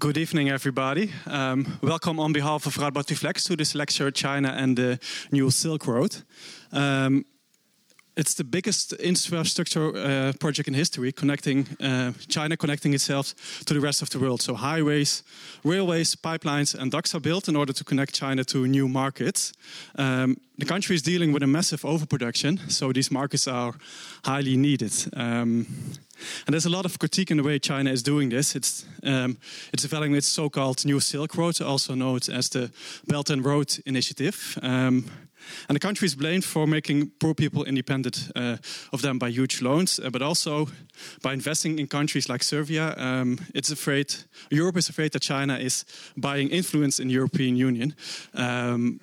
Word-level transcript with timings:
Good 0.00 0.16
evening, 0.16 0.48
everybody. 0.48 1.12
Um, 1.26 1.78
welcome 1.82 2.18
on 2.18 2.32
behalf 2.32 2.64
of 2.64 2.74
Radboud 2.76 3.10
Reflects 3.10 3.44
to 3.44 3.54
this 3.54 3.74
lecture, 3.74 4.10
China 4.10 4.48
and 4.56 4.74
the 4.74 4.98
New 5.30 5.50
Silk 5.50 5.86
Road. 5.86 6.16
Um, 6.72 7.26
it's 8.20 8.34
the 8.34 8.44
biggest 8.44 8.92
infrastructure 8.92 9.96
uh, 9.96 10.32
project 10.38 10.68
in 10.68 10.74
history, 10.74 11.10
connecting 11.10 11.66
uh, 11.80 12.12
China, 12.28 12.54
connecting 12.54 12.92
itself 12.92 13.34
to 13.64 13.72
the 13.72 13.80
rest 13.80 14.02
of 14.02 14.10
the 14.10 14.18
world. 14.18 14.42
So 14.42 14.54
highways, 14.54 15.22
railways, 15.64 16.16
pipelines, 16.16 16.74
and 16.74 16.90
docks 16.92 17.14
are 17.14 17.20
built 17.20 17.48
in 17.48 17.56
order 17.56 17.72
to 17.72 17.82
connect 17.82 18.14
China 18.14 18.44
to 18.44 18.66
new 18.66 18.88
markets. 18.88 19.54
Um, 19.96 20.36
the 20.58 20.66
country 20.66 20.94
is 20.94 21.02
dealing 21.02 21.32
with 21.32 21.42
a 21.42 21.46
massive 21.46 21.82
overproduction, 21.86 22.58
so 22.68 22.92
these 22.92 23.10
markets 23.10 23.48
are 23.48 23.72
highly 24.26 24.56
needed. 24.56 24.92
Um, 25.16 25.66
and 26.46 26.52
there's 26.52 26.66
a 26.66 26.76
lot 26.76 26.84
of 26.84 26.98
critique 26.98 27.30
in 27.30 27.38
the 27.38 27.42
way 27.42 27.58
China 27.58 27.90
is 27.90 28.02
doing 28.02 28.28
this. 28.30 28.54
It's 28.54 28.84
um, 29.02 29.38
it's 29.72 29.82
developing 29.82 30.14
its 30.14 30.28
so-called 30.28 30.84
New 30.84 31.00
Silk 31.00 31.34
Road, 31.36 31.62
also 31.62 31.94
known 31.94 32.20
as 32.30 32.48
the 32.50 32.70
Belt 33.06 33.30
and 33.30 33.42
Road 33.42 33.78
Initiative. 33.86 34.58
Um, 34.62 35.04
and 35.68 35.76
the 35.76 35.80
country 35.80 36.06
is 36.06 36.14
blamed 36.14 36.44
for 36.44 36.66
making 36.66 37.10
poor 37.18 37.34
people 37.34 37.64
independent 37.64 38.30
uh, 38.36 38.56
of 38.92 39.02
them 39.02 39.18
by 39.18 39.30
huge 39.30 39.62
loans, 39.62 39.98
uh, 39.98 40.10
but 40.10 40.22
also 40.22 40.68
by 41.22 41.32
investing 41.32 41.78
in 41.78 41.86
countries 41.86 42.28
like 42.28 42.42
Serbia. 42.42 42.94
Um, 42.96 43.38
it's 43.54 43.70
afraid 43.70 44.14
Europe 44.50 44.78
is 44.78 44.88
afraid 44.88 45.12
that 45.12 45.22
China 45.22 45.56
is 45.58 45.84
buying 46.16 46.50
influence 46.50 47.02
in 47.02 47.08
the 47.08 47.14
European 47.14 47.56
Union. 47.56 47.94
Um, 48.34 49.00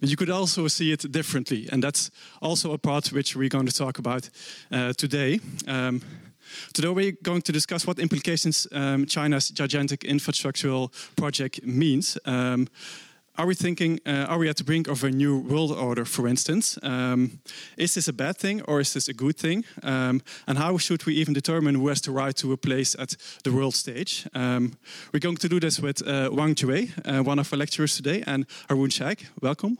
you 0.00 0.16
could 0.16 0.30
also 0.30 0.68
see 0.68 0.92
it 0.92 1.12
differently, 1.12 1.68
and 1.70 1.82
that's 1.82 2.10
also 2.40 2.72
a 2.72 2.78
part 2.78 3.12
which 3.12 3.36
we're 3.36 3.50
going 3.50 3.66
to 3.66 3.74
talk 3.74 3.98
about 3.98 4.30
uh, 4.72 4.92
today. 4.94 5.40
Um, 5.66 6.00
Today 6.72 6.88
we're 6.88 7.16
going 7.22 7.42
to 7.42 7.52
discuss 7.52 7.86
what 7.86 7.98
implications 7.98 8.66
um, 8.72 9.06
China's 9.06 9.50
gigantic 9.50 10.00
infrastructural 10.00 10.90
project 11.16 11.64
means. 11.64 12.18
Um, 12.24 12.68
are 13.36 13.46
we 13.46 13.54
thinking, 13.54 14.00
uh, 14.06 14.26
are 14.28 14.38
we 14.38 14.48
at 14.48 14.56
the 14.56 14.64
brink 14.64 14.88
of 14.88 15.04
a 15.04 15.10
new 15.10 15.38
world 15.38 15.70
order, 15.70 16.04
for 16.04 16.28
instance? 16.28 16.78
Um, 16.82 17.40
is 17.76 17.94
this 17.94 18.08
a 18.08 18.12
bad 18.12 18.36
thing 18.36 18.62
or 18.62 18.80
is 18.80 18.92
this 18.92 19.08
a 19.08 19.14
good 19.14 19.36
thing? 19.36 19.64
Um, 19.82 20.22
and 20.46 20.58
how 20.58 20.78
should 20.78 21.06
we 21.06 21.14
even 21.14 21.34
determine 21.34 21.74
who 21.76 21.88
has 21.88 22.00
the 22.00 22.10
right 22.10 22.36
to 22.36 22.52
a 22.52 22.56
place 22.56 22.96
at 22.98 23.16
the 23.44 23.52
world 23.52 23.74
stage? 23.74 24.28
Um, 24.34 24.76
we're 25.12 25.20
going 25.20 25.36
to 25.36 25.48
do 25.48 25.60
this 25.60 25.80
with 25.80 26.06
uh, 26.06 26.30
Wang 26.32 26.54
Jue, 26.54 26.90
uh, 27.04 27.22
one 27.22 27.38
of 27.38 27.52
our 27.52 27.58
lecturers 27.58 27.96
today, 27.96 28.22
and 28.26 28.46
Haroon 28.68 28.90
Sheikh. 28.90 29.26
Welcome. 29.40 29.78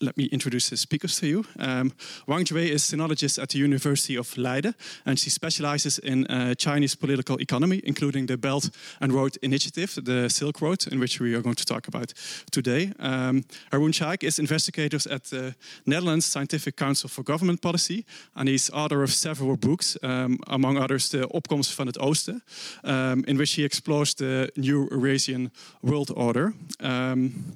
Let 0.00 0.16
me 0.16 0.24
introduce 0.24 0.68
the 0.68 0.76
speakers 0.76 1.18
to 1.20 1.26
you. 1.26 1.44
Um, 1.58 1.92
Wang 2.26 2.44
Jue 2.44 2.70
is 2.70 2.82
sinologist 2.82 3.38
at 3.42 3.48
the 3.48 3.58
University 3.58 4.16
of 4.16 4.36
Leiden, 4.36 4.74
and 5.04 5.18
she 5.18 5.30
specializes 5.30 5.98
in 5.98 6.26
uh, 6.26 6.54
Chinese 6.54 6.96
political 6.96 7.36
economy, 7.40 7.80
including 7.84 8.26
the 8.26 8.36
Belt 8.36 8.70
and 9.00 9.12
Road 9.12 9.36
Initiative, 9.42 10.00
the 10.04 10.28
Silk 10.28 10.60
Road, 10.60 10.86
in 10.92 11.00
which 11.00 11.20
we 11.20 11.34
are 11.34 11.42
going 11.42 11.56
to 11.56 11.64
talk 11.64 11.88
about 11.88 12.14
today. 12.50 12.92
Um, 13.00 13.44
Haroon 13.72 13.92
is 14.20 14.38
investigator 14.38 14.98
at 15.10 15.24
the 15.24 15.54
Netherlands 15.84 16.30
Scientific 16.30 16.76
Council 16.76 17.08
for 17.08 17.24
Government 17.24 17.60
Policy, 17.60 18.04
and 18.34 18.48
he's 18.48 18.70
author 18.70 19.02
of 19.02 19.10
several 19.10 19.56
books, 19.56 19.96
um, 20.02 20.38
among 20.46 20.78
others, 20.78 21.08
The 21.08 21.28
Opkomst 21.28 21.74
van 21.74 21.86
het 21.86 21.98
Oosten, 21.98 22.42
um, 22.82 23.24
in 23.24 23.36
which 23.36 23.54
he 23.54 23.64
explores 23.64 24.14
the 24.14 24.50
new 24.54 24.86
Eurasian 24.90 25.50
world 25.80 26.14
order. 26.14 26.54
Um, 26.80 27.54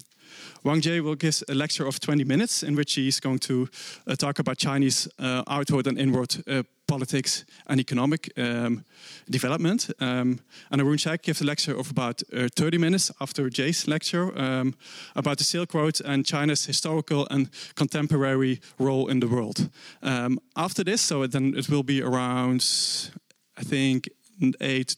Wang 0.65 0.81
Jue 0.81 1.03
will 1.03 1.17
give 1.17 1.43
a 1.49 1.55
lecture 1.55 1.87
of 1.87 1.99
20 1.99 2.25
minutes 2.25 2.63
in 2.63 2.77
which 2.77 2.95
he's 2.95 3.19
going 3.19 3.41
to 3.41 3.69
uh, 4.07 4.15
talk 4.15 4.39
about 4.39 4.59
Chinese 4.59 5.09
uh, 5.19 5.43
outward 5.49 5.87
and 5.87 5.99
inward 5.99 6.37
uh, 6.47 6.63
politics 6.87 7.45
and 7.67 7.81
economic 7.81 8.31
um, 8.37 8.85
development. 9.29 9.91
Um, 9.99 10.39
and 10.71 10.81
Haroon 10.81 10.99
Sheikh 10.99 11.23
gives 11.23 11.41
a 11.41 11.45
lecture 11.45 11.77
of 11.77 11.91
about 11.91 12.23
uh, 12.33 12.49
30 12.55 12.79
minutes 12.79 13.11
after 13.21 13.51
Jay's 13.51 13.89
lecture 13.89 14.39
um, 14.39 14.75
about 15.17 15.39
the 15.39 15.45
Silk 15.45 15.75
Road 15.75 16.01
and 16.05 16.25
China's 16.25 16.67
historical 16.67 17.27
and 17.31 17.51
contemporary 17.75 18.61
role 18.79 19.09
in 19.09 19.21
the 19.21 19.29
world. 19.29 19.69
Um, 20.03 20.39
after 20.55 20.85
this, 20.85 21.01
so 21.01 21.27
then 21.27 21.55
it 21.57 21.69
will 21.69 21.83
be 21.83 22.03
around, 22.03 22.65
I 23.57 23.65
think, 23.65 24.09
eight 24.61 24.97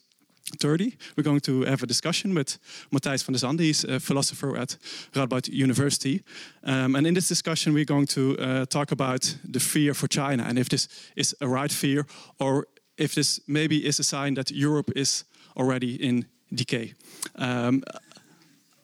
30, 0.59 0.97
we're 1.17 1.25
going 1.25 1.41
to 1.41 1.63
have 1.63 1.83
a 1.83 1.87
discussion 1.87 2.35
with 2.35 2.59
Matthijs 2.91 3.25
van 3.25 3.33
der 3.33 3.39
Zande. 3.39 3.61
He's 3.61 3.85
a 3.85 3.99
philosopher 3.99 4.57
at 4.57 4.77
Radboud 5.13 5.49
University. 5.49 6.23
Um, 6.63 6.97
and 6.97 7.07
in 7.07 7.15
this 7.15 7.29
discussion, 7.29 7.73
we're 7.73 7.85
going 7.85 8.07
to 8.09 8.37
uh, 8.39 8.67
talk 8.67 8.93
about 8.93 9.37
the 9.53 9.61
fear 9.61 9.95
for 9.95 10.09
China 10.09 10.45
and 10.45 10.59
if 10.59 10.69
this 10.69 10.89
is 11.17 11.35
a 11.41 11.49
right 11.49 11.73
fear 11.73 12.07
or 12.39 12.67
if 12.97 13.15
this 13.15 13.41
maybe 13.47 13.87
is 13.87 13.99
a 13.99 14.05
sign 14.05 14.35
that 14.35 14.51
Europe 14.51 14.93
is 14.95 15.25
already 15.57 15.95
in 15.95 16.27
decay. 16.55 16.95
Um, 17.37 17.83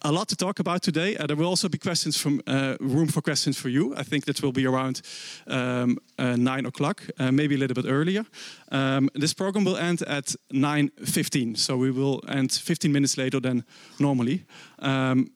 a 0.03 0.12
lot 0.12 0.28
to 0.28 0.37
talk 0.37 0.59
about 0.61 0.83
today. 0.83 1.16
Uh, 1.16 1.27
there 1.27 1.37
will 1.37 1.47
also 1.47 1.69
be 1.69 1.78
questions 1.78 2.16
from 2.16 2.41
uh, 2.47 2.77
room 2.81 3.09
for 3.09 3.21
questions 3.21 3.59
for 3.59 3.69
you. 3.69 3.94
I 3.97 4.03
think 4.03 4.25
that 4.25 4.43
will 4.43 4.53
be 4.53 4.66
around 4.66 5.03
um, 5.47 5.99
uh, 6.19 6.37
nine 6.37 6.66
o'clock, 6.66 7.03
uh, 7.19 7.31
maybe 7.31 7.55
a 7.55 7.59
little 7.59 7.75
bit 7.75 7.91
earlier. 7.91 8.25
Um, 8.72 9.10
this 9.15 9.34
program 9.34 9.65
will 9.65 9.77
end 9.77 10.03
at 10.03 10.34
9.15, 10.53 11.59
so 11.59 11.77
we 11.77 11.91
will 11.91 12.22
end 12.28 12.53
15 12.53 12.91
minutes 12.91 13.16
later 13.16 13.41
than 13.41 13.65
normally. 13.99 14.44
Um, 14.78 15.31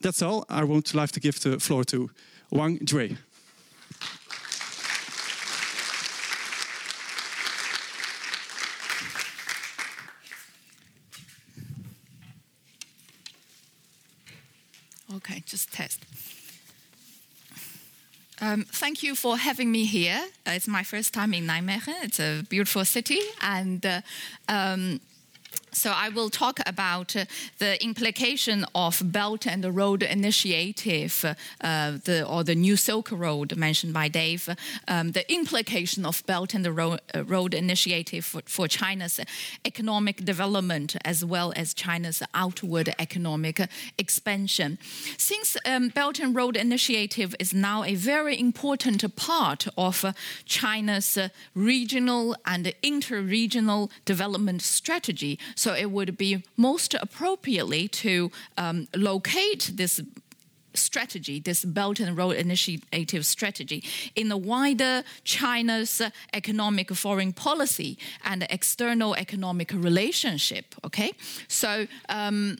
that's 0.00 0.22
all. 0.22 0.44
I 0.48 0.64
would 0.64 0.94
like 0.94 1.12
to 1.12 1.20
give 1.20 1.40
the 1.40 1.58
floor 1.60 1.84
to 1.84 2.10
Wang 2.50 2.78
Jue. 2.80 3.16
Okay, 15.16 15.42
just 15.46 15.72
test. 15.72 16.00
Um, 18.52 18.64
thank 18.64 19.02
you 19.02 19.14
for 19.14 19.38
having 19.38 19.72
me 19.72 19.84
here. 19.86 20.20
Uh, 20.46 20.50
it's 20.50 20.68
my 20.68 20.82
first 20.82 21.14
time 21.14 21.32
in 21.32 21.46
Nijmegen. 21.46 21.94
It's 22.04 22.20
a 22.20 22.42
beautiful 22.50 22.84
city, 22.84 23.20
and 23.40 23.84
uh, 23.86 24.00
um, 24.48 25.00
so 25.72 25.90
I 25.90 26.10
will 26.10 26.28
talk 26.30 26.60
about 26.66 27.16
uh, 27.16 27.24
the 27.58 27.82
implication 27.82 28.66
of 28.74 29.02
Belt 29.04 29.46
and 29.46 29.64
Road 29.74 30.02
Initiative, 30.02 31.24
uh, 31.60 31.92
the, 32.04 32.26
or 32.26 32.44
the 32.44 32.54
New 32.54 32.76
Silk 32.76 33.10
Road 33.10 33.56
mentioned 33.56 33.94
by 33.94 34.08
Dave. 34.08 34.48
Um, 34.86 35.12
the 35.12 35.30
implication 35.32 36.04
of 36.04 36.24
Belt 36.26 36.54
and 36.54 36.66
Road, 36.66 37.00
uh, 37.14 37.24
Road 37.24 37.54
Initiative 37.54 38.24
for, 38.24 38.42
for, 38.44 38.68
China's 38.68 39.20
economic 39.64 40.24
development 40.24 40.96
as 41.04 41.24
well 41.24 41.52
as 41.56 41.74
China's 41.74 42.22
outward 42.34 42.94
economic 42.98 43.60
expansion. 43.98 44.78
Since 45.16 45.56
um, 45.66 45.88
Belt 45.88 46.20
and 46.20 46.34
Road 46.34 46.56
Initiative 46.56 47.34
is 47.38 47.52
now 47.52 47.82
a 47.84 47.94
very 47.94 48.38
important 48.38 49.16
part 49.16 49.66
of 49.76 50.04
China's 50.44 51.18
regional 51.54 52.36
and 52.46 52.72
inter-regional 52.82 53.90
development 54.04 54.62
strategy. 54.62 55.38
So 55.62 55.74
it 55.74 55.92
would 55.92 56.18
be 56.18 56.42
most 56.56 56.92
appropriately 56.94 57.86
to 57.86 58.32
um, 58.58 58.88
locate 58.96 59.70
this 59.74 60.00
strategy, 60.74 61.38
this 61.38 61.64
Belt 61.64 62.00
and 62.00 62.16
Road 62.16 62.32
Initiative 62.32 63.24
strategy, 63.24 63.84
in 64.16 64.28
the 64.28 64.36
wider 64.36 65.04
China's 65.22 66.02
economic 66.32 66.90
foreign 66.90 67.32
policy 67.32 67.96
and 68.24 68.44
external 68.50 69.14
economic 69.14 69.72
relationship. 69.72 70.74
Okay, 70.84 71.12
so. 71.46 71.86
Um, 72.08 72.58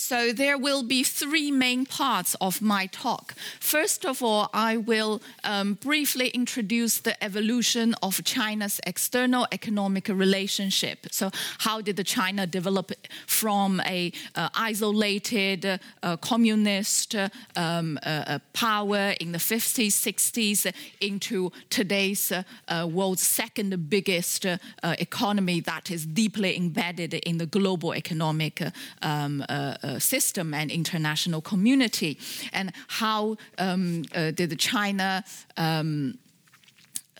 so 0.00 0.32
there 0.32 0.56
will 0.56 0.82
be 0.82 1.02
three 1.02 1.50
main 1.50 1.84
parts 1.84 2.34
of 2.40 2.62
my 2.62 2.86
talk. 2.86 3.34
First 3.60 4.06
of 4.06 4.22
all, 4.22 4.48
I 4.54 4.78
will 4.78 5.20
um, 5.44 5.74
briefly 5.74 6.28
introduce 6.28 6.98
the 6.98 7.22
evolution 7.22 7.94
of 8.02 8.24
China's 8.24 8.80
external 8.86 9.46
economic 9.52 10.08
relationship. 10.08 11.06
So 11.10 11.30
how 11.58 11.82
did 11.82 12.04
China 12.06 12.46
develop 12.46 12.92
from 13.26 13.80
a 13.80 14.12
uh, 14.34 14.48
isolated 14.54 15.66
uh, 16.02 16.16
communist 16.16 17.14
um, 17.14 17.98
uh, 18.02 18.24
uh 18.26 18.38
power 18.54 19.14
in 19.20 19.32
the 19.32 19.38
50s, 19.38 19.92
60s 19.92 20.72
into 21.00 21.52
today's 21.68 22.32
uh, 22.32 22.42
uh, 22.68 22.88
world's 22.90 23.22
second 23.22 23.90
biggest 23.90 24.46
economy 24.82 25.60
that 25.60 25.90
is 25.90 26.06
deeply 26.06 26.56
embedded 26.56 27.14
in 27.14 27.38
the 27.38 27.46
global 27.46 27.94
economic 27.94 28.62
um, 29.02 29.44
uh, 29.48 29.74
system 29.98 30.54
and 30.54 30.70
international 30.70 31.40
community, 31.40 32.18
and 32.52 32.72
how 32.88 33.36
um, 33.58 34.04
uh, 34.14 34.30
did 34.30 34.58
China 34.58 35.24
um, 35.56 36.18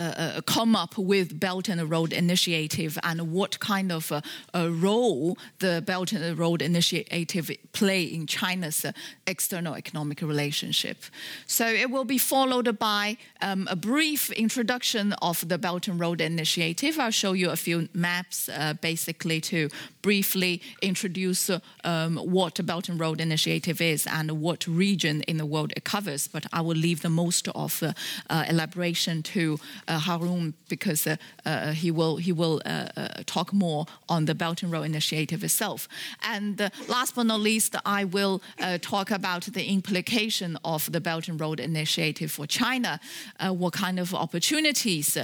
uh, 0.00 0.40
come 0.46 0.74
up 0.74 0.96
with 0.96 1.38
Belt 1.38 1.68
and 1.68 1.90
Road 1.90 2.12
Initiative 2.12 2.98
and 3.02 3.32
what 3.32 3.60
kind 3.60 3.92
of 3.92 4.12
role 4.54 5.36
the 5.58 5.82
Belt 5.86 6.12
and 6.12 6.38
Road 6.38 6.62
Initiative 6.62 7.50
play 7.72 8.02
in 8.02 8.26
China's 8.26 8.86
external 9.26 9.74
economic 9.74 10.22
relationship. 10.22 10.98
So 11.46 11.66
it 11.66 11.90
will 11.90 12.04
be 12.04 12.18
followed 12.18 12.78
by 12.78 13.16
um, 13.42 13.68
a 13.70 13.76
brief 13.76 14.30
introduction 14.32 15.12
of 15.14 15.46
the 15.48 15.58
Belt 15.58 15.88
and 15.88 16.00
Road 16.00 16.20
Initiative. 16.20 16.98
I'll 16.98 17.10
show 17.10 17.32
you 17.32 17.50
a 17.50 17.56
few 17.56 17.88
maps 17.94 18.48
uh, 18.48 18.74
basically 18.80 19.40
to 19.42 19.68
briefly 20.02 20.62
introduce 20.82 21.50
um, 21.84 22.16
what 22.16 22.54
the 22.54 22.62
Belt 22.62 22.88
and 22.88 22.98
Road 22.98 23.20
Initiative 23.20 23.80
is 23.80 24.06
and 24.06 24.30
what 24.40 24.66
region 24.66 25.22
in 25.22 25.36
the 25.36 25.46
world 25.46 25.72
it 25.76 25.84
covers. 25.84 26.28
But 26.28 26.46
I 26.52 26.60
will 26.60 26.76
leave 26.76 27.02
the 27.02 27.10
most 27.10 27.48
of 27.48 27.82
uh, 27.82 27.92
uh, 28.28 28.44
elaboration 28.48 29.22
to 29.22 29.58
uh, 29.90 29.98
Haroon 29.98 30.54
because 30.68 31.06
uh, 31.06 31.16
uh, 31.44 31.72
he 31.72 31.90
will 31.90 32.16
he 32.16 32.32
will 32.32 32.62
uh, 32.64 32.88
uh, 32.96 33.08
talk 33.26 33.52
more 33.52 33.86
on 34.08 34.24
the 34.26 34.34
Belt 34.34 34.62
and 34.62 34.72
Road 34.72 34.84
Initiative 34.84 35.44
itself. 35.44 35.88
And 36.22 36.60
uh, 36.60 36.70
last 36.88 37.14
but 37.14 37.26
not 37.26 37.40
least, 37.40 37.76
I 37.84 38.04
will 38.04 38.40
talk 38.80 39.10
about 39.10 39.42
the 39.52 39.64
implication 39.64 40.58
of 40.64 40.90
the 40.92 41.00
Belt 41.00 41.28
and 41.28 41.40
Road 41.40 41.60
Initiative 41.60 42.30
for 42.30 42.46
China, 42.46 43.00
what 43.40 43.72
kind 43.72 43.98
of 43.98 44.14
opportunities 44.14 45.16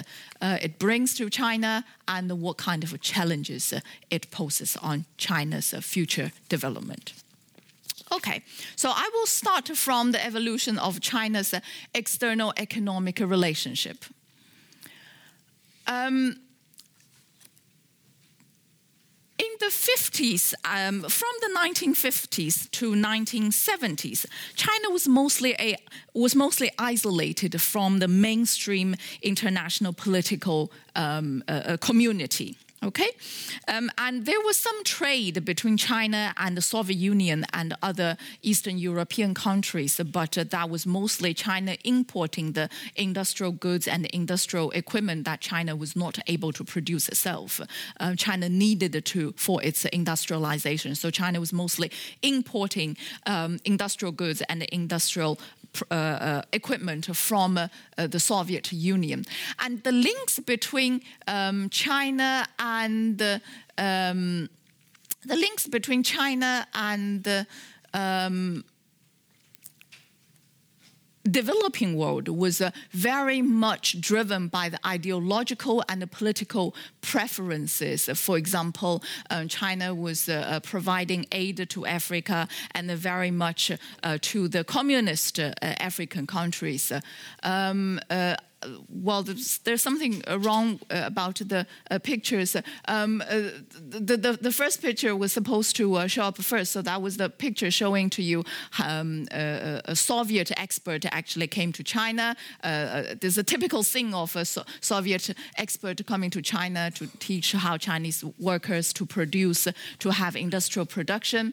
it 0.42 0.78
brings 0.78 1.14
to 1.14 1.30
China, 1.30 1.84
and 2.08 2.40
what 2.40 2.56
kind 2.56 2.84
of 2.84 3.00
challenges 3.00 3.72
it 4.10 4.30
poses 4.30 4.76
on 4.76 5.04
China's 5.16 5.74
future 5.80 6.32
development. 6.48 7.12
Okay, 8.12 8.42
so 8.76 8.90
I 8.90 9.10
will 9.14 9.26
start 9.26 9.68
from 9.76 10.12
the 10.12 10.24
evolution 10.24 10.78
of 10.78 11.00
China's 11.00 11.54
external 11.92 12.52
economic 12.56 13.20
relationship. 13.20 14.04
Um, 15.86 16.40
in 19.38 19.50
the 19.60 19.66
50s, 19.66 20.54
um, 20.64 21.02
from 21.02 21.28
the 21.40 21.50
1950s 21.58 22.70
to 22.70 22.92
1970s, 22.92 24.26
China 24.54 24.90
was 24.90 25.06
mostly 25.06 25.54
a, 25.58 25.76
was 26.14 26.34
mostly 26.34 26.70
isolated 26.78 27.60
from 27.60 27.98
the 27.98 28.08
mainstream 28.08 28.96
international 29.22 29.92
political 29.92 30.72
um, 30.94 31.44
uh, 31.48 31.52
uh 31.52 31.76
community. 31.76 32.56
Okay, 32.82 33.10
um, 33.68 33.90
and 33.96 34.26
there 34.26 34.40
was 34.42 34.58
some 34.58 34.84
trade 34.84 35.44
between 35.46 35.78
China 35.78 36.34
and 36.36 36.56
the 36.56 36.60
Soviet 36.60 36.98
Union 36.98 37.46
and 37.54 37.74
other 37.82 38.18
Eastern 38.42 38.76
European 38.76 39.32
countries, 39.32 39.98
but 40.12 40.36
uh, 40.36 40.44
that 40.44 40.68
was 40.68 40.86
mostly 40.86 41.32
China 41.32 41.76
importing 41.84 42.52
the 42.52 42.68
industrial 42.94 43.52
goods 43.52 43.88
and 43.88 44.04
industrial 44.06 44.70
equipment 44.72 45.24
that 45.24 45.40
China 45.40 45.74
was 45.74 45.96
not 45.96 46.18
able 46.26 46.52
to 46.52 46.64
produce 46.64 47.08
itself. 47.08 47.62
Uh, 47.98 48.14
China 48.14 48.46
needed 48.48 49.04
to 49.06 49.32
for 49.38 49.62
its 49.62 49.86
industrialization, 49.86 50.94
so 50.94 51.10
China 51.10 51.40
was 51.40 51.54
mostly 51.54 51.90
importing 52.20 52.94
um, 53.24 53.58
industrial 53.64 54.12
goods 54.12 54.42
and 54.50 54.62
industrial 54.64 55.38
uh, 55.90 55.94
uh, 55.94 56.42
equipment 56.52 57.16
from 57.16 57.58
uh, 57.58 57.68
the 58.06 58.20
Soviet 58.20 58.72
Union. 58.72 59.24
And 59.58 59.82
the 59.82 59.92
links 59.92 60.38
between 60.38 61.02
um, 61.26 61.68
China 61.70 62.46
and 62.58 63.20
um, 63.78 64.48
the 65.24 65.36
links 65.36 65.66
between 65.66 66.02
China 66.02 66.66
and 66.74 67.46
um, 67.92 68.64
developing 71.26 71.96
world 71.96 72.28
was 72.28 72.60
uh, 72.60 72.70
very 72.90 73.42
much 73.42 74.00
driven 74.00 74.48
by 74.48 74.68
the 74.68 74.78
ideological 74.86 75.82
and 75.88 76.00
the 76.00 76.06
political 76.06 76.74
preferences. 77.00 78.08
For 78.14 78.36
example, 78.36 79.02
uh, 79.30 79.44
China 79.46 79.94
was 79.94 80.28
uh, 80.28 80.32
uh 80.32 80.60
providing 80.60 81.26
aid 81.32 81.68
to 81.68 81.86
Africa 81.86 82.48
and 82.74 82.90
very 82.90 83.30
much 83.30 83.70
uh, 83.70 84.18
to 84.20 84.48
the 84.48 84.64
communist 84.64 85.38
uh, 85.38 85.52
African 85.62 86.26
countries. 86.26 86.92
Um, 87.42 88.00
well, 88.88 89.22
there's, 89.22 89.58
there's, 89.58 89.82
something 89.82 90.22
wrong 90.38 90.80
uh, 90.90 91.02
about 91.04 91.36
the 91.36 91.66
uh, 91.90 91.98
pictures. 91.98 92.56
Um, 92.88 93.22
uh, 93.22 93.50
the, 93.70 94.16
the, 94.16 94.38
the, 94.40 94.52
first 94.52 94.82
picture 94.82 95.14
was 95.14 95.32
supposed 95.32 95.76
to 95.76 95.94
uh, 95.94 96.06
show 96.06 96.24
up 96.24 96.38
first, 96.38 96.72
so 96.72 96.82
that 96.82 97.00
was 97.00 97.16
the 97.16 97.28
picture 97.28 97.70
showing 97.70 98.10
to 98.10 98.22
you 98.22 98.44
um, 98.82 99.26
a 99.30 99.94
Soviet 99.94 100.50
expert 100.56 101.04
actually 101.12 101.46
came 101.46 101.72
to 101.72 101.84
China. 101.84 102.36
Uh, 102.62 103.14
there's 103.20 103.38
a 103.38 103.44
typical 103.44 103.82
thing 103.82 104.14
of 104.14 104.34
a 104.34 104.44
so 104.44 104.64
Soviet 104.80 105.30
expert 105.56 106.04
coming 106.06 106.30
to 106.30 106.42
China 106.42 106.90
to 106.92 107.06
teach 107.18 107.52
how 107.52 107.76
Chinese 107.76 108.24
workers 108.38 108.92
to 108.94 109.06
produce, 109.06 109.68
to 109.98 110.10
have 110.10 110.36
industrial 110.36 110.86
production. 110.86 111.52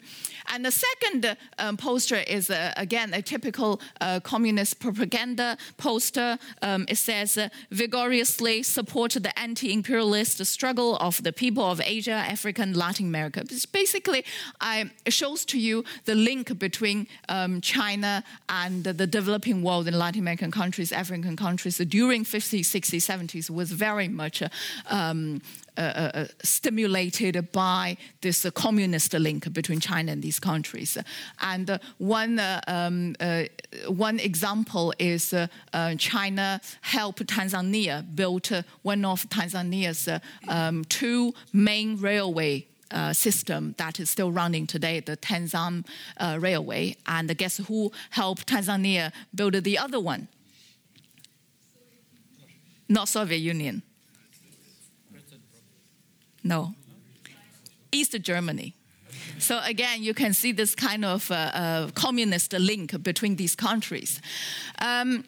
And 0.51 0.65
the 0.65 0.71
second 0.71 1.37
um, 1.59 1.77
poster 1.77 2.17
is, 2.27 2.51
again, 2.77 3.13
a 3.13 3.21
typical 3.21 3.79
communist 4.23 4.79
propaganda 4.79 5.57
poster. 5.77 6.37
Um, 6.61 6.85
it 6.87 6.97
says, 7.03 7.37
uh, 7.37 7.49
vigorously 7.69 8.63
support 8.63 9.11
the 9.11 9.37
anti 9.37 9.73
imperialist 9.73 10.43
struggle 10.45 10.97
of 10.97 11.21
the 11.23 11.33
people 11.33 11.63
of 11.63 11.81
Asia, 11.83 12.11
Africa, 12.11 12.61
and 12.61 12.75
Latin 12.75 13.07
America. 13.07 13.43
Basically, 13.71 14.25
I, 14.61 14.89
it 15.05 15.13
shows 15.13 15.45
to 15.45 15.59
you 15.59 15.83
the 16.05 16.15
link 16.15 16.57
between 16.57 17.07
um, 17.29 17.61
China 17.61 18.23
and 18.49 18.83
the 18.83 19.07
developing 19.07 19.61
world 19.63 19.87
in 19.87 19.97
Latin 19.97 20.21
American 20.21 20.51
countries, 20.51 20.91
African 20.91 21.35
countries 21.35 21.77
during 21.77 22.23
50s, 22.23 22.61
60s, 22.61 23.03
70s 23.03 23.49
was 23.49 23.71
very 23.71 24.07
much 24.07 24.41
uh, 24.41 24.49
um, 24.89 25.41
uh, 25.77 25.81
uh, 25.81 26.11
uh, 26.13 26.25
stimulated 26.43 27.51
by 27.51 27.97
this 28.21 28.45
communist 28.53 29.13
link 29.13 29.51
between 29.53 29.79
China 29.79 30.11
and 30.11 30.21
these 30.21 30.39
countries. 30.39 30.97
And 31.41 31.79
one, 31.97 32.39
um, 32.67 33.15
one 33.87 34.19
example 34.19 34.93
is 34.99 35.33
China 35.97 36.61
helped 36.81 37.25
Tanzania 37.25 38.03
build 38.15 38.49
one 38.83 39.03
of 39.05 39.27
Tanzania's 39.29 40.07
um, 40.47 40.83
two 40.85 41.33
main 41.53 41.97
railway 41.97 42.67
uh, 42.91 43.11
system 43.11 43.73
that 43.77 43.99
is 43.99 44.09
still 44.09 44.31
running 44.31 44.67
today, 44.67 44.99
the 44.99 45.17
Tanzam 45.17 45.85
uh, 46.17 46.37
Railway. 46.39 46.95
And 47.07 47.35
guess 47.37 47.57
who 47.57 47.91
helped 48.11 48.47
Tanzania 48.47 49.11
build 49.33 49.55
the 49.55 49.77
other 49.79 49.99
one? 49.99 50.27
Not 52.87 53.09
Soviet 53.09 53.39
Union. 53.39 53.81
No. 56.43 56.75
East 57.91 58.19
Germany. 58.21 58.75
So 59.39 59.59
again, 59.63 60.03
you 60.03 60.13
can 60.13 60.33
see 60.33 60.51
this 60.51 60.75
kind 60.75 61.05
of 61.05 61.29
uh, 61.31 61.35
uh, 61.35 61.89
communist 61.93 62.53
link 62.53 63.01
between 63.03 63.35
these 63.35 63.55
countries. 63.55 64.21
Um, 64.79 65.23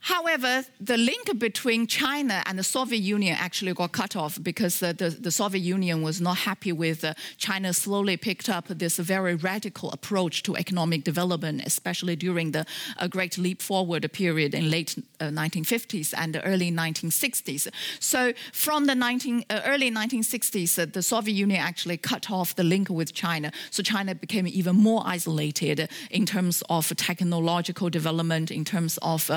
However, 0.00 0.64
the 0.80 0.96
link 0.96 1.38
between 1.38 1.86
China 1.86 2.42
and 2.46 2.58
the 2.58 2.62
Soviet 2.62 3.00
Union 3.00 3.36
actually 3.38 3.74
got 3.74 3.92
cut 3.92 4.14
off 4.14 4.38
because 4.42 4.82
uh, 4.82 4.92
the, 4.92 5.10
the, 5.10 5.30
Soviet 5.30 5.60
Union 5.60 6.02
was 6.02 6.20
not 6.20 6.38
happy 6.38 6.72
with 6.72 7.04
uh, 7.04 7.14
China 7.36 7.72
slowly 7.74 8.16
picked 8.16 8.48
up 8.48 8.68
this 8.68 8.98
very 8.98 9.34
radical 9.34 9.90
approach 9.90 10.42
to 10.44 10.56
economic 10.56 11.02
development, 11.04 11.62
especially 11.66 12.14
during 12.14 12.52
the 12.52 12.64
uh, 12.98 13.08
Great 13.08 13.38
Leap 13.38 13.60
Forward 13.60 14.10
period 14.12 14.54
in 14.54 14.70
late 14.70 14.96
1950s 15.20 16.14
uh, 16.14 16.20
and 16.20 16.34
the 16.34 16.44
early 16.44 16.70
1960s. 16.70 17.68
So 17.98 18.32
from 18.52 18.86
the 18.86 18.94
19, 18.94 19.44
uh, 19.50 19.60
early 19.66 19.90
1960s, 19.90 20.78
uh, 20.78 20.86
the 20.86 21.02
Soviet 21.02 21.34
Union 21.34 21.60
actually 21.60 21.96
cut 21.96 22.30
off 22.30 22.54
the 22.54 22.64
link 22.64 22.88
with 22.88 23.14
China. 23.14 23.50
So 23.70 23.82
China 23.82 24.14
became 24.14 24.46
even 24.46 24.76
more 24.76 25.02
isolated 25.04 25.88
in 26.10 26.24
terms 26.24 26.62
of 26.70 26.94
technological 26.96 27.90
development, 27.90 28.50
in 28.50 28.64
terms 28.64 28.98
of 29.02 29.30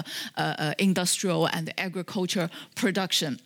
uh, 0.57 0.73
industrial 0.77 1.47
and 1.47 1.73
agriculture 1.77 2.49
production. 2.75 3.39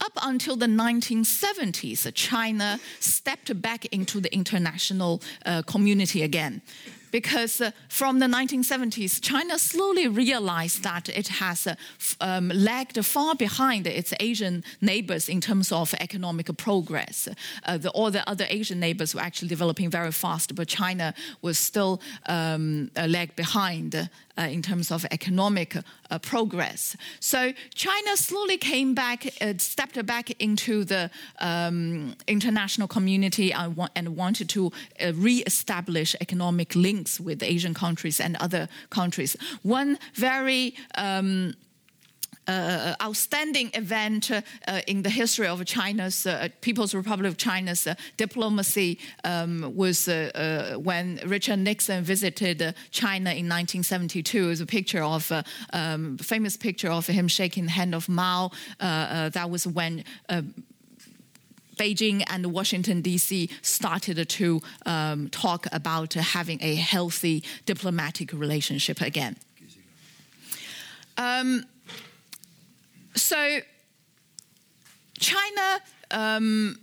Up 0.00 0.12
until 0.22 0.56
the 0.56 0.66
1970s, 0.66 2.12
China 2.14 2.78
stepped 3.00 3.60
back 3.60 3.84
into 3.86 4.20
the 4.20 4.32
international 4.32 5.20
uh, 5.44 5.62
community 5.62 6.22
again 6.22 6.62
because 7.10 7.62
uh, 7.62 7.70
from 7.88 8.18
the 8.18 8.26
1970s, 8.26 9.20
China 9.22 9.58
slowly 9.58 10.06
realized 10.06 10.82
that 10.82 11.08
it 11.08 11.28
has 11.28 11.66
uh, 11.66 11.74
um, 12.20 12.48
lagged 12.48 13.02
far 13.04 13.34
behind 13.34 13.86
its 13.86 14.12
Asian 14.20 14.62
neighbors 14.80 15.28
in 15.28 15.40
terms 15.40 15.72
of 15.72 15.94
economic 15.94 16.54
progress. 16.58 17.28
Uh, 17.64 17.78
the, 17.78 17.90
all 17.90 18.10
the 18.10 18.28
other 18.28 18.46
Asian 18.50 18.78
neighbors 18.80 19.14
were 19.14 19.22
actually 19.22 19.48
developing 19.48 19.88
very 19.88 20.12
fast, 20.12 20.54
but 20.54 20.68
China 20.68 21.14
was 21.42 21.58
still 21.58 22.00
um, 22.26 22.90
lagged 22.94 23.36
behind 23.36 23.94
uh, 23.94 24.04
in 24.42 24.62
terms 24.62 24.90
of 24.90 25.04
economic 25.10 25.76
uh, 25.76 26.18
progress. 26.18 26.96
So 27.20 27.52
China 27.74 28.16
slowly 28.16 28.58
came 28.58 28.94
back, 28.94 29.26
uh, 29.40 29.54
stepped 29.58 30.04
back 30.06 30.30
into 30.40 30.84
the 30.84 31.10
um, 31.40 32.14
international 32.26 32.88
community 32.88 33.52
and, 33.52 33.76
wa- 33.76 33.88
and 33.94 34.16
wanted 34.16 34.48
to 34.50 34.72
re-establish 35.14 36.14
economic 36.20 36.74
links 36.74 36.96
links 36.96 37.20
with 37.20 37.42
Asian 37.42 37.74
countries 37.74 38.20
and 38.20 38.36
other 38.36 38.68
countries. 38.90 39.36
One 39.62 39.98
very 40.14 40.74
um, 40.94 41.54
uh, 42.48 42.94
outstanding 43.02 43.70
event 43.74 44.30
uh, 44.30 44.80
in 44.86 45.02
the 45.02 45.10
history 45.10 45.46
of 45.46 45.64
China's 45.64 46.26
uh, 46.26 46.48
People's 46.60 46.94
Republic 46.94 47.28
of 47.28 47.36
China's 47.36 47.88
diplomacy 48.16 48.98
um, 49.24 49.72
was 49.74 50.06
when 50.06 51.20
Richard 51.26 51.58
Nixon 51.58 52.04
visited 52.04 52.74
China 52.90 53.30
in 53.30 53.48
1972. 53.48 54.50
It's 54.50 54.60
a 54.60 54.66
picture 54.66 55.02
of 55.02 55.32
um, 55.72 56.18
famous 56.18 56.56
picture 56.56 56.90
of 56.90 57.06
him 57.06 57.28
shaking 57.28 57.64
the 57.64 57.72
hand 57.72 57.94
of 57.94 58.08
Mao. 58.08 58.50
that 58.78 59.50
was 59.50 59.66
when. 59.66 60.04
Beijing 61.76 62.24
and 62.28 62.54
Washington, 62.54 63.02
D.C. 63.02 63.50
started 63.60 64.26
to 64.30 64.62
um, 64.86 65.28
talk 65.28 65.66
about 65.72 66.14
having 66.14 66.58
a 66.62 66.74
healthy 66.74 67.44
diplomatic 67.66 68.32
relationship 68.32 69.02
again. 69.02 69.36
Um, 71.18 71.64
so 73.16 73.60
China 75.18 75.80
um, 76.10 76.78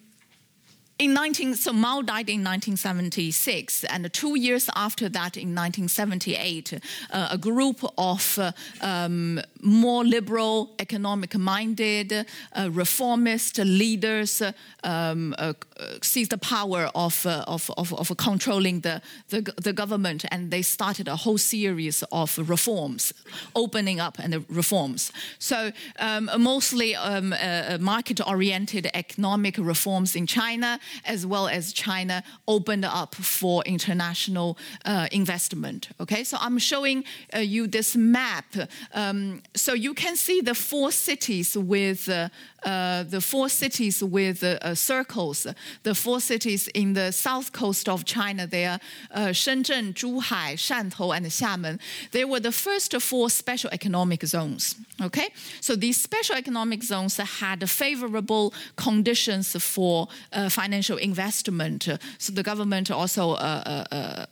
in 1.03 1.13
19, 1.13 1.55
so 1.55 1.73
Mao 1.73 2.01
died 2.01 2.29
in 2.29 2.43
1976, 2.43 3.83
and 3.85 4.11
two 4.13 4.39
years 4.39 4.69
after 4.73 5.09
that, 5.09 5.35
in 5.35 5.53
1978, 5.53 6.79
uh, 7.11 7.27
a 7.31 7.37
group 7.37 7.83
of 7.97 8.39
uh, 8.39 8.53
um, 8.79 9.41
more 9.61 10.05
liberal, 10.05 10.71
economic-minded, 10.79 12.13
uh, 12.13 12.69
reformist 12.71 13.57
leaders 13.57 14.41
um, 14.83 15.35
uh, 15.37 15.53
seized 16.01 16.31
the 16.31 16.37
power 16.37 16.89
of, 16.95 17.25
uh, 17.25 17.43
of, 17.47 17.69
of, 17.77 17.93
of, 17.93 18.15
controlling 18.17 18.81
the, 18.81 19.01
the, 19.29 19.41
the, 19.61 19.73
government, 19.73 20.23
and 20.31 20.51
they 20.51 20.61
started 20.61 21.07
a 21.07 21.15
whole 21.15 21.37
series 21.37 22.03
of 22.11 22.37
reforms, 22.49 23.13
opening 23.55 23.99
up 23.99 24.19
and 24.19 24.45
reforms. 24.49 25.11
So 25.39 25.71
um, 25.99 26.29
mostly 26.37 26.95
um, 26.95 27.33
uh, 27.33 27.77
market-oriented 27.79 28.89
economic 28.93 29.57
reforms 29.57 30.15
in 30.15 30.27
China, 30.27 30.79
as 31.05 31.25
well 31.25 31.47
as 31.47 31.73
China 31.73 32.23
opened 32.47 32.85
up 32.85 33.15
for 33.15 33.63
international 33.65 34.57
uh, 34.85 35.07
investment. 35.11 35.89
Okay, 35.99 36.23
so 36.23 36.37
I'm 36.39 36.57
showing 36.57 37.03
uh, 37.33 37.39
you 37.39 37.67
this 37.67 37.95
map. 37.95 38.45
Um, 38.93 39.41
so 39.55 39.73
you 39.73 39.93
can 39.93 40.15
see 40.15 40.41
the 40.41 40.55
four 40.55 40.91
cities 40.91 41.57
with 41.57 42.09
uh, 42.09 42.29
uh, 42.65 43.03
the 43.03 43.21
four 43.21 43.49
cities 43.49 44.03
with 44.03 44.43
uh, 44.43 44.57
uh, 44.61 44.73
circles. 44.73 45.47
The 45.83 45.95
four 45.95 46.19
cities 46.19 46.67
in 46.69 46.93
the 46.93 47.11
south 47.11 47.51
coast 47.51 47.89
of 47.89 48.05
China, 48.05 48.47
they 48.47 48.65
are 48.65 48.79
uh, 49.11 49.27
Shenzhen, 49.27 49.93
Zhuhai, 49.93 50.53
Shantou, 50.53 51.15
and 51.15 51.25
Xiamen. 51.25 51.79
They 52.11 52.25
were 52.25 52.39
the 52.39 52.51
first 52.51 52.95
four 53.01 53.29
special 53.29 53.69
economic 53.71 54.23
zones. 54.23 54.75
Okay, 55.01 55.29
so 55.59 55.75
these 55.75 56.01
special 56.01 56.35
economic 56.35 56.83
zones 56.83 57.17
had 57.17 57.69
favorable 57.69 58.53
conditions 58.75 59.55
for 59.61 60.07
uh, 60.31 60.49
financial 60.49 60.97
investment. 60.97 61.87
So 62.17 62.31
the 62.33 62.43
government 62.43 62.91
also 62.91 63.35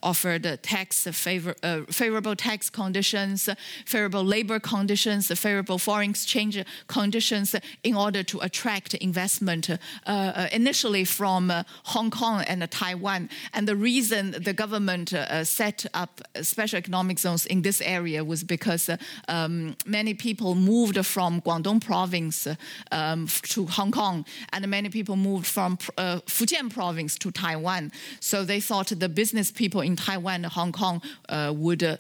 offered 0.04 0.60
tax 0.62 1.08
favor, 1.08 1.56
favorable 1.90 2.36
tax 2.36 2.70
conditions, 2.70 3.50
favorable 3.86 4.24
labor 4.24 4.60
conditions, 4.60 5.28
favorable 5.40 5.78
foreign 5.78 6.12
exchange 6.12 6.64
conditions 6.88 7.56
in 7.84 7.96
order 7.96 8.21
order 8.22 8.30
to 8.30 8.46
attract 8.46 8.94
investment 8.96 9.70
uh, 9.70 9.78
uh, 10.06 10.48
initially 10.52 11.06
from 11.06 11.50
uh, 11.50 11.64
Hong 11.86 12.12
Kong 12.12 12.44
and 12.48 12.70
Taiwan. 12.70 13.30
And 13.54 13.68
the 13.68 13.76
reason 13.76 14.32
the 14.32 14.54
government 14.54 15.14
set 15.44 15.86
up 15.94 16.22
special 16.42 16.78
economic 16.78 17.20
zones 17.20 17.46
in 17.46 17.62
this 17.62 17.82
area 17.82 18.24
was 18.24 18.44
because 18.44 18.90
um, 19.28 19.76
many 19.86 20.14
people 20.14 20.56
moved 20.56 21.06
from 21.06 21.42
Guangdong 21.42 21.82
province 21.82 22.48
um, 22.92 23.28
to 23.44 23.66
Hong 23.66 23.92
Kong, 23.92 24.26
and 24.54 24.68
many 24.68 24.90
people 24.90 25.16
moved 25.16 25.48
from 25.48 25.78
Fujian 25.78 26.70
province 26.70 27.18
to 27.20 27.32
Taiwan. 27.32 27.92
So 28.20 28.46
they 28.46 28.62
thought 28.62 28.92
the 29.00 29.10
business 29.10 29.52
people 29.52 29.82
in 29.82 29.96
Taiwan 29.96 30.44
and 30.44 30.54
Hong 30.54 30.72
Kong 30.72 31.02
would 31.30 32.00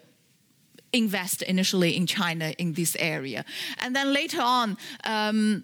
invest 0.93 1.41
initially 1.41 1.95
in 1.95 2.05
China 2.05 2.53
in 2.57 2.73
this 2.73 2.95
area. 2.99 3.43
And 3.79 3.95
then 3.95 4.13
later 4.13 4.41
on, 4.41 4.77
um, 5.03 5.63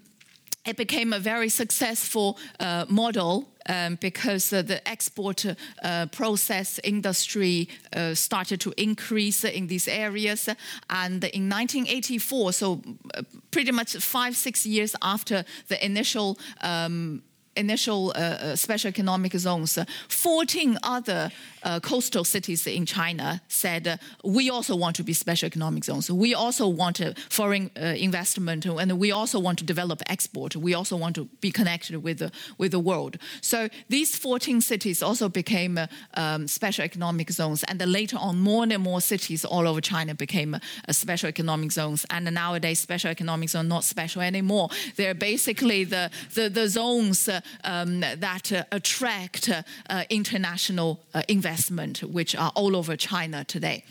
it 0.68 0.76
became 0.76 1.14
a 1.14 1.18
very 1.18 1.48
successful 1.48 2.38
uh, 2.60 2.84
model 2.88 3.48
um, 3.68 3.96
because 3.96 4.52
uh, 4.52 4.62
the 4.62 4.86
export 4.86 5.46
uh, 5.82 6.06
process 6.06 6.78
industry 6.84 7.68
uh, 7.96 8.14
started 8.14 8.60
to 8.60 8.74
increase 8.76 9.44
in 9.44 9.66
these 9.66 9.88
areas. 9.88 10.48
And 10.90 11.24
in 11.24 11.48
1984, 11.48 12.52
so 12.52 12.82
uh, 13.14 13.22
pretty 13.50 13.72
much 13.72 13.96
five, 13.96 14.36
six 14.36 14.66
years 14.66 14.94
after 15.00 15.44
the 15.68 15.84
initial 15.84 16.38
um, 16.60 17.22
initial 17.56 18.12
uh, 18.14 18.54
special 18.54 18.88
economic 18.88 19.32
zones, 19.32 19.78
14 20.08 20.78
other 20.84 21.30
uh, 21.68 21.80
coastal 21.80 22.24
cities 22.24 22.66
in 22.66 22.86
China 22.86 23.42
said, 23.48 24.00
we 24.24 24.48
also 24.48 24.74
want 24.74 24.96
to 24.96 25.04
be 25.04 25.12
special 25.12 25.46
economic 25.46 25.84
zones. 25.84 26.10
We 26.10 26.34
also 26.34 26.66
want 26.66 27.00
foreign 27.28 27.70
investment, 27.76 28.64
and 28.64 28.98
we 28.98 29.12
also 29.12 29.38
want 29.38 29.58
to 29.58 29.64
develop 29.64 30.02
export. 30.06 30.56
We 30.56 30.72
also 30.74 30.96
want 30.96 31.14
to 31.16 31.26
be 31.40 31.50
connected 31.50 32.02
with 32.02 32.18
the, 32.18 32.32
with 32.56 32.70
the 32.72 32.78
world. 32.78 33.18
So 33.42 33.68
these 33.88 34.16
14 34.16 34.62
cities 34.62 35.02
also 35.02 35.28
became 35.28 35.78
um, 36.14 36.48
special 36.48 36.84
economic 36.84 37.30
zones, 37.30 37.64
and 37.64 37.78
later 37.86 38.16
on, 38.18 38.38
more 38.38 38.64
and 38.64 38.82
more 38.82 39.00
cities 39.00 39.44
all 39.44 39.68
over 39.68 39.80
China 39.80 40.14
became 40.14 40.56
special 40.90 41.28
economic 41.28 41.72
zones. 41.72 42.06
And 42.10 42.32
nowadays, 42.32 42.78
special 42.78 43.10
economic 43.10 43.50
zones 43.50 43.66
are 43.66 43.68
not 43.68 43.84
special 43.84 44.22
anymore. 44.22 44.70
They're 44.96 45.14
basically 45.14 45.84
the, 45.84 46.10
the, 46.34 46.48
the 46.48 46.68
zones 46.68 47.28
um, 47.64 48.00
that 48.00 48.52
uh, 48.52 48.64
attract 48.72 49.50
uh, 49.50 50.04
international 50.08 51.00
uh, 51.14 51.22
investment, 51.58 52.02
which 52.04 52.36
are 52.36 52.52
all 52.54 52.76
over 52.76 52.96
China 52.96 53.44
today. 53.44 53.84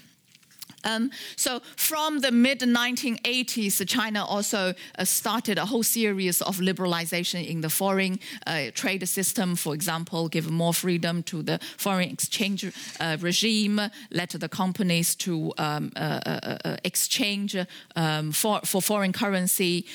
Um, 0.83 1.11
so 1.35 1.61
from 1.75 2.19
the 2.19 2.31
mid 2.31 2.59
1980s, 2.59 3.85
China 3.87 4.25
also 4.25 4.73
uh, 4.97 5.05
started 5.05 5.57
a 5.57 5.65
whole 5.65 5.83
series 5.83 6.41
of 6.41 6.57
liberalization 6.57 7.45
in 7.45 7.61
the 7.61 7.69
foreign 7.69 8.19
uh, 8.45 8.71
trade 8.73 9.07
system. 9.07 9.55
For 9.55 9.73
example, 9.73 10.29
give 10.29 10.49
more 10.49 10.73
freedom 10.73 11.23
to 11.23 11.43
the 11.43 11.59
foreign 11.77 12.09
exchange 12.09 12.65
uh, 12.99 13.17
regime, 13.21 13.81
let 14.11 14.29
the 14.29 14.49
companies 14.49 15.15
to 15.15 15.53
um, 15.57 15.91
uh, 15.95 16.19
uh, 16.25 16.57
uh, 16.65 16.77
exchange 16.83 17.55
um, 17.95 18.31
for, 18.31 18.59
for 18.63 18.81
foreign 18.81 19.13
currency 19.13 19.85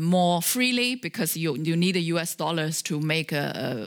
more 0.00 0.42
freely 0.42 0.94
because 0.96 1.36
you, 1.36 1.56
you 1.56 1.76
need 1.76 1.94
the 1.94 2.02
US 2.14 2.34
dollars 2.34 2.82
to 2.82 3.00
make 3.00 3.32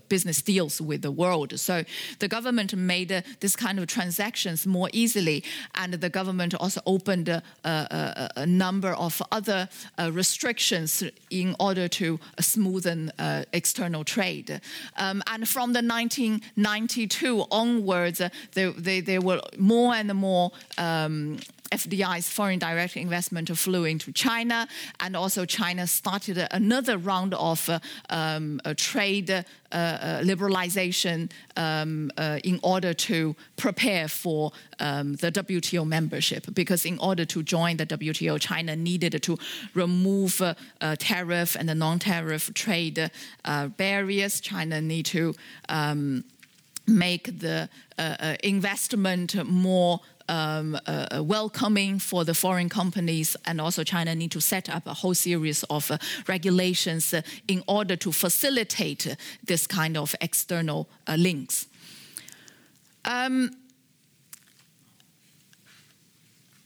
business 0.10 0.41
deals 0.41 0.81
with 0.81 1.01
the 1.01 1.12
world. 1.12 1.60
So 1.60 1.84
the 2.19 2.27
government 2.27 2.75
made 2.75 3.24
this 3.39 3.55
kind 3.55 3.79
of 3.79 3.88
transactions 3.88 4.65
more 4.65 4.89
easily, 4.93 5.43
and 5.75 5.93
the 5.93 6.10
government 6.17 6.53
also 6.55 6.81
opened 6.86 7.29
a, 7.29 7.43
a, 7.63 8.29
a 8.38 8.45
number 8.45 8.91
of 8.93 9.21
other 9.31 9.69
uh, 10.00 10.09
restrictions 10.12 11.03
in 11.29 11.55
order 11.59 11.88
to 11.88 12.19
smoothen 12.41 13.12
uh, 13.19 13.43
external 13.53 14.03
trade. 14.03 14.50
Um, 14.97 15.21
and 15.27 15.47
from 15.47 15.74
the 15.74 15.83
1992 15.83 17.45
onwards, 17.51 18.21
there, 18.53 18.71
there, 18.71 19.01
there 19.01 19.21
were 19.21 19.41
more 19.57 19.93
and 19.93 20.13
more 20.15 20.51
um, 20.77 21.38
FDI's 21.71 22.29
foreign 22.29 22.59
direct 22.59 22.97
investment 22.97 23.55
flew 23.57 23.86
into 23.86 24.12
China, 24.12 24.67
and 25.00 25.15
also 25.15 25.45
China 25.45 25.88
started 25.88 26.47
another 26.51 26.97
round 26.97 27.33
of 27.33 27.69
uh, 27.69 27.79
um, 28.09 28.59
trade 28.75 29.29
uh, 29.29 29.75
uh, 29.75 30.21
liberalization 30.21 31.29
um, 31.57 32.09
uh, 32.17 32.39
in 32.45 32.57
order 32.63 32.93
to 32.93 33.36
prepare 33.57 34.07
for 34.07 34.51
um, 34.79 35.15
the 35.15 35.29
WTO 35.29 35.86
membership. 35.86 36.45
Because 36.53 36.86
in 36.86 36.97
order 37.00 37.25
to 37.25 37.43
join 37.43 37.75
the 37.75 37.86
WTO, 37.86 38.39
China 38.39 38.75
needed 38.75 39.21
to 39.21 39.38
remove 39.74 40.41
uh, 40.41 40.55
tariff 41.00 41.55
and 41.55 41.67
the 41.67 41.75
non-tariff 41.75 42.53
trade 42.53 43.12
uh, 43.43 43.67
barriers. 43.67 44.39
China 44.39 44.79
need 44.79 45.05
to 45.07 45.36
um, 45.67 46.24
make 46.88 47.39
the 47.39 47.67
investment 48.41 49.36
more 49.45 50.00
um, 50.29 50.75
uh, 50.75 51.07
uh, 51.12 51.24
welcoming 51.24 52.00
for 52.00 52.24
the 52.24 52.34
foreign 52.34 52.69
companies, 52.69 53.36
and 53.46 53.62
also 53.62 53.84
China 53.84 54.15
need 54.15 54.31
to 54.31 54.41
set 54.41 54.69
up 54.69 54.88
a 54.88 54.93
whole 54.93 55.13
series 55.13 55.63
of 55.63 55.91
uh, 55.91 55.98
regulations 56.27 57.13
uh, 57.13 57.22
in 57.48 57.63
order 57.67 57.96
to 57.96 58.12
facilitate 58.12 59.15
this 59.43 59.67
kind 59.67 59.98
of 59.98 60.15
external 60.22 60.89
uh, 61.07 61.15
links. 61.15 61.67
Um, 63.05 63.51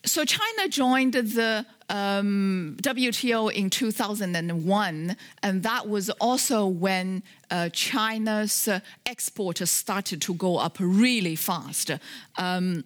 so 0.04 0.26
China 0.26 0.68
joined 0.68 1.14
the 1.14 1.66
um, 1.90 2.78
WTO 2.82 3.54
in 3.54 3.70
2001, 3.70 5.16
and 5.44 5.64
that 5.64 5.88
was 5.88 6.10
also 6.10 6.66
when 6.66 7.22
uh, 7.52 7.70
China's 7.70 8.68
uh, 8.68 8.80
export 9.06 9.60
started 9.60 10.22
to 10.24 10.34
go 10.34 10.58
up 10.58 10.78
really 10.80 11.36
fast. 11.36 11.92
Um, 12.38 12.84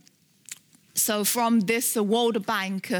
so 0.95 1.23
from 1.23 1.59
this 1.61 1.95
World 1.95 2.45
Bank 2.45 2.91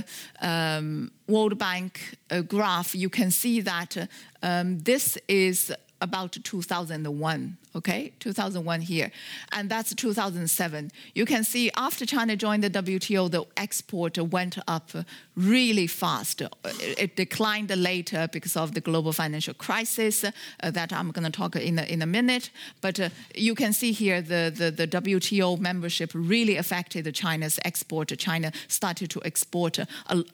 um, 0.42 1.12
World 1.28 1.58
Bank 1.58 2.18
uh, 2.30 2.42
graph, 2.42 2.94
you 2.94 3.10
can 3.10 3.32
see 3.32 3.62
that 3.62 3.98
uh, 3.98 4.06
um, 4.44 4.80
this 4.80 5.18
is 5.28 5.74
about 6.02 6.34
2001 6.44 7.58
okay? 7.76 8.14
2001 8.20 8.82
here. 8.82 9.12
And 9.52 9.70
that's 9.70 9.94
2007 9.94 10.92
you 11.14 11.26
can 11.26 11.44
see 11.44 11.72
after 11.76 12.06
china 12.06 12.36
joined 12.36 12.64
the 12.64 12.70
wto 12.70 13.32
the 13.32 13.46
export 13.58 14.18
went 14.18 14.58
up 14.68 14.92
really 15.36 15.88
fast. 15.88 16.42
It 16.80 17.16
declined 17.16 17.76
later 17.76 18.28
because 18.32 18.56
of 18.56 18.74
the 18.74 18.82
global 18.82 19.12
financial 19.12 19.54
crisis 19.54 20.24
uh, 20.24 20.72
that 20.72 20.94
i'm 20.94 21.12
going 21.12 21.26
to 21.26 21.32
talk 21.32 21.56
in 21.56 21.80
a, 21.80 21.84
in 21.84 22.02
a 22.02 22.06
minute. 22.06 22.50
But 22.82 23.00
uh, 23.00 23.10
you 23.36 23.56
can 23.56 23.74
see 23.74 23.92
here 23.92 24.22
the, 24.22 24.52
the, 24.56 24.72
the, 24.72 24.88
wto 24.88 25.60
membership 25.60 26.12
really 26.14 26.58
affected 26.58 27.14
china's 27.14 27.60
export. 27.66 28.18
China 28.18 28.52
started 28.68 29.10
to 29.10 29.22
export 29.26 29.80
a, 29.80 29.88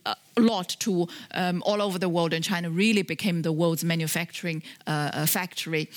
a 0.06 0.16
lot 0.38 0.76
to 0.80 1.08
um, 1.34 1.64
all 1.66 1.82
over 1.82 1.98
the 2.00 2.10
world 2.10 2.34
and 2.34 2.44
china 2.44 2.70
really 2.70 3.02
became 3.02 3.42
the 3.42 3.52
world's 3.52 3.84
manufacturing 3.84 4.64
uh, 4.88 5.26
factory 5.26 5.90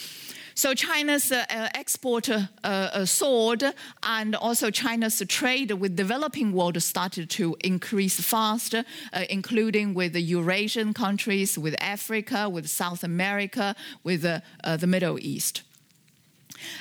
so 0.54 0.75
China's 0.75 1.32
uh, 1.32 1.44
uh 1.50 1.68
export 1.75 2.28
uh, 2.30 2.46
uh, 2.62 3.04
soared, 3.04 3.64
and 4.02 4.34
also 4.34 4.70
China's 4.70 5.23
trade 5.28 5.73
with 5.73 5.96
developing 5.96 6.52
world 6.52 6.80
started 6.82 7.30
to 7.30 7.56
increase 7.64 8.20
fast, 8.20 8.75
uh, 8.75 8.82
including 9.30 9.94
with 9.94 10.12
the 10.12 10.23
Eurasian 10.23 10.94
countries, 10.94 11.58
with 11.58 11.75
Africa, 11.80 12.49
with 12.49 12.68
South 12.68 13.04
America, 13.04 13.75
with 14.02 14.23
the 14.23 14.87
Middle 14.87 15.18
East. 15.18 15.62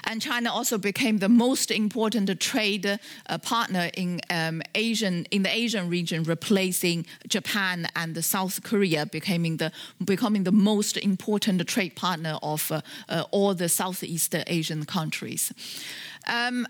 And 0.05 0.21
China 0.21 0.51
also 0.51 0.77
became 0.77 1.19
the 1.19 1.29
most 1.29 1.71
important 1.71 2.39
trade 2.39 2.85
uh, 2.85 3.37
partner 3.37 3.89
in 3.95 4.21
um, 4.29 4.61
Asian 4.75 5.25
in 5.31 5.43
the 5.43 5.53
Asian 5.53 5.89
region, 5.89 6.23
replacing 6.23 7.05
Japan 7.27 7.87
and 7.95 8.23
South 8.23 8.63
Korea, 8.63 9.05
becoming 9.05 9.57
the 9.57 9.71
becoming 10.03 10.43
the 10.43 10.51
most 10.51 10.97
important 10.97 11.67
trade 11.67 11.95
partner 11.95 12.37
of 12.41 12.71
uh, 12.71 12.81
uh, 13.09 13.23
all 13.31 13.53
the 13.53 13.69
Southeast 13.69 14.35
Asian 14.47 14.85
countries. 14.85 15.51
Um, 16.27 16.67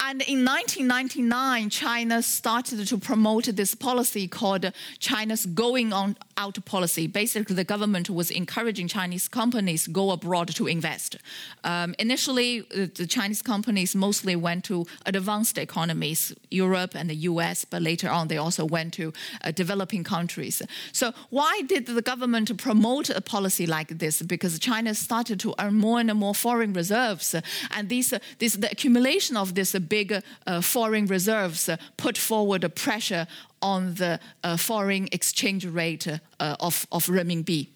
and 0.00 0.20
in 0.22 0.44
1999, 0.44 1.70
China 1.70 2.22
started 2.22 2.86
to 2.86 2.98
promote 2.98 3.44
this 3.46 3.74
policy 3.74 4.28
called 4.28 4.72
China's 4.98 5.46
going 5.46 5.92
on 5.92 6.16
out 6.36 6.62
policy. 6.64 7.06
Basically, 7.06 7.54
the 7.54 7.64
government 7.64 8.10
was 8.10 8.30
encouraging 8.30 8.88
Chinese 8.88 9.28
companies 9.28 9.86
go 9.86 10.10
abroad 10.10 10.48
to 10.48 10.66
invest. 10.66 11.16
Um, 11.62 11.94
initially, 11.98 12.60
the 12.60 13.06
Chinese 13.06 13.40
companies 13.40 13.94
mostly 13.94 14.36
went 14.36 14.64
to 14.64 14.84
advanced 15.06 15.58
economies, 15.58 16.34
Europe 16.50 16.94
and 16.94 17.08
the 17.08 17.14
US, 17.30 17.64
but 17.64 17.80
later 17.80 18.10
on 18.10 18.28
they 18.28 18.36
also 18.36 18.64
went 18.64 18.94
to 18.94 19.12
uh, 19.42 19.52
developing 19.52 20.04
countries. 20.04 20.60
So, 20.92 21.12
why 21.30 21.62
did 21.66 21.86
the 21.86 22.02
government 22.02 22.56
promote 22.58 23.10
a 23.10 23.20
policy 23.20 23.66
like 23.66 23.98
this? 23.98 24.22
Because 24.22 24.58
China 24.58 24.94
started 24.94 25.38
to 25.40 25.54
earn 25.58 25.74
more 25.74 26.00
and 26.00 26.12
more 26.14 26.34
foreign 26.34 26.72
reserves, 26.72 27.34
and 27.70 27.88
these, 27.88 28.12
this, 28.38 28.54
the 28.54 28.70
accumulation 28.70 29.36
of 29.36 29.54
this 29.54 29.74
big 29.84 30.12
uh, 30.46 30.60
foreign 30.60 31.06
reserves 31.06 31.68
uh, 31.68 31.76
put 31.96 32.18
forward 32.18 32.64
a 32.64 32.68
pressure 32.68 33.26
on 33.62 33.94
the 33.94 34.20
uh, 34.42 34.56
foreign 34.56 35.08
exchange 35.12 35.64
rate 35.66 36.06
of, 36.40 36.86
of 36.92 37.06
renminbi. 37.06 37.68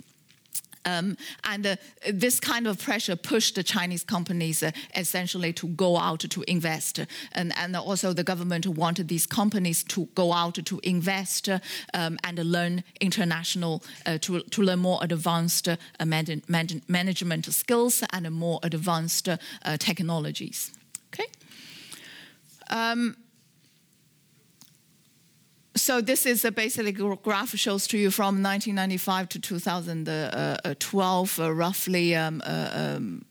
Um, 0.88 1.16
and 1.44 1.66
uh, 1.66 1.76
this 2.12 2.40
kind 2.40 2.66
of 2.66 2.80
pressure 2.80 3.16
pushed 3.16 3.56
the 3.56 3.62
Chinese 3.62 4.04
companies 4.04 4.62
uh, 4.62 4.70
essentially 4.94 5.52
to 5.54 5.68
go 5.68 5.96
out 5.96 6.20
to 6.20 6.44
invest. 6.48 7.00
And, 7.32 7.52
and, 7.56 7.76
also, 7.76 8.12
the 8.12 8.24
government 8.24 8.66
wanted 8.66 9.08
these 9.08 9.26
companies 9.26 9.84
to 9.84 10.06
go 10.14 10.32
out 10.32 10.54
to 10.54 10.80
invest 10.82 11.48
um, 11.48 12.18
and 12.24 12.38
learn 12.38 12.84
international, 13.00 13.82
uh, 14.06 14.18
to, 14.18 14.40
to 14.40 14.62
learn 14.62 14.78
more 14.78 14.98
advanced 15.02 15.68
man- 16.04 16.42
man- 16.48 16.82
management 16.88 17.46
skills 17.52 18.02
and 18.12 18.30
more 18.30 18.60
advanced 18.62 19.28
technologies. 19.78 20.72
Okay? 21.12 21.26
Um, 22.70 23.16
so 25.78 26.00
this 26.00 26.26
is 26.26 26.44
a 26.44 26.50
basically 26.50 26.90
graph 26.92 27.56
shows 27.56 27.86
to 27.88 27.98
you 27.98 28.10
from 28.10 28.42
1995 28.42 29.28
to 29.30 29.38
2012, 29.38 31.40
uh, 31.40 31.52
roughly 31.52 32.16
um, 32.16 32.42
uh, 32.44 32.70
um, 32.72 33.24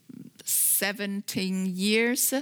17 0.44 1.66
years. 1.68 2.34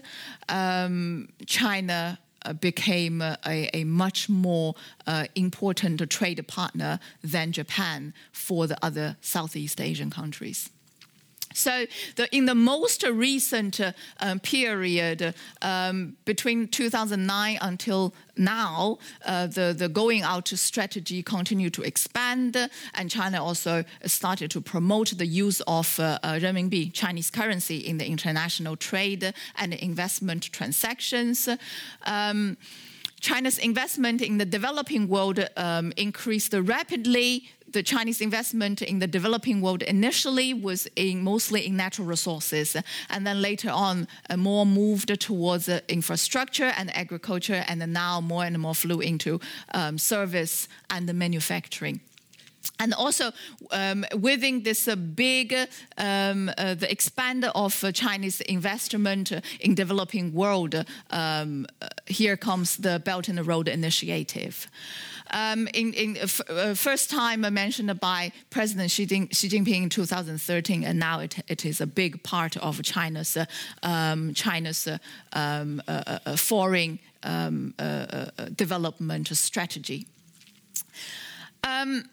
Um, 0.48 1.28
China 1.46 2.18
uh, 2.46 2.54
became 2.54 3.22
a, 3.22 3.70
a, 3.74 3.84
much 3.84 4.30
more 4.30 4.76
uh, 5.08 5.26
important 5.34 6.08
trade 6.10 6.48
partner 6.48 7.00
than 7.24 7.52
Japan 7.52 8.14
for 8.32 8.68
the 8.68 8.78
other 8.86 9.18
Southeast 9.22 9.82
Asian 9.82 10.12
countries. 10.12 10.70
So, 11.56 11.86
the, 12.18 12.34
in 12.36 12.46
the 12.46 12.56
most 12.56 13.04
recent 13.04 13.80
uh, 13.80 13.94
um, 14.20 14.40
period, 14.40 15.34
um, 15.62 16.18
between 16.26 16.68
2009 16.68 17.58
until 17.62 18.14
now, 18.36 18.98
uh, 19.26 19.48
the, 19.48 19.74
the 19.78 19.88
going 19.88 20.22
out 20.22 20.50
strategy 20.50 21.24
continued 21.24 21.74
to 21.76 21.84
expand, 21.84 22.58
and 22.94 23.10
China 23.10 23.44
also 23.44 23.86
started 24.06 24.52
to 24.52 24.60
promote 24.60 25.18
the 25.18 25.26
use 25.26 25.62
of 25.62 26.00
uh, 26.00 26.20
uh, 26.24 26.34
renminbi, 26.34 26.92
Chinese 26.94 27.32
currency, 27.32 27.78
in 27.78 27.98
the 27.98 28.06
international 28.06 28.76
trade 28.76 29.34
and 29.56 29.74
investment 29.74 30.52
transactions. 30.52 31.48
Um, 32.06 32.58
China's 33.22 33.58
investment 33.58 34.22
in 34.22 34.38
the 34.38 34.46
developing 34.46 35.08
world 35.08 35.40
um, 35.58 35.94
increased 35.98 36.54
rapidly 36.54 37.50
the 37.76 37.84
Chinese 37.84 38.22
investment 38.22 38.82
in 38.82 39.00
the 39.00 39.08
developing 39.08 39.60
world 39.60 39.84
initially 39.84 40.54
was 40.54 40.88
in 40.96 41.22
mostly 41.22 41.68
in 41.68 41.76
natural 41.76 42.08
resources, 42.08 42.78
and 43.10 43.28
then 43.28 43.42
later 43.42 43.70
on 43.70 44.08
uh, 44.30 44.38
more 44.38 44.66
moved 44.66 45.20
towards 45.20 45.68
uh, 45.68 45.82
infrastructure 45.90 46.72
and 46.78 46.90
agriculture, 46.96 47.66
and 47.68 47.86
now 47.92 48.22
more 48.22 48.46
and 48.46 48.58
more 48.60 48.74
flew 48.74 49.02
into 49.02 49.42
um, 49.74 49.98
service 49.98 50.70
and 50.90 51.10
the 51.10 51.14
manufacturing 51.14 52.00
and 52.80 52.94
also 52.94 53.32
um, 53.72 54.06
within 54.20 54.64
this 54.64 54.88
uh, 54.88 54.96
big 54.96 55.54
um, 55.98 56.50
uh, 56.58 56.74
the 56.74 56.92
expand 56.92 57.46
of 57.56 57.84
uh, 57.84 57.92
chinese 57.92 58.42
investment 58.42 59.32
in 59.60 59.76
developing 59.76 60.34
world 60.34 60.76
um, 61.12 61.66
uh, 61.82 61.88
here 62.06 62.38
comes 62.38 62.78
the 62.78 63.00
belt 63.00 63.28
and 63.28 63.46
road 63.46 63.68
initiative 63.68 64.68
um, 65.32 65.68
in, 65.74 65.94
in 65.94 66.18
uh, 66.18 66.74
first 66.76 67.10
time 67.10 67.42
mentioned 67.42 68.00
by 68.00 68.32
President 68.50 68.92
Xi, 68.92 69.06
Jinping 69.08 69.84
in 69.84 69.90
2013, 69.90 70.84
and 70.84 71.00
now 71.00 71.20
it, 71.20 71.38
it 71.48 71.66
is 71.66 71.82
a 71.82 71.88
big 71.88 72.22
part 72.24 72.58
of 72.58 72.82
China's 72.84 73.38
China's 74.36 74.88
uh, 74.88 74.98
uh, 75.34 76.36
foreign 76.36 77.00
uh, 77.24 78.26
development 78.56 79.28
strategy. 79.36 80.08
Um, 81.64 82.04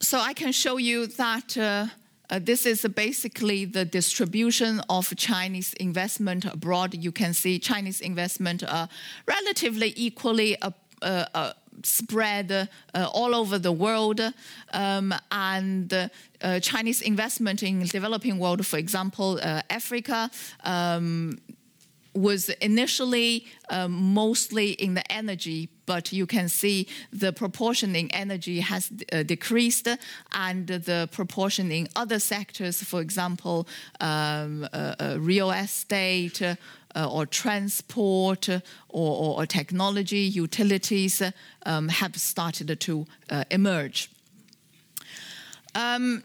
so 0.00 0.18
I 0.18 0.32
can 0.34 0.52
show 0.52 0.76
you 0.76 1.06
that. 1.06 1.56
Uh, 1.56 1.86
uh, 2.30 2.38
this 2.40 2.64
is 2.64 2.86
basically 2.94 3.64
the 3.64 3.84
distribution 3.84 4.80
of 4.88 5.12
Chinese 5.16 5.72
investment 5.74 6.44
abroad. 6.44 6.94
You 6.94 7.10
can 7.10 7.34
see 7.34 7.58
Chinese 7.58 8.00
investment 8.00 8.62
are 8.62 8.88
relatively 9.26 9.92
equally 9.96 10.56
uh, 10.62 10.70
uh, 11.02 11.24
uh, 11.34 11.52
spread 11.82 12.52
uh, 12.52 12.66
all 13.12 13.34
over 13.34 13.58
the 13.58 13.72
world. 13.72 14.20
Um, 14.72 15.14
and 15.32 15.92
uh, 16.40 16.60
Chinese 16.60 17.02
investment 17.02 17.62
in 17.62 17.80
developing 17.86 18.38
world, 18.38 18.66
for 18.66 18.76
example, 18.76 19.40
uh, 19.42 19.62
Africa, 19.70 20.30
um, 20.64 21.38
was 22.14 22.48
initially 22.60 23.46
um, 23.70 23.92
mostly 23.92 24.72
in 24.72 24.94
the 24.94 25.12
energy, 25.12 25.68
but 25.90 26.12
you 26.12 26.24
can 26.24 26.48
see 26.48 26.86
the 27.12 27.32
proportion 27.32 27.96
in 27.96 28.08
energy 28.12 28.60
has 28.60 28.92
uh, 29.12 29.24
decreased, 29.24 29.88
and 30.30 30.68
the 30.68 31.08
proportion 31.10 31.72
in 31.72 31.88
other 31.96 32.20
sectors, 32.20 32.80
for 32.80 33.00
example, 33.00 33.66
um, 33.98 34.68
uh, 34.72 34.94
uh, 35.00 35.16
real 35.18 35.50
estate, 35.50 36.40
uh, 36.42 36.56
or 36.94 37.26
transport 37.26 38.48
or, 38.48 38.60
or, 39.40 39.46
technology, 39.46 40.24
utilities 40.44 41.22
um, 41.66 41.88
have 41.88 42.16
started 42.16 42.78
to 42.78 43.04
uh, 43.28 43.42
emerge. 43.50 44.10
Um, 45.74 46.22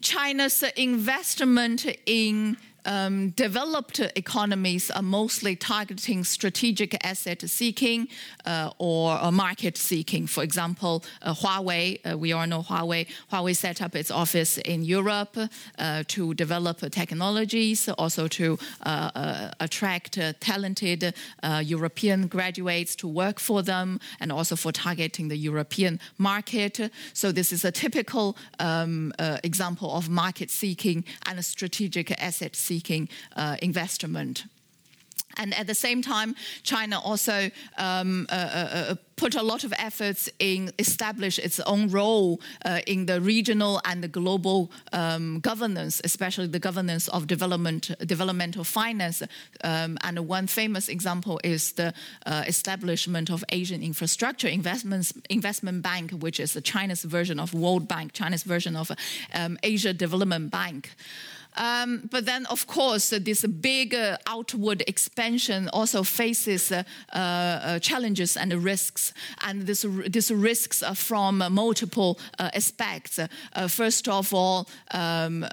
China's 0.00 0.62
investment 0.76 1.84
in 2.06 2.56
um, 2.84 3.30
developed 3.30 4.00
economies 4.16 4.90
are 4.90 5.02
mostly 5.02 5.56
targeting 5.56 6.24
strategic 6.24 6.96
asset 7.04 7.42
seeking 7.48 8.08
uh, 8.46 8.70
or 8.78 9.30
market 9.32 9.76
seeking. 9.76 10.26
For 10.26 10.42
example, 10.42 11.04
uh, 11.22 11.34
Huawei, 11.34 12.00
uh, 12.04 12.18
we 12.18 12.32
all 12.32 12.46
know 12.46 12.62
Huawei. 12.62 13.06
Huawei 13.32 13.56
set 13.56 13.82
up 13.82 13.94
its 13.94 14.10
office 14.10 14.58
in 14.58 14.82
Europe 14.84 15.36
uh, 15.78 16.04
to 16.08 16.34
develop 16.34 16.78
technologies, 16.90 17.88
also 17.88 18.28
to 18.28 18.58
uh, 18.84 19.10
uh, 19.14 19.50
attract 19.60 20.18
talented 20.40 21.14
European 21.62 22.26
graduates 22.26 22.96
to 22.96 23.08
work 23.08 23.38
for 23.38 23.62
them, 23.62 24.00
and 24.20 24.32
also 24.32 24.56
for 24.56 24.72
targeting 24.72 25.28
the 25.28 25.36
European 25.36 26.00
market. 26.18 26.90
So 27.12 27.32
this 27.32 27.52
is 27.52 27.64
a 27.64 27.72
typical 27.72 28.36
um, 28.58 29.12
example 29.44 29.92
of 29.94 30.08
market 30.08 30.50
seeking 30.50 31.04
and 31.26 31.38
a 31.38 31.42
strategic 31.42 32.10
asset 32.22 32.56
seeking 32.56 32.79
uh, 33.36 33.56
investment. 33.62 34.44
And 35.36 35.54
at 35.54 35.66
the 35.66 35.74
same 35.74 36.02
time, 36.02 36.34
China 36.62 37.00
also 37.00 37.50
um, 37.78 38.26
uh, 38.30 38.34
uh, 38.34 38.36
uh, 38.90 38.94
put 39.16 39.34
a 39.34 39.42
lot 39.42 39.64
of 39.64 39.72
efforts 39.78 40.28
in 40.38 40.72
establish 40.78 41.38
its 41.38 41.60
own 41.60 41.88
role 41.88 42.40
uh, 42.64 42.80
in 42.86 43.06
the 43.06 43.20
regional 43.20 43.80
and 43.84 44.02
the 44.02 44.08
global 44.08 44.70
um, 44.92 45.40
governance, 45.40 46.00
especially 46.04 46.46
the 46.46 46.58
governance 46.58 47.06
of 47.08 47.26
development, 47.26 47.90
developmental 48.06 48.64
finance. 48.64 49.22
Um, 49.62 49.98
and 50.02 50.18
one 50.26 50.46
famous 50.46 50.88
example 50.88 51.40
is 51.44 51.72
the 51.72 51.94
uh, 52.26 52.44
establishment 52.46 53.30
of 53.30 53.44
Asian 53.50 53.82
Infrastructure 53.82 54.48
Investments 54.48 55.12
Investment 55.28 55.82
Bank, 55.82 56.10
which 56.10 56.40
is 56.40 56.52
the 56.52 56.60
China's 56.60 57.02
version 57.02 57.38
of 57.38 57.54
World 57.54 57.86
Bank, 57.86 58.12
China's 58.12 58.42
version 58.42 58.74
of 58.74 58.90
um, 59.32 59.58
Asia 59.62 59.92
Development 59.92 60.50
Bank. 60.50 60.90
Um, 61.56 62.08
but 62.10 62.26
then, 62.26 62.46
of 62.46 62.66
course, 62.66 63.12
uh, 63.12 63.18
this 63.20 63.44
big 63.46 63.94
uh, 63.94 64.16
outward 64.26 64.82
expansion 64.86 65.68
also 65.72 66.02
faces 66.02 66.72
uh, 66.72 66.82
uh 67.12 67.78
challenges 67.78 68.36
and 68.36 68.52
risks. 68.52 69.12
And 69.46 69.66
this, 69.66 69.84
these 70.08 70.30
risks 70.30 70.82
are 70.82 70.94
from 70.94 71.44
multiple 71.50 72.18
uh, 72.38 72.50
aspects. 72.54 73.18
Uh, 73.18 73.68
first 73.68 74.08
of 74.08 74.32
all, 74.32 74.68
um, 74.92 75.44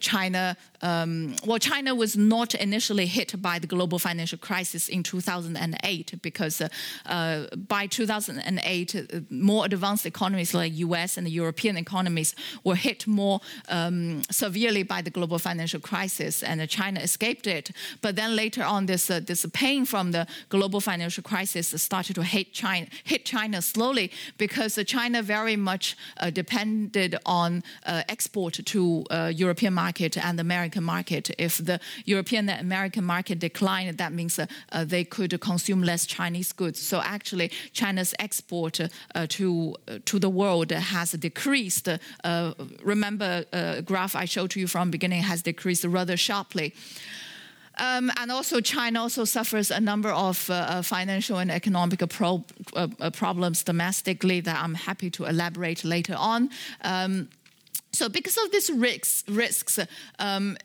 China 0.00 0.56
um, 0.82 1.36
well, 1.46 1.58
China 1.58 1.94
was 1.94 2.16
not 2.16 2.54
initially 2.56 3.06
hit 3.06 3.40
by 3.40 3.58
the 3.60 3.68
global 3.68 3.98
financial 3.98 4.38
crisis 4.38 4.88
in 4.88 5.02
2008 5.02 6.20
because 6.22 6.60
uh, 6.60 6.68
uh, 7.06 7.46
by 7.68 7.86
2008, 7.86 8.94
uh, 8.96 9.20
more 9.30 9.64
advanced 9.64 10.06
economies 10.06 10.54
like 10.54 10.72
US 10.74 11.16
and 11.16 11.26
the 11.26 11.30
European 11.30 11.76
economies 11.76 12.34
were 12.64 12.74
hit 12.74 13.06
more 13.06 13.40
um, 13.68 14.22
severely 14.30 14.82
by 14.82 15.02
the 15.02 15.10
global 15.10 15.38
financial 15.38 15.80
crisis, 15.80 16.42
and 16.42 16.68
China 16.68 17.00
escaped 17.00 17.46
it. 17.46 17.70
But 18.00 18.16
then 18.16 18.34
later 18.34 18.64
on, 18.64 18.86
this 18.86 19.08
uh, 19.08 19.20
this 19.20 19.46
pain 19.52 19.86
from 19.86 20.10
the 20.10 20.26
global 20.48 20.80
financial 20.80 21.22
crisis 21.22 21.68
started 21.80 22.14
to 22.14 22.24
hit 22.24 22.52
China, 22.52 22.86
hit 23.04 23.24
China 23.24 23.62
slowly 23.62 24.10
because 24.36 24.78
China 24.86 25.22
very 25.22 25.56
much 25.56 25.96
uh, 26.18 26.30
depended 26.30 27.16
on 27.24 27.62
uh, 27.86 28.02
export 28.08 28.54
to 28.64 29.04
European 29.30 29.74
market 29.74 30.16
and 30.16 30.40
American 30.40 30.71
American 30.72 30.84
market. 30.84 31.30
If 31.38 31.58
the 31.58 31.80
European 32.04 32.48
and 32.48 32.60
American 32.60 33.04
market 33.04 33.38
declined, 33.38 33.98
that 33.98 34.12
means 34.12 34.38
uh, 34.38 34.46
uh, 34.72 34.84
they 34.84 35.04
could 35.04 35.40
consume 35.40 35.84
less 35.84 36.06
Chinese 36.06 36.54
goods. 36.54 36.80
So 36.80 37.00
actually, 37.00 37.50
China's 37.72 38.14
export 38.18 38.80
uh, 38.80 39.26
to 39.28 39.76
to 40.04 40.18
the 40.18 40.28
world 40.28 40.70
has 40.70 41.12
decreased. 41.12 41.88
remember, 42.84 43.44
graph 43.84 44.14
I 44.16 44.26
showed 44.26 44.50
to 44.50 44.60
you 44.60 44.68
from 44.68 44.90
beginning 44.90 45.24
has 45.24 45.42
decreased 45.42 45.84
rather 45.84 46.16
sharply. 46.16 46.72
Um, 47.78 48.10
and 48.16 48.30
also, 48.30 48.60
China 48.60 49.00
also 49.00 49.24
suffers 49.24 49.70
a 49.70 49.80
number 49.80 50.10
of 50.10 50.50
uh, 50.50 50.82
financial 50.82 51.38
and 51.38 51.50
economic 51.50 52.00
pro- 52.08 52.44
uh, 52.76 53.10
problems 53.10 53.64
domestically 53.64 54.42
that 54.42 54.56
I'm 54.64 54.74
happy 54.74 55.10
to 55.10 55.24
elaborate 55.24 55.84
later 55.84 56.14
on. 56.18 56.50
Um, 56.84 57.28
so 57.92 58.08
because 58.08 58.36
of 58.38 58.50
these 58.50 58.70
risks, 58.70 59.24
risks 59.28 59.78
um, 60.18 60.56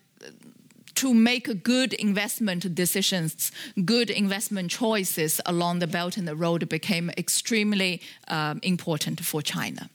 to 0.95 1.13
make 1.13 1.63
good 1.63 1.93
investment 1.93 2.73
decisions, 2.73 3.51
good 3.85 4.09
investment 4.09 4.71
choices 4.71 5.39
along 5.45 5.79
the 5.79 5.87
Belt 5.87 6.17
and 6.17 6.27
the 6.27 6.35
Road 6.35 6.67
became 6.69 7.11
extremely 7.17 8.01
um, 8.29 8.59
important 8.63 9.23
for 9.23 9.41
China. 9.41 9.89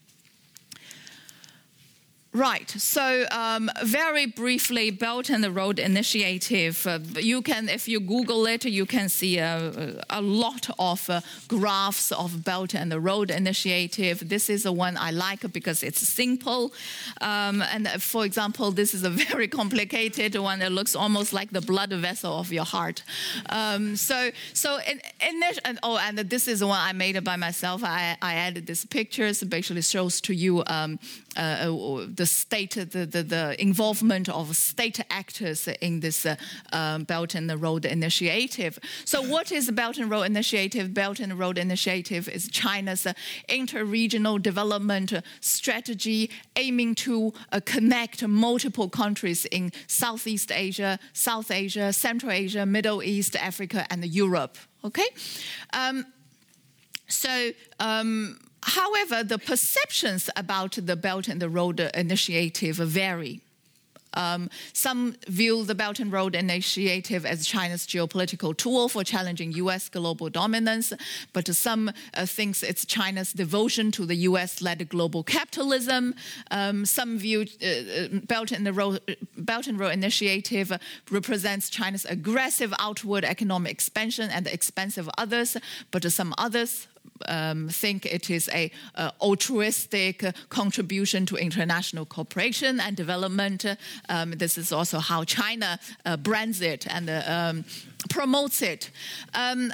Right. 2.34 2.70
So, 2.70 3.26
um, 3.30 3.70
very 3.84 4.24
briefly, 4.24 4.90
Belt 4.90 5.28
and 5.28 5.44
the 5.44 5.50
Road 5.50 5.78
Initiative. 5.78 6.86
Uh, 6.86 6.98
you 7.20 7.42
can, 7.42 7.68
if 7.68 7.86
you 7.86 8.00
Google 8.00 8.46
it, 8.46 8.64
you 8.64 8.86
can 8.86 9.10
see 9.10 9.36
a, 9.36 10.02
a 10.08 10.22
lot 10.22 10.70
of 10.78 11.10
uh, 11.10 11.20
graphs 11.46 12.10
of 12.10 12.42
Belt 12.42 12.74
and 12.74 12.90
the 12.90 13.00
Road 13.00 13.30
Initiative. 13.30 14.26
This 14.26 14.48
is 14.48 14.62
the 14.62 14.72
one 14.72 14.96
I 14.96 15.10
like 15.10 15.52
because 15.52 15.82
it's 15.82 16.00
simple. 16.00 16.72
Um, 17.20 17.60
and 17.60 17.86
uh, 17.86 17.98
for 17.98 18.24
example, 18.24 18.70
this 18.70 18.94
is 18.94 19.04
a 19.04 19.10
very 19.30 19.46
complicated 19.46 20.34
one 20.36 20.60
that 20.60 20.72
looks 20.72 20.96
almost 20.96 21.34
like 21.34 21.50
the 21.50 21.60
blood 21.60 21.92
vessel 21.92 22.38
of 22.38 22.50
your 22.50 22.64
heart. 22.64 23.02
Um, 23.50 23.94
so, 23.94 24.30
so 24.54 24.78
in, 24.88 25.02
in 25.28 25.38
this, 25.40 25.58
and, 25.66 25.78
oh, 25.82 25.98
and 25.98 26.16
this 26.16 26.48
is 26.48 26.60
the 26.60 26.66
one 26.66 26.80
I 26.80 26.94
made 26.94 27.22
by 27.24 27.36
myself. 27.36 27.84
I, 27.84 28.16
I 28.22 28.36
added 28.36 28.66
these 28.66 28.86
pictures. 28.86 29.42
It 29.42 29.50
basically 29.50 29.82
shows 29.82 30.22
to 30.22 30.32
you 30.32 30.64
um, 30.66 30.98
uh, 31.36 31.40
uh, 31.40 32.06
the 32.22 32.26
state, 32.26 32.74
the, 32.74 33.04
the, 33.04 33.24
the, 33.24 33.60
involvement 33.60 34.28
of 34.28 34.56
state 34.56 35.00
actors 35.10 35.66
in 35.80 35.98
this 35.98 36.24
uh, 36.24 36.36
um, 36.72 37.02
Belt 37.02 37.34
and 37.34 37.50
Road 37.60 37.84
Initiative. 37.84 38.78
So, 39.04 39.22
what 39.22 39.50
is 39.50 39.68
Belt 39.72 39.98
and 39.98 40.08
Road 40.08 40.22
Initiative? 40.22 40.94
Belt 40.94 41.18
and 41.18 41.36
Road 41.36 41.58
Initiative 41.58 42.28
is 42.28 42.48
China's 42.48 43.06
uh, 43.06 43.14
inter-regional 43.48 44.38
development 44.38 45.12
strategy 45.40 46.30
aiming 46.54 46.94
to 47.06 47.32
uh, 47.50 47.58
connect 47.64 48.24
multiple 48.28 48.88
countries 48.88 49.44
in 49.46 49.72
Southeast 49.88 50.52
Asia, 50.52 51.00
South 51.12 51.50
Asia, 51.50 51.92
Central 51.92 52.30
Asia, 52.30 52.64
Middle 52.64 53.02
East, 53.02 53.34
Africa, 53.34 53.84
and 53.90 54.04
Europe. 54.04 54.58
Okay. 54.84 55.08
Um, 55.72 56.06
so. 57.08 57.50
Um, 57.80 58.38
However, 58.62 59.24
the 59.24 59.38
perceptions 59.38 60.30
about 60.36 60.78
the 60.80 60.96
Belt 60.96 61.28
and 61.28 61.40
the 61.40 61.48
Road 61.48 61.80
Initiative 61.80 62.76
vary. 62.76 63.40
Um, 64.14 64.50
some 64.72 65.16
view 65.26 65.64
the 65.64 65.74
Belt 65.74 65.98
and 65.98 66.12
Road 66.12 66.34
Initiative 66.34 67.24
as 67.24 67.46
China's 67.46 67.86
geopolitical 67.86 68.56
tool 68.56 68.88
for 68.88 69.04
challenging 69.04 69.52
U.S. 69.52 69.88
global 69.88 70.28
dominance, 70.28 70.92
but 71.32 71.48
some 71.48 71.90
uh, 72.14 72.26
thinks 72.26 72.62
it's 72.62 72.84
China's 72.84 73.32
devotion 73.32 73.90
to 73.92 74.04
the 74.04 74.14
U.S.-led 74.14 74.88
global 74.88 75.22
capitalism. 75.22 76.14
Um, 76.50 76.84
some 76.84 77.18
view 77.18 77.46
uh, 77.62 77.66
uh, 77.66 78.08
Belt 78.26 78.52
and 78.52 78.66
the 78.66 78.72
Road 78.72 79.00
Belt 79.36 79.66
and 79.66 79.78
Road 79.80 79.92
Initiative 79.92 80.72
represents 81.10 81.70
China's 81.70 82.04
aggressive 82.04 82.74
outward 82.78 83.24
economic 83.24 83.72
expansion 83.72 84.30
at 84.30 84.44
the 84.44 84.52
expense 84.52 84.98
of 84.98 85.08
others, 85.16 85.56
but 85.90 86.10
some 86.12 86.34
others 86.36 86.86
um, 87.28 87.68
think 87.68 88.06
it 88.06 88.30
is 88.30 88.48
a 88.52 88.70
uh, 88.94 89.10
altruistic 89.20 90.24
contribution 90.48 91.26
to 91.26 91.36
international 91.36 92.04
cooperation 92.04 92.80
and 92.80 92.96
development. 92.96 93.64
Um, 94.08 94.32
this 94.32 94.58
is 94.58 94.72
also 94.72 94.98
how 94.98 95.24
China 95.24 95.78
uh, 96.04 96.16
brands 96.16 96.60
it 96.60 96.86
and 96.88 97.08
uh, 97.08 97.22
um, 97.26 97.64
promotes 98.08 98.62
it 98.62 98.90
um, 99.34 99.72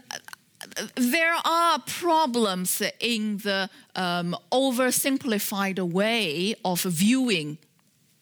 there 0.97 1.37
are 1.45 1.79
problems 1.81 2.83
in 3.01 3.39
the 3.39 3.71
um, 3.95 4.37
oversimplified 4.51 5.79
way 5.79 6.55
of 6.65 6.83
viewing 6.83 7.59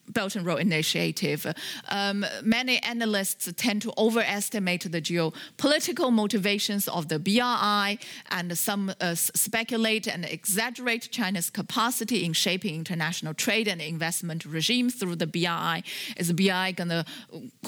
Belt 0.08 0.36
and 0.36 0.46
Road 0.46 0.60
Initiative. 0.60 1.46
Um, 1.88 2.24
many 2.42 2.78
analysts 2.82 3.52
tend 3.56 3.82
to 3.82 3.92
overestimate 3.98 4.90
the 4.90 5.00
geopolitical 5.00 6.12
motivations 6.12 6.88
of 6.88 7.08
the 7.08 7.18
BRI, 7.18 7.98
and 8.30 8.56
some 8.56 8.92
uh, 9.00 9.14
speculate 9.14 10.06
and 10.06 10.24
exaggerate 10.24 11.10
China's 11.10 11.50
capacity 11.50 12.24
in 12.24 12.32
shaping 12.32 12.74
international 12.74 13.34
trade 13.34 13.68
and 13.68 13.80
investment 13.80 14.44
regimes 14.44 14.94
through 14.94 15.16
the 15.16 15.26
BRI. 15.26 15.82
Is 16.16 16.28
the 16.28 16.34
BRI 16.34 16.72
going 16.72 16.88
to 16.88 17.04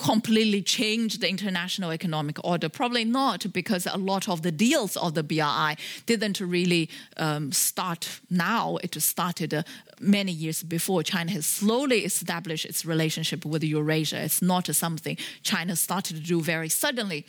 completely 0.02 0.62
change 0.62 1.18
the 1.18 1.28
international 1.28 1.92
economic 1.92 2.38
order? 2.44 2.68
Probably 2.68 3.04
not, 3.04 3.52
because 3.52 3.86
a 3.86 3.96
lot 3.96 4.28
of 4.28 4.42
the 4.42 4.52
deals 4.52 4.96
of 4.96 5.14
the 5.14 5.22
BRI 5.22 5.76
didn't 6.06 6.40
really 6.40 6.88
um, 7.16 7.52
start 7.52 8.20
now. 8.30 8.76
It 8.82 9.00
started 9.00 9.54
uh, 9.54 9.62
many 10.00 10.32
years 10.32 10.62
before. 10.62 11.02
China 11.02 11.30
has 11.32 11.46
slowly 11.46 12.04
established 12.04 12.64
its 12.64 12.84
relationship 12.84 13.44
with 13.44 13.64
Eurasia. 13.64 14.22
It's 14.22 14.42
not 14.42 14.66
something 14.66 15.16
China 15.42 15.76
started 15.76 16.16
to 16.16 16.22
do 16.22 16.40
very 16.40 16.68
suddenly. 16.68 17.26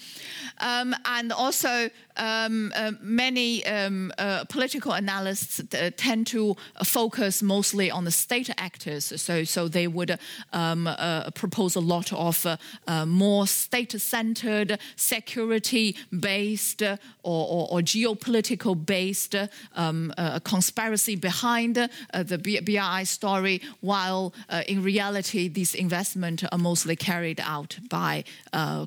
Um, 0.59 0.95
and 1.05 1.31
also, 1.31 1.89
um, 2.19 2.71
uh, 2.75 2.91
many 3.01 3.65
um, 3.65 4.11
uh, 4.17 4.43
political 4.45 4.93
analysts 4.93 5.59
uh, 5.59 5.89
tend 5.97 6.27
to 6.27 6.55
focus 6.83 7.41
mostly 7.41 7.89
on 7.89 8.03
the 8.03 8.11
state 8.11 8.49
actors. 8.57 9.13
So, 9.21 9.43
so 9.45 9.67
they 9.67 9.87
would 9.87 10.19
um, 10.53 10.85
uh, 10.87 11.31
propose 11.31 11.75
a 11.75 11.79
lot 11.79 12.13
of 12.13 12.45
uh, 12.45 13.05
more 13.05 13.47
state-centered, 13.47 14.77
security-based, 14.95 16.81
or, 16.81 16.97
or, 17.23 17.67
or 17.71 17.79
geopolitical-based 17.79 19.35
um, 19.75 20.13
conspiracy 20.43 21.15
behind 21.15 21.75
the 21.75 22.61
BRI 22.65 23.05
story, 23.05 23.61
while 23.81 24.33
in 24.67 24.83
reality, 24.83 25.47
these 25.47 25.73
investments 25.73 26.43
are 26.51 26.57
mostly 26.57 26.95
carried 26.95 27.39
out 27.39 27.77
by 27.89 28.23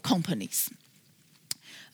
companies 0.02 0.70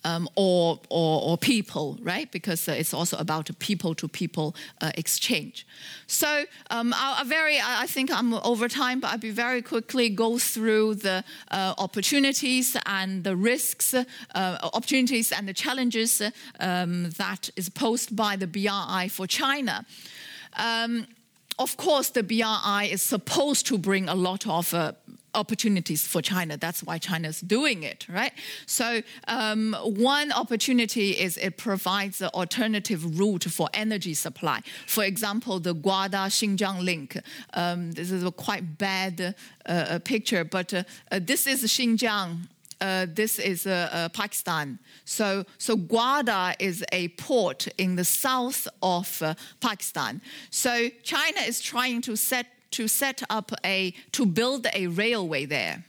um, 0.04 0.28
or, 0.36 0.80
or, 0.88 1.22
or, 1.22 1.38
people, 1.38 1.98
right? 2.02 2.30
Because 2.30 2.68
uh, 2.68 2.72
it's 2.72 2.94
also 2.94 3.16
about 3.16 3.50
a 3.50 3.54
people 3.54 3.94
to 3.96 4.08
people 4.08 4.54
exchange. 4.94 5.66
So 6.06 6.44
um, 6.70 6.92
I'll, 6.96 7.16
I'll, 7.18 7.24
very, 7.24 7.58
I 7.60 7.86
think 7.86 8.10
I'm 8.12 8.34
over 8.34 8.68
time, 8.68 9.00
but 9.00 9.12
I'll 9.12 9.18
be 9.18 9.30
very 9.30 9.62
quickly 9.62 10.08
go 10.08 10.38
through 10.38 10.96
the 10.96 11.24
uh, 11.50 11.74
opportunities 11.78 12.76
and 12.86 13.24
the 13.24 13.36
risks, 13.36 13.94
uh, 13.94 14.04
opportunities 14.34 15.32
and 15.32 15.48
the 15.48 15.54
challenges 15.54 16.22
um, 16.60 17.10
that 17.10 17.50
is 17.56 17.68
posed 17.68 18.14
by 18.14 18.36
the 18.36 18.46
BRI 18.46 19.08
for 19.08 19.26
China. 19.26 19.84
Um, 20.56 21.06
of 21.58 21.76
course, 21.76 22.10
the 22.10 22.22
BRI 22.22 22.88
is 22.90 23.02
supposed 23.02 23.66
to 23.66 23.78
bring 23.78 24.08
a 24.08 24.14
lot 24.14 24.46
of 24.46 24.72
uh, 24.72 24.92
opportunities 25.34 26.06
for 26.06 26.22
China. 26.22 26.56
That's 26.56 26.82
why 26.82 26.98
China 26.98 27.28
is 27.28 27.40
doing 27.40 27.82
it, 27.82 28.06
right? 28.08 28.32
So 28.66 29.02
um, 29.26 29.76
one 29.82 30.32
opportunity 30.32 31.12
is 31.12 31.36
it 31.36 31.56
provides 31.56 32.20
an 32.20 32.30
alternative 32.34 33.18
route 33.18 33.44
for 33.44 33.68
energy 33.74 34.14
supply. 34.14 34.60
For 34.86 35.04
example, 35.04 35.60
the 35.60 35.74
Gwadar 35.74 36.28
Xinjiang 36.28 36.82
link. 36.84 37.18
Um, 37.54 37.92
this 37.92 38.10
is 38.10 38.24
a 38.24 38.30
quite 38.30 38.78
bad 38.78 39.34
uh, 39.66 39.70
uh 39.72 39.98
picture, 39.98 40.44
but 40.44 40.72
uh, 40.72 40.82
uh, 41.12 41.20
this 41.22 41.46
is 41.46 41.64
Xinjiang. 41.64 42.48
Uh, 42.80 43.06
this 43.12 43.40
is 43.40 43.66
uh, 43.66 43.88
uh, 43.92 44.08
Pakistan. 44.10 44.78
So, 45.04 45.44
so 45.58 45.76
Gwadar 45.76 46.54
is 46.60 46.84
a 46.92 47.08
port 47.08 47.66
in 47.76 47.96
the 47.96 48.04
south 48.04 48.68
of 48.82 49.20
uh, 49.20 49.34
Pakistan. 49.60 50.20
So 50.50 50.88
China 51.02 51.40
is 51.40 51.60
trying 51.60 52.02
to 52.02 52.16
set 52.16 52.46
to 52.72 52.88
set 52.88 53.22
up 53.30 53.52
a, 53.64 53.94
to 54.12 54.26
build 54.26 54.66
a 54.74 54.86
railway 54.86 55.44
there. 55.44 55.84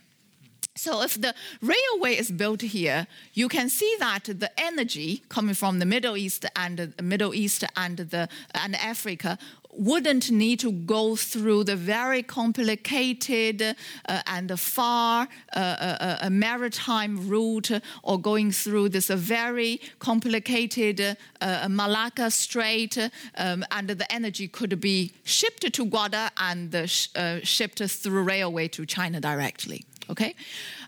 So 0.76 1.02
if 1.02 1.20
the 1.20 1.34
railway 1.60 2.16
is 2.16 2.30
built 2.30 2.62
here, 2.62 3.06
you 3.34 3.48
can 3.48 3.68
see 3.68 3.94
that 3.98 4.24
the 4.24 4.50
energy 4.58 5.22
coming 5.28 5.54
from 5.54 5.78
the 5.78 5.84
Middle 5.84 6.16
East 6.16 6.46
and 6.56 6.92
the 6.96 7.02
Middle 7.02 7.34
East 7.34 7.64
and 7.76 7.98
the 7.98 8.28
and 8.54 8.74
Africa 8.76 9.36
wouldn't 9.72 10.30
need 10.30 10.60
to 10.60 10.72
go 10.72 11.16
through 11.16 11.64
the 11.64 11.76
very 11.76 12.22
complicated 12.22 13.62
uh, 13.62 14.22
and 14.26 14.58
far 14.58 15.28
uh, 15.54 15.58
uh, 15.58 16.18
uh 16.22 16.30
maritime 16.30 17.28
route 17.28 17.70
or 18.02 18.18
going 18.20 18.52
through 18.52 18.88
this 18.88 19.08
very 19.08 19.80
complicated 19.98 21.16
uh, 21.40 21.66
Malacca 21.68 22.30
Strait, 22.30 22.98
um, 23.36 23.64
and 23.70 23.88
the 23.88 24.12
energy 24.12 24.48
could 24.48 24.80
be 24.80 25.12
shipped 25.24 25.72
to 25.72 25.86
Gwadar 25.86 26.30
and 26.36 26.90
sh 26.90 27.08
uh, 27.16 27.40
shipped 27.42 27.82
through 27.82 28.22
railway 28.22 28.68
to 28.68 28.84
China 28.86 29.20
directly. 29.20 29.84
Okay. 30.10 30.34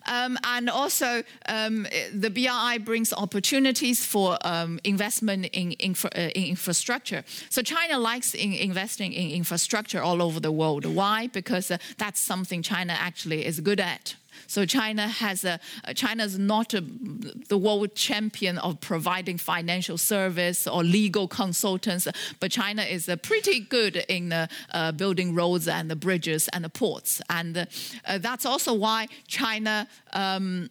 Um, 0.07 0.39
and 0.45 0.69
also, 0.69 1.23
um, 1.47 1.87
the 2.13 2.31
BRI 2.31 2.79
brings 2.79 3.13
opportunities 3.13 4.05
for 4.05 4.39
um, 4.45 4.81
investment 4.85 5.47
in, 5.53 5.73
infra, 5.73 6.11
uh, 6.17 6.21
in, 6.35 6.45
infrastructure. 6.47 7.25
So 7.51 7.63
China 7.63 7.99
likes 7.99 8.35
in 8.35 8.53
investing 8.53 9.13
in 9.13 9.31
infrastructure 9.31 10.03
all 10.03 10.23
over 10.23 10.41
the 10.41 10.53
world. 10.53 10.85
Why? 10.87 11.29
Because 11.29 11.71
uh, 11.71 11.79
that's 11.99 12.21
something 12.21 12.63
China 12.63 12.95
actually 12.99 13.45
is 13.45 13.61
good 13.61 13.81
at. 13.81 14.17
So 14.47 14.67
China 14.67 15.09
has 15.09 15.45
a 15.45 15.61
China 15.95 16.25
is 16.25 16.39
not 16.39 16.75
a, 16.75 16.81
the 17.49 17.59
world 17.59 17.95
champion 17.95 18.59
of 18.59 18.81
providing 18.81 19.39
financial 19.39 19.99
service 19.99 20.67
or 20.67 20.83
legal 20.83 21.29
consultants, 21.29 22.09
but 22.41 22.51
China 22.51 22.83
is 22.83 23.09
uh, 23.09 23.17
pretty 23.17 23.61
good 23.61 23.97
in 24.09 24.33
uh, 24.33 24.47
uh, 24.73 24.93
building 24.93 25.35
roads 25.35 25.69
and 25.69 25.91
the 25.91 25.97
bridges 25.97 26.49
and 26.53 26.65
the 26.65 26.69
ports, 26.69 27.23
and 27.31 27.57
uh, 27.57 28.19
that's 28.19 28.47
also 28.47 28.75
why 28.75 29.09
China. 29.27 29.89
Um, 30.13 30.71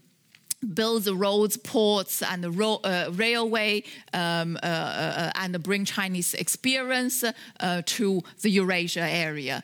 build 0.73 1.03
the 1.03 1.15
roads, 1.15 1.57
ports, 1.57 2.21
and 2.21 2.43
the 2.43 2.51
ro- 2.51 2.81
uh, 2.83 3.09
railway, 3.13 3.83
um, 4.13 4.57
uh, 4.61 4.65
uh, 4.65 5.31
and 5.35 5.61
bring 5.63 5.85
Chinese 5.85 6.33
experience 6.35 7.23
uh, 7.59 7.81
to 7.85 8.21
the 8.41 8.49
Eurasia 8.49 9.01
area. 9.01 9.63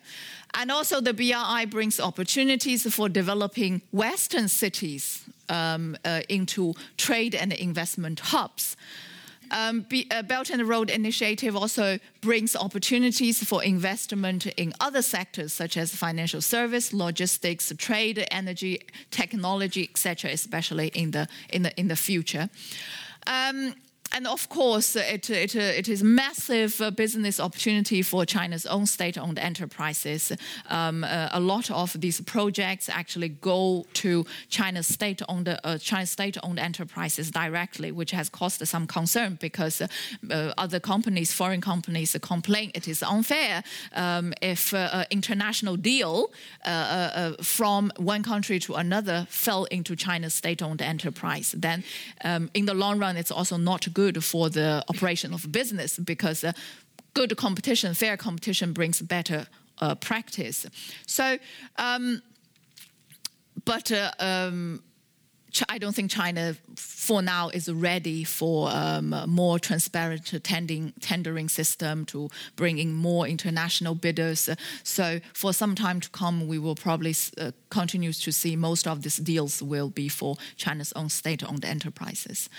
And 0.59 0.71
also, 0.71 1.01
the 1.01 1.13
BRI 1.13 1.65
brings 1.67 1.99
opportunities 1.99 2.91
for 2.91 3.09
developing 3.09 3.83
Western 3.91 4.47
cities 4.47 5.23
um, 5.49 5.95
uh, 6.03 6.21
into 6.29 6.73
trade 6.97 7.35
and 7.35 7.53
investment 7.53 8.19
hubs. 8.19 8.75
Um, 9.51 9.85
uh, 10.09 10.23
Belt 10.23 10.49
and 10.49 10.67
Road 10.67 10.89
Initiative 10.89 11.55
also 11.55 11.99
brings 12.21 12.55
opportunities 12.55 13.43
for 13.43 13.63
investment 13.63 14.47
in 14.47 14.73
other 14.79 15.03
sectors 15.03 15.53
such 15.53 15.77
as 15.77 15.95
financial 15.95 16.41
service, 16.41 16.91
logistics, 16.91 17.71
trade, 17.77 18.25
energy, 18.31 18.79
technology, 19.11 19.83
etc., 19.83 20.31
especially 20.31 20.87
in 20.87 21.11
the 21.11 21.27
in 21.49 21.61
the 21.61 21.79
in 21.79 21.87
the 21.87 21.95
future. 21.95 22.49
Um, 23.27 23.75
and 24.13 24.27
of 24.27 24.49
course, 24.49 24.95
it, 24.95 25.29
it, 25.29 25.55
it 25.55 25.89
is 25.89 26.03
massive 26.03 26.79
uh, 26.81 26.91
business 26.91 27.39
opportunity 27.39 28.01
for 28.01 28.25
China's 28.25 28.65
own 28.65 28.85
state-owned 28.85 29.37
enterprises. 29.37 30.31
Um, 30.69 31.03
uh, 31.03 31.29
a 31.31 31.39
lot 31.39 31.69
of 31.69 31.99
these 31.99 32.21
projects 32.21 32.89
actually 32.89 33.29
go 33.29 33.85
to 33.93 34.25
China's 34.49 34.87
state-owned 34.87 35.47
uh, 35.47 35.77
China's 35.77 36.11
state-owned 36.11 36.59
enterprises 36.59 37.31
directly, 37.31 37.91
which 37.91 38.11
has 38.11 38.29
caused 38.29 38.65
some 38.67 38.87
concern 38.87 39.37
because 39.41 39.81
uh, 39.81 39.87
uh, 40.31 40.53
other 40.57 40.79
companies, 40.79 41.33
foreign 41.33 41.61
companies, 41.61 42.15
complain 42.21 42.71
it 42.73 42.87
is 42.87 43.03
unfair 43.03 43.63
um, 43.93 44.33
if 44.41 44.73
uh, 44.73 44.89
an 44.93 45.05
international 45.11 45.75
deal 45.75 46.31
from 47.41 47.91
one 47.97 48.23
country 48.23 48.59
to 48.59 48.75
another 48.75 49.27
fell 49.29 49.65
into 49.65 49.95
China's 49.95 50.33
state-owned 50.33 50.81
enterprise. 50.81 51.53
Then, 51.57 51.83
um, 52.23 52.49
in 52.53 52.65
the 52.65 52.73
long 52.73 52.99
run, 52.99 53.17
it's 53.17 53.31
also 53.31 53.57
not 53.57 53.93
good 53.97 54.23
for 54.23 54.47
the 54.47 54.83
operation 54.89 55.33
of 55.33 55.51
business 55.51 55.97
because 55.97 56.43
uh, 56.43 56.51
good 57.15 57.35
competition, 57.35 57.95
fair 57.95 58.15
competition 58.15 58.71
brings 58.71 59.01
better 59.01 59.47
uh, 59.81 59.95
practice. 59.95 60.67
So, 61.07 61.39
um, 61.77 62.21
but 63.65 63.91
uh, 63.91 64.11
um, 64.19 64.83
I 65.69 65.77
don't 65.77 65.95
think 65.95 66.11
China, 66.11 66.55
for 66.75 67.21
now, 67.21 67.49
is 67.49 67.71
ready 67.71 68.23
for 68.23 68.69
um, 68.69 69.13
a 69.13 69.25
more 69.27 69.59
transparent 69.59 70.33
tending, 70.43 70.93
tendering 70.99 71.49
system 71.49 72.05
to 72.05 72.29
bring 72.55 72.77
in 72.77 72.93
more 72.93 73.27
international 73.27 73.95
bidders. 73.95 74.49
So 74.83 75.19
for 75.33 75.53
some 75.53 75.73
time 75.73 75.99
to 76.01 76.09
come, 76.09 76.47
we 76.47 76.59
will 76.59 76.75
probably 76.75 77.15
uh, 77.37 77.51
continue 77.69 78.13
to 78.13 78.31
see 78.31 78.55
most 78.55 78.87
of 78.87 79.01
these 79.01 79.17
deals 79.17 79.61
will 79.63 79.89
be 79.89 80.09
for 80.09 80.35
China's 80.57 80.93
own 80.93 81.09
state-owned 81.09 81.65
enterprises. 81.65 82.49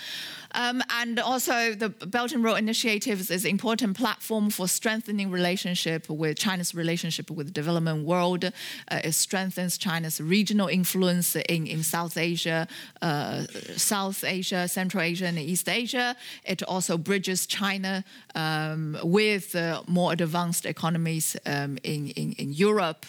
Um, 0.51 0.81
and 0.89 1.19
also, 1.19 1.73
the 1.75 1.89
Belt 1.89 2.31
and 2.31 2.43
Road 2.43 2.55
Initiative 2.55 3.19
is 3.31 3.45
an 3.45 3.51
important 3.51 3.95
platform 3.97 4.49
for 4.49 4.67
strengthening 4.67 5.31
relationship 5.31 6.09
with 6.09 6.37
China's 6.37 6.73
relationship 6.73 7.29
with 7.29 7.47
the 7.47 7.53
development 7.53 8.05
world. 8.05 8.45
Uh, 8.45 9.01
it 9.03 9.13
strengthens 9.13 9.77
China's 9.77 10.19
regional 10.19 10.67
influence 10.67 11.35
in, 11.35 11.67
in 11.67 11.83
South 11.83 12.17
Asia, 12.17 12.67
uh, 13.01 13.43
South 13.75 14.23
Asia, 14.23 14.67
Central 14.67 15.03
Asia, 15.03 15.25
and 15.25 15.37
East 15.37 15.69
Asia. 15.69 16.15
It 16.43 16.63
also 16.63 16.97
bridges 16.97 17.45
China 17.45 18.03
um, 18.35 18.97
with 19.03 19.55
uh, 19.55 19.83
more 19.87 20.13
advanced 20.13 20.65
economies 20.65 21.35
um, 21.45 21.77
in, 21.83 22.09
in, 22.09 22.33
in, 22.33 22.53
Europe. 22.53 23.05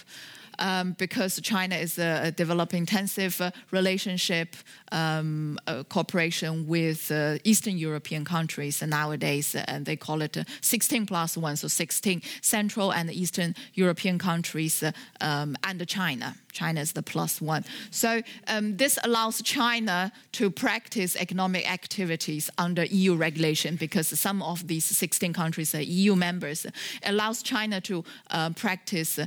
Um, 0.60 0.94
because 0.98 1.40
China 1.42 1.74
is 1.74 1.98
a, 1.98 2.26
a 2.26 2.30
developing 2.30 2.80
intensive 2.80 3.40
uh, 3.40 3.50
relationship 3.70 4.56
um, 4.92 5.58
uh, 5.66 5.82
cooperation 5.84 6.66
with 6.66 7.10
uh, 7.10 7.38
Eastern 7.44 7.76
European 7.76 8.24
countries 8.24 8.82
nowadays, 8.82 9.54
and 9.54 9.86
they 9.86 9.96
call 9.96 10.22
it 10.22 10.36
16 10.60 11.06
plus 11.06 11.36
one, 11.36 11.56
so 11.56 11.68
16 11.68 12.22
Central 12.42 12.92
and 12.92 13.10
Eastern 13.10 13.54
European 13.74 14.18
countries 14.18 14.82
um, 15.20 15.56
and 15.64 15.86
China. 15.88 16.34
China 16.52 16.80
is 16.80 16.92
the 16.92 17.02
plus 17.02 17.40
one. 17.40 17.64
So 17.90 18.22
um, 18.48 18.76
this 18.76 18.98
allows 19.04 19.42
China 19.42 20.12
to 20.32 20.50
practice 20.50 21.16
economic 21.16 21.70
activities 21.70 22.50
under 22.58 22.84
EU 22.84 23.14
regulation 23.14 23.76
because 23.76 24.08
some 24.18 24.42
of 24.42 24.66
these 24.66 24.84
16 24.84 25.32
countries 25.32 25.74
are 25.74 25.82
EU 25.82 26.16
members. 26.16 26.66
allows 27.04 27.42
China 27.42 27.80
to 27.82 28.04
uh, 28.30 28.50
practice 28.50 29.20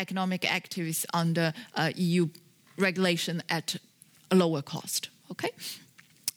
economic 0.00 0.44
activities 0.44 1.06
under 1.12 1.52
uh, 1.74 1.90
EU 1.96 2.28
regulation 2.78 3.42
at 3.48 3.76
a 4.30 4.34
lower 4.34 4.62
cost. 4.62 5.10
Okay, 5.30 5.50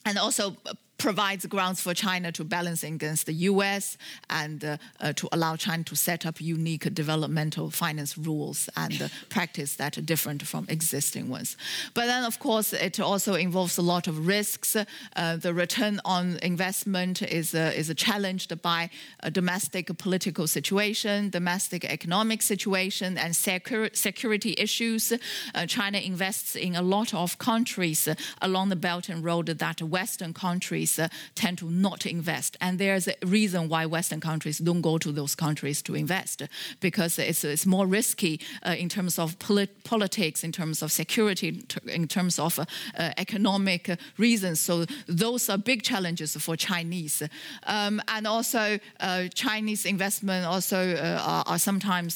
and 0.05 0.17
also 0.17 0.55
provides 1.03 1.45
grounds 1.47 1.81
for 1.81 1.93
China 1.93 2.31
to 2.31 2.45
balance 2.45 2.81
against 2.81 3.25
the 3.25 3.33
US 3.51 3.97
and 4.29 4.63
uh, 4.63 4.77
uh, 5.01 5.11
to 5.11 5.27
allow 5.33 5.57
China 5.57 5.83
to 5.83 5.97
set 5.97 6.25
up 6.25 6.39
unique 6.39 6.93
developmental 6.93 7.69
finance 7.69 8.17
rules 8.17 8.69
and 8.77 9.01
uh, 9.01 9.09
practice 9.27 9.75
that 9.75 9.97
are 9.97 10.01
different 10.01 10.47
from 10.47 10.65
existing 10.69 11.27
ones. 11.27 11.57
But 11.93 12.05
then, 12.05 12.23
of 12.23 12.39
course, 12.39 12.71
it 12.71 13.01
also 13.01 13.33
involves 13.33 13.77
a 13.77 13.81
lot 13.81 14.07
of 14.07 14.25
risks. 14.25 14.77
Uh, 14.77 15.35
the 15.35 15.53
return 15.53 15.99
on 16.05 16.39
investment 16.41 17.21
is, 17.21 17.53
is 17.53 17.93
challenged 17.97 18.61
by 18.61 18.89
domestic 19.33 19.97
political 19.97 20.47
situation, 20.47 21.29
domestic 21.29 21.83
economic 21.83 22.41
situation, 22.41 23.17
and 23.17 23.33
secur- 23.33 23.93
security 23.93 24.55
issues. 24.57 25.11
Uh, 25.53 25.65
China 25.65 25.97
invests 25.97 26.55
in 26.55 26.77
a 26.77 26.81
lot 26.81 27.13
of 27.13 27.37
countries 27.39 28.07
along 28.41 28.69
the 28.69 28.77
Belt 28.77 29.09
and 29.09 29.21
Road 29.21 29.47
that 29.47 29.81
Western 29.81 30.33
countries 30.33 30.92
countries 30.93 30.99
uh, 30.99 31.07
tend 31.35 31.57
to 31.57 31.69
not 31.69 32.05
invest. 32.05 32.57
And 32.59 32.79
there's 32.79 33.07
a 33.07 33.13
reason 33.25 33.69
why 33.69 33.85
Western 33.85 34.19
countries 34.19 34.59
don't 34.59 34.81
go 34.81 34.97
to 34.97 35.11
those 35.11 35.35
countries 35.35 35.81
to 35.83 35.95
invest 35.95 36.43
because 36.79 37.19
it's, 37.19 37.43
it's 37.43 37.65
more 37.65 37.87
risky 37.87 38.39
uh, 38.65 38.75
in 38.77 38.89
terms 38.89 39.19
of 39.19 39.37
polit- 39.39 39.83
politics, 39.83 40.43
in 40.43 40.51
terms 40.51 40.81
of 40.81 40.91
security, 40.91 41.63
in 41.87 42.07
terms 42.07 42.39
of 42.39 42.59
uh, 42.59 42.65
uh 42.97 43.11
economic 43.17 43.89
reasons. 44.17 44.59
So 44.59 44.85
those 45.07 45.49
are 45.49 45.57
big 45.57 45.83
challenges 45.83 46.35
for 46.37 46.57
Chinese. 46.57 47.23
Um, 47.67 48.01
and 48.07 48.27
also, 48.27 48.79
uh, 48.99 49.27
Chinese 49.33 49.85
investment 49.85 50.45
also 50.45 50.77
uh, 50.77 51.21
are, 51.21 51.43
are, 51.47 51.59
sometimes 51.59 52.15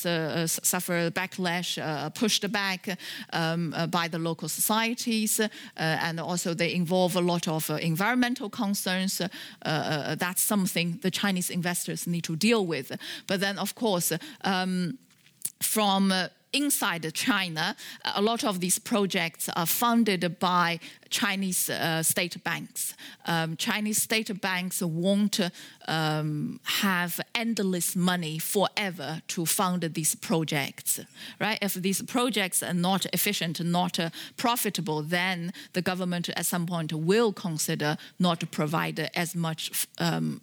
suffer 0.63 1.12
backlash, 1.12 1.78
pushed 2.13 2.52
back 2.52 2.98
um, 3.34 3.74
by 3.90 4.08
the 4.10 4.20
local 4.20 4.50
societies, 4.50 5.42
and 5.76 6.20
also 6.20 6.54
they 6.54 6.74
involve 6.74 7.16
a 7.16 7.22
lot 7.22 7.48
of 7.48 7.70
environmental 7.70 8.50
concerns, 8.68 9.22
uh, 9.22 9.28
uh, 9.62 10.16
that's 10.16 10.42
something 10.42 11.00
the 11.02 11.12
Chinese 11.12 11.50
investors 11.50 12.08
need 12.08 12.24
to 12.24 12.36
deal 12.36 12.66
with. 12.66 12.92
But 13.28 13.40
then, 13.40 13.58
of 13.60 13.74
course, 13.74 14.12
um, 14.44 14.98
from 15.62 16.12
uh, 16.12 16.28
inside 16.54 17.14
China, 17.14 17.76
a 18.16 18.22
lot 18.22 18.44
of 18.44 18.60
these 18.60 18.80
projects 18.80 19.50
are 19.56 19.66
funded 19.66 20.40
by 20.40 20.80
Chinese 21.10 21.70
uh, 21.70 22.04
state 22.04 22.44
banks. 22.44 22.94
Um, 23.26 23.56
Chinese 23.58 24.02
state 24.02 24.42
banks 24.42 24.82
won't 24.82 25.40
um, 25.88 26.60
have 26.64 27.20
endless 27.36 27.96
money 27.96 28.40
forever 28.40 29.22
to 29.28 29.46
fund 29.46 29.82
these 29.94 30.16
projects, 30.16 31.00
right? 31.40 31.58
If 31.62 31.74
these 31.76 32.02
projects 32.02 32.64
are 32.64 32.74
not 32.74 33.06
efficient, 33.14 33.64
not 33.64 34.00
uh, 34.00 34.10
profitable, 34.38 35.02
then 35.02 35.54
the 35.74 35.82
government 35.82 36.30
at 36.30 36.46
some 36.46 36.66
point 36.66 36.94
will 36.94 37.34
consider 37.34 37.98
not 38.20 38.40
to 38.40 38.48
provide 38.48 39.10
as 39.16 39.36
much 39.36 39.88
um, 40.00 40.42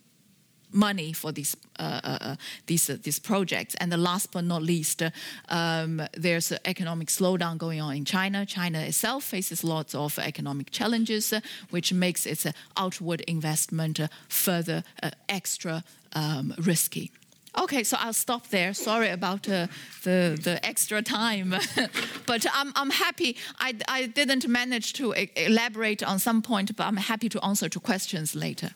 money 0.74 1.12
for 1.12 1.32
these 1.32 1.56
uh, 1.78 2.00
uh, 2.04 2.18
uh 2.20 2.36
these 2.66 2.90
uh, 2.90 2.96
these 3.02 3.18
projects. 3.20 3.74
And 3.76 3.90
the 3.90 3.96
last 3.96 4.32
but 4.32 4.44
not 4.44 4.62
least, 4.62 5.02
um, 5.48 6.02
there's 6.12 6.52
an 6.52 6.58
economic 6.64 7.08
slowdown 7.08 7.58
going 7.58 7.80
on 7.80 7.96
in 7.96 8.04
China. 8.04 8.46
China 8.46 8.80
itself 8.80 9.24
faces 9.24 9.64
lots 9.64 9.94
of 9.94 10.18
economic 10.18 10.70
challenges, 10.70 11.32
which 11.70 11.92
makes 11.92 12.26
its 12.26 12.46
outward 12.76 13.20
investment 13.22 14.00
further 14.28 14.82
extra 15.28 15.84
um, 16.14 16.54
risky. 16.58 17.10
Okay, 17.56 17.84
so 17.84 17.96
I'll 18.00 18.12
stop 18.12 18.48
there. 18.48 18.74
Sorry 18.74 19.10
about 19.10 19.48
uh, 19.48 19.68
the 20.02 20.36
the 20.42 20.58
extra 20.62 21.02
time, 21.02 21.54
but 22.26 22.46
I'm 22.52 22.72
I'm 22.74 22.90
happy. 22.90 23.36
I 23.58 23.74
I 23.88 24.06
didn't 24.06 24.48
manage 24.48 24.92
to 24.94 25.14
elaborate 25.36 26.02
on 26.02 26.18
some 26.18 26.42
point, 26.42 26.76
but 26.76 26.86
I'm 26.86 26.96
happy 26.96 27.28
to 27.28 27.44
answer 27.44 27.68
to 27.68 27.80
questions 27.80 28.34
later. 28.34 28.74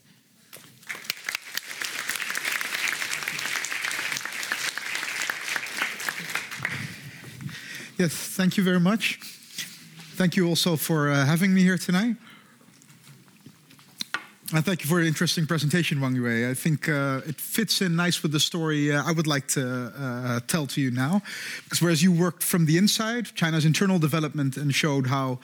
Yes, 7.98 8.12
thank 8.12 8.56
you 8.56 8.62
very 8.62 8.78
much. 8.78 9.18
Thank 10.14 10.36
you 10.36 10.46
also 10.46 10.76
for 10.76 11.10
uh, 11.10 11.26
having 11.26 11.52
me 11.52 11.62
here 11.62 11.76
tonight. 11.76 12.14
And 14.54 14.64
thank 14.64 14.84
you 14.84 14.88
for 14.88 15.00
an 15.00 15.06
interesting 15.06 15.48
presentation, 15.48 16.00
Wang 16.00 16.14
Yue. 16.14 16.48
I 16.48 16.54
think 16.54 16.88
uh, 16.88 17.22
it 17.26 17.40
fits 17.40 17.82
in 17.82 17.96
nice 17.96 18.22
with 18.22 18.30
the 18.30 18.38
story 18.38 18.94
uh, 18.94 19.02
I 19.04 19.10
would 19.10 19.26
like 19.26 19.48
to 19.48 19.92
uh, 19.98 20.38
tell 20.46 20.68
to 20.68 20.80
you 20.80 20.92
now. 20.92 21.22
Because 21.64 21.82
whereas 21.82 22.00
you 22.00 22.12
worked 22.12 22.44
from 22.44 22.66
the 22.66 22.78
inside, 22.78 23.34
China's 23.34 23.64
internal 23.64 23.98
development, 23.98 24.56
and 24.56 24.72
showed 24.72 25.08
how 25.08 25.40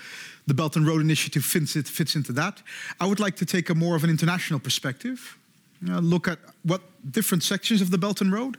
the 0.47 0.55
Belt 0.55 0.77
and 0.77 0.87
Road 0.87 1.01
Initiative 1.01 1.45
fits, 1.45 1.75
it, 1.75 1.88
fits 1.88 2.14
into 2.14 2.33
that, 2.35 2.62
I 3.01 3.07
would 3.07 3.19
like 3.19 3.35
to 3.38 3.45
take 3.45 3.69
a 3.69 3.75
more 3.75 3.97
of 3.97 4.05
an 4.05 4.11
international 4.11 4.61
perspective. 4.61 5.37
look 5.83 6.29
at 6.29 6.38
what 6.62 6.83
different 7.11 7.43
sections 7.43 7.83
of 7.83 7.90
the 7.90 7.99
Belt 7.99 8.21
and 8.21 8.33
Road, 8.33 8.59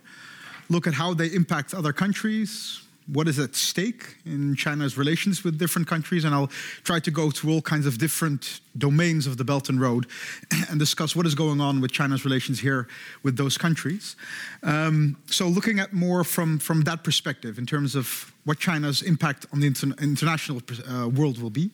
look 0.70 0.86
at 0.86 0.96
how 0.96 1.14
they 1.14 1.28
impact 1.28 1.74
other 1.74 1.94
countries, 1.94 2.82
what 3.08 3.28
is 3.28 3.38
at 3.38 3.56
stake 3.56 4.18
in 4.26 4.56
China's 4.56 4.98
relations 4.98 5.44
with 5.44 5.60
different 5.60 5.88
countries, 5.88 6.24
and 6.24 6.34
I'll 6.34 6.50
try 6.84 7.00
to 7.00 7.12
go 7.12 7.30
through 7.30 7.54
all 7.54 7.62
kinds 7.62 7.86
of 7.86 7.98
different 7.98 8.62
domains 8.78 9.28
of 9.28 9.38
the 9.38 9.44
Belt 9.44 9.70
and 9.70 9.80
Road 9.80 10.08
and 10.70 10.80
discuss 10.80 11.16
what 11.16 11.26
is 11.26 11.36
going 11.36 11.62
on 11.62 11.82
with 11.82 11.92
China's 11.92 12.26
relations 12.26 12.60
here 12.60 12.88
with 13.24 13.38
those 13.38 13.58
countries. 13.58 14.16
Um, 14.64 15.18
so, 15.28 15.48
looking 15.48 15.80
at 15.80 15.94
more 15.94 16.24
from, 16.24 16.58
from 16.58 16.82
that 16.82 17.04
perspective 17.04 17.58
in 17.60 17.66
terms 17.66 17.96
of 17.96 18.34
what 18.44 18.60
China's 18.60 19.02
impact 19.02 19.46
on 19.54 19.60
the 19.60 19.68
inter 19.68 19.92
international 20.02 20.62
uh, 20.90 21.08
world 21.10 21.42
will 21.42 21.50
be. 21.50 21.70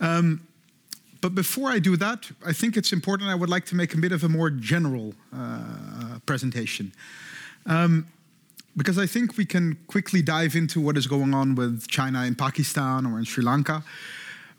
Um, 0.00 0.46
but 1.20 1.34
before 1.34 1.70
I 1.70 1.78
do 1.78 1.96
that, 1.96 2.30
I 2.44 2.52
think 2.52 2.76
it's 2.76 2.92
important. 2.92 3.30
I 3.30 3.34
would 3.34 3.48
like 3.48 3.64
to 3.66 3.74
make 3.74 3.94
a 3.94 3.96
bit 3.96 4.12
of 4.12 4.24
a 4.24 4.28
more 4.28 4.50
general 4.50 5.14
uh, 5.34 6.18
presentation. 6.26 6.92
Um, 7.66 8.06
because 8.76 8.98
I 8.98 9.06
think 9.06 9.36
we 9.36 9.44
can 9.44 9.76
quickly 9.86 10.22
dive 10.22 10.56
into 10.56 10.80
what 10.80 10.96
is 10.96 11.06
going 11.06 11.34
on 11.34 11.54
with 11.54 11.86
China 11.86 12.24
in 12.24 12.34
Pakistan 12.34 13.06
or 13.06 13.18
in 13.18 13.24
Sri 13.24 13.44
Lanka. 13.44 13.82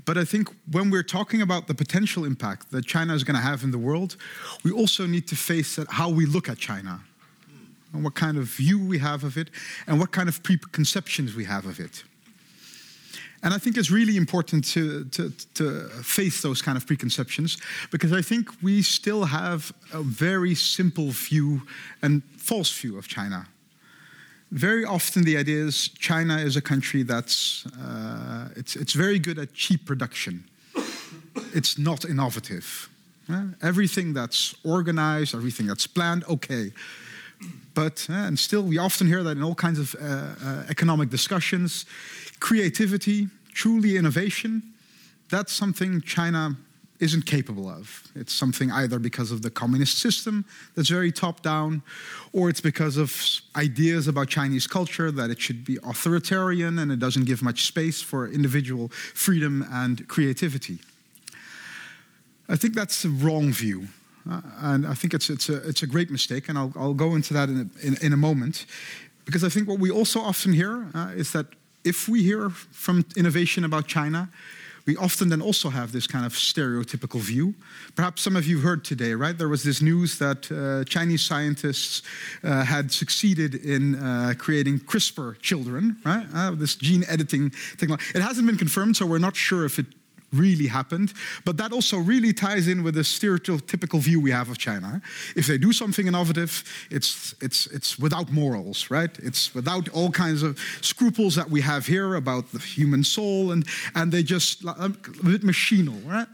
But 0.06 0.18
I 0.18 0.24
think 0.24 0.50
when 0.72 0.92
we're 0.92 1.04
talking 1.04 1.42
about 1.42 1.68
the 1.68 1.74
potential 1.74 2.26
impact 2.26 2.72
that 2.72 2.86
China 2.86 3.14
is 3.16 3.24
going 3.24 3.36
to 3.36 3.42
have 3.42 3.64
in 3.64 3.72
the 3.72 3.78
world, 3.78 4.18
we 4.64 4.72
also 4.72 5.08
need 5.08 5.28
to 5.28 5.36
face 5.36 5.80
how 5.90 6.10
we 6.10 6.26
look 6.26 6.48
at 6.48 6.58
China 6.58 7.02
and 7.92 8.04
what 8.04 8.14
kind 8.14 8.38
of 8.38 8.46
view 8.46 8.86
we 8.86 9.00
have 9.00 9.24
of 9.24 9.38
it 9.38 9.50
and 9.88 10.00
what 10.00 10.12
kind 10.12 10.30
of 10.30 10.44
preconceptions 10.44 11.36
we 11.36 11.46
have 11.46 11.66
of 11.66 11.80
it. 11.80 12.04
And 13.42 13.54
I 13.54 13.58
think 13.58 13.78
it's 13.78 13.92
really 13.92 14.18
important 14.18 14.64
to, 14.70 15.06
to, 15.06 15.32
to, 15.56 15.88
face 16.02 16.42
those 16.42 16.64
kind 16.64 16.78
of 16.78 16.88
preconceptions 16.88 17.58
because 17.92 18.12
I 18.12 18.22
think 18.22 18.50
we 18.64 18.82
still 18.82 19.26
have 19.26 19.72
a 19.94 20.02
very 20.02 20.56
simple 20.56 21.12
view 21.12 21.62
and 22.02 22.24
false 22.38 22.72
view 22.72 22.98
of 22.98 23.08
China 23.08 23.48
very 24.56 24.86
often 24.86 25.24
the 25.24 25.38
idea 25.38 25.66
is 25.66 25.90
China 26.00 26.38
is 26.38 26.56
a 26.56 26.62
country 26.62 27.04
that's 27.04 27.66
uh, 27.78 28.48
it's, 28.56 28.76
it's 28.76 28.94
very 28.94 29.20
good 29.20 29.38
at 29.38 29.54
cheap 29.54 29.86
production. 29.86 30.44
it's 31.54 31.78
not 31.78 32.06
innovative. 32.06 32.90
Yeah? 33.28 33.48
Everything 33.62 34.14
that's 34.14 34.56
organized, 34.64 35.36
everything 35.36 35.68
that's 35.68 35.88
planned, 35.88 36.24
okay. 36.30 36.72
But 37.74 38.08
uh, 38.10 38.14
and 38.14 38.40
still, 38.40 38.64
we 38.64 38.78
often 38.78 39.08
hear 39.08 39.24
that 39.24 39.36
in 39.36 39.44
all 39.44 39.56
kinds 39.56 39.80
of 39.80 39.96
uh, 39.96 40.06
uh 40.06 40.64
economic 40.70 41.10
discussions, 41.10 41.86
creativity, 42.40 43.28
truly 43.54 43.98
innovation, 43.98 44.62
that's 45.30 45.52
something 45.52 46.02
China 46.02 46.56
isn't 47.00 47.26
capable 47.26 47.70
of. 47.70 48.04
It's 48.16 48.34
something 48.34 48.72
either 48.72 49.00
because 49.00 49.32
of 49.32 49.42
the 49.42 49.50
communist 49.50 50.00
system 50.00 50.46
that's 50.76 50.90
very 50.90 51.12
top 51.12 51.42
down, 51.42 51.82
or 52.32 52.50
it's 52.50 52.62
because 52.62 52.98
of 52.98 53.14
ideas 53.56 54.08
about 54.08 54.30
Chinese 54.30 54.68
culture 54.68 55.12
that 55.12 55.30
it 55.30 55.42
should 55.42 55.66
be 55.66 55.78
authoritarian 55.84 56.80
and 56.80 56.92
it 56.92 57.00
doesn't 57.00 57.26
give 57.26 57.44
much 57.44 57.66
space 57.66 58.02
for 58.02 58.28
individual 58.28 58.90
freedom 59.14 59.66
and 59.72 60.08
creativity. 60.08 60.80
I 62.48 62.56
think 62.56 62.76
that's 62.76 63.02
the 63.02 63.10
wrong 63.10 63.52
view. 63.52 63.88
Uh, 64.30 64.42
and 64.62 64.88
I 64.88 64.94
think 64.94 65.14
it's, 65.14 65.30
it's, 65.30 65.50
a, 65.50 65.68
it's 65.68 65.84
a 65.84 65.88
great 65.88 66.10
mistake, 66.10 66.50
and 66.50 66.58
I'll, 66.58 66.74
I'll 66.76 66.94
go 66.96 67.16
into 67.16 67.34
that 67.34 67.50
in 67.50 67.58
a, 67.58 67.88
in, 67.88 67.98
in 68.02 68.14
a 68.14 68.18
moment. 68.18 68.66
Because 69.26 69.44
I 69.44 69.50
think 69.50 69.68
what 69.68 69.80
we 69.80 69.92
also 69.92 70.20
often 70.20 70.54
hear 70.54 70.88
uh, 70.94 71.12
is 71.16 71.32
that 71.32 71.48
if 71.84 72.08
we 72.08 72.24
hear 72.24 72.50
from 72.50 73.06
innovation 73.16 73.64
about 73.64 73.88
China, 73.88 74.30
we 74.86 74.96
often 74.98 75.30
then 75.30 75.42
also 75.42 75.70
have 75.70 75.92
this 75.92 76.08
kind 76.08 76.26
of 76.26 76.34
stereotypical 76.34 77.20
view. 77.20 77.56
Perhaps 77.96 78.22
some 78.22 78.36
of 78.36 78.46
you 78.46 78.60
heard 78.60 78.84
today, 78.86 79.14
right? 79.14 79.38
There 79.38 79.50
was 79.50 79.64
this 79.64 79.82
news 79.82 80.20
that 80.20 80.52
uh, 80.52 80.84
Chinese 80.86 81.24
scientists 81.24 82.04
uh, 82.44 82.64
had 82.64 82.92
succeeded 82.92 83.56
in 83.56 83.96
uh, 83.96 84.34
creating 84.38 84.80
CRISPR 84.80 85.40
children, 85.42 85.98
right? 86.06 86.28
Uh, 86.34 86.52
this 86.52 86.76
gene 86.76 87.04
editing 87.08 87.52
technology. 87.78 88.06
It 88.14 88.22
hasn't 88.22 88.46
been 88.46 88.58
confirmed, 88.58 88.96
so 88.98 89.06
we're 89.06 89.18
not 89.18 89.36
sure 89.36 89.66
if 89.66 89.80
it 89.80 89.88
really 90.38 90.68
happened. 90.68 91.14
But 91.44 91.58
that 91.58 91.72
also 91.72 91.98
really 91.98 92.34
ties 92.34 92.68
in 92.68 92.84
with 92.84 92.96
the 92.96 93.02
stereotypical 93.02 94.00
view 94.00 94.20
we 94.22 94.32
have 94.32 94.50
of 94.50 94.58
China. 94.58 95.02
If 95.36 95.48
they 95.48 95.58
do 95.58 95.74
something 95.74 96.08
innovative, 96.08 96.64
it's, 96.92 97.36
it's, 97.42 97.68
it's 97.68 98.00
without 98.00 98.32
morals, 98.32 98.90
right? 98.92 99.18
It's 99.20 99.54
without 99.54 99.90
all 99.90 100.12
kinds 100.12 100.44
of 100.44 100.60
scruples 100.82 101.36
that 101.36 101.50
we 101.50 101.62
have 101.62 101.86
here 101.88 102.16
about 102.16 102.52
the 102.52 102.60
human 102.60 103.04
soul, 103.04 103.52
and, 103.52 103.66
and 103.94 104.12
they 104.12 104.24
just 104.24 104.64
a 104.64 104.90
bit 104.90 105.42
machinal, 105.42 106.00
right? 106.08 106.28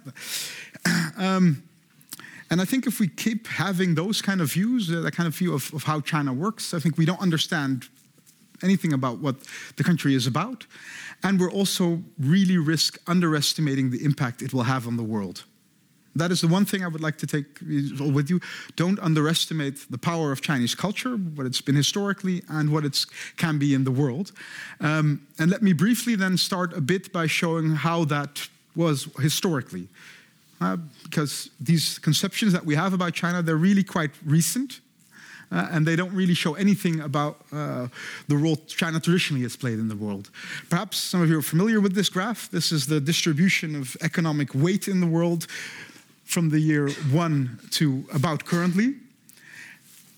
Um, 1.17 1.61
and 2.49 2.59
I 2.59 2.65
think 2.65 2.85
if 2.85 2.99
we 2.99 3.07
keep 3.07 3.47
having 3.47 3.95
those 3.95 4.21
kind 4.21 4.41
of 4.41 4.51
views, 4.51 4.87
that 4.87 5.15
kind 5.15 5.27
of 5.27 5.35
view 5.35 5.53
of, 5.53 5.73
of 5.73 5.83
how 5.83 6.01
China 6.01 6.33
works, 6.33 6.73
I 6.73 6.79
think 6.79 6.97
we 6.97 7.05
don't 7.05 7.21
understand 7.21 7.87
anything 8.63 8.93
about 8.93 9.19
what 9.19 9.35
the 9.77 9.83
country 9.83 10.15
is 10.15 10.27
about. 10.27 10.65
And 11.23 11.39
we're 11.39 11.51
also 11.51 12.03
really 12.19 12.57
risk 12.57 12.99
underestimating 13.07 13.91
the 13.91 14.03
impact 14.03 14.41
it 14.41 14.53
will 14.53 14.63
have 14.63 14.87
on 14.87 14.97
the 14.97 15.03
world. 15.03 15.43
That 16.15 16.31
is 16.31 16.41
the 16.41 16.47
one 16.47 16.65
thing 16.65 16.83
I 16.83 16.87
would 16.87 17.01
like 17.01 17.17
to 17.19 17.27
take 17.27 17.59
with 17.61 18.29
you. 18.29 18.41
Don't 18.75 18.99
underestimate 18.99 19.89
the 19.89 19.97
power 19.97 20.31
of 20.31 20.41
Chinese 20.41 20.75
culture, 20.75 21.15
what 21.15 21.45
it's 21.45 21.61
been 21.61 21.75
historically, 21.75 22.43
and 22.49 22.71
what 22.71 22.83
it 22.83 23.05
can 23.37 23.57
be 23.57 23.73
in 23.73 23.85
the 23.85 23.91
world. 23.91 24.33
Um, 24.81 25.25
and 25.39 25.49
let 25.49 25.61
me 25.61 25.73
briefly 25.73 26.15
then 26.15 26.37
start 26.37 26.75
a 26.75 26.81
bit 26.81 27.13
by 27.13 27.27
showing 27.27 27.75
how 27.75 28.03
that 28.05 28.49
was 28.75 29.07
historically. 29.19 29.87
Uh, 30.59 30.77
because 31.03 31.49
these 31.59 31.97
conceptions 31.99 32.53
that 32.53 32.65
we 32.65 32.75
have 32.75 32.93
about 32.93 33.13
China, 33.13 33.41
they're 33.41 33.55
really 33.55 33.83
quite 33.83 34.11
recent 34.25 34.81
uh, 35.51 35.67
and 35.71 35.85
they 35.85 35.95
don't 35.95 36.13
really 36.13 36.33
show 36.33 36.53
anything 36.55 37.01
about 37.01 37.41
uh, 37.51 37.87
the 38.27 38.37
role 38.37 38.55
China 38.67 38.99
traditionally 38.99 39.43
has 39.43 39.55
played 39.55 39.79
in 39.79 39.87
the 39.89 39.95
world. 39.95 40.29
Perhaps 40.69 40.97
some 40.97 41.21
of 41.21 41.29
you 41.29 41.37
are 41.39 41.43
familiar 41.43 41.81
with 41.81 41.93
this 41.93 42.09
graph. 42.09 42.49
This 42.49 42.71
is 42.71 42.87
the 42.87 42.99
distribution 42.99 43.75
of 43.75 43.97
economic 44.01 44.53
weight 44.55 44.87
in 44.87 45.01
the 45.01 45.07
world 45.07 45.47
from 46.23 46.49
the 46.49 46.59
year 46.59 46.89
one 47.11 47.59
to 47.71 48.05
about 48.13 48.45
currently. 48.45 48.95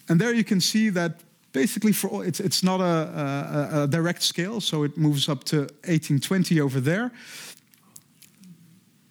And 0.08 0.22
there 0.22 0.34
you 0.34 0.44
can 0.44 0.62
see 0.62 0.90
that 0.90 1.22
basically 1.54 1.92
for 1.92 2.10
all, 2.10 2.22
it's, 2.22 2.40
it's 2.40 2.62
not 2.64 2.82
a, 2.82 3.72
a, 3.74 3.84
a 3.84 3.88
direct 3.88 4.22
scale, 4.22 4.62
so 4.62 4.84
it 4.84 4.98
moves 4.98 5.30
up 5.30 5.44
to 5.46 5.62
1820 5.88 6.60
over 6.62 6.80
there. 6.80 7.12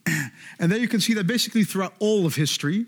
And 0.59 0.71
there 0.71 0.79
you 0.79 0.87
can 0.87 1.01
see 1.01 1.15
that 1.15 1.27
basically 1.27 1.65
throughout 1.65 1.95
all 1.99 2.25
of 2.25 2.37
history, 2.37 2.87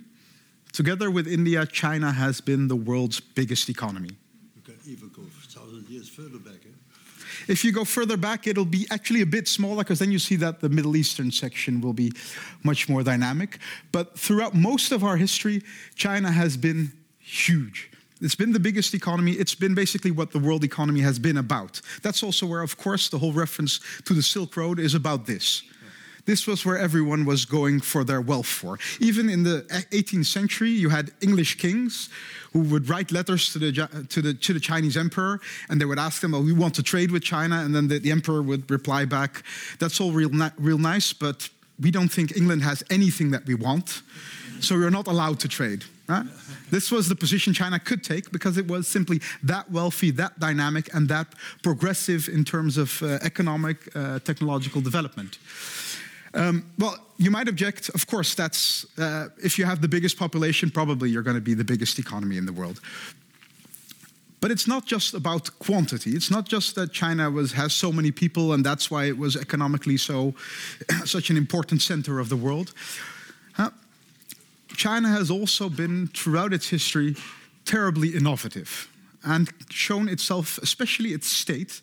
Together 0.75 1.09
with 1.09 1.29
India, 1.29 1.65
China 1.67 2.11
has 2.11 2.41
been 2.41 2.67
the 2.67 2.75
world's 2.75 3.21
biggest 3.21 3.69
economy. 3.69 4.11
You 4.57 4.63
can 4.63 4.77
even 4.85 5.09
go 5.11 5.23
thousand 5.47 5.89
years 5.89 6.09
further 6.09 6.39
back. 6.39 6.67
Eh? 6.67 7.47
If 7.47 7.65
you 7.65 7.71
go 7.71 7.85
further 7.85 8.17
back, 8.17 8.49
it'll 8.49 8.65
be 8.65 8.85
actually 8.91 9.21
a 9.21 9.27
bit 9.27 9.47
smaller 9.47 9.85
because 9.85 10.01
then 10.01 10.11
you 10.11 10.19
see 10.19 10.35
that 10.37 10.61
the 10.61 10.69
Middle 10.69 10.97
Eastern 10.97 11.31
section 11.31 11.81
will 11.81 11.93
be 11.93 12.13
much 12.65 12.89
more 12.89 13.05
dynamic. 13.05 13.61
But 13.93 14.19
throughout 14.19 14.55
most 14.55 14.91
of 14.91 15.05
our 15.05 15.17
history, 15.17 15.63
China 15.95 16.33
has 16.33 16.57
been 16.57 16.93
huge. 17.21 17.89
It's 18.21 18.35
been 18.35 18.53
the 18.53 18.59
biggest 18.59 18.95
economy. 18.95 19.33
It's 19.33 19.55
been 19.55 19.77
basically 19.77 20.11
what 20.11 20.33
the 20.33 20.41
world 20.41 20.65
economy 20.65 21.03
has 21.03 21.21
been 21.21 21.37
about. 21.37 21.81
That's 22.03 22.25
also 22.25 22.47
where, 22.47 22.63
of 22.63 22.77
course, 22.79 23.09
the 23.09 23.19
whole 23.19 23.33
reference 23.33 23.79
to 24.07 24.13
the 24.13 24.23
Silk 24.23 24.57
Road 24.57 24.81
is 24.81 24.95
about 24.95 25.27
this. 25.27 25.63
This 26.27 26.47
was 26.47 26.65
where 26.65 26.79
everyone 26.79 27.27
was 27.27 27.45
going 27.45 27.81
for 27.81 28.03
their 28.03 28.21
wealth 28.21 28.47
for. 28.47 28.79
Even 28.99 29.29
in 29.29 29.43
the 29.43 29.63
18th 29.93 30.27
century, 30.27 30.71
you 30.71 30.89
had 30.89 31.11
English 31.21 31.57
kings 31.59 32.09
who 32.53 32.61
would 32.61 32.89
write 32.89 33.13
letters 33.13 33.53
to 33.53 33.59
the, 33.59 34.07
to 34.09 34.23
the, 34.23 34.33
to 34.33 34.53
the 34.55 34.61
Chinese 34.61 34.97
emperor, 34.97 35.41
and 35.69 35.81
they 35.81 35.85
would 35.85 35.99
ask 35.99 36.23
them, 36.23 36.35
oh, 36.35 36.41
we 36.41 36.53
want 36.53 36.75
to 36.77 36.83
trade 36.83 37.11
with 37.11 37.23
China, 37.23 37.57
and 37.57 37.75
then 37.75 37.89
the, 37.89 37.99
the 37.99 38.11
emperor 38.11 38.43
would 38.43 38.71
reply 38.71 39.05
back, 39.05 39.43
that's 39.79 40.01
all 40.01 40.13
real, 40.13 40.31
real 40.57 40.79
nice, 40.79 41.13
but 41.13 41.49
we 41.81 41.91
don't 41.91 42.09
think 42.09 42.37
England 42.37 42.63
has 42.63 42.83
anything 42.91 43.33
that 43.33 43.45
we 43.45 43.55
want, 43.55 44.03
so 44.61 44.77
we're 44.77 44.91
not 44.91 45.09
allowed 45.09 45.41
to 45.41 45.49
trade. 45.49 45.85
This 46.71 46.91
was 46.91 47.09
the 47.09 47.17
position 47.17 47.53
China 47.55 47.79
could 47.79 48.05
take 48.05 48.31
because 48.31 48.59
it 48.59 48.67
was 48.67 48.87
simply 48.87 49.21
that 49.43 49.71
wealthy, 49.71 50.11
that 50.13 50.39
dynamic, 50.39 50.93
and 50.95 51.09
that 51.09 51.27
progressive 51.63 52.29
in 52.29 52.45
terms 52.45 52.77
of 52.79 53.03
uh, 53.03 53.19
economic, 53.23 53.95
uh, 53.97 54.19
technological 54.21 54.81
development. 54.81 55.39
Um, 56.35 56.65
well, 56.79 56.97
you 57.17 57.31
might 57.31 57.49
object, 57.49 57.91
of 57.91 58.07
course, 58.07 58.35
that's 58.35 58.87
uh, 58.99 59.29
if 59.43 59.59
you 59.59 59.65
have 59.65 59.81
the 59.81 59.89
biggest 59.89 60.19
population, 60.19 60.71
probably 60.71 61.11
you're 61.11 61.23
going 61.23 61.37
to 61.37 61.41
be 61.41 61.55
the 61.55 61.65
biggest 61.65 61.99
economy 61.99 62.37
in 62.37 62.47
the 62.47 62.53
world. 62.53 62.81
But 64.41 64.51
it's 64.51 64.67
not 64.67 64.85
just 64.85 65.15
about 65.15 65.59
quantity. 65.59 66.11
It's 66.11 66.31
not 66.31 66.47
just 66.47 66.75
that 66.75 66.93
China 66.93 67.31
was, 67.31 67.53
has 67.53 67.73
so 67.73 67.91
many 67.91 68.11
people 68.11 68.53
and 68.53 68.67
that's 68.67 68.91
why 68.91 69.05
it 69.05 69.17
was 69.17 69.37
economically 69.37 69.97
so 69.97 70.35
such 71.05 71.31
an 71.31 71.37
important 71.37 71.81
center 71.81 72.19
of 72.19 72.29
the 72.29 72.37
world. 72.37 72.75
Uh, 73.57 73.71
China 74.77 75.09
has 75.09 75.31
also 75.31 75.69
been, 75.69 76.09
throughout 76.09 76.53
its 76.53 76.69
history, 76.69 77.17
terribly 77.65 78.09
innovative 78.09 78.89
and 79.25 79.51
shown 79.71 80.09
itself, 80.09 80.59
especially 80.59 81.11
its 81.11 81.27
state, 81.27 81.81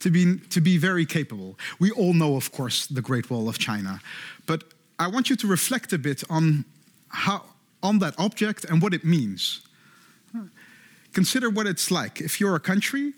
to 0.00 0.10
be, 0.10 0.38
to 0.50 0.60
be 0.60 0.78
very 0.78 1.06
capable. 1.06 1.58
We 1.78 1.90
all 1.90 2.12
know, 2.12 2.36
of 2.36 2.52
course, 2.52 2.86
the 2.86 3.02
Great 3.02 3.30
Wall 3.30 3.48
of 3.48 3.58
China, 3.58 4.00
but 4.46 4.64
I 4.98 5.08
want 5.08 5.28
you 5.30 5.36
to 5.36 5.46
reflect 5.46 5.92
a 5.92 5.98
bit 5.98 6.22
on, 6.30 6.64
how, 7.08 7.44
on 7.82 7.98
that 7.98 8.14
object 8.18 8.64
and 8.64 8.80
what 8.82 8.94
it 8.94 9.04
means. 9.04 9.60
Consider 11.12 11.48
what 11.50 11.66
it's 11.66 11.90
like. 11.90 12.20
If 12.20 12.40
you're 12.40 12.56
a 12.56 12.60
country 12.60 13.14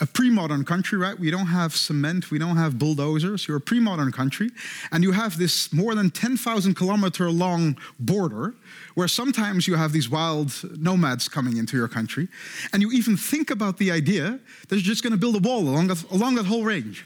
a 0.00 0.06
pre-modern 0.06 0.64
country, 0.64 0.96
right? 0.96 1.18
We 1.18 1.30
don't 1.30 1.46
have 1.46 1.74
cement, 1.74 2.30
we 2.30 2.38
don't 2.38 2.56
have 2.56 2.78
bulldozers. 2.78 3.48
You're 3.48 3.56
a 3.56 3.60
pre-modern 3.60 4.12
country, 4.12 4.50
and 4.92 5.02
you 5.02 5.12
have 5.12 5.38
this 5.38 5.72
more 5.72 5.94
than 5.94 6.10
10,000 6.10 6.74
kilometer 6.74 7.30
long 7.30 7.76
border 7.98 8.54
where 8.94 9.08
sometimes 9.08 9.66
you 9.66 9.74
have 9.74 9.92
these 9.92 10.08
wild 10.08 10.52
nomads 10.78 11.28
coming 11.28 11.56
into 11.56 11.76
your 11.76 11.88
country, 11.88 12.28
and 12.72 12.82
you 12.82 12.90
even 12.92 13.16
think 13.16 13.50
about 13.50 13.78
the 13.78 13.90
idea 13.90 14.38
that 14.68 14.76
you're 14.76 14.82
just 14.82 15.02
going 15.02 15.12
to 15.12 15.18
build 15.18 15.36
a 15.36 15.40
wall 15.40 15.60
along 15.60 15.88
that, 15.88 16.04
along 16.10 16.36
that 16.36 16.46
whole 16.46 16.64
range. 16.64 17.04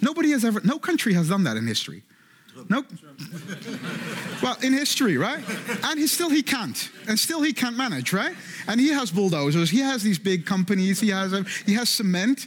Nobody 0.00 0.30
has 0.30 0.44
ever, 0.44 0.60
no 0.60 0.78
country 0.78 1.12
has 1.14 1.28
done 1.28 1.44
that 1.44 1.56
in 1.56 1.66
history. 1.66 2.02
Nope. 2.68 2.86
well, 4.42 4.56
in 4.62 4.72
history, 4.72 5.16
right? 5.16 5.42
And 5.84 5.98
he 5.98 6.06
still 6.06 6.30
he 6.30 6.42
can't, 6.42 6.90
and 7.06 7.18
still 7.18 7.42
he 7.42 7.52
can't 7.52 7.76
manage, 7.76 8.12
right? 8.12 8.34
And 8.66 8.80
he 8.80 8.88
has 8.88 9.10
bulldozers, 9.10 9.70
he 9.70 9.80
has 9.80 10.02
these 10.02 10.18
big 10.18 10.46
companies, 10.46 11.00
he 11.00 11.10
has 11.10 11.32
he 11.66 11.74
has 11.74 11.88
cement. 11.88 12.46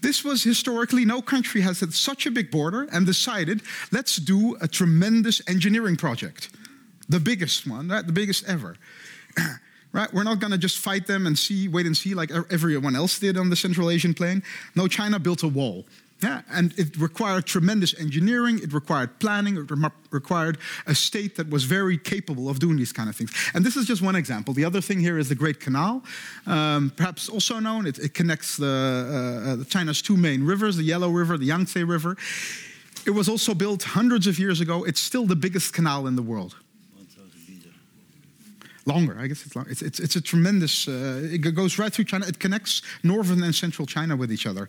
This 0.00 0.24
was 0.24 0.42
historically 0.42 1.04
no 1.04 1.22
country 1.22 1.60
has 1.60 1.80
had 1.80 1.92
such 1.92 2.26
a 2.26 2.30
big 2.30 2.50
border 2.50 2.88
and 2.92 3.06
decided 3.06 3.62
let's 3.92 4.16
do 4.16 4.56
a 4.60 4.66
tremendous 4.66 5.40
engineering 5.48 5.96
project, 5.96 6.50
the 7.08 7.20
biggest 7.20 7.66
one, 7.66 7.88
right? 7.88 8.06
The 8.06 8.12
biggest 8.12 8.48
ever. 8.48 8.76
right? 9.92 10.12
We're 10.12 10.24
not 10.24 10.40
going 10.40 10.50
to 10.50 10.58
just 10.58 10.78
fight 10.78 11.06
them 11.06 11.26
and 11.26 11.38
see, 11.38 11.68
wait 11.68 11.86
and 11.86 11.96
see 11.96 12.14
like 12.14 12.30
everyone 12.50 12.96
else 12.96 13.18
did 13.18 13.36
on 13.36 13.50
the 13.50 13.56
Central 13.56 13.90
Asian 13.90 14.14
plain. 14.14 14.42
No, 14.74 14.88
China 14.88 15.18
built 15.18 15.42
a 15.42 15.48
wall. 15.48 15.84
Yeah, 16.22 16.42
and 16.52 16.72
it 16.78 16.96
required 16.96 17.46
tremendous 17.46 17.98
engineering, 17.98 18.60
it 18.62 18.72
required 18.72 19.18
planning, 19.18 19.56
it 19.56 19.68
re 19.68 19.90
required 20.12 20.58
a 20.86 20.94
state 20.94 21.36
that 21.36 21.50
was 21.50 21.64
very 21.64 21.98
capable 21.98 22.48
of 22.48 22.58
doing 22.58 22.76
these 22.76 22.92
kind 22.92 23.08
of 23.08 23.16
things. 23.16 23.32
And 23.54 23.64
this 23.64 23.76
is 23.76 23.86
just 23.86 24.02
one 24.02 24.14
example. 24.14 24.54
The 24.54 24.64
other 24.64 24.80
thing 24.80 25.00
here 25.00 25.18
is 25.18 25.28
the 25.28 25.34
Great 25.34 25.58
Canal, 25.58 26.04
um, 26.46 26.92
perhaps 26.96 27.28
also 27.28 27.58
known. 27.58 27.86
It, 27.86 27.98
it 27.98 28.14
connects 28.14 28.56
the, 28.56 28.66
uh, 28.66 29.62
uh, 29.62 29.64
China's 29.64 30.00
two 30.00 30.16
main 30.16 30.44
rivers, 30.44 30.76
the 30.76 30.84
Yellow 30.84 31.10
River, 31.10 31.36
the 31.38 31.46
Yangtze 31.46 31.82
River. 31.82 32.16
It 33.04 33.10
was 33.10 33.28
also 33.28 33.54
built 33.54 33.82
hundreds 33.82 34.26
of 34.28 34.38
years 34.38 34.60
ago. 34.60 34.84
It's 34.84 35.00
still 35.00 35.26
the 35.26 35.36
biggest 35.36 35.72
canal 35.72 36.06
in 36.06 36.14
the 36.14 36.22
world. 36.22 36.54
Longer, 38.84 39.16
I 39.18 39.28
guess 39.28 39.46
it's 39.46 39.54
long. 39.54 39.66
It's, 39.70 39.80
it's, 39.80 40.00
it's 40.00 40.16
a 40.16 40.20
tremendous, 40.20 40.88
uh, 40.88 41.28
it 41.32 41.38
goes 41.38 41.78
right 41.78 41.92
through 41.92 42.06
China. 42.06 42.26
It 42.26 42.38
connects 42.40 42.82
northern 43.04 43.42
and 43.42 43.54
central 43.54 43.86
China 43.86 44.16
with 44.16 44.32
each 44.32 44.46
other. 44.46 44.68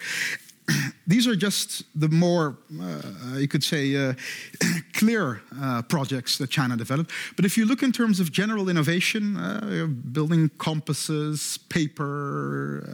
these 1.08 1.28
are 1.28 1.36
just 1.36 1.84
the 2.00 2.08
more, 2.10 2.58
uh, 2.82 3.38
you 3.38 3.48
could 3.48 3.64
say, 3.64 3.96
uh, 3.96 4.14
clear 4.94 5.42
uh, 5.62 5.82
projects 5.84 6.38
that 6.38 6.50
China 6.50 6.78
developed. 6.78 7.12
But 7.36 7.46
if 7.46 7.58
you 7.58 7.66
look 7.66 7.84
in 7.84 7.92
terms 7.92 8.20
of 8.20 8.32
general 8.32 8.70
innovation, 8.70 9.38
uh, 9.38 9.88
building 9.88 10.50
compasses, 10.58 11.58
paper, 11.70 12.88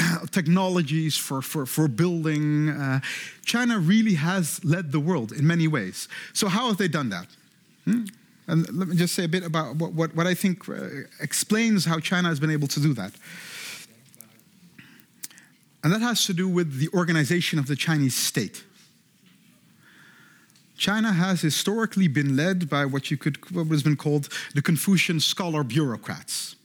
uh, 0.00 0.26
technologies 0.30 1.16
for, 1.16 1.42
for, 1.42 1.66
for 1.66 1.88
building, 1.88 2.70
uh, 2.70 3.00
China 3.44 3.78
really 3.78 4.14
has 4.14 4.64
led 4.64 4.92
the 4.92 5.00
world 5.00 5.32
in 5.32 5.46
many 5.46 5.68
ways. 5.68 6.08
So, 6.32 6.48
how 6.48 6.68
have 6.68 6.76
they 6.76 6.88
done 6.88 7.08
that? 7.10 7.26
Hmm? 7.84 8.04
And 8.46 8.72
let 8.72 8.88
me 8.88 8.96
just 8.96 9.14
say 9.14 9.24
a 9.24 9.28
bit 9.28 9.44
about 9.44 9.76
what, 9.76 9.92
what, 9.92 10.14
what 10.16 10.26
I 10.26 10.32
think 10.32 10.64
explains 11.20 11.84
how 11.84 12.00
China 12.00 12.28
has 12.28 12.40
been 12.40 12.50
able 12.50 12.68
to 12.68 12.80
do 12.80 12.94
that. 12.94 13.12
And 15.82 15.92
that 15.92 16.00
has 16.00 16.26
to 16.26 16.34
do 16.34 16.48
with 16.48 16.78
the 16.78 16.88
organization 16.92 17.58
of 17.58 17.66
the 17.66 17.76
Chinese 17.76 18.16
state. 18.16 18.64
China 20.76 21.12
has 21.12 21.40
historically 21.40 22.08
been 22.08 22.36
led 22.36 22.68
by 22.70 22.84
what 22.86 23.10
you 23.10 23.16
could 23.16 23.36
what 23.50 23.66
has 23.66 23.82
been 23.82 23.96
called 23.96 24.28
the 24.54 24.62
Confucian 24.62 25.20
scholar 25.20 25.64
bureaucrats. 25.64 26.56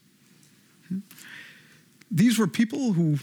These 2.12 2.38
were 2.38 2.46
people 2.46 2.94
who, 2.94 3.18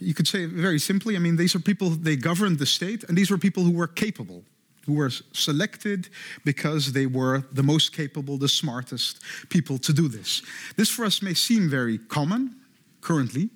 you 0.00 0.14
could 0.14 0.26
say 0.26 0.46
very 0.46 0.78
simply, 0.78 1.16
I 1.16 1.18
mean, 1.18 1.36
these 1.36 1.54
are 1.54 1.60
people, 1.60 1.90
they 1.90 2.16
governed 2.16 2.58
the 2.58 2.64
state, 2.64 3.04
and 3.04 3.18
these 3.18 3.30
were 3.30 3.36
people 3.36 3.62
who 3.62 3.72
were 3.72 3.86
capable, 3.86 4.42
who 4.86 4.94
were 4.94 5.10
selected 5.10 6.08
because 6.42 6.92
they 6.92 7.04
were 7.04 7.44
the 7.52 7.62
most 7.62 7.94
capable, 7.94 8.38
the 8.38 8.48
smartest 8.48 9.20
people 9.50 9.76
to 9.78 9.92
do 9.92 10.08
this. 10.08 10.40
This 10.76 10.88
for 10.88 11.04
us 11.04 11.20
may 11.20 11.34
seem 11.34 11.68
very 11.68 11.98
common 11.98 12.56
currently, 13.02 13.50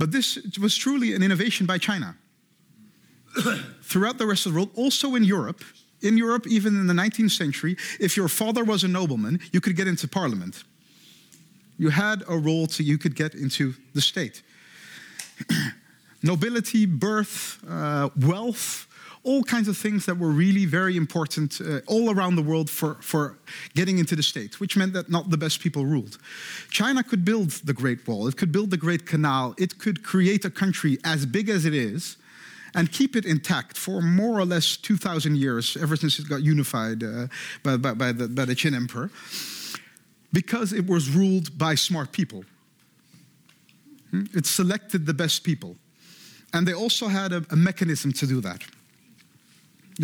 but 0.00 0.12
this 0.12 0.38
was 0.58 0.74
truly 0.74 1.12
an 1.12 1.22
innovation 1.22 1.66
by 1.66 1.76
China. 1.76 2.16
Throughout 3.82 4.16
the 4.16 4.26
rest 4.26 4.46
of 4.46 4.54
the 4.54 4.58
world, 4.58 4.70
also 4.74 5.14
in 5.14 5.24
Europe, 5.24 5.62
in 6.00 6.16
Europe, 6.16 6.46
even 6.46 6.74
in 6.80 6.86
the 6.86 6.94
19th 6.94 7.32
century, 7.32 7.76
if 8.00 8.16
your 8.16 8.28
father 8.28 8.64
was 8.64 8.82
a 8.82 8.88
nobleman, 8.88 9.38
you 9.52 9.60
could 9.60 9.76
get 9.76 9.86
into 9.86 10.08
parliament. 10.08 10.64
You 11.76 11.90
had 11.90 12.22
a 12.26 12.38
role 12.38 12.66
so 12.66 12.82
you 12.82 12.96
could 12.96 13.14
get 13.14 13.34
into 13.34 13.74
the 13.92 14.00
state. 14.00 14.42
Nobility, 16.22 16.86
birth, 16.86 17.62
uh, 17.68 18.08
wealth, 18.16 18.86
all 19.22 19.42
kinds 19.42 19.68
of 19.68 19.76
things 19.76 20.06
that 20.06 20.18
were 20.18 20.30
really 20.30 20.64
very 20.64 20.96
important 20.96 21.60
uh, 21.60 21.80
all 21.86 22.10
around 22.10 22.36
the 22.36 22.42
world 22.42 22.70
for, 22.70 22.94
for 23.02 23.38
getting 23.74 23.98
into 23.98 24.16
the 24.16 24.22
state, 24.22 24.60
which 24.60 24.76
meant 24.76 24.94
that 24.94 25.10
not 25.10 25.28
the 25.30 25.36
best 25.36 25.60
people 25.60 25.84
ruled. 25.84 26.16
China 26.70 27.02
could 27.02 27.24
build 27.24 27.50
the 27.50 27.74
Great 27.74 28.06
Wall, 28.08 28.28
it 28.28 28.36
could 28.36 28.50
build 28.50 28.70
the 28.70 28.78
Great 28.78 29.06
Canal, 29.06 29.54
it 29.58 29.78
could 29.78 30.02
create 30.02 30.44
a 30.44 30.50
country 30.50 30.98
as 31.04 31.26
big 31.26 31.48
as 31.50 31.66
it 31.66 31.74
is 31.74 32.16
and 32.74 32.90
keep 32.92 33.16
it 33.16 33.26
intact 33.26 33.76
for 33.76 34.00
more 34.00 34.38
or 34.38 34.44
less 34.44 34.76
2,000 34.76 35.36
years, 35.36 35.76
ever 35.76 35.96
since 35.96 36.18
it 36.18 36.28
got 36.28 36.42
unified 36.42 37.02
uh, 37.02 37.26
by, 37.62 37.76
by, 37.76 37.92
by, 37.94 38.12
the, 38.12 38.28
by 38.28 38.44
the 38.44 38.54
Qin 38.54 38.74
Emperor, 38.74 39.10
because 40.32 40.72
it 40.72 40.86
was 40.86 41.10
ruled 41.10 41.58
by 41.58 41.74
smart 41.74 42.12
people. 42.12 42.44
Hmm? 44.12 44.24
It 44.34 44.46
selected 44.46 45.04
the 45.04 45.14
best 45.14 45.44
people. 45.44 45.76
And 46.52 46.66
they 46.66 46.74
also 46.74 47.08
had 47.08 47.32
a, 47.32 47.44
a 47.50 47.56
mechanism 47.56 48.12
to 48.14 48.26
do 48.26 48.40
that. 48.40 48.62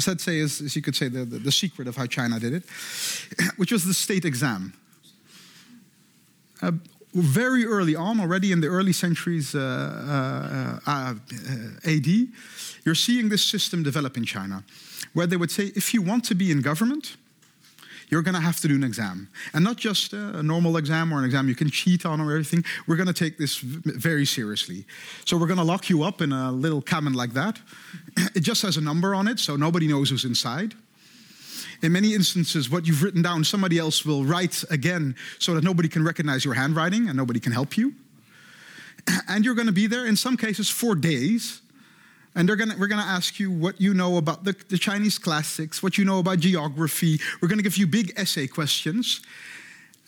I'd 0.09 0.21
say, 0.21 0.39
is, 0.39 0.61
as 0.61 0.77
you 0.77 0.83
could 0.83 0.95
say, 0.95 1.09
the, 1.09 1.25
the, 1.25 1.39
the 1.39 1.53
secret 1.53 1.89
of 1.89 1.97
how 1.97 2.07
China 2.07 2.39
did 2.39 2.53
it, 2.53 2.65
which 3.57 3.73
was 3.73 3.85
the 3.85 3.95
state 3.95 4.25
exam. 4.25 4.75
Uh, 6.63 6.73
very 7.15 7.65
early 7.65 7.97
on, 7.97 8.21
already 8.21 8.53
in 8.53 8.61
the 8.61 8.67
early 8.67 8.93
centuries 8.93 9.55
uh, 9.55 10.81
uh, 10.87 10.91
uh, 10.91 11.15
AD, 11.91 12.07
you're 12.85 12.95
seeing 12.95 13.31
this 13.31 13.43
system 13.43 13.83
develop 13.83 14.17
in 14.17 14.25
China, 14.25 14.65
where 15.15 15.27
they 15.27 15.37
would 15.37 15.51
say, 15.51 15.73
if 15.75 15.95
you 15.95 16.03
want 16.03 16.25
to 16.27 16.35
be 16.35 16.51
in 16.51 16.61
government, 16.61 17.17
you're 18.09 18.23
going 18.23 18.35
to 18.35 18.41
have 18.41 18.61
to 18.61 18.69
do 18.69 18.75
an 18.75 18.85
exam. 18.85 19.29
And 19.53 19.65
not 19.65 19.77
just 19.77 20.13
a 20.13 20.43
normal 20.43 20.77
exam 20.77 21.13
or 21.13 21.19
an 21.19 21.25
exam 21.25 21.49
you 21.49 21.55
can 21.55 21.71
cheat 21.71 22.07
on 22.07 22.21
or 22.21 22.31
everything. 22.31 22.65
We're 22.87 22.97
going 22.97 23.09
to 23.09 23.13
take 23.13 23.39
this 23.39 23.59
very 23.59 24.25
seriously. 24.25 24.85
So 25.25 25.37
we're 25.37 25.47
going 25.47 25.59
to 25.59 25.65
lock 25.65 25.91
you 25.91 26.03
up 26.03 26.21
in 26.21 26.33
a 26.33 26.53
little 26.53 26.83
cabin 26.83 27.15
like 27.15 27.33
that. 27.35 27.59
It 28.35 28.41
just 28.41 28.63
has 28.63 28.77
a 28.77 28.81
number 28.81 29.15
on 29.15 29.29
it, 29.29 29.39
so 29.39 29.57
nobody 29.57 29.87
knows 29.87 30.11
who's 30.11 30.25
inside. 30.25 30.75
In 31.83 31.93
many 31.93 32.15
instances, 32.15 32.71
what 32.71 32.87
you've 32.87 33.03
written 33.03 33.23
down, 33.23 33.45
somebody 33.45 33.79
else 33.79 34.05
will 34.05 34.25
write 34.25 34.65
again 34.71 35.15
so 35.39 35.55
that 35.55 35.65
nobody 35.65 35.89
can 35.89 36.05
recognize 36.05 36.45
your 36.45 36.55
handwriting 36.55 37.09
and 37.09 37.17
nobody 37.17 37.41
can 37.41 37.53
help 37.53 37.77
you. 37.77 37.95
And 39.29 39.45
you're 39.45 39.55
going 39.55 39.67
to 39.67 39.73
be 39.73 39.87
there, 39.87 40.07
in 40.07 40.17
some 40.17 40.37
cases, 40.37 40.69
for 40.69 40.95
days. 40.95 41.61
And 42.37 42.49
they're 42.49 42.55
gonna, 42.55 42.75
we're 42.79 42.87
going 42.87 43.03
to 43.03 43.09
ask 43.09 43.41
you 43.41 43.51
what 43.51 43.81
you 43.81 43.95
know 43.95 44.19
about 44.19 44.45
the, 44.45 44.55
the 44.69 44.79
Chinese 44.79 45.19
classics, 45.19 45.83
what 45.83 45.99
you 45.99 46.05
know 46.05 46.21
about 46.21 46.39
geography. 46.39 47.19
We're 47.41 47.49
going 47.49 47.59
to 47.59 47.65
give 47.65 47.79
you 47.79 47.87
big 47.87 48.13
essay 48.17 48.47
questions. 48.47 49.23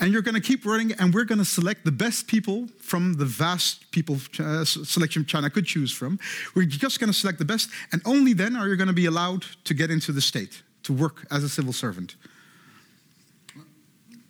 And 0.01 0.13
you're 0.13 0.23
going 0.23 0.37
to 0.37 0.41
keep 0.41 0.65
running, 0.65 0.93
and 0.93 1.13
we're 1.13 1.25
going 1.25 1.41
to 1.41 1.45
select 1.45 1.85
the 1.85 1.91
best 1.91 2.29
people 2.29 2.69
from 2.79 3.15
the 3.15 3.25
vast 3.25 3.91
people 3.91 4.19
uh, 4.39 4.65
selection 4.65 5.25
China 5.25 5.51
could 5.51 5.67
choose 5.67 5.91
from. 5.91 6.21
We're 6.55 6.67
just 6.67 7.01
going 7.01 7.11
to 7.13 7.19
select 7.19 7.41
the 7.41 7.45
best, 7.45 7.69
and 7.91 8.01
only 8.05 8.33
then 8.33 8.55
are 8.55 8.69
you 8.69 8.77
going 8.77 8.87
to 8.87 8.95
be 8.95 9.07
allowed 9.07 9.45
to 9.65 9.75
get 9.75 9.91
into 9.91 10.13
the 10.13 10.21
state 10.21 10.63
to 10.85 10.93
work 10.93 11.27
as 11.33 11.43
a 11.43 11.49
civil 11.49 11.73
servant. 11.73 12.15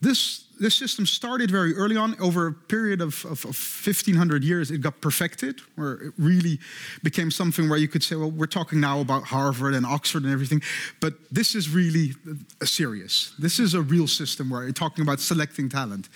This, 0.01 0.45
this 0.61 0.77
system 0.77 1.07
started 1.07 1.51
very 1.51 1.75
early 1.75 1.97
on. 1.97 2.15
Over 2.21 2.47
a 2.47 2.53
period 2.53 3.01
of, 3.01 3.25
of, 3.25 3.45
of 3.45 3.57
1500 3.57 4.45
years, 4.45 4.71
it 4.71 4.81
got 4.81 5.01
perfected, 5.01 5.61
where 5.75 5.95
it 5.95 6.13
really 6.19 6.61
became 7.03 7.31
something 7.31 7.69
where 7.69 7.79
you 7.79 7.89
could 7.89 8.03
say, 8.03 8.15
well, 8.15 8.31
we're 8.31 8.47
talking 8.47 8.81
now 8.81 9.01
about 9.01 9.25
Harvard 9.25 9.75
and 9.75 9.85
Oxford 9.85 10.23
and 10.23 10.33
everything, 10.33 10.63
but 11.01 11.15
this 11.33 11.55
is 11.55 11.69
really 11.69 12.13
serious. 12.63 13.35
This 13.39 13.59
is 13.59 13.75
a 13.75 13.83
real 13.83 14.07
system 14.07 14.51
where 14.51 14.63
you're 14.63 14.73
talking 14.73 15.03
about 15.03 15.19
selecting 15.19 15.69
talent. 15.69 16.09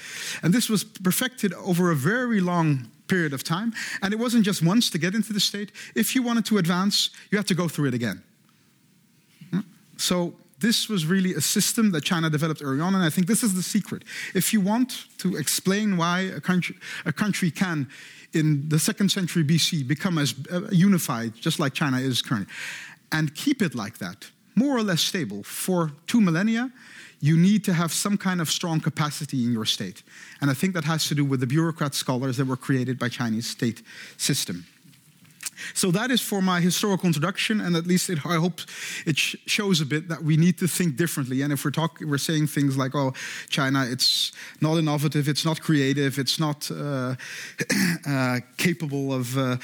And 0.42 0.54
this 0.54 0.68
was 0.68 0.84
perfected 0.84 1.52
over 1.54 1.90
a 1.90 1.96
very 1.96 2.40
long 2.40 2.88
period 3.08 3.32
of 3.32 3.42
time. 3.42 3.72
And 4.00 4.14
it 4.14 4.18
wasn't 4.18 4.44
just 4.44 4.62
once 4.64 4.90
to 4.90 4.98
get 4.98 5.14
into 5.14 5.32
the 5.32 5.40
state. 5.40 5.72
If 5.94 6.14
you 6.14 6.22
wanted 6.22 6.44
to 6.46 6.58
advance, 6.58 7.10
you 7.30 7.38
had 7.38 7.48
to 7.48 7.54
go 7.54 7.68
through 7.68 7.88
it 7.88 7.94
again. 7.94 8.22
Hmm? 9.50 9.60
So 9.96 10.34
this 10.62 10.88
was 10.88 11.04
really 11.04 11.34
a 11.34 11.40
system 11.40 11.90
that 11.90 12.04
China 12.04 12.30
developed 12.30 12.62
early 12.64 12.80
on, 12.80 12.94
and 12.94 13.04
I 13.04 13.10
think 13.10 13.26
this 13.26 13.42
is 13.42 13.54
the 13.54 13.62
secret. 13.62 14.04
If 14.34 14.52
you 14.52 14.60
want 14.60 15.06
to 15.18 15.36
explain 15.36 15.96
why 15.96 16.20
a 16.20 16.40
country, 16.40 16.76
a 17.04 17.12
country 17.12 17.50
can, 17.50 17.88
in 18.32 18.68
the 18.68 18.78
second 18.78 19.10
century 19.10 19.44
BC, 19.44 19.86
become 19.86 20.16
as 20.18 20.34
uh, 20.50 20.68
unified, 20.70 21.34
just 21.34 21.58
like 21.58 21.74
China 21.74 21.98
is 21.98 22.22
currently, 22.22 22.52
and 23.10 23.34
keep 23.34 23.60
it 23.60 23.74
like 23.74 23.98
that, 23.98 24.30
more 24.54 24.76
or 24.76 24.82
less 24.82 25.02
stable 25.02 25.42
for 25.42 25.90
two 26.06 26.20
millennia, 26.20 26.70
you 27.20 27.36
need 27.36 27.64
to 27.64 27.72
have 27.72 27.92
some 27.92 28.16
kind 28.16 28.40
of 28.40 28.50
strong 28.50 28.80
capacity 28.80 29.44
in 29.44 29.52
your 29.52 29.64
state. 29.64 30.02
And 30.40 30.50
I 30.50 30.54
think 30.54 30.74
that 30.74 30.84
has 30.84 31.06
to 31.08 31.14
do 31.14 31.24
with 31.24 31.40
the 31.40 31.46
bureaucrat 31.46 31.94
scholars 31.94 32.36
that 32.36 32.46
were 32.46 32.56
created 32.56 32.98
by 32.98 33.08
Chinese 33.08 33.46
state 33.46 33.82
system. 34.16 34.64
So 35.74 35.90
that 35.90 36.10
is 36.10 36.20
for 36.20 36.42
my 36.42 36.60
historical 36.60 37.06
introduction, 37.06 37.60
and 37.60 37.76
at 37.76 37.86
least 37.86 38.10
it, 38.10 38.18
I 38.26 38.36
hope 38.36 38.60
it 39.06 39.18
sh 39.18 39.36
shows 39.46 39.80
a 39.80 39.86
bit 39.86 40.08
that 40.08 40.22
we 40.22 40.36
need 40.36 40.58
to 40.58 40.68
think 40.68 40.96
differently. 40.96 41.42
And 41.42 41.52
if 41.52 41.64
we're 41.64 41.70
talking, 41.70 42.08
we're 42.08 42.18
saying 42.18 42.48
things 42.48 42.76
like, 42.76 42.94
"Oh, 42.94 43.12
China, 43.48 43.86
it's 43.88 44.32
not 44.60 44.78
innovative, 44.78 45.28
it's 45.28 45.44
not 45.44 45.60
creative, 45.60 46.18
it's 46.18 46.38
not 46.38 46.70
uh, 46.70 47.14
uh, 48.06 48.40
capable 48.56 49.12
of." 49.12 49.36
Uh, 49.36 49.56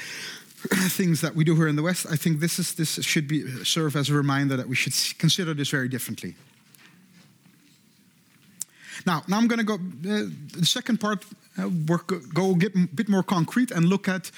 things 0.89 1.21
that 1.21 1.33
we 1.35 1.45
do 1.45 1.55
here 1.55 1.69
in 1.69 1.77
the 1.77 1.81
West, 1.81 2.05
I 2.11 2.17
think 2.17 2.41
this 2.41 2.59
is 2.59 2.73
this 2.73 3.01
should 3.01 3.29
be 3.29 3.63
serve 3.63 3.95
as 3.95 4.09
a 4.09 4.13
reminder 4.13 4.57
that 4.57 4.67
we 4.67 4.75
should 4.75 4.93
consider 5.17 5.53
this 5.53 5.69
very 5.69 5.87
differently. 5.87 6.35
Now, 9.05 9.23
now 9.27 9.37
I'm 9.37 9.47
going 9.47 9.59
to 9.59 9.65
go 9.65 9.75
uh, 9.75 10.27
the 10.57 10.65
second 10.65 10.99
part. 10.99 11.25
Uh, 11.57 11.69
work, 11.87 12.11
go 12.33 12.55
get 12.55 12.75
a 12.75 12.87
bit 12.93 13.09
more 13.09 13.23
concrete 13.23 13.71
and 13.71 13.85
look 13.85 14.07
at 14.07 14.31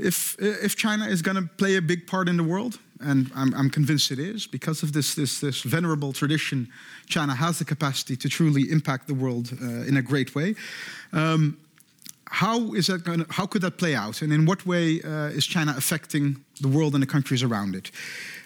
if, 0.00 0.36
if 0.40 0.76
China 0.76 1.06
is 1.06 1.22
going 1.22 1.36
to 1.36 1.48
play 1.56 1.76
a 1.76 1.82
big 1.82 2.06
part 2.06 2.28
in 2.28 2.36
the 2.36 2.44
world, 2.44 2.78
and 3.00 3.30
I'm, 3.34 3.54
I'm, 3.54 3.70
convinced 3.70 4.10
it 4.10 4.18
is, 4.18 4.46
because 4.46 4.82
of 4.82 4.92
this, 4.92 5.14
this, 5.14 5.40
this 5.40 5.62
venerable 5.62 6.12
tradition, 6.12 6.68
China 7.06 7.34
has 7.34 7.58
the 7.58 7.64
capacity 7.64 8.16
to 8.16 8.28
truly 8.28 8.70
impact 8.70 9.06
the 9.06 9.14
world 9.14 9.52
uh, 9.62 9.66
in 9.88 9.96
a 9.96 10.02
great 10.02 10.34
way. 10.34 10.54
Um, 11.12 11.56
how 12.26 12.74
is 12.74 12.86
that 12.86 13.04
going? 13.04 13.26
How 13.28 13.46
could 13.46 13.62
that 13.62 13.76
play 13.76 13.96
out, 13.96 14.22
and 14.22 14.32
in 14.32 14.46
what 14.46 14.64
way 14.64 15.02
uh, 15.02 15.36
is 15.36 15.46
China 15.46 15.74
affecting 15.76 16.44
the 16.60 16.68
world 16.68 16.94
and 16.94 17.02
the 17.02 17.06
countries 17.06 17.42
around 17.42 17.74
it? 17.74 17.90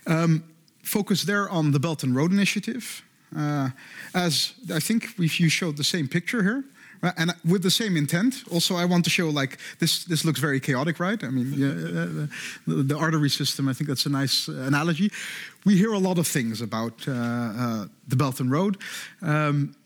Um, 0.07 0.43
focus 0.83 1.25
there 1.25 1.51
on 1.51 1.73
the 1.73 1.79
Belt 1.79 2.03
and 2.03 2.17
Road 2.17 2.33
Initiative, 2.33 3.03
uh, 3.37 3.71
as 4.15 4.55
I 4.73 4.81
think 4.81 5.19
you 5.19 5.51
showed 5.51 5.77
the 5.77 5.85
same 5.85 6.09
picture 6.09 6.43
here. 6.43 6.65
Uh, 7.05 7.13
and 7.19 7.35
with 7.45 7.63
the 7.63 7.71
same 7.71 7.97
intent, 7.99 8.45
also 8.51 8.77
I 8.77 8.87
want 8.87 9.05
to 9.05 9.11
show 9.11 9.29
like 9.29 9.59
this. 9.79 10.05
This 10.05 10.25
looks 10.25 10.41
very 10.41 10.59
chaotic, 10.59 10.99
right? 10.99 11.23
I 11.23 11.29
mean, 11.29 11.53
yeah, 11.53 11.69
uh, 11.69 12.25
uh, 12.25 12.27
the, 12.67 12.83
the, 12.83 12.97
artery 12.97 13.29
system. 13.29 13.69
I 13.69 13.75
think 13.75 13.89
that's 13.89 14.07
a 14.07 14.11
nice 14.11 14.49
analogy. 14.49 15.11
We 15.67 15.77
hear 15.77 15.93
a 15.93 15.99
lot 15.99 16.19
of 16.19 16.27
things 16.27 16.63
about 16.63 17.07
uh, 17.07 17.87
the 18.09 18.17
Belt 18.17 18.41
and 18.41 18.51
Road. 18.51 18.79
Um, 19.21 19.77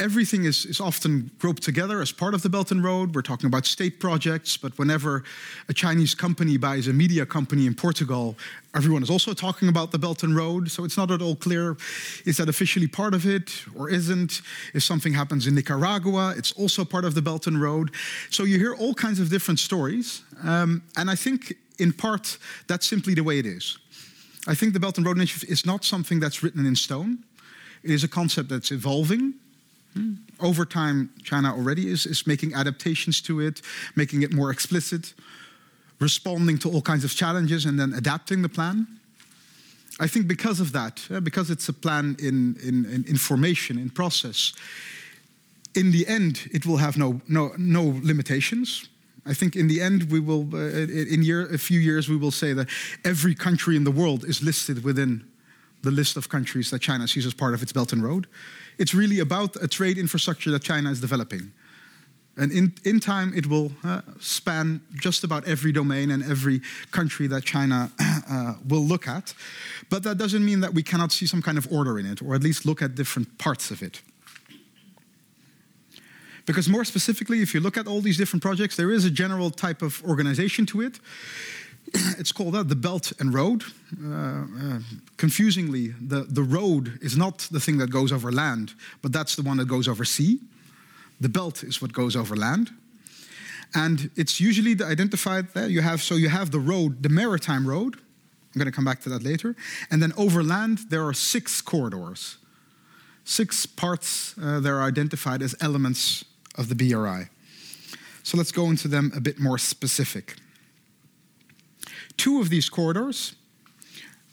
everything 0.00 0.44
is, 0.44 0.64
is 0.64 0.80
often 0.80 1.30
grouped 1.38 1.62
together 1.62 2.00
as 2.00 2.10
part 2.10 2.32
of 2.32 2.42
the 2.42 2.48
Belt 2.48 2.70
and 2.70 2.82
Road. 2.82 3.14
We're 3.14 3.22
talking 3.22 3.46
about 3.46 3.66
state 3.66 4.00
projects, 4.00 4.56
but 4.56 4.76
whenever 4.78 5.22
a 5.68 5.74
Chinese 5.74 6.14
company 6.14 6.56
buys 6.56 6.88
a 6.88 6.92
media 6.92 7.26
company 7.26 7.66
in 7.66 7.74
Portugal, 7.74 8.36
everyone 8.74 9.02
is 9.02 9.10
also 9.10 9.34
talking 9.34 9.68
about 9.68 9.92
the 9.92 9.98
Belt 9.98 10.22
and 10.22 10.34
Road. 10.34 10.70
So 10.70 10.84
it's 10.84 10.96
not 10.96 11.10
at 11.10 11.20
all 11.20 11.36
clear 11.36 11.76
is 12.24 12.38
that 12.38 12.48
officially 12.48 12.88
part 12.88 13.12
of 13.12 13.26
it 13.26 13.64
or 13.76 13.90
isn't? 13.90 14.40
If 14.72 14.82
something 14.82 15.12
happens 15.12 15.46
in 15.46 15.54
Nicaragua, 15.54 16.34
it's 16.36 16.52
also 16.52 16.84
part 16.84 17.04
of 17.04 17.14
the 17.14 17.22
Belt 17.22 17.46
and 17.46 17.60
Road. 17.60 17.90
So 18.30 18.44
you 18.44 18.58
hear 18.58 18.74
all 18.74 18.94
kinds 18.94 19.20
of 19.20 19.28
different 19.28 19.60
stories. 19.60 20.22
Um, 20.42 20.82
and 20.96 21.10
I 21.10 21.14
think 21.14 21.54
in 21.78 21.92
part 21.92 22.38
that's 22.66 22.86
simply 22.86 23.14
the 23.14 23.22
way 23.22 23.38
it 23.38 23.46
is. 23.46 23.78
I 24.48 24.54
think 24.54 24.72
the 24.72 24.80
Belt 24.80 24.96
and 24.96 25.06
Road 25.06 25.18
Initiative 25.18 25.50
is 25.50 25.66
not 25.66 25.84
something 25.84 26.20
that's 26.20 26.42
written 26.42 26.64
in 26.64 26.74
stone. 26.74 27.18
It 27.82 27.90
is 27.90 28.02
a 28.02 28.08
concept 28.08 28.48
that's 28.48 28.72
evolving. 28.72 29.34
Hmm. 29.94 30.14
Over 30.38 30.64
time, 30.64 31.10
China 31.22 31.52
already 31.54 31.90
is, 31.90 32.06
is 32.06 32.26
making 32.26 32.54
adaptations 32.54 33.20
to 33.22 33.40
it, 33.40 33.62
making 33.94 34.22
it 34.22 34.32
more 34.32 34.50
explicit. 34.50 35.14
responding 36.00 36.58
to 36.58 36.70
all 36.70 36.82
kinds 36.82 37.04
of 37.04 37.14
challenges 37.14 37.66
and 37.66 37.78
then 37.78 37.92
adapting 37.92 38.42
the 38.42 38.48
plan. 38.48 38.86
I 40.00 40.06
think 40.08 40.26
because 40.26 40.60
of 40.60 40.72
that, 40.72 41.06
uh, 41.10 41.20
because 41.20 41.50
it's 41.50 41.68
a 41.68 41.72
plan 41.72 42.16
in, 42.18 42.56
in, 42.62 42.86
in 42.86 43.04
information, 43.06 43.78
in 43.78 43.90
process, 43.90 44.54
in 45.74 45.92
the 45.92 46.06
end, 46.08 46.48
it 46.52 46.64
will 46.64 46.78
have 46.78 46.96
no, 46.96 47.20
no, 47.28 47.52
no 47.58 48.00
limitations. 48.02 48.88
I 49.26 49.34
think 49.34 49.54
in 49.54 49.68
the 49.68 49.82
end, 49.82 50.10
we 50.10 50.18
will, 50.18 50.48
uh, 50.54 50.58
in 50.58 51.22
year, 51.22 51.46
a 51.52 51.58
few 51.58 51.78
years, 51.78 52.08
we 52.08 52.16
will 52.16 52.30
say 52.30 52.54
that 52.54 52.68
every 53.04 53.34
country 53.34 53.76
in 53.76 53.84
the 53.84 53.90
world 53.90 54.24
is 54.24 54.42
listed 54.42 54.82
within 54.82 55.22
the 55.82 55.90
list 55.90 56.16
of 56.16 56.28
countries 56.28 56.70
that 56.70 56.80
China 56.80 57.06
sees 57.06 57.26
as 57.26 57.34
part 57.34 57.52
of 57.54 57.62
its 57.62 57.72
Belt 57.72 57.92
and 57.92 58.02
Road. 58.02 58.26
It's 58.80 58.94
really 58.94 59.20
about 59.20 59.62
a 59.62 59.68
trade 59.68 59.98
infrastructure 59.98 60.50
that 60.52 60.62
China 60.62 60.90
is 60.90 61.02
developing. 61.02 61.52
And 62.38 62.50
in, 62.50 62.72
in 62.82 62.98
time, 62.98 63.34
it 63.36 63.46
will 63.46 63.72
uh, 63.84 64.00
span 64.20 64.80
just 64.94 65.22
about 65.22 65.46
every 65.46 65.70
domain 65.70 66.10
and 66.10 66.22
every 66.22 66.62
country 66.90 67.26
that 67.26 67.44
China 67.44 67.92
uh, 68.30 68.54
will 68.66 68.80
look 68.80 69.06
at. 69.06 69.34
But 69.90 70.02
that 70.04 70.16
doesn't 70.16 70.42
mean 70.42 70.60
that 70.60 70.72
we 70.72 70.82
cannot 70.82 71.12
see 71.12 71.26
some 71.26 71.42
kind 71.42 71.58
of 71.58 71.70
order 71.70 71.98
in 71.98 72.06
it, 72.06 72.22
or 72.22 72.34
at 72.34 72.42
least 72.42 72.64
look 72.64 72.80
at 72.80 72.94
different 72.94 73.36
parts 73.36 73.70
of 73.70 73.82
it. 73.82 74.00
Because 76.46 76.66
more 76.66 76.86
specifically, 76.86 77.42
if 77.42 77.52
you 77.52 77.60
look 77.60 77.76
at 77.76 77.86
all 77.86 78.00
these 78.00 78.16
different 78.16 78.42
projects, 78.42 78.76
there 78.76 78.90
is 78.90 79.04
a 79.04 79.10
general 79.10 79.50
type 79.50 79.82
of 79.82 80.02
organization 80.04 80.64
to 80.66 80.80
it. 80.80 80.98
it's 82.18 82.32
called 82.32 82.54
uh, 82.54 82.62
the 82.62 82.76
Belt 82.76 83.12
and 83.18 83.34
Road. 83.34 83.64
Uh, 84.02 84.14
uh, 84.14 84.78
confusingly, 85.16 85.88
the, 85.88 86.22
the 86.28 86.42
road 86.42 86.98
is 87.02 87.16
not 87.16 87.48
the 87.50 87.60
thing 87.60 87.78
that 87.78 87.90
goes 87.90 88.12
over 88.12 88.30
land, 88.30 88.74
but 89.02 89.12
that's 89.12 89.36
the 89.36 89.42
one 89.42 89.56
that 89.56 89.68
goes 89.68 89.88
over 89.88 90.04
sea. 90.04 90.40
The 91.20 91.28
belt 91.28 91.62
is 91.62 91.82
what 91.82 91.92
goes 91.92 92.16
over 92.16 92.34
land. 92.34 92.70
And 93.74 94.10
it's 94.16 94.40
usually 94.40 94.76
identified 94.82 95.52
there. 95.54 95.68
You 95.68 95.82
have 95.82 96.02
so 96.02 96.14
you 96.14 96.28
have 96.28 96.50
the 96.50 96.58
road, 96.58 97.02
the 97.02 97.08
maritime 97.08 97.68
road. 97.68 97.96
I'm 97.96 98.58
going 98.58 98.66
to 98.66 98.72
come 98.72 98.84
back 98.84 99.00
to 99.02 99.08
that 99.10 99.22
later. 99.22 99.54
And 99.90 100.02
then 100.02 100.12
over 100.16 100.42
land, 100.42 100.78
there 100.88 101.06
are 101.06 101.14
six 101.14 101.60
corridors, 101.60 102.38
six 103.24 103.64
parts 103.66 104.34
uh, 104.42 104.58
that 104.60 104.68
are 104.68 104.82
identified 104.82 105.40
as 105.40 105.54
elements 105.60 106.24
of 106.56 106.68
the 106.68 106.74
BRI. 106.74 107.28
So 108.24 108.36
let's 108.36 108.50
go 108.50 108.70
into 108.70 108.88
them 108.88 109.12
a 109.14 109.20
bit 109.20 109.38
more 109.38 109.56
specific. 109.56 110.34
Two 112.20 112.40
of 112.40 112.50
these 112.50 112.68
corridors 112.68 113.34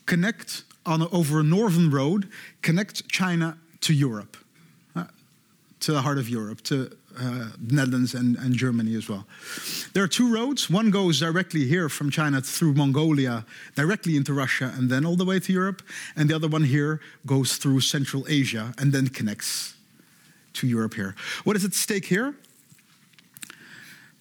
connect 0.05 0.63
on 0.85 1.01
a, 1.01 1.09
over 1.09 1.39
a 1.39 1.43
northern 1.43 1.89
road, 1.89 2.27
connect 2.61 3.07
China 3.07 3.57
to 3.81 3.93
Europe 3.93 4.37
to 5.79 5.91
the 5.91 6.01
heart 6.01 6.17
of 6.17 6.29
Europe, 6.29 6.61
to 6.61 6.89
uh, 7.19 7.49
Netherlands 7.59 8.13
and, 8.13 8.35
and 8.37 8.55
Germany 8.55 8.95
as 8.95 9.09
well. 9.09 9.25
There 9.93 10.03
are 10.03 10.07
two 10.07 10.33
roads. 10.33 10.69
One 10.69 10.91
goes 10.91 11.19
directly 11.19 11.65
here 11.65 11.89
from 11.89 12.09
China 12.09 12.41
through 12.41 12.73
Mongolia, 12.73 13.45
directly 13.75 14.15
into 14.15 14.33
Russia, 14.33 14.73
and 14.75 14.89
then 14.89 15.05
all 15.05 15.15
the 15.15 15.25
way 15.25 15.39
to 15.39 15.53
Europe. 15.53 15.81
And 16.15 16.29
the 16.29 16.35
other 16.35 16.47
one 16.47 16.63
here 16.63 16.99
goes 17.25 17.57
through 17.57 17.81
Central 17.81 18.25
Asia 18.27 18.73
and 18.77 18.91
then 18.91 19.07
connects 19.07 19.75
to 20.53 20.67
Europe 20.67 20.95
here. 20.95 21.15
What 21.43 21.55
is 21.55 21.65
at 21.65 21.73
stake 21.73 22.05
here? 22.05 22.35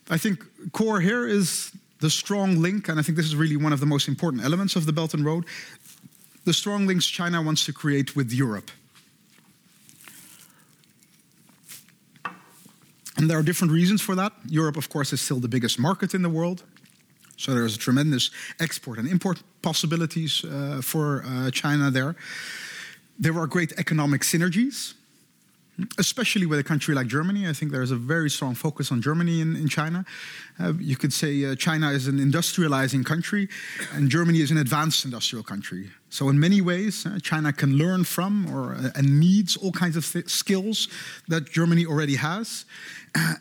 I 0.08 0.18
think 0.18 0.44
core 0.72 1.00
here 1.00 1.26
is 1.26 1.72
the 2.00 2.10
strong 2.10 2.60
link, 2.60 2.88
and 2.88 2.98
I 3.00 3.02
think 3.02 3.16
this 3.16 3.26
is 3.26 3.36
really 3.36 3.56
one 3.56 3.72
of 3.72 3.80
the 3.80 3.86
most 3.86 4.08
important 4.08 4.44
elements 4.44 4.76
of 4.76 4.86
the 4.86 4.92
Belt 4.92 5.14
and 5.14 5.24
Road 5.24 5.46
the 6.46 6.52
strong 6.52 6.86
links 6.86 7.06
China 7.06 7.42
wants 7.42 7.64
to 7.64 7.72
create 7.72 8.14
with 8.14 8.32
Europe. 8.32 8.70
And 13.16 13.28
there 13.28 13.36
are 13.36 13.42
different 13.42 13.72
reasons 13.72 14.00
for 14.00 14.14
that. 14.14 14.32
Europe, 14.48 14.76
of 14.76 14.88
course, 14.88 15.12
is 15.12 15.20
still 15.20 15.40
the 15.40 15.48
biggest 15.48 15.78
market 15.78 16.14
in 16.14 16.22
the 16.22 16.28
world. 16.28 16.62
So 17.36 17.52
there's 17.52 17.74
a 17.74 17.78
tremendous 17.78 18.30
export 18.60 18.98
and 18.98 19.08
import 19.08 19.42
possibilities 19.60 20.44
uh, 20.44 20.80
for 20.82 21.24
uh, 21.26 21.50
China 21.50 21.90
there. 21.90 22.14
There 23.18 23.36
are 23.38 23.48
great 23.48 23.72
economic 23.76 24.20
synergies, 24.20 24.94
especially 25.98 26.46
with 26.46 26.58
a 26.58 26.64
country 26.64 26.94
like 26.94 27.06
Germany. 27.06 27.46
I 27.46 27.52
think 27.52 27.72
there's 27.72 27.90
a 27.90 27.96
very 27.96 28.30
strong 28.30 28.54
focus 28.54 28.90
on 28.90 29.02
Germany 29.02 29.40
in, 29.40 29.56
in 29.56 29.68
China. 29.68 30.04
Uh, 30.58 30.72
you 30.78 30.96
could 30.96 31.12
say 31.12 31.44
uh, 31.44 31.54
China 31.54 31.90
is 31.90 32.06
an 32.08 32.18
industrializing 32.18 33.04
country, 33.04 33.48
and 33.92 34.08
Germany 34.08 34.40
is 34.40 34.50
an 34.50 34.58
advanced 34.58 35.04
industrial 35.04 35.44
country. 35.44 35.90
So, 36.08 36.28
in 36.28 36.38
many 36.38 36.60
ways, 36.60 37.04
uh, 37.04 37.18
China 37.20 37.52
can 37.52 37.76
learn 37.76 38.04
from 38.04 38.46
or 38.54 38.74
uh, 38.74 38.90
and 38.94 39.20
needs 39.20 39.56
all 39.56 39.72
kinds 39.72 39.96
of 39.96 40.10
th- 40.10 40.28
skills 40.28 40.88
that 41.28 41.50
Germany 41.50 41.84
already 41.84 42.16
has, 42.16 42.64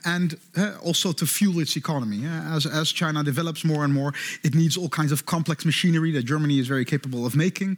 and 0.06 0.38
uh, 0.58 0.74
also 0.84 1.12
to 1.12 1.26
fuel 1.26 1.60
its 1.60 1.76
economy. 1.76 2.26
As, 2.26 2.66
as 2.66 2.92
China 2.92 3.24
develops 3.24 3.64
more 3.64 3.84
and 3.84 3.94
more, 3.94 4.14
it 4.44 4.56
needs 4.56 4.78
all 4.78 4.90
kinds 4.90 5.12
of 5.12 5.26
complex 5.26 5.66
machinery 5.66 6.12
that 6.12 6.24
Germany 6.24 6.60
is 6.60 6.68
very 6.68 6.86
capable 6.86 7.26
of 7.26 7.36
making. 7.36 7.78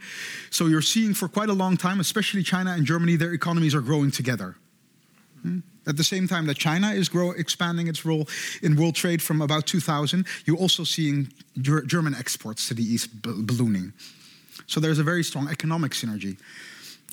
So, 0.50 0.68
you're 0.68 0.82
seeing 0.82 1.14
for 1.14 1.28
quite 1.28 1.50
a 1.50 1.54
long 1.54 1.78
time, 1.78 2.00
especially 2.00 2.44
China 2.44 2.72
and 2.72 2.86
Germany, 2.86 3.16
their 3.16 3.34
economies 3.34 3.74
are 3.76 3.82
growing 3.82 4.12
together. 4.12 4.56
Hmm? 5.42 5.60
At 5.88 5.96
the 5.96 6.04
same 6.04 6.28
time 6.28 6.48
that 6.48 6.58
China 6.58 6.92
is 6.92 7.08
grow, 7.08 7.32
expanding 7.32 7.88
its 7.88 8.04
role 8.06 8.28
in 8.62 8.76
world 8.76 8.96
trade 8.96 9.22
from 9.22 9.42
about 9.42 9.66
2000, 9.66 10.26
you're 10.46 10.58
also 10.58 10.84
seeing 10.84 11.32
German 11.62 12.14
exports 12.14 12.68
to 12.68 12.74
the 12.74 12.84
east 12.84 13.22
ballooning. 13.22 13.94
So 14.66 14.82
there's 14.82 15.00
a 15.00 15.04
very 15.04 15.24
strong 15.24 15.48
economic 15.48 15.94
synergy. 15.94 16.38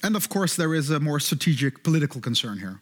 And 0.03 0.17
of 0.17 0.29
course, 0.29 0.57
there 0.57 0.75
is 0.75 0.91
a 0.91 0.99
more 0.99 1.21
strategic 1.21 1.85
political 1.85 2.21
concern 2.21 2.59
here. 2.59 2.81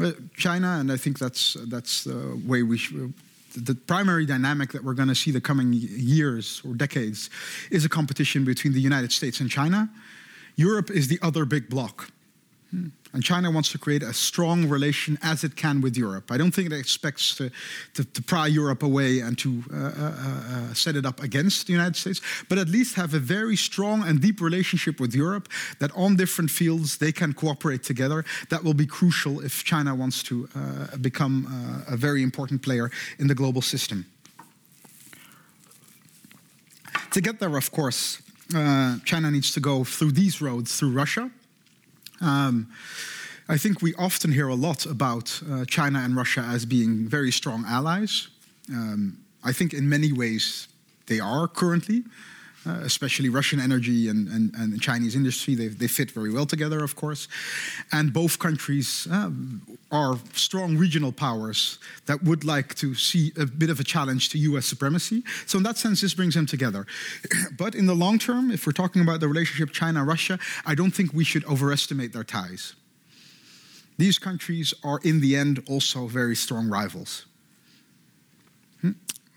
Huh? 0.00 0.12
China, 0.36 0.78
and 0.80 0.90
I 0.90 0.96
think 0.96 1.18
that's, 1.18 1.56
that's 1.68 2.04
the 2.04 2.40
way 2.46 2.62
we 2.62 2.78
should, 2.78 3.12
the 3.56 3.74
primary 3.74 4.26
dynamic 4.26 4.72
that 4.72 4.84
we're 4.84 4.94
going 4.94 5.08
to 5.08 5.14
see 5.14 5.30
the 5.30 5.40
coming 5.40 5.72
years 5.72 6.62
or 6.64 6.74
decades 6.74 7.30
is 7.70 7.84
a 7.84 7.88
competition 7.88 8.44
between 8.44 8.72
the 8.72 8.80
United 8.80 9.12
States 9.12 9.40
and 9.40 9.50
China. 9.50 9.90
Europe 10.56 10.90
is 10.90 11.08
the 11.08 11.18
other 11.22 11.44
big 11.44 11.68
bloc. 11.68 12.10
Hmm. 12.70 12.88
And 13.12 13.24
China 13.24 13.50
wants 13.50 13.72
to 13.72 13.78
create 13.78 14.04
a 14.04 14.14
strong 14.14 14.68
relation 14.68 15.18
as 15.22 15.42
it 15.42 15.56
can 15.56 15.80
with 15.80 15.96
Europe. 15.96 16.30
I 16.30 16.36
don't 16.36 16.52
think 16.52 16.70
it 16.70 16.72
expects 16.72 17.34
to, 17.36 17.50
to, 17.94 18.04
to 18.04 18.22
pry 18.22 18.46
Europe 18.46 18.84
away 18.84 19.18
and 19.18 19.36
to 19.38 19.64
uh, 19.72 19.76
uh, 19.76 19.90
uh, 19.90 20.74
set 20.74 20.94
it 20.94 21.04
up 21.04 21.20
against 21.20 21.66
the 21.66 21.72
United 21.72 21.96
States, 21.96 22.20
but 22.48 22.58
at 22.58 22.68
least 22.68 22.94
have 22.94 23.12
a 23.14 23.18
very 23.18 23.56
strong 23.56 24.04
and 24.04 24.20
deep 24.20 24.40
relationship 24.40 25.00
with 25.00 25.12
Europe 25.14 25.48
that 25.80 25.90
on 25.96 26.14
different 26.16 26.50
fields 26.50 26.98
they 26.98 27.10
can 27.10 27.32
cooperate 27.32 27.82
together. 27.82 28.24
That 28.48 28.62
will 28.62 28.74
be 28.74 28.86
crucial 28.86 29.40
if 29.40 29.64
China 29.64 29.94
wants 29.94 30.22
to 30.24 30.48
uh, 30.54 30.96
become 30.98 31.46
uh, 31.88 31.94
a 31.94 31.96
very 31.96 32.22
important 32.22 32.62
player 32.62 32.90
in 33.18 33.26
the 33.26 33.34
global 33.34 33.62
system. 33.62 34.06
To 37.10 37.20
get 37.20 37.40
there, 37.40 37.56
of 37.56 37.72
course, 37.72 38.22
uh, 38.54 38.98
China 39.04 39.30
needs 39.32 39.52
to 39.52 39.60
go 39.60 39.82
through 39.82 40.12
these 40.12 40.40
roads 40.40 40.76
through 40.76 40.92
Russia. 40.92 41.30
Um, 42.20 42.68
I 43.48 43.58
think 43.58 43.82
we 43.82 43.94
often 43.94 44.32
hear 44.32 44.48
a 44.48 44.54
lot 44.54 44.86
about 44.86 45.42
uh, 45.50 45.64
China 45.64 45.98
and 45.98 46.14
Russia 46.14 46.40
as 46.40 46.64
being 46.64 47.08
very 47.08 47.32
strong 47.32 47.64
allies. 47.66 48.28
Um, 48.68 49.18
I 49.42 49.52
think 49.52 49.72
in 49.72 49.88
many 49.88 50.12
ways 50.12 50.68
they 51.06 51.18
are 51.18 51.48
currently. 51.48 52.04
Uh, 52.66 52.72
especially 52.82 53.30
Russian 53.30 53.58
energy 53.58 54.06
and, 54.06 54.28
and, 54.28 54.54
and 54.54 54.82
Chinese 54.82 55.16
industry. 55.16 55.54
They, 55.54 55.68
they 55.68 55.88
fit 55.88 56.10
very 56.10 56.30
well 56.30 56.44
together, 56.44 56.84
of 56.84 56.94
course. 56.94 57.26
And 57.90 58.12
both 58.12 58.38
countries 58.38 59.08
uh, 59.10 59.30
are 59.90 60.18
strong 60.34 60.76
regional 60.76 61.10
powers 61.10 61.78
that 62.04 62.22
would 62.22 62.44
like 62.44 62.74
to 62.74 62.94
see 62.94 63.32
a 63.38 63.46
bit 63.46 63.70
of 63.70 63.80
a 63.80 63.84
challenge 63.84 64.28
to 64.30 64.38
US 64.38 64.66
supremacy. 64.66 65.24
So, 65.46 65.56
in 65.56 65.64
that 65.64 65.78
sense, 65.78 66.02
this 66.02 66.12
brings 66.12 66.34
them 66.34 66.44
together. 66.44 66.84
but 67.58 67.74
in 67.74 67.86
the 67.86 67.94
long 67.94 68.18
term, 68.18 68.50
if 68.50 68.66
we're 68.66 68.72
talking 68.72 69.00
about 69.00 69.20
the 69.20 69.28
relationship 69.28 69.72
China 69.72 70.04
Russia, 70.04 70.38
I 70.66 70.74
don't 70.74 70.90
think 70.90 71.14
we 71.14 71.24
should 71.24 71.46
overestimate 71.46 72.12
their 72.12 72.24
ties. 72.24 72.74
These 73.96 74.18
countries 74.18 74.74
are, 74.84 75.00
in 75.02 75.20
the 75.20 75.34
end, 75.34 75.64
also 75.66 76.08
very 76.08 76.36
strong 76.36 76.68
rivals. 76.68 77.24
Hmm? 78.82 78.92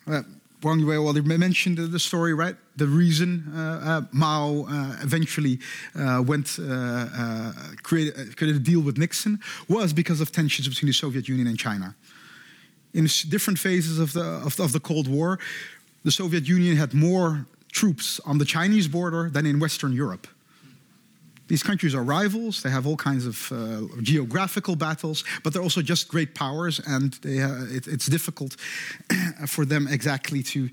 Uh, 0.05 0.23
Wang 0.63 0.79
Yue 0.79 0.95
already 0.97 1.21
mentioned 1.21 1.77
the 1.77 1.99
story, 1.99 2.33
right? 2.33 2.55
The 2.77 2.87
reason 2.87 3.51
uh, 3.55 3.59
uh, 3.59 4.01
Mao 4.11 4.65
uh, 4.69 4.97
eventually 5.01 5.59
uh, 5.95 6.23
went 6.25 6.57
uh, 6.59 6.63
uh, 6.63 7.51
created, 7.83 8.35
created 8.37 8.61
a 8.61 8.63
deal 8.63 8.81
with 8.81 8.97
Nixon 8.97 9.39
was 9.67 9.93
because 9.93 10.21
of 10.21 10.31
tensions 10.31 10.67
between 10.67 10.87
the 10.87 10.93
Soviet 10.93 11.27
Union 11.27 11.47
and 11.47 11.57
China. 11.57 11.95
In 12.93 13.07
different 13.29 13.59
phases 13.59 13.99
of 13.99 14.13
the 14.13 14.23
of, 14.45 14.59
of 14.59 14.71
the 14.71 14.79
Cold 14.79 15.07
War, 15.07 15.39
the 16.03 16.11
Soviet 16.11 16.47
Union 16.47 16.75
had 16.77 16.93
more 16.93 17.45
troops 17.71 18.19
on 18.25 18.37
the 18.37 18.45
Chinese 18.45 18.87
border 18.87 19.29
than 19.29 19.45
in 19.45 19.59
Western 19.59 19.93
Europe. 19.93 20.27
These 21.53 21.61
countries 21.61 21.93
are 21.93 22.01
rivals. 22.01 22.63
They 22.63 22.71
have 22.71 22.87
all 22.87 22.97
kinds 22.97 23.27
of 23.27 23.51
uh, 23.51 23.81
geographical 24.01 24.75
battles, 24.75 25.23
but 25.43 25.53
they're 25.53 25.61
also 25.61 25.83
just 25.83 26.07
great 26.07 26.33
powers, 26.33 26.79
and 26.79 27.13
they, 27.21 27.43
uh, 27.43 27.65
it, 27.65 27.85
it's 27.85 28.07
difficult 28.07 28.55
for 29.47 29.63
them 29.63 29.87
exactly 29.87 30.41
to 30.41 30.69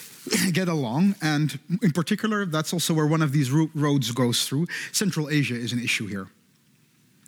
get 0.52 0.68
along. 0.68 1.16
And 1.20 1.58
in 1.82 1.92
particular, 1.92 2.46
that's 2.46 2.72
also 2.72 2.94
where 2.94 3.06
one 3.06 3.20
of 3.20 3.32
these 3.32 3.50
roads 3.50 4.10
goes 4.12 4.48
through. 4.48 4.68
Central 4.92 5.28
Asia 5.28 5.54
is 5.54 5.74
an 5.74 5.84
issue 5.84 6.06
here. 6.06 6.28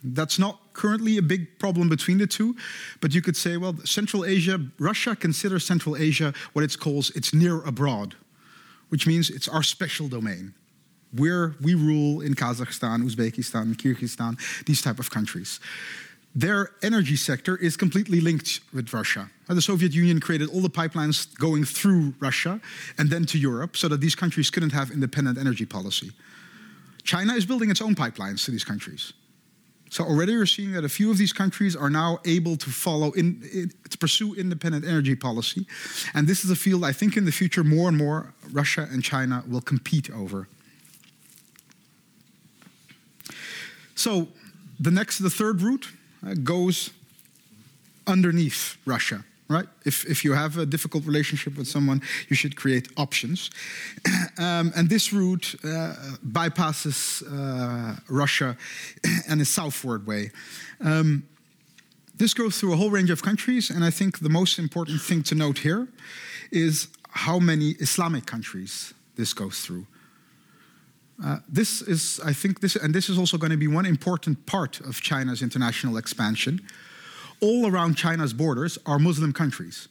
That's 0.03 0.39
not 0.39 0.59
currently 0.73 1.19
a 1.19 1.23
big 1.23 1.59
problem 1.59 1.91
between 1.91 2.17
the 2.17 2.27
two, 2.27 2.57
but 3.03 3.15
you 3.15 3.21
could 3.21 3.37
say, 3.37 3.59
well, 3.59 3.77
Central 3.85 4.25
Asia, 4.25 4.59
Russia 4.79 5.15
considers 5.15 5.67
Central 5.67 5.95
Asia 5.95 6.33
what 6.55 6.65
it 6.65 6.75
calls 6.81 7.11
its 7.11 7.35
near 7.35 7.61
abroad, 7.67 8.15
which 8.89 9.07
means 9.07 9.29
it's 9.29 9.47
our 9.47 9.63
special 9.63 10.09
domain. 10.09 10.55
Where 11.17 11.55
we 11.61 11.75
rule 11.75 12.21
in 12.21 12.35
Kazakhstan, 12.35 13.03
Uzbekistan, 13.03 13.75
Kyrgyzstan, 13.77 14.37
these 14.67 14.83
type 14.83 14.99
of 14.99 15.11
countries. 15.11 15.61
Their 16.37 16.71
energy 16.83 17.15
sector 17.15 17.57
is 17.57 17.77
completely 17.77 18.21
linked 18.21 18.61
with 18.73 18.93
Russia. 18.93 19.31
The 19.47 19.63
Soviet 19.63 19.93
Union 19.93 20.19
created 20.19 20.51
all 20.51 20.61
the 20.61 20.71
pipelines 20.71 21.33
going 21.39 21.65
through 21.65 22.15
Russia 22.19 22.61
and 22.99 23.09
then 23.09 23.25
to 23.27 23.39
Europe 23.39 23.77
so 23.77 23.87
that 23.89 24.01
these 24.01 24.17
countries 24.17 24.51
couldn't 24.51 24.73
have 24.73 24.91
independent 24.91 25.39
energy 25.39 25.65
policy. 25.65 26.11
China 27.05 27.35
is 27.35 27.47
building 27.47 27.71
its 27.71 27.81
own 27.81 27.95
pipelines 27.95 28.45
to 28.47 28.51
these 28.51 28.65
countries. 28.65 29.13
So 29.91 30.03
already 30.03 30.37
we're 30.37 30.47
seeing 30.47 30.73
that 30.73 30.85
a 30.85 30.89
few 30.89 31.13
of 31.13 31.19
these 31.19 31.33
countries 31.33 31.77
are 31.77 31.91
now 31.91 32.19
able 32.25 32.57
to 32.57 32.71
follow 32.71 33.13
in, 33.13 33.41
in, 33.53 33.71
to 33.91 33.97
pursue 33.97 34.35
independent 34.35 34.85
energy 34.85 35.15
policy, 35.15 35.69
and 36.15 36.27
this 36.27 36.45
is 36.45 36.51
a 36.51 36.57
field 36.57 36.83
I 36.85 36.91
think 36.91 37.17
in 37.17 37.27
the 37.27 37.31
future 37.31 37.63
more 37.63 37.89
and 37.89 37.97
more 37.97 38.35
Russia 38.51 38.89
and 38.91 39.05
China 39.05 39.45
will 39.47 39.61
compete 39.61 40.11
over. 40.11 40.49
So 43.95 44.29
the 44.81 44.91
next, 44.91 45.19
the 45.19 45.31
third 45.31 45.63
route 45.63 45.89
uh, 46.27 46.35
goes 46.35 46.91
underneath 48.07 48.77
Russia 48.85 49.25
right? 49.49 49.67
If, 49.85 50.05
if 50.07 50.25
you 50.25 50.33
have 50.33 50.59
a 50.59 50.67
difficult 50.67 51.05
relationship 51.05 51.57
with 51.57 51.69
someone, 51.69 52.01
you 52.29 52.37
should 52.37 52.57
create 52.57 52.89
options. 52.97 53.51
um, 54.39 54.73
and 54.75 54.89
this 54.89 55.13
route 55.13 55.55
uh, 55.63 55.95
bypasses 56.27 57.23
uh, 57.23 57.97
Russia 58.09 58.57
in 59.29 59.41
a 59.41 59.45
southward 59.45 60.07
way. 60.07 60.31
Um, 60.81 61.25
this 62.17 62.33
goes 62.33 62.59
through 62.59 62.73
a 62.73 62.77
whole 62.77 62.91
range 62.91 63.11
of 63.11 63.23
countries, 63.23 63.71
and 63.71 63.85
I 63.85 63.91
think 63.91 64.21
the 64.21 64.29
most 64.29 64.59
important 64.59 65.01
thing 65.01 65.23
to 65.25 65.35
note 65.35 65.59
here 65.59 65.89
is 66.51 66.89
how 67.11 67.39
many 67.39 67.71
Islamic 67.81 68.27
countries 68.27 68.95
this 69.17 69.33
goes 69.33 69.61
through. 69.61 69.87
Uh, 71.23 71.39
this 71.49 71.83
is, 71.83 72.21
I 72.25 72.33
think, 72.33 72.61
this, 72.61 72.77
and 72.77 72.95
this 72.95 73.09
is 73.09 73.19
also 73.19 73.39
going 73.39 73.53
to 73.53 73.57
be 73.57 73.69
one 73.69 73.87
important 73.87 74.47
part 74.47 74.81
of 74.81 75.01
China's 75.01 75.43
international 75.43 75.97
expansion 75.97 76.61
all 77.41 77.67
around 77.67 77.95
China's 77.97 78.33
borders 78.33 78.79
are 78.87 78.99
Muslim 78.99 79.33
countries. 79.33 79.89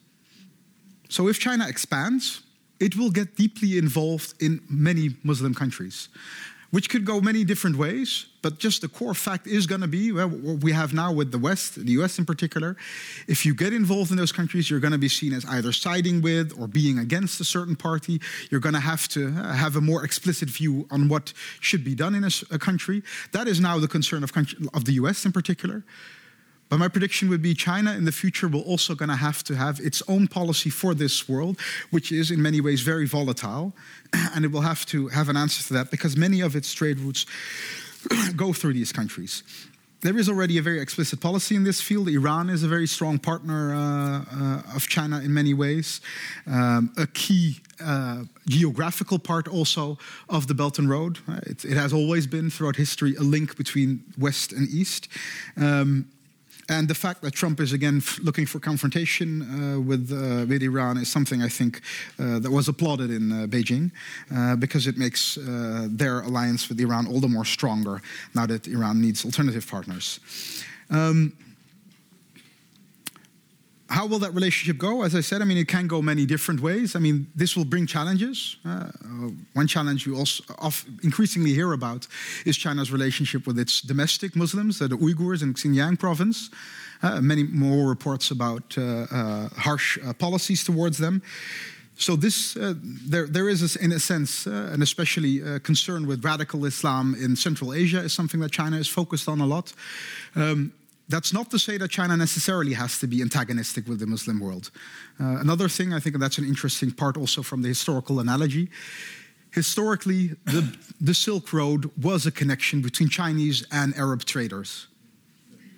So 1.09 1.27
if 1.27 1.39
China 1.39 1.67
expands, 1.67 2.41
it 2.79 2.97
will 2.97 3.11
get 3.11 3.35
deeply 3.35 3.77
involved 3.77 4.33
in 4.39 4.61
many 4.69 5.15
Muslim 5.23 5.53
countries, 5.53 6.09
which 6.73 6.89
could 6.89 7.05
go 7.05 7.21
many 7.21 7.43
different 7.43 7.75
ways. 7.75 8.25
But 8.41 8.57
just 8.57 8.81
the 8.81 8.87
core 8.87 9.13
fact 9.13 9.45
is 9.45 9.67
going 9.67 9.81
to 9.81 9.87
be 9.87 10.11
what 10.11 10.63
we 10.63 10.71
have 10.71 10.91
now 10.91 11.13
with 11.13 11.31
the 11.31 11.37
West, 11.37 11.75
the 11.75 11.91
US 12.01 12.17
in 12.17 12.25
particular. 12.25 12.75
If 13.27 13.45
you 13.45 13.53
get 13.53 13.73
involved 13.73 14.09
in 14.09 14.17
those 14.17 14.31
countries, 14.31 14.71
you're 14.71 14.79
going 14.79 14.91
to 14.91 14.97
be 14.97 15.07
seen 15.07 15.33
as 15.33 15.45
either 15.45 15.71
siding 15.71 16.23
with 16.23 16.51
or 16.59 16.67
being 16.67 16.97
against 16.97 17.39
a 17.39 17.43
certain 17.43 17.75
party. 17.75 18.19
You're 18.49 18.59
going 18.59 18.73
to 18.73 18.79
have 18.79 19.07
to 19.09 19.27
uh, 19.27 19.53
have 19.53 19.75
a 19.75 19.81
more 19.81 20.03
explicit 20.03 20.49
view 20.49 20.87
on 20.89 21.09
what 21.09 21.31
should 21.59 21.83
be 21.83 21.93
done 21.93 22.15
in 22.15 22.23
a, 22.23 22.31
a 22.49 22.57
country. 22.57 23.03
That 23.33 23.47
is 23.47 23.59
now 23.59 23.77
the 23.77 23.87
concern 23.87 24.23
of, 24.23 24.31
of 24.73 24.85
the 24.85 24.93
US 24.93 25.25
in 25.25 25.31
particular. 25.31 25.83
But 26.69 26.79
my 26.79 26.87
prediction 26.87 27.29
would 27.29 27.41
be 27.41 27.53
China 27.53 27.93
in 27.93 28.05
the 28.05 28.11
future 28.11 28.47
will 28.47 28.61
also 28.61 28.95
going 28.95 29.09
to 29.09 29.15
have 29.15 29.43
to 29.43 29.55
have 29.55 29.79
its 29.79 30.01
own 30.07 30.27
policy 30.27 30.69
for 30.69 30.93
this 30.95 31.29
world, 31.29 31.59
which 31.91 32.11
is 32.11 32.31
in 32.31 32.41
many 32.41 32.61
ways 32.61 32.81
very 32.81 33.05
volatile. 33.05 33.73
And 34.35 34.45
it 34.45 34.51
will 34.51 34.61
have 34.61 34.85
to 34.87 35.07
have 35.09 35.29
an 35.29 35.37
answer 35.37 35.63
to 35.67 35.73
that 35.73 35.91
because 35.91 36.17
many 36.17 36.41
of 36.41 36.55
its 36.55 36.73
trade 36.73 36.99
routes 36.99 37.25
go 38.35 38.53
through 38.53 38.73
these 38.73 38.91
countries. 38.91 39.43
There 40.03 40.17
is 40.17 40.27
already 40.27 40.57
a 40.57 40.61
very 40.61 40.81
explicit 40.81 41.21
policy 41.21 41.55
in 41.55 41.63
this 41.63 41.79
field. 41.79 42.09
Iran 42.09 42.49
is 42.49 42.61
a 42.61 42.67
very 42.67 42.87
strong 42.87 43.19
partner 43.19 43.73
uh, 43.73 44.25
uh, 44.35 44.75
of 44.75 44.87
China 44.89 45.21
in 45.21 45.33
many 45.33 45.53
ways, 45.53 46.01
um, 46.45 46.91
a 46.97 47.07
key 47.07 47.61
uh, 47.81 48.23
geographical 48.45 49.17
part 49.17 49.47
also 49.47 49.97
of 50.27 50.47
the 50.47 50.53
Belt 50.53 50.77
and 50.77 50.89
Road. 50.89 51.19
It, 51.43 51.63
it, 51.63 51.77
has 51.77 51.93
always 51.93 52.27
been 52.27 52.49
throughout 52.49 52.75
history 52.75 53.15
a 53.15 53.21
link 53.21 53.55
between 53.55 54.03
West 54.17 54.51
and 54.51 54.67
East. 54.67 55.07
Um, 55.55 56.09
and 56.69 56.87
the 56.87 56.95
fact 56.95 57.21
that 57.21 57.33
Trump 57.33 57.59
is 57.59 57.73
again 57.73 58.01
looking 58.21 58.45
for 58.45 58.59
confrontation 58.59 59.41
uh, 59.41 59.79
with, 59.79 60.11
uh, 60.11 60.45
with 60.47 60.63
Iran 60.63 60.97
is 60.97 61.11
something 61.11 61.41
I 61.41 61.49
think 61.49 61.81
uh, 62.19 62.39
that 62.39 62.51
was 62.51 62.67
applauded 62.67 63.09
in 63.11 63.31
uh, 63.31 63.47
Beijing 63.47 63.91
uh, 64.35 64.55
because 64.55 64.87
it 64.87 64.97
makes 64.97 65.37
uh, 65.37 65.87
their 65.89 66.21
alliance 66.21 66.69
with 66.69 66.79
Iran 66.79 67.07
all 67.07 67.19
the 67.19 67.27
more 67.27 67.45
stronger 67.45 68.01
now 68.33 68.45
that 68.45 68.67
Iran 68.67 69.01
needs 69.01 69.25
alternative 69.25 69.67
partners. 69.67 70.19
Um, 70.89 71.33
how 73.93 74.07
will 74.07 74.19
that 74.19 74.33
relationship 74.33 74.77
go? 74.79 75.03
As 75.03 75.13
I 75.13 75.21
said, 75.21 75.41
I 75.43 75.45
mean, 75.45 75.57
it 75.57 75.67
can 75.67 75.87
go 75.87 76.01
many 76.01 76.25
different 76.25 76.61
ways. 76.61 76.95
I 76.95 76.99
mean, 76.99 77.27
this 77.35 77.55
will 77.55 77.65
bring 77.73 77.85
challenges. 77.85 78.57
Uh, 78.65 78.89
one 79.53 79.67
challenge 79.67 80.07
you 80.07 80.17
also 80.17 80.43
increasingly 81.03 81.53
hear 81.53 81.73
about 81.73 82.07
is 82.43 82.57
China's 82.57 82.91
relationship 82.91 83.45
with 83.45 83.59
its 83.59 83.81
domestic 83.81 84.35
Muslims, 84.35 84.81
uh, 84.81 84.87
the 84.87 84.97
Uyghurs 84.97 85.43
in 85.43 85.53
Xinjiang 85.53 85.99
province. 85.99 86.49
Uh, 87.03 87.21
many 87.21 87.43
more 87.43 87.87
reports 87.87 88.31
about 88.31 88.77
uh, 88.77 88.81
uh, 88.81 89.49
harsh 89.57 89.99
uh, 89.99 90.13
policies 90.13 90.63
towards 90.63 90.97
them. 90.97 91.21
So 91.95 92.15
this, 92.15 92.57
there, 93.09 93.27
there 93.27 93.47
is, 93.47 93.75
in 93.75 93.91
a 93.91 93.99
sense, 93.99 94.47
an 94.47 94.81
especially 94.81 95.59
concern 95.59 96.07
with 96.07 96.25
radical 96.25 96.65
Islam 96.65 97.15
in 97.19 97.35
Central 97.35 97.71
Asia 97.71 97.99
is 97.99 98.13
something 98.13 98.39
that 98.39 98.51
China 98.51 98.77
is 98.77 98.87
focused 98.87 99.29
on 99.29 99.41
a 99.41 99.45
lot. 99.45 99.73
Um, 100.35 100.73
that's 101.09 101.33
not 101.33 101.51
to 101.51 101.59
say 101.59 101.77
that 101.77 101.89
China 101.89 102.15
necessarily 102.15 102.73
has 102.73 102.99
to 102.99 103.07
be 103.07 103.21
antagonistic 103.21 103.87
with 103.87 103.99
the 103.99 104.07
Muslim 104.07 104.39
world. 104.39 104.71
Uh, 105.19 105.37
another 105.39 105.67
thing, 105.67 105.93
I 105.93 105.99
think 105.99 106.17
that's 106.17 106.37
an 106.37 106.45
interesting 106.45 106.91
part 106.91 107.17
also 107.17 107.43
from 107.43 107.61
the 107.61 107.67
historical 107.67 108.19
analogy. 108.19 108.69
Historically, 109.51 110.29
the, 110.45 110.75
the 110.99 111.13
Silk 111.13 111.53
Road 111.53 111.91
was 112.01 112.25
a 112.25 112.31
connection 112.31 112.81
between 112.81 113.09
Chinese 113.09 113.65
and 113.71 113.93
Arab 113.95 114.23
traders. 114.25 114.87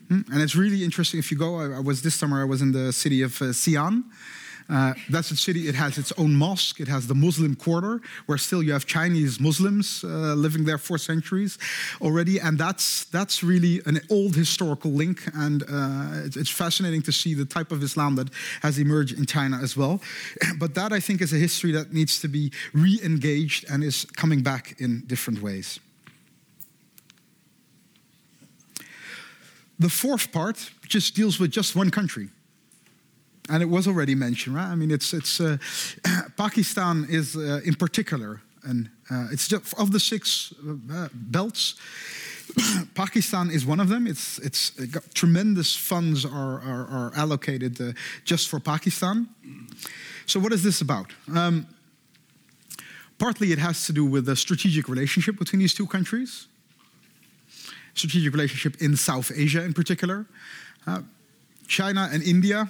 Hmm? 0.08 0.22
And 0.32 0.42
it's 0.42 0.56
really 0.56 0.84
interesting 0.84 1.20
if 1.20 1.32
you 1.32 1.38
go, 1.38 1.60
I, 1.60 1.78
I, 1.78 1.80
was 1.80 2.02
this 2.02 2.16
summer, 2.16 2.40
I 2.40 2.46
was 2.46 2.62
in 2.62 2.72
the 2.72 2.94
city 2.94 3.22
of 3.22 3.42
uh, 3.42 3.46
Xi'an. 3.46 4.04
Uh, 4.68 4.94
that's 5.10 5.30
a 5.30 5.36
city, 5.36 5.68
it 5.68 5.76
has 5.76 5.98
its 5.98 6.12
own 6.18 6.36
mosque, 6.36 6.80
it 6.80 6.88
has 6.88 7.08
the 7.08 7.14
Muslim 7.14 7.56
quarter, 7.56 8.02
where 8.26 8.38
still 8.38 8.64
you 8.64 8.74
have 8.74 8.86
Chinese 8.86 9.40
Muslims 9.40 10.04
uh, 10.04 10.34
living 10.34 10.66
there 10.66 10.80
for 10.80 10.98
centuries 10.98 11.58
already. 12.02 12.40
And 12.40 12.58
that's, 12.58 13.06
that's 13.06 13.44
really 13.44 13.82
an 13.86 14.02
old 14.10 14.36
historical 14.36 14.92
link. 14.92 15.22
And 15.36 15.64
uh, 15.64 16.26
it's, 16.26 16.36
it's 16.36 16.50
fascinating 16.50 17.04
to 17.04 17.12
see 17.12 17.34
the 17.36 17.46
type 17.46 17.72
of 17.72 17.84
Islam 17.84 18.16
that 18.16 18.30
has 18.62 18.80
emerged 18.80 19.18
in 19.18 19.26
China 19.26 19.60
as 19.62 19.78
well. 19.78 20.02
But 20.58 20.74
that, 20.76 20.94
I 20.94 21.00
think, 21.00 21.22
is 21.22 21.34
a 21.34 21.38
history 21.38 21.72
that 21.74 21.94
needs 21.94 22.20
to 22.22 22.28
be 22.28 22.52
re 22.74 23.00
engaged 23.04 23.66
and 23.70 23.84
is 23.84 24.06
coming 24.16 24.42
back 24.42 24.80
in 24.80 25.04
different 25.06 25.42
ways. 25.42 25.80
The 29.78 29.90
fourth 29.90 30.32
part 30.32 30.72
just 30.88 31.16
deals 31.16 31.40
with 31.40 31.52
just 31.52 31.76
one 31.76 31.92
country 31.92 32.30
and 33.50 33.62
it 33.62 33.70
was 33.70 33.88
already 33.88 34.16
mentioned, 34.16 34.56
right? 34.56 34.68
I 34.68 34.76
mean, 34.76 34.92
it's 34.92 35.14
it's 35.14 35.40
uh, 35.40 35.58
Pakistan 36.38 37.06
is 37.10 37.36
uh, 37.36 37.62
in 37.64 37.76
particular, 37.76 38.42
and 38.64 38.90
uh, 39.12 39.28
it's 39.32 39.48
just 39.48 39.74
of 39.80 39.92
the 39.92 40.00
six 40.00 40.54
uh, 40.92 41.08
belts. 41.14 41.76
Pakistan 42.94 43.52
is 43.52 43.66
one 43.66 43.80
of 43.80 43.90
them. 43.90 44.08
It's 44.08 44.40
it's 44.40 44.72
it 44.80 45.14
tremendous 45.14 45.76
funds 45.76 46.26
are 46.26 46.62
are, 46.62 46.88
are 46.90 47.12
allocated 47.16 47.80
uh, 47.82 47.94
just 48.24 48.50
for 48.50 48.60
Pakistan. 48.60 49.28
So 50.26 50.40
what 50.40 50.54
is 50.54 50.62
this 50.62 50.82
about? 50.82 51.14
Um, 51.28 51.68
partly 53.18 53.52
it 53.52 53.60
has 53.60 53.86
to 53.86 53.94
do 53.94 54.06
with 54.06 54.26
the 54.26 54.36
strategic 54.36 54.88
relationship 54.88 55.38
between 55.38 55.60
these 55.60 55.74
two 55.74 55.88
countries. 55.88 56.48
Strategic 57.94 58.34
relationship 58.34 58.82
in 58.82 58.98
South 58.98 59.32
Asia, 59.34 59.64
in 59.64 59.74
particular. 59.74 60.26
Uh, 60.88 61.02
China 61.68 62.10
and 62.12 62.24
India 62.24 62.70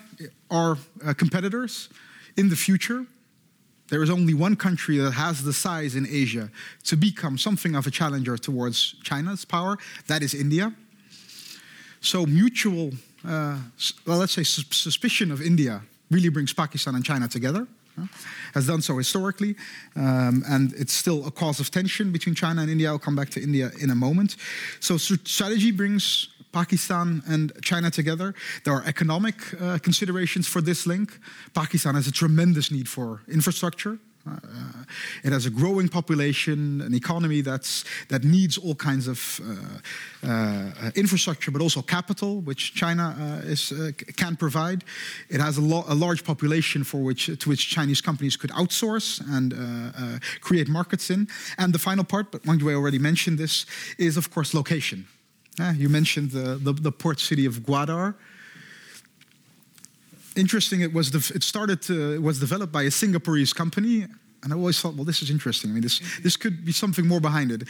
are 0.49 0.77
uh, 1.05 1.13
competitors 1.13 1.89
in 2.37 2.49
the 2.49 2.55
future. 2.55 3.05
There 3.89 4.01
is 4.01 4.09
only 4.09 4.33
one 4.33 4.55
country 4.55 4.97
that 4.97 5.11
has 5.11 5.43
the 5.43 5.53
size 5.53 5.95
in 5.95 6.07
Asia 6.07 6.49
to 6.85 6.95
become 6.95 7.37
something 7.37 7.75
of 7.75 7.85
a 7.85 7.91
challenger 7.91 8.37
towards 8.37 8.95
China's 9.03 9.45
power. 9.45 9.77
That 10.07 10.23
is 10.23 10.33
India. 10.33 10.73
So, 12.01 12.25
mutual, 12.25 12.91
uh, 13.27 13.57
well, 14.05 14.17
let's 14.17 14.33
say, 14.33 14.43
suspicion 14.43 15.31
of 15.31 15.41
India 15.41 15.81
really 16.09 16.29
brings 16.29 16.53
Pakistan 16.53 16.95
and 16.95 17.05
China 17.05 17.27
together. 17.27 17.67
Uh, 17.97 18.07
has 18.53 18.67
done 18.67 18.81
so 18.81 18.97
historically, 18.97 19.55
um, 19.95 20.43
and 20.49 20.73
it's 20.73 20.91
still 20.91 21.25
a 21.25 21.31
cause 21.31 21.61
of 21.61 21.71
tension 21.71 22.11
between 22.11 22.35
China 22.35 22.61
and 22.61 22.69
India. 22.69 22.89
I'll 22.89 22.99
come 22.99 23.15
back 23.15 23.29
to 23.31 23.41
India 23.41 23.71
in 23.79 23.89
a 23.89 23.95
moment. 23.95 24.35
So, 24.79 24.97
strategy 24.97 25.71
brings 25.71 26.27
Pakistan 26.55 27.21
and 27.27 27.51
China 27.61 27.91
together. 27.91 28.33
There 28.63 28.73
are 28.73 28.83
economic 28.85 29.35
uh, 29.53 29.77
considerations 29.79 30.47
for 30.47 30.61
this 30.61 30.85
link. 30.85 31.19
Pakistan 31.53 31.95
has 31.95 32.07
a 32.07 32.11
tremendous 32.11 32.71
need 32.71 32.87
for 32.87 33.21
infrastructure. 33.27 33.99
Uh, 34.27 34.39
it 35.23 35.31
has 35.33 35.45
a 35.45 35.49
growing 35.49 35.87
population, 35.87 36.81
an 36.81 36.93
economy 36.95 37.41
that's, 37.41 37.83
that 38.07 38.23
needs 38.23 38.57
all 38.57 38.73
kinds 38.73 39.07
of 39.07 39.19
uh, 39.43 40.27
uh, 40.27 40.91
infrastructure, 40.95 41.51
but 41.51 41.61
also 41.61 41.81
capital, 41.81 42.41
which 42.41 42.73
China 42.73 43.05
uh, 43.19 43.51
is, 43.51 43.71
uh, 43.71 43.91
can 44.15 44.35
provide. 44.35 44.83
It 45.29 45.41
has 45.41 45.57
a, 45.57 45.61
lo- 45.61 45.85
a, 45.87 45.93
large 45.93 46.23
population 46.23 46.83
for 46.83 47.03
which, 47.03 47.25
to 47.25 47.49
which 47.49 47.69
Chinese 47.69 48.01
companies 48.01 48.37
could 48.37 48.51
outsource 48.51 49.21
and 49.29 49.53
uh, 49.53 50.19
create 50.41 50.67
markets 50.69 51.09
in. 51.09 51.27
And 51.57 51.73
the 51.73 51.79
final 51.79 52.03
part, 52.03 52.31
but 52.31 52.45
Wang 52.45 52.59
Yue 52.59 52.73
already 52.73 52.99
mentioned 52.99 53.37
this, 53.37 53.65
is 53.97 54.17
of 54.17 54.31
course 54.31 54.53
location. 54.53 55.05
Ah, 55.59 55.71
you 55.71 55.89
mentioned 55.89 56.31
the, 56.31 56.55
the, 56.55 56.73
the 56.73 56.91
port 56.91 57.19
city 57.19 57.45
of 57.45 57.59
Gwadar 57.59 58.15
interesting. 60.35 60.81
It 60.81 60.93
was 60.93 61.13
it 61.13 61.43
started 61.43 61.81
to, 61.83 62.13
it 62.13 62.21
was 62.21 62.39
developed 62.39 62.71
by 62.71 62.83
a 62.83 62.89
Singaporeese 62.89 63.53
company, 63.55 64.05
and 64.43 64.53
I 64.53 64.55
always 64.55 64.79
thought, 64.79 64.95
well, 64.95 65.05
this 65.05 65.21
is 65.21 65.29
interesting. 65.29 65.71
I 65.71 65.73
mean, 65.73 65.83
this 65.83 65.99
mm-hmm. 65.99 66.23
this 66.23 66.37
could 66.37 66.65
be 66.65 66.71
something 66.71 67.07
more 67.07 67.19
behind 67.19 67.51
it. 67.51 67.63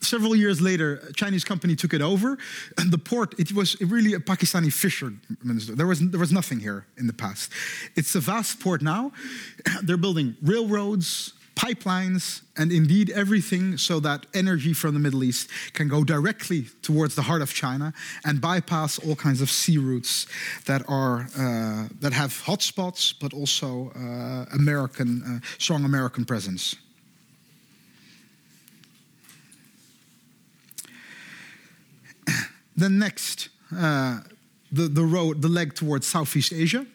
Several 0.00 0.36
years 0.36 0.60
later, 0.60 1.00
a 1.08 1.12
Chinese 1.14 1.44
company 1.44 1.74
took 1.74 1.94
it 1.94 2.02
over, 2.02 2.36
and 2.78 2.92
the 2.92 2.98
port 2.98 3.34
it 3.38 3.52
was 3.52 3.80
really 3.80 4.14
a 4.14 4.20
Pakistani 4.20 4.72
fisherman. 4.72 5.20
There 5.42 5.86
was 5.86 6.00
there 6.10 6.20
was 6.20 6.32
nothing 6.32 6.60
here 6.60 6.86
in 6.98 7.06
the 7.06 7.14
past. 7.14 7.50
It's 7.96 8.14
a 8.14 8.20
vast 8.20 8.60
port 8.60 8.82
now. 8.82 9.12
They're 9.82 9.96
building 9.96 10.36
railroads, 10.42 11.32
pipelines, 11.54 12.42
and 12.56 12.72
indeed 12.72 13.10
everything 13.10 13.76
so 13.78 14.00
that 14.00 14.26
energy 14.34 14.72
from 14.72 14.94
the 14.94 15.00
Middle 15.00 15.24
East 15.24 15.48
can 15.72 15.88
go 15.88 16.04
directly 16.04 16.66
towards 16.82 17.14
the 17.14 17.22
heart 17.22 17.42
of 17.42 17.52
China 17.52 17.92
and 18.24 18.40
bypass 18.40 18.98
all 18.98 19.16
kinds 19.16 19.40
of 19.40 19.50
sea 19.50 19.78
routes 19.78 20.26
that 20.66 20.82
are 20.88 21.28
uh, 21.38 21.88
that 22.00 22.12
have 22.12 22.30
hotspots, 22.44 23.14
but 23.20 23.32
also 23.32 23.92
uh, 23.96 24.44
American 24.54 25.22
uh, 25.22 25.46
strong 25.58 25.84
American 25.84 26.24
presence. 26.24 26.76
then 32.76 32.98
next, 32.98 33.48
uh, 33.76 34.20
the 34.72 34.88
the 34.88 35.04
road, 35.04 35.42
the 35.42 35.48
leg 35.48 35.74
towards 35.74 36.06
Southeast 36.06 36.52
Asia. 36.52 36.86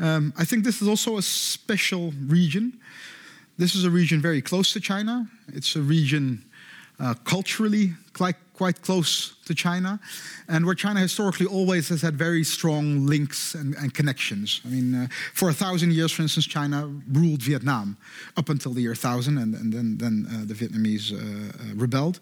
Um, 0.00 0.32
I 0.38 0.44
think 0.44 0.64
this 0.64 0.80
is 0.80 0.88
also 0.88 1.18
a 1.18 1.22
special 1.22 2.12
region 2.26 2.78
this 3.58 3.74
is 3.74 3.84
a 3.84 3.90
region 3.90 4.20
very 4.22 4.40
close 4.40 4.72
to 4.72 4.80
China. 4.80 5.26
It's 5.52 5.74
a 5.74 5.80
region 5.80 6.44
uh, 7.00 7.14
culturally 7.24 7.92
quite, 8.12 8.36
quite 8.54 8.82
close 8.82 9.34
to 9.44 9.54
China, 9.54 10.00
and 10.48 10.66
where 10.66 10.74
China 10.74 11.00
historically 11.00 11.46
always 11.46 11.88
has 11.88 12.02
had 12.02 12.16
very 12.16 12.42
strong 12.44 13.06
links 13.06 13.54
and, 13.54 13.74
and 13.76 13.94
connections. 13.94 14.60
I 14.64 14.68
mean, 14.68 14.94
uh, 14.94 15.06
for 15.34 15.48
a 15.48 15.52
thousand 15.52 15.92
years, 15.92 16.12
for 16.12 16.22
instance, 16.22 16.46
China 16.46 16.90
ruled 17.12 17.42
Vietnam 17.42 17.96
up 18.36 18.48
until 18.48 18.72
the 18.72 18.82
year 18.82 18.90
1000, 18.90 19.38
and, 19.38 19.54
and 19.54 19.72
then, 19.72 19.96
then 19.98 20.26
uh, 20.28 20.44
the 20.44 20.54
Vietnamese 20.54 21.12
uh, 21.12 21.16
uh, 21.16 21.74
rebelled. 21.76 22.18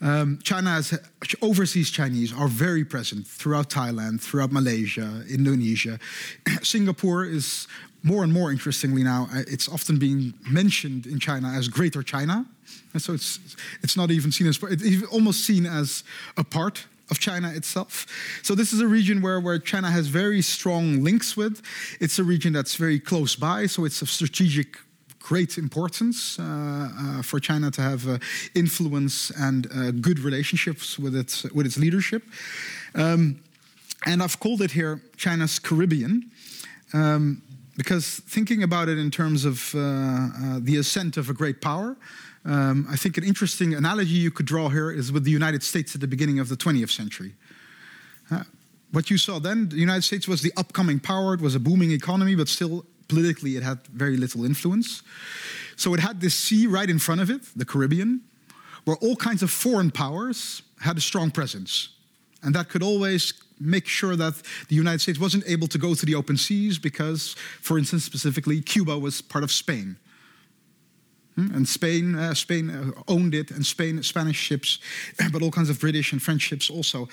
Um, 0.00 0.38
China 0.42 0.70
has 0.70 0.98
overseas 1.40 1.90
Chinese 1.90 2.32
are 2.32 2.48
very 2.48 2.84
present 2.84 3.26
throughout 3.26 3.70
Thailand, 3.70 4.20
throughout 4.20 4.52
Malaysia, 4.52 5.24
Indonesia. 5.30 5.98
Singapore 6.62 7.24
is 7.24 7.68
more 8.02 8.22
and 8.22 8.32
more 8.32 8.50
interestingly 8.50 9.02
now, 9.02 9.28
uh, 9.32 9.42
it's 9.48 9.68
often 9.68 9.98
being 9.98 10.34
mentioned 10.48 11.06
in 11.06 11.18
China 11.18 11.48
as 11.48 11.68
Greater 11.68 12.02
China. 12.02 12.46
And 12.92 13.02
so 13.02 13.12
it's, 13.12 13.38
it's 13.82 13.96
not 13.96 14.10
even 14.10 14.32
seen 14.32 14.46
as, 14.46 14.58
it's 14.62 15.06
almost 15.12 15.44
seen 15.44 15.66
as 15.66 16.04
a 16.36 16.44
part 16.44 16.86
of 17.10 17.18
China 17.18 17.52
itself. 17.54 18.06
So 18.42 18.54
this 18.54 18.72
is 18.72 18.80
a 18.80 18.88
region 18.88 19.22
where, 19.22 19.40
where 19.40 19.58
China 19.58 19.90
has 19.90 20.08
very 20.08 20.42
strong 20.42 21.04
links 21.04 21.36
with. 21.36 21.62
It's 22.00 22.18
a 22.18 22.24
region 22.24 22.52
that's 22.52 22.76
very 22.76 22.98
close 22.98 23.36
by, 23.36 23.66
so 23.66 23.84
it's 23.84 24.02
of 24.02 24.10
strategic 24.10 24.78
great 25.20 25.58
importance 25.58 26.38
uh, 26.38 26.42
uh, 26.42 27.22
for 27.22 27.40
China 27.40 27.68
to 27.68 27.82
have 27.82 28.08
uh, 28.08 28.18
influence 28.54 29.30
and 29.30 29.66
uh, 29.66 29.90
good 29.90 30.20
relationships 30.20 30.98
with 30.98 31.16
its, 31.16 31.42
with 31.52 31.66
its 31.66 31.76
leadership. 31.76 32.22
Um, 32.94 33.40
and 34.04 34.22
I've 34.22 34.38
called 34.38 34.62
it 34.62 34.70
here 34.70 35.00
China's 35.16 35.58
Caribbean. 35.58 36.30
Um, 36.92 37.42
because 37.76 38.20
thinking 38.20 38.62
about 38.62 38.88
it 38.88 38.98
in 38.98 39.10
terms 39.10 39.44
of 39.44 39.74
uh, 39.74 39.78
uh, 39.78 40.58
the 40.60 40.76
ascent 40.78 41.16
of 41.16 41.28
a 41.28 41.34
great 41.34 41.60
power, 41.60 41.96
um, 42.44 42.86
I 42.90 42.96
think 42.96 43.18
an 43.18 43.24
interesting 43.24 43.74
analogy 43.74 44.14
you 44.14 44.30
could 44.30 44.46
draw 44.46 44.68
here 44.68 44.90
is 44.90 45.12
with 45.12 45.24
the 45.24 45.30
United 45.30 45.62
States 45.62 45.94
at 45.94 46.00
the 46.00 46.06
beginning 46.06 46.38
of 46.38 46.48
the 46.48 46.56
20th 46.56 46.90
century. 46.90 47.34
Uh, 48.30 48.44
what 48.92 49.10
you 49.10 49.18
saw 49.18 49.38
then, 49.38 49.68
the 49.68 49.76
United 49.76 50.02
States 50.02 50.28
was 50.28 50.42
the 50.42 50.52
upcoming 50.56 51.00
power, 51.00 51.34
it 51.34 51.40
was 51.40 51.54
a 51.54 51.60
booming 51.60 51.90
economy, 51.90 52.34
but 52.34 52.48
still 52.48 52.86
politically 53.08 53.56
it 53.56 53.62
had 53.62 53.86
very 53.88 54.16
little 54.16 54.44
influence. 54.44 55.02
So 55.76 55.92
it 55.92 56.00
had 56.00 56.20
this 56.20 56.34
sea 56.34 56.66
right 56.66 56.88
in 56.88 56.98
front 56.98 57.20
of 57.20 57.30
it, 57.30 57.42
the 57.54 57.64
Caribbean, 57.64 58.22
where 58.84 58.96
all 58.96 59.16
kinds 59.16 59.42
of 59.42 59.50
foreign 59.50 59.90
powers 59.90 60.62
had 60.80 60.96
a 60.96 61.00
strong 61.00 61.30
presence. 61.30 61.90
And 62.42 62.54
that 62.54 62.68
could 62.68 62.82
always 62.82 63.32
make 63.58 63.86
sure 63.86 64.16
that 64.16 64.34
the 64.68 64.74
United 64.74 65.00
States 65.00 65.18
wasn't 65.18 65.44
able 65.46 65.66
to 65.68 65.78
go 65.78 65.94
to 65.94 66.06
the 66.06 66.14
open 66.14 66.36
seas 66.36 66.78
because, 66.78 67.34
for 67.60 67.78
instance, 67.78 68.04
specifically, 68.04 68.60
Cuba 68.60 68.98
was 68.98 69.22
part 69.22 69.44
of 69.44 69.50
Spain. 69.50 69.96
Hmm? 71.36 71.54
And 71.54 71.68
Spain, 71.68 72.14
uh, 72.14 72.34
Spain 72.34 72.70
uh, 72.70 73.02
owned 73.08 73.34
it, 73.34 73.50
and 73.50 73.64
Spain, 73.64 74.02
Spanish 74.02 74.36
ships, 74.36 74.78
but 75.32 75.42
all 75.42 75.50
kinds 75.50 75.70
of 75.70 75.78
British 75.78 76.12
and 76.12 76.22
French 76.22 76.42
ships 76.42 76.70
also 76.70 77.08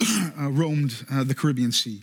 uh, 0.40 0.50
roamed 0.50 1.04
uh, 1.12 1.24
the 1.24 1.34
Caribbean 1.34 1.72
Sea. 1.72 2.02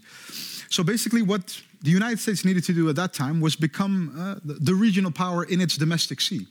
So 0.70 0.84
basically, 0.84 1.22
what 1.22 1.62
the 1.82 1.92
United 1.92 2.20
States 2.20 2.44
needed 2.44 2.64
to 2.66 2.74
do 2.74 2.90
at 2.90 2.96
that 2.96 3.14
time 3.14 3.40
was 3.40 3.56
become 3.56 4.14
uh, 4.18 4.36
the, 4.44 4.54
the 4.56 4.74
regional 4.74 5.12
power 5.12 5.44
in 5.44 5.62
its 5.62 5.78
domestic 5.78 6.20
sea. 6.22 6.48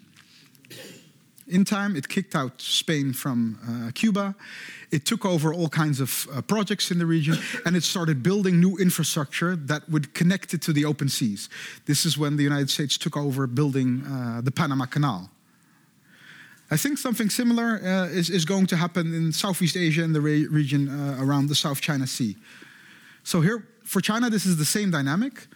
In 1.49 1.64
time, 1.64 1.94
it 1.94 2.09
kicked 2.09 2.34
out 2.34 2.61
Spain 2.61 3.12
from 3.12 3.59
uh, 3.62 3.92
Cuba. 3.92 4.34
It 4.90 5.05
took 5.05 5.24
over 5.24 5.55
all 5.55 5.68
kinds 5.68 6.01
of 6.01 6.26
uh, 6.32 6.42
projects 6.42 6.90
in 6.90 6.99
the 6.99 7.07
region, 7.07 7.38
and 7.64 7.76
it 7.76 7.84
started 7.84 8.20
building 8.22 8.61
new 8.61 8.76
infrastructure 8.78 9.55
that 9.55 9.88
would 9.88 10.12
connect 10.12 10.55
it 10.55 10.62
to 10.62 10.72
the 10.72 10.84
open 10.84 11.09
seas. 11.09 11.49
This 11.86 12.05
is 12.05 12.18
when 12.18 12.36
the 12.36 12.42
United 12.42 12.68
States 12.68 12.99
took 12.99 13.16
over 13.16 13.47
building 13.47 14.03
uh, 14.05 14.40
the 14.42 14.51
Panama 14.51 14.86
Canal. 14.86 15.30
I 16.68 16.76
think 16.76 16.99
something 16.99 17.30
similar 17.30 17.80
uh, 17.80 18.07
is, 18.09 18.28
is, 18.28 18.44
going 18.44 18.66
to 18.66 18.76
happen 18.76 19.14
in 19.14 19.32
Southeast 19.32 19.76
Asia 19.76 20.03
and 20.03 20.12
the 20.12 20.20
re 20.20 20.49
region 20.49 20.88
uh, 20.88 21.16
around 21.20 21.49
the 21.49 21.55
South 21.55 21.80
China 21.80 22.09
Sea. 22.09 22.36
So, 23.22 23.40
here 23.40 23.64
for 23.84 24.01
China, 24.01 24.30
this 24.30 24.47
is 24.47 24.57
the 24.57 24.64
same 24.64 24.90
dynamic. 24.90 25.47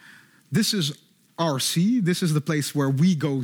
This 0.52 0.72
is 0.72 0.96
RC. 1.40 2.04
This 2.04 2.22
is 2.22 2.34
the 2.34 2.40
place 2.40 2.74
where 2.74 2.90
we 2.90 3.14
go, 3.14 3.42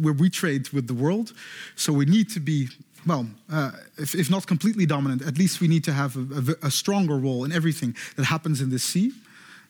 where 0.00 0.12
we 0.12 0.28
trade 0.28 0.68
with 0.70 0.88
the 0.88 0.94
world. 0.94 1.32
So 1.76 1.92
we 1.92 2.04
need 2.04 2.28
to 2.30 2.40
be, 2.40 2.68
well, 3.06 3.26
uh, 3.50 3.70
if, 3.96 4.14
if, 4.14 4.28
not 4.28 4.46
completely 4.48 4.84
dominant, 4.84 5.22
at 5.22 5.38
least 5.38 5.60
we 5.60 5.68
need 5.68 5.84
to 5.84 5.92
have 5.92 6.16
a, 6.16 6.54
a, 6.64 6.66
a, 6.66 6.70
stronger 6.70 7.16
role 7.16 7.44
in 7.44 7.52
everything 7.52 7.94
that 8.16 8.24
happens 8.24 8.60
in 8.60 8.70
this 8.70 8.82
sea. 8.82 9.12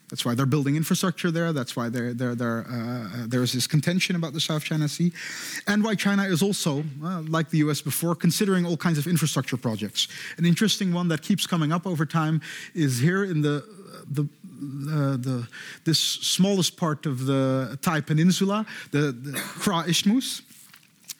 That's 0.08 0.24
why 0.24 0.34
they're 0.34 0.46
building 0.46 0.76
infrastructure 0.76 1.30
there. 1.30 1.52
That's 1.52 1.76
why 1.76 1.88
they're, 1.88 2.14
they're, 2.14 2.34
they're, 2.34 2.64
uh, 2.70 3.26
there's 3.26 3.52
this 3.52 3.66
contention 3.66 4.16
about 4.16 4.32
the 4.32 4.40
South 4.40 4.64
China 4.64 4.88
Sea. 4.88 5.12
And 5.66 5.82
why 5.84 5.96
China 5.96 6.22
is 6.22 6.42
also, 6.42 6.84
uh, 7.04 7.22
like 7.22 7.50
the 7.50 7.58
US 7.58 7.82
before, 7.82 8.14
considering 8.14 8.64
all 8.64 8.76
kinds 8.76 8.98
of 8.98 9.06
infrastructure 9.06 9.56
projects. 9.56 10.08
An 10.38 10.46
interesting 10.46 10.94
one 10.94 11.08
that 11.08 11.22
keeps 11.22 11.46
coming 11.46 11.72
up 11.72 11.86
over 11.86 12.06
time 12.06 12.40
is 12.74 13.00
here 13.00 13.24
in 13.24 13.42
the, 13.42 13.64
the 14.08 14.28
uh, 14.90 15.16
the, 15.16 15.48
this 15.84 15.98
smallest 15.98 16.76
part 16.76 17.06
of 17.06 17.26
the 17.26 17.78
Thai 17.82 18.00
peninsula, 18.00 18.66
the, 18.90 19.12
the 19.12 19.32
Kra 19.32 19.88
Isthmus, 19.88 20.42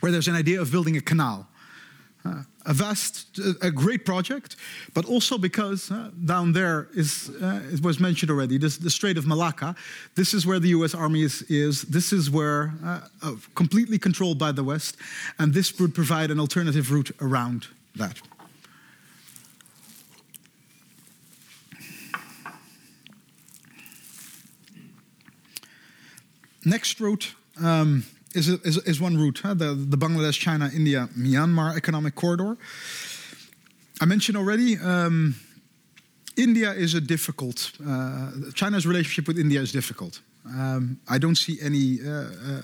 where 0.01 0.13
there's 0.13 0.29
an 0.29 0.37
idea 0.37 0.61
of 0.61 0.71
building 0.71 0.97
a 0.97 1.01
canal. 1.01 1.47
Uh, 2.25 2.43
a 2.69 2.75
vast, 2.75 3.39
a 3.63 3.71
great 3.71 4.05
project, 4.05 4.57
but 4.93 5.05
also 5.05 5.39
because 5.39 5.91
uh, 5.91 6.11
down 6.25 6.53
there 6.53 6.89
is, 6.95 7.31
uh, 7.41 7.61
it 7.73 7.81
was 7.81 8.01
mentioned 8.01 8.29
already, 8.29 8.59
this, 8.59 8.77
the 8.77 8.91
Strait 8.91 9.17
of 9.17 9.25
Malacca. 9.25 9.77
This 10.17 10.35
is 10.35 10.45
where 10.45 10.59
the 10.59 10.71
U.S. 10.71 10.93
Army 10.93 11.23
is. 11.23 11.43
is. 11.43 11.83
This 11.83 12.13
is 12.13 12.29
where 12.29 12.75
uh, 12.85 13.01
completely 13.55 13.99
controlled 13.99 14.39
by 14.39 14.51
the 14.51 14.65
West, 14.65 14.97
and 15.39 15.55
this 15.55 15.79
would 15.79 15.95
provide 15.95 16.33
an 16.33 16.41
alternative 16.41 16.91
route 16.91 17.13
around 17.21 17.69
that. 17.95 18.21
Next 26.67 27.01
route 27.01 27.33
um, 27.63 28.05
is, 28.35 28.49
is, 28.49 28.79
is, 28.79 29.01
one 29.01 29.17
route, 29.17 29.41
huh? 29.41 29.55
the, 29.55 29.73
the 29.75 29.97
Bangladesh, 29.97 30.33
China, 30.33 30.69
India, 30.75 31.09
Myanmar 31.17 31.77
economic 31.77 32.17
corridor. 32.17 32.57
I 34.01 34.05
mentioned 34.05 34.37
already, 34.37 34.77
um, 34.79 35.37
India 36.37 36.73
is 36.73 36.95
a 36.95 37.01
difficult, 37.01 37.71
uh, 37.87 38.33
China's 38.53 38.85
relationship 38.85 39.29
with 39.29 39.39
India 39.39 39.61
is 39.61 39.71
difficult. 39.71 40.21
Um, 40.45 40.99
I 41.09 41.19
don't 41.19 41.37
see 41.37 41.57
any. 41.63 42.01
Uh, 42.05 42.11
uh, 42.11 42.61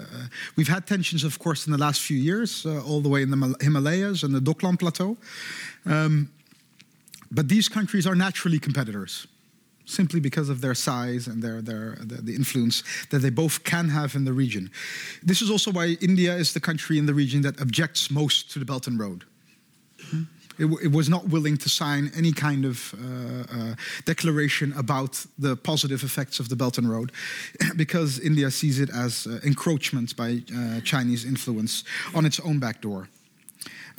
we've 0.56 0.68
had 0.68 0.84
tensions, 0.84 1.22
of 1.22 1.38
course, 1.38 1.66
in 1.66 1.72
the 1.72 1.78
last 1.78 2.00
few 2.00 2.16
years, 2.16 2.66
uh, 2.66 2.82
all 2.82 3.00
the 3.00 3.08
way 3.08 3.22
in 3.22 3.30
the 3.30 3.56
Himalayas 3.60 4.24
and 4.24 4.34
the 4.34 4.40
Doklam 4.40 4.80
Plateau. 4.80 5.16
Um, 5.86 6.28
but 7.30 7.48
these 7.48 7.68
countries 7.68 8.04
are 8.06 8.16
naturally 8.16 8.58
competitors. 8.58 9.28
Simply 9.92 10.20
because 10.20 10.48
of 10.48 10.60
their 10.60 10.74
size 10.74 11.26
and 11.26 11.42
their, 11.42 11.62
their 11.62 11.96
the, 12.00 12.22
the, 12.22 12.34
influence 12.34 12.82
that 13.10 13.18
they 13.18 13.30
both 13.30 13.64
can 13.64 13.88
have 13.88 14.14
in 14.14 14.24
the 14.24 14.32
region. 14.32 14.70
This 15.22 15.42
is 15.42 15.50
also 15.50 15.70
why 15.70 15.96
India 16.00 16.34
is 16.34 16.52
the 16.52 16.60
country 16.60 16.98
in 16.98 17.06
the 17.06 17.14
region 17.14 17.42
that 17.42 17.60
objects 17.60 18.10
most 18.10 18.50
to 18.52 18.58
the 18.58 18.64
Belt 18.64 18.86
and 18.86 18.98
Road. 18.98 19.24
It, 20.58 20.66
it 20.82 20.92
was 20.92 21.08
not 21.08 21.28
willing 21.28 21.56
to 21.58 21.68
sign 21.68 22.10
any 22.14 22.32
kind 22.32 22.64
of 22.64 22.94
uh, 22.94 23.44
uh, 23.56 23.74
declaration 24.04 24.72
about 24.74 25.24
the 25.38 25.56
positive 25.56 26.02
effects 26.04 26.40
of 26.40 26.48
the 26.48 26.56
Belt 26.56 26.78
and 26.78 26.90
Road 26.90 27.12
because 27.76 28.18
India 28.18 28.50
sees 28.50 28.78
it 28.78 28.90
as 28.90 29.26
uh, 29.26 29.40
encroachment 29.44 30.14
by 30.16 30.42
uh, 30.54 30.80
Chinese 30.80 31.24
influence 31.24 31.84
on 32.14 32.26
its 32.26 32.38
own 32.40 32.58
back 32.58 32.80
door. 32.80 33.08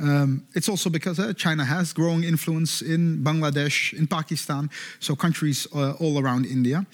Um, 0.03 0.45
it's 0.53 0.67
also 0.67 0.89
because 0.89 1.17
uh, 1.17 1.31
China 1.31 1.63
has 1.63 1.93
growing 1.93 2.25
influence 2.25 2.81
in 2.81 3.23
Bangladesh, 3.23 3.93
in 3.93 4.05
Pakistan, 4.05 4.69
so 4.99 5.15
countries 5.15 5.65
uh, 5.73 5.93
all 5.93 6.19
around 6.19 6.45
India. 6.45 6.85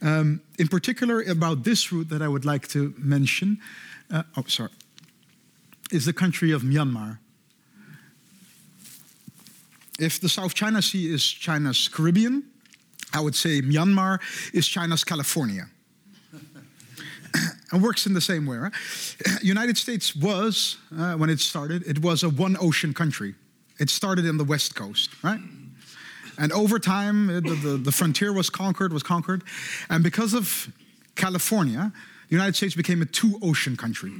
Um, 0.00 0.40
in 0.58 0.68
particular, 0.68 1.20
about 1.20 1.64
this 1.64 1.92
route 1.92 2.08
that 2.08 2.22
I 2.22 2.28
would 2.28 2.46
like 2.46 2.66
to 2.68 2.94
mention, 2.96 3.58
uh, 4.10 4.22
oh, 4.38 4.44
sorry, 4.48 4.70
is 5.92 6.06
the 6.06 6.14
country 6.14 6.52
of 6.52 6.62
Myanmar. 6.62 7.18
If 9.98 10.18
the 10.18 10.30
South 10.30 10.54
China 10.54 10.80
Sea 10.80 11.12
is 11.12 11.22
China's 11.22 11.88
Caribbean, 11.88 12.44
I 13.12 13.20
would 13.20 13.34
say 13.34 13.60
Myanmar 13.60 14.20
is 14.54 14.66
China's 14.66 15.04
California 15.04 15.68
and 17.72 17.82
works 17.82 18.06
in 18.06 18.14
the 18.14 18.20
same 18.20 18.46
way. 18.46 18.56
Right? 18.56 18.72
United 19.42 19.76
States 19.76 20.14
was, 20.14 20.78
uh, 20.96 21.14
when 21.14 21.30
it 21.30 21.40
started, 21.40 21.86
it 21.86 22.00
was 22.00 22.22
a 22.22 22.28
one 22.28 22.56
ocean 22.60 22.94
country. 22.94 23.34
It 23.78 23.90
started 23.90 24.24
in 24.24 24.36
the 24.36 24.44
West 24.44 24.74
Coast, 24.74 25.10
right? 25.22 25.40
And 26.38 26.52
over 26.52 26.78
time, 26.78 27.28
the, 27.28 27.40
the, 27.40 27.76
the 27.76 27.92
frontier 27.92 28.32
was 28.32 28.50
conquered, 28.50 28.92
was 28.92 29.02
conquered. 29.02 29.42
And 29.88 30.02
because 30.02 30.34
of 30.34 30.72
California, 31.14 31.92
the 32.28 32.34
United 32.34 32.56
States 32.56 32.74
became 32.74 33.02
a 33.02 33.06
two 33.06 33.38
ocean 33.42 33.76
country. 33.76 34.12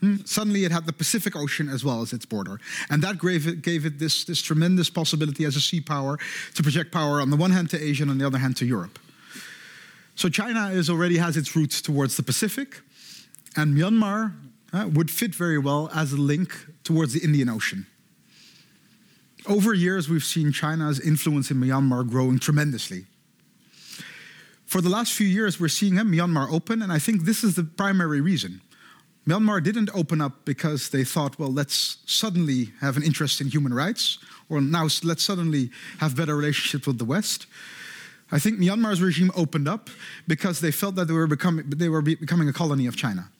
Hmm? 0.00 0.16
Suddenly, 0.24 0.64
it 0.64 0.72
had 0.72 0.86
the 0.86 0.92
Pacific 0.92 1.34
Ocean 1.34 1.68
as 1.68 1.84
well 1.84 2.02
as 2.02 2.12
its 2.12 2.24
border. 2.24 2.60
And 2.88 3.02
that 3.02 3.20
gave 3.20 3.46
it, 3.46 3.62
gave 3.62 3.84
it 3.84 3.98
this, 3.98 4.24
this 4.24 4.40
tremendous 4.40 4.90
possibility 4.90 5.44
as 5.44 5.56
a 5.56 5.60
sea 5.60 5.80
power 5.80 6.18
to 6.54 6.62
project 6.62 6.92
power 6.92 7.20
on 7.20 7.30
the 7.30 7.36
one 7.36 7.50
hand 7.50 7.70
to 7.70 7.82
Asia 7.82 8.02
and 8.04 8.10
on 8.10 8.18
the 8.18 8.26
other 8.26 8.38
hand 8.38 8.56
to 8.58 8.66
Europe. 8.66 8.98
So 10.18 10.28
China 10.28 10.70
is 10.70 10.90
already 10.90 11.16
has 11.18 11.36
its 11.36 11.54
roots 11.54 11.80
towards 11.80 12.16
the 12.16 12.24
Pacific, 12.24 12.80
and 13.54 13.76
Myanmar 13.76 14.34
uh, 14.72 14.88
would 14.92 15.12
fit 15.12 15.32
very 15.32 15.58
well 15.58 15.88
as 15.94 16.12
a 16.12 16.16
link 16.16 16.52
towards 16.82 17.12
the 17.12 17.20
Indian 17.20 17.48
Ocean. 17.48 17.86
Over 19.46 19.74
years, 19.74 20.08
we've 20.08 20.24
seen 20.24 20.50
China's 20.50 20.98
influence 20.98 21.52
in 21.52 21.58
Myanmar 21.58 22.04
growing 22.04 22.40
tremendously. 22.40 23.04
For 24.66 24.80
the 24.80 24.88
last 24.88 25.12
few 25.12 25.28
years, 25.28 25.60
we're 25.60 25.68
seeing 25.68 26.00
uh, 26.00 26.02
Myanmar 26.02 26.52
open, 26.52 26.82
and 26.82 26.92
I 26.92 26.98
think 26.98 27.22
this 27.22 27.44
is 27.44 27.54
the 27.54 27.62
primary 27.62 28.20
reason. 28.20 28.60
Myanmar 29.24 29.62
didn't 29.62 29.88
open 29.94 30.20
up 30.20 30.44
because 30.44 30.88
they 30.88 31.04
thought, 31.04 31.38
well, 31.38 31.52
let's 31.52 31.98
suddenly 32.06 32.72
have 32.80 32.96
an 32.96 33.04
interest 33.04 33.40
in 33.40 33.46
human 33.46 33.72
rights, 33.72 34.18
or 34.48 34.60
now 34.60 34.88
let's 35.04 35.22
suddenly 35.22 35.70
have 36.00 36.16
better 36.16 36.34
relationships 36.34 36.88
with 36.88 36.98
the 36.98 37.04
West. 37.04 37.46
I 38.30 38.38
think 38.38 38.58
Myanmar's 38.58 39.00
regime 39.00 39.30
opened 39.34 39.68
up 39.68 39.88
because 40.26 40.60
they 40.60 40.70
felt 40.70 40.94
that 40.96 41.06
they 41.06 41.14
were 41.14 41.26
becoming, 41.26 41.68
they 41.70 41.88
were 41.88 42.02
becoming 42.02 42.48
a 42.48 42.52
colony 42.52 42.86
of 42.86 42.96
China 42.96 43.30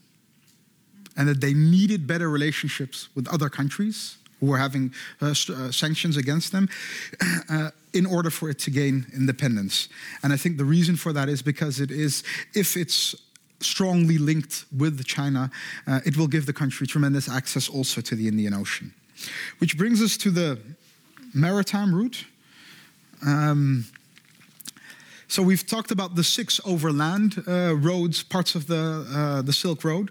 and 1.16 1.28
that 1.28 1.40
they 1.40 1.52
needed 1.52 2.06
better 2.06 2.30
relationships 2.30 3.08
with 3.14 3.28
other 3.28 3.50
countries 3.50 4.16
who 4.40 4.46
were 4.46 4.58
having 4.58 4.92
uh, 5.20 5.26
uh, 5.26 5.70
sanctions 5.72 6.16
against 6.16 6.52
them 6.52 6.68
uh, 7.50 7.70
in 7.92 8.06
order 8.06 8.30
for 8.30 8.48
it 8.48 8.58
to 8.60 8.70
gain 8.70 9.04
independence. 9.12 9.88
And 10.22 10.32
I 10.32 10.36
think 10.36 10.56
the 10.56 10.64
reason 10.64 10.96
for 10.96 11.12
that 11.12 11.28
is 11.28 11.42
because 11.42 11.80
it 11.80 11.90
is, 11.90 12.22
if 12.54 12.76
it's 12.76 13.14
strongly 13.60 14.18
linked 14.18 14.64
with 14.76 15.04
China, 15.04 15.50
uh, 15.86 16.00
it 16.06 16.16
will 16.16 16.28
give 16.28 16.46
the 16.46 16.52
country 16.52 16.86
tremendous 16.86 17.28
access 17.28 17.68
also 17.68 18.00
to 18.00 18.14
the 18.14 18.28
Indian 18.28 18.54
Ocean. 18.54 18.94
Which 19.58 19.76
brings 19.76 20.00
us 20.00 20.16
to 20.18 20.30
the 20.30 20.60
maritime 21.34 21.92
route. 21.92 22.24
Um, 23.26 23.86
so 25.28 25.42
we've 25.42 25.66
talked 25.66 25.90
about 25.90 26.14
the 26.14 26.24
six 26.24 26.58
overland 26.64 27.44
uh, 27.46 27.76
roads, 27.76 28.22
parts 28.22 28.54
of 28.54 28.66
the, 28.66 29.06
uh, 29.14 29.42
the 29.42 29.52
Silk 29.52 29.84
Road. 29.84 30.10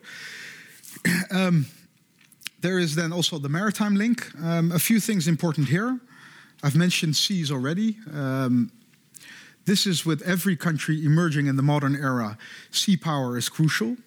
um, 1.31 1.65
there 2.61 2.77
is 2.77 2.93
then 2.93 3.11
also 3.11 3.39
the 3.39 3.49
maritime 3.49 3.95
link. 3.95 4.31
Um, 4.43 4.71
a 4.71 4.77
few 4.77 4.99
things 4.99 5.27
important 5.27 5.69
here. 5.69 5.99
I've 6.61 6.75
mentioned 6.75 7.15
seas 7.15 7.51
already. 7.51 7.97
Um, 8.13 8.71
this 9.65 9.87
is 9.87 10.05
with 10.05 10.21
every 10.21 10.55
country 10.55 11.03
emerging 11.03 11.47
in 11.47 11.55
the 11.55 11.63
modern 11.63 11.95
era. 11.95 12.37
Sea 12.69 12.95
power 12.95 13.37
is 13.37 13.49
crucial 13.49 13.97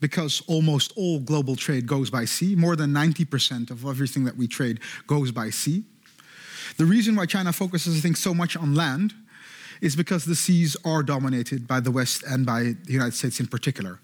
because 0.00 0.42
almost 0.46 0.92
all 0.96 1.18
global 1.18 1.56
trade 1.56 1.86
goes 1.86 2.10
by 2.10 2.26
sea. 2.26 2.54
More 2.54 2.76
than 2.76 2.92
90% 2.92 3.70
of 3.70 3.86
everything 3.86 4.24
that 4.24 4.36
we 4.36 4.46
trade 4.46 4.80
goes 5.06 5.32
by 5.32 5.48
sea. 5.48 5.84
The 6.76 6.84
reason 6.84 7.16
why 7.16 7.24
China 7.24 7.52
focuses, 7.54 7.96
I 7.96 8.00
think, 8.00 8.18
so 8.18 8.34
much 8.34 8.54
on 8.54 8.74
land 8.74 9.14
is 9.80 9.96
because 9.96 10.24
the 10.24 10.34
seas 10.34 10.76
are 10.84 11.02
dominated 11.02 11.66
by 11.66 11.80
the 11.80 11.90
West 11.90 12.22
and 12.24 12.44
by 12.44 12.74
the 12.84 12.92
United 12.92 13.14
States 13.14 13.40
in 13.40 13.46
particular. 13.46 13.98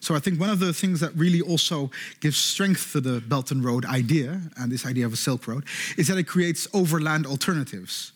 So 0.00 0.14
I 0.14 0.18
think 0.18 0.38
one 0.38 0.50
of 0.50 0.58
the 0.58 0.74
things 0.74 1.00
that 1.00 1.16
really 1.16 1.40
also 1.40 1.90
gives 2.20 2.36
strength 2.36 2.92
to 2.92 3.00
the 3.00 3.20
Belt 3.22 3.50
and 3.50 3.64
Road 3.64 3.86
idea 3.86 4.40
and 4.58 4.70
this 4.70 4.84
idea 4.84 5.06
of 5.06 5.14
a 5.14 5.16
Silk 5.16 5.46
Road 5.48 5.64
is 5.96 6.08
that 6.08 6.18
it 6.18 6.24
creates 6.24 6.68
overland 6.74 7.26
alternatives 7.26 8.12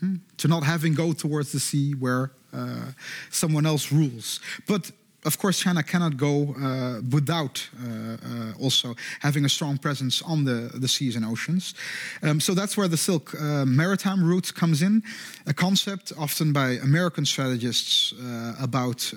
hmm? 0.00 0.16
to 0.36 0.48
not 0.48 0.62
having 0.62 0.92
go 0.92 1.14
towards 1.14 1.52
the 1.52 1.60
sea 1.60 1.92
where 1.92 2.32
uh, 2.52 2.92
someone 3.30 3.64
else 3.64 3.90
rules. 3.90 4.40
But 4.68 4.90
of 5.24 5.38
course, 5.38 5.60
China 5.60 5.82
cannot 5.82 6.16
go 6.16 6.54
uh, 6.54 7.00
without 7.10 7.68
uh, 7.78 7.86
uh, 7.86 8.52
also 8.60 8.96
having 9.20 9.44
a 9.44 9.48
strong 9.48 9.78
presence 9.78 10.20
on 10.22 10.44
the, 10.44 10.70
the 10.74 10.88
seas 10.88 11.14
and 11.14 11.24
oceans. 11.24 11.74
Um, 12.22 12.40
so 12.40 12.54
that's 12.54 12.76
where 12.76 12.88
the 12.88 12.96
Silk 12.96 13.32
uh, 13.34 13.64
maritime 13.64 14.24
route 14.24 14.52
comes 14.54 14.82
in, 14.82 15.02
a 15.46 15.54
concept 15.54 16.12
often 16.18 16.52
by 16.52 16.70
American 16.82 17.24
strategists 17.24 18.12
uh, 18.12 18.54
about 18.60 19.12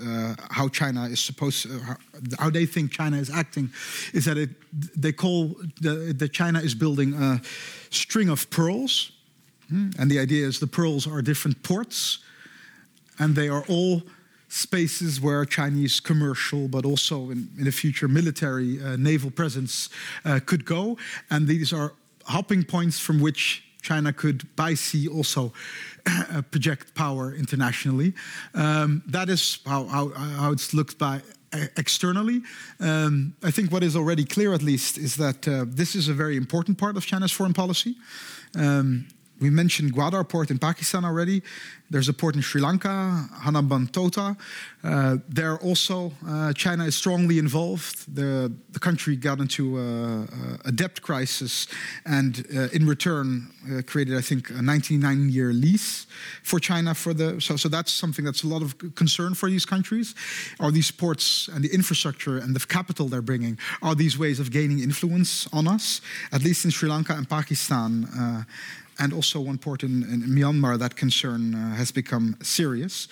how 0.51 0.67
China 0.67 1.05
is 1.05 1.19
supposed, 1.19 1.63
to, 1.63 1.97
how, 2.37 2.49
they 2.49 2.67
think 2.67 2.91
China 2.91 3.17
is 3.17 3.31
acting, 3.31 3.71
is 4.13 4.25
that 4.25 4.37
it, 4.37 4.49
they 4.95 5.11
call 5.11 5.55
the, 5.81 6.13
the 6.15 6.29
China 6.29 6.59
is 6.59 6.75
building 6.75 7.13
a 7.15 7.41
string 7.89 8.29
of 8.29 8.47
pearls, 8.51 9.11
hmm? 9.69 9.89
and 9.97 10.11
the 10.11 10.19
idea 10.19 10.45
is 10.45 10.59
the 10.59 10.67
pearls 10.67 11.07
are 11.07 11.21
different 11.23 11.63
ports, 11.63 12.19
and 13.17 13.35
they 13.35 13.49
are 13.49 13.63
all 13.67 14.03
spaces 14.47 15.19
where 15.19 15.45
Chinese 15.45 15.99
commercial, 15.99 16.67
but 16.67 16.85
also 16.85 17.29
in, 17.31 17.49
in 17.57 17.65
the 17.65 17.71
future 17.71 18.07
military 18.07 18.81
uh, 18.81 18.95
naval 18.95 19.31
presence 19.31 19.89
uh, 20.23 20.39
could 20.45 20.65
go. 20.65 20.97
And 21.29 21.47
these 21.47 21.73
are 21.73 21.93
hopping 22.25 22.63
points 22.63 22.99
from 22.99 23.19
which 23.19 23.63
China 23.81 24.11
could, 24.11 24.43
by 24.55 24.73
sea, 24.73 25.07
also 25.07 25.53
uh, 26.05 26.41
project 26.49 26.95
power 26.95 27.33
internationally. 27.35 28.13
Um, 28.53 29.03
that 29.07 29.29
is 29.29 29.59
how, 29.65 29.85
how, 29.85 30.09
how, 30.09 30.51
it's 30.51 30.73
looked 30.73 30.97
by 30.97 31.21
uh, 31.53 31.67
externally. 31.77 32.41
Um, 32.79 33.35
I 33.43 33.51
think 33.51 33.71
what 33.71 33.83
is 33.83 33.95
already 33.95 34.25
clear, 34.25 34.53
at 34.53 34.63
least, 34.63 34.97
is 34.97 35.15
that 35.17 35.47
uh, 35.47 35.65
this 35.67 35.95
is 35.95 36.07
a 36.07 36.13
very 36.13 36.35
important 36.35 36.77
part 36.77 36.97
of 36.97 37.05
China's 37.05 37.31
foreign 37.31 37.53
policy. 37.53 37.95
Um, 38.55 39.07
we 39.39 39.49
mentioned 39.49 39.93
Gwadar 39.93 40.27
port 40.27 40.49
in 40.49 40.59
Pakistan 40.59 41.03
already. 41.03 41.41
There's 41.89 42.09
a 42.09 42.13
port 42.13 42.35
in 42.35 42.41
Sri 42.41 42.61
Lanka, 42.61 43.27
Hambantota. 43.43 44.35
Uh, 44.83 45.17
there 45.29 45.57
also, 45.59 46.13
uh, 46.27 46.51
China 46.53 46.85
is 46.85 46.95
strongly 46.95 47.37
involved. 47.37 48.15
The, 48.15 48.51
the 48.71 48.79
country 48.79 49.15
got 49.15 49.39
into 49.39 49.77
a, 49.77 50.27
a 50.65 50.71
debt 50.71 51.01
crisis 51.01 51.67
and, 52.05 52.45
uh, 52.55 52.69
in 52.73 52.87
return, 52.87 53.51
uh, 53.71 53.81
created, 53.83 54.17
I 54.17 54.21
think, 54.21 54.49
a 54.49 54.61
99 54.61 55.29
year 55.29 55.53
lease 55.53 56.07
for 56.41 56.59
China. 56.59 56.95
For 56.95 57.13
the 57.13 57.39
so, 57.39 57.55
so 57.55 57.69
that's 57.69 57.91
something 57.91 58.25
that's 58.25 58.43
a 58.43 58.47
lot 58.47 58.61
of 58.61 58.95
concern 58.95 59.35
for 59.35 59.49
these 59.49 59.65
countries. 59.65 60.15
Are 60.59 60.71
these 60.71 60.91
ports 60.91 61.49
and 61.53 61.63
the 61.63 61.73
infrastructure 61.73 62.37
and 62.37 62.55
the 62.55 62.65
capital 62.65 63.07
they're 63.07 63.21
bringing 63.21 63.59
are 63.81 63.95
these 63.95 64.17
ways 64.17 64.39
of 64.39 64.51
gaining 64.51 64.79
influence 64.79 65.47
on 65.53 65.67
us? 65.67 66.01
At 66.31 66.43
least 66.43 66.65
in 66.65 66.71
Sri 66.71 66.89
Lanka 66.89 67.13
and 67.13 67.29
Pakistan 67.29 68.05
uh, 68.05 68.43
and 68.99 69.13
also 69.13 69.39
one 69.39 69.57
port 69.57 69.83
in, 69.83 70.03
in 70.03 70.21
Myanmar, 70.21 70.77
that 70.79 70.95
concern 70.95 71.55
uh, 71.55 71.75
has 71.75 71.91
become 71.91 72.37
serious. 72.41 73.07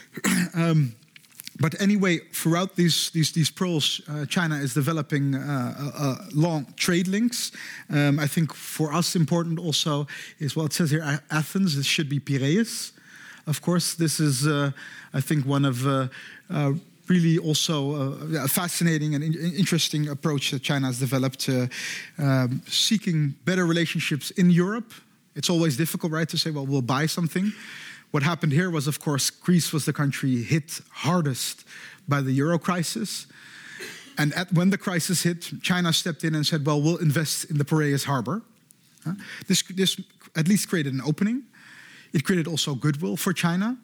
um, 0.54 0.94
but 1.60 1.80
anyway, 1.80 2.18
throughout 2.32 2.74
these 2.74 3.10
these, 3.10 3.32
these 3.32 3.50
pearls, 3.50 4.00
uh, 4.08 4.26
China 4.26 4.56
is 4.56 4.74
developing 4.74 5.34
uh, 5.34 6.16
long 6.32 6.66
trade 6.76 7.06
links. 7.06 7.52
Um, 7.90 8.18
I 8.18 8.26
think 8.26 8.52
for 8.52 8.92
us 8.92 9.14
important 9.14 9.58
also 9.58 10.06
is 10.40 10.56
well, 10.56 10.66
it 10.66 10.72
says 10.72 10.90
here 10.90 11.20
Athens. 11.30 11.76
This 11.76 11.86
should 11.86 12.08
be 12.08 12.18
Piraeus. 12.18 12.92
Of 13.46 13.60
course, 13.60 13.94
this 13.94 14.20
is 14.20 14.46
uh, 14.46 14.72
I 15.12 15.20
think 15.20 15.46
one 15.46 15.64
of 15.64 15.86
uh, 15.86 16.08
uh, 16.50 16.72
really 17.08 17.38
also 17.38 18.16
a 18.34 18.48
fascinating 18.48 19.14
and 19.14 19.22
interesting 19.22 20.08
approach 20.08 20.50
that 20.50 20.62
China 20.62 20.86
has 20.86 20.98
developed, 20.98 21.50
um, 22.18 22.62
seeking 22.66 23.34
better 23.44 23.66
relationships 23.66 24.30
in 24.32 24.50
Europe 24.50 24.92
it's 25.34 25.50
always 25.50 25.76
difficult, 25.76 26.12
right, 26.12 26.28
to 26.28 26.38
say, 26.38 26.50
well, 26.50 26.66
we'll 26.66 26.82
buy 26.82 27.06
something 27.06 27.52
What 28.14 28.22
happened 28.22 28.52
here 28.52 28.70
was, 28.70 28.86
of 28.86 29.00
course, 29.00 29.28
Greece 29.28 29.72
was 29.72 29.86
the 29.86 29.92
country 29.92 30.40
hit 30.40 30.80
hardest 30.92 31.64
by 32.06 32.20
the 32.20 32.30
euro 32.30 32.60
crisis. 32.60 33.26
And 34.16 34.32
at, 34.34 34.52
when 34.52 34.70
the 34.70 34.78
crisis 34.78 35.24
hit, 35.24 35.50
China 35.62 35.92
stepped 35.92 36.22
in 36.22 36.36
and 36.36 36.46
said, 36.46 36.64
well, 36.64 36.80
we'll 36.80 36.98
invest 36.98 37.50
in 37.50 37.58
the 37.58 37.64
Piraeus 37.64 38.04
harbor. 38.04 38.42
Uh, 39.04 39.14
this, 39.48 39.64
this 39.64 40.00
at 40.36 40.46
least 40.46 40.68
created 40.68 40.94
an 40.94 41.00
opening. 41.04 41.42
It 42.12 42.22
created 42.24 42.46
also 42.46 42.76
goodwill 42.76 43.16
for 43.16 43.32
China, 43.32 43.76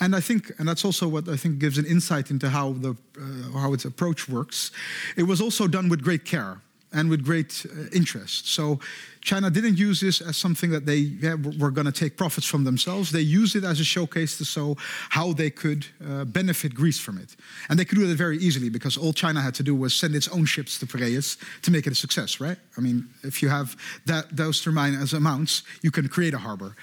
and 0.00 0.16
I 0.16 0.20
think, 0.20 0.50
and 0.58 0.66
that's 0.66 0.84
also 0.84 1.06
what 1.06 1.28
I 1.28 1.36
think 1.36 1.60
gives 1.60 1.78
an 1.78 1.86
insight 1.86 2.32
into 2.32 2.48
how 2.48 2.72
the 2.72 2.96
uh, 3.16 3.58
how 3.60 3.72
its 3.72 3.84
approach 3.84 4.28
works. 4.28 4.72
It 5.16 5.22
was 5.22 5.40
also 5.40 5.68
done 5.68 5.88
with 5.88 6.02
great 6.02 6.24
care 6.24 6.60
and 6.92 7.10
with 7.10 7.24
great 7.24 7.66
uh, 7.66 7.88
interest. 7.92 8.48
So 8.48 8.80
China 9.26 9.50
didn't 9.50 9.76
use 9.76 10.00
this 10.00 10.20
as 10.20 10.36
something 10.36 10.70
that 10.70 10.86
they 10.86 10.98
yeah, 10.98 11.34
were 11.58 11.72
going 11.72 11.86
to 11.86 11.92
take 11.92 12.16
profits 12.16 12.46
from 12.46 12.62
themselves. 12.62 13.10
They 13.10 13.22
used 13.22 13.56
it 13.56 13.64
as 13.64 13.80
a 13.80 13.84
showcase 13.84 14.38
to 14.38 14.44
show 14.44 14.76
how 15.10 15.32
they 15.32 15.50
could 15.50 15.84
uh, 16.08 16.24
benefit 16.24 16.74
Greece 16.74 17.00
from 17.00 17.18
it. 17.18 17.34
And 17.68 17.76
they 17.76 17.84
could 17.84 17.98
do 17.98 18.06
that 18.06 18.16
very 18.16 18.38
easily 18.38 18.70
because 18.70 18.96
all 18.96 19.12
China 19.12 19.40
had 19.40 19.54
to 19.56 19.64
do 19.64 19.74
was 19.74 19.94
send 19.94 20.14
its 20.14 20.28
own 20.28 20.44
ships 20.44 20.78
to 20.78 20.86
Piraeus 20.86 21.38
to 21.62 21.72
make 21.72 21.88
it 21.88 21.92
a 21.92 21.96
success, 21.96 22.40
right? 22.40 22.56
I 22.78 22.80
mean, 22.80 23.08
if 23.24 23.42
you 23.42 23.48
have 23.48 23.76
that, 24.06 24.36
those 24.36 24.62
termine 24.62 24.94
as 24.94 25.12
amounts, 25.12 25.64
you 25.82 25.90
can 25.90 26.08
create 26.08 26.34
a 26.34 26.38
harbor. 26.38 26.76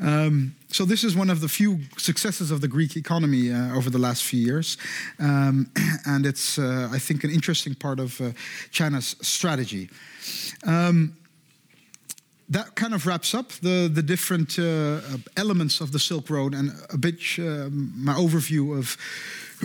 Um, 0.00 0.54
so 0.72 0.84
this 0.84 1.04
is 1.04 1.16
one 1.16 1.30
of 1.30 1.40
the 1.40 1.48
few 1.48 1.80
successes 1.98 2.50
of 2.50 2.60
the 2.60 2.68
Greek 2.68 2.96
economy 2.96 3.52
uh, 3.52 3.76
over 3.76 3.90
the 3.90 3.98
last 3.98 4.22
few 4.22 4.40
years, 4.40 4.78
um, 5.18 5.70
and 6.06 6.24
it's 6.24 6.58
uh, 6.58 6.88
I 6.92 6.98
think 6.98 7.24
an 7.24 7.30
interesting 7.30 7.74
part 7.74 7.98
of 7.98 8.20
uh, 8.20 8.30
China's 8.70 9.16
strategy. 9.20 9.49
Um, 10.66 11.16
that 12.50 12.74
kind 12.74 12.94
of 12.94 13.06
wraps 13.06 13.32
up 13.32 13.52
the, 13.62 13.88
the 13.92 14.02
different 14.02 14.58
uh, 14.58 15.00
elements 15.36 15.80
of 15.80 15.92
the 15.92 15.98
Silk 16.00 16.28
Road 16.28 16.52
and 16.52 16.72
a 16.92 16.98
bit 16.98 17.20
uh, 17.38 17.68
my 17.70 18.14
overview 18.14 18.76
of 18.76 18.96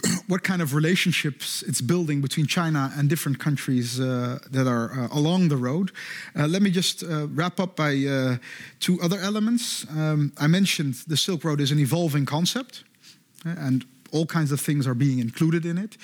what 0.27 0.43
kind 0.43 0.61
of 0.61 0.75
relationships 0.75 1.63
it's 1.63 1.81
building 1.81 2.21
between 2.21 2.45
China 2.45 2.91
and 2.95 3.09
different 3.09 3.39
countries 3.39 3.99
uh, 3.99 4.37
that 4.51 4.67
are 4.67 4.91
uh, 4.91 5.07
along 5.11 5.49
the 5.49 5.57
road. 5.57 5.91
Uh, 6.35 6.45
let 6.47 6.61
me 6.61 6.69
just 6.69 7.03
uh, 7.03 7.27
wrap 7.27 7.59
up 7.59 7.75
by 7.75 8.39
two 8.79 8.99
other 9.01 9.19
elements. 9.19 9.85
Um, 9.89 10.31
I 10.37 10.47
mentioned 10.47 10.95
the 11.07 11.17
Silk 11.17 11.43
Road 11.43 11.61
is 11.61 11.71
an 11.71 11.79
evolving 11.79 12.25
concept, 12.25 12.83
and 13.43 13.83
all 14.11 14.25
kinds 14.25 14.51
of 14.51 14.61
things 14.61 14.85
are 14.85 14.93
being 14.93 15.19
included 15.19 15.65
in 15.65 15.77
it. 15.77 15.97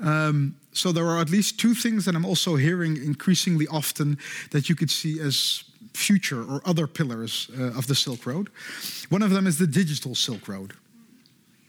Um, 0.00 0.56
so 0.74 0.92
there 0.92 1.06
are 1.06 1.20
at 1.20 1.30
least 1.30 1.58
two 1.58 1.72
things 1.72 2.04
that 2.04 2.14
I'm 2.14 2.26
also 2.26 2.56
hearing 2.56 2.96
increasingly 2.96 3.66
often 3.68 4.18
that 4.50 4.68
you 4.68 4.74
could 4.74 4.90
see 4.90 5.20
as 5.20 5.64
future 5.94 6.42
or 6.42 6.60
other 6.66 6.88
pillars 6.88 7.48
uh, 7.56 7.78
of 7.78 7.86
the 7.86 7.94
Silk 7.94 8.26
Road. 8.26 8.50
One 9.08 9.22
of 9.22 9.30
them 9.30 9.46
is 9.46 9.58
the 9.58 9.68
digital 9.68 10.16
Silk 10.16 10.48
Road. 10.48 10.74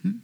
Hmm? 0.01 0.17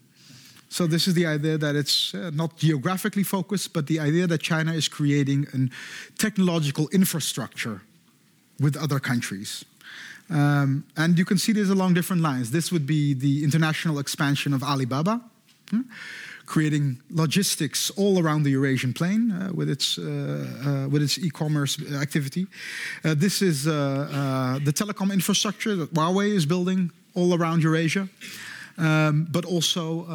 So, 0.70 0.88
this 0.88 1.08
is 1.08 1.14
the 1.14 1.28
idea 1.28 1.60
that 1.60 1.76
it's 1.76 2.16
uh, 2.16 2.32
not 2.34 2.58
geographically 2.58 3.24
focused, 3.24 3.72
but 3.72 3.86
the 3.86 4.00
idea 4.00 4.26
that 4.26 4.42
China 4.42 4.74
is 4.74 4.88
creating 4.88 5.48
a 5.54 5.70
technological 6.18 6.90
infrastructure 6.90 7.82
with 8.60 8.76
other 8.76 9.00
countries. 9.00 9.64
Um, 10.32 10.86
and 10.98 11.20
you 11.20 11.26
can 11.26 11.38
see 11.38 11.52
this 11.52 11.70
along 11.70 11.94
different 11.94 12.24
lines. 12.24 12.50
This 12.50 12.72
would 12.72 12.88
be 12.88 13.14
the 13.14 13.44
international 13.44 14.00
expansion 14.00 14.54
of 14.54 14.64
Alibaba. 14.64 15.22
Hmm? 15.70 15.82
Creating 16.46 17.02
logistics 17.10 17.90
all 17.92 18.20
around 18.20 18.44
the 18.44 18.52
Eurasian 18.52 18.94
plain 18.94 19.32
uh, 19.32 19.52
with 19.54 19.70
its 19.70 19.98
uh, 19.98 20.04
uh, 20.04 20.90
with 20.90 21.02
its 21.02 21.18
e-commerce 21.18 21.80
activity. 22.02 22.48
Uh, 23.04 23.14
this 23.16 23.42
is 23.42 23.68
uh, 23.68 24.60
the 24.64 24.74
telecom 24.74 25.12
infrastructure 25.12 25.76
that 25.76 25.94
Huawei 25.94 26.36
is 26.36 26.46
building 26.46 26.92
all 27.14 27.34
around 27.34 27.64
Eurasia. 27.64 28.08
Um, 28.78 29.28
but 29.30 29.46
also, 29.46 30.06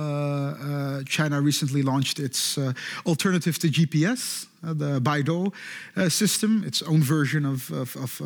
China 1.05 1.41
recently 1.41 1.83
launched 1.83 2.18
its 2.18 2.59
alternative 3.05 3.59
to 3.59 3.68
GPS, 3.68 4.47
the 4.62 4.99
Beidou 5.01 5.53
system, 6.09 6.64
its 6.66 6.83
own 6.83 7.03
version 7.03 7.45
of, 7.45 7.70
of, 7.70 7.97
of 7.97 8.20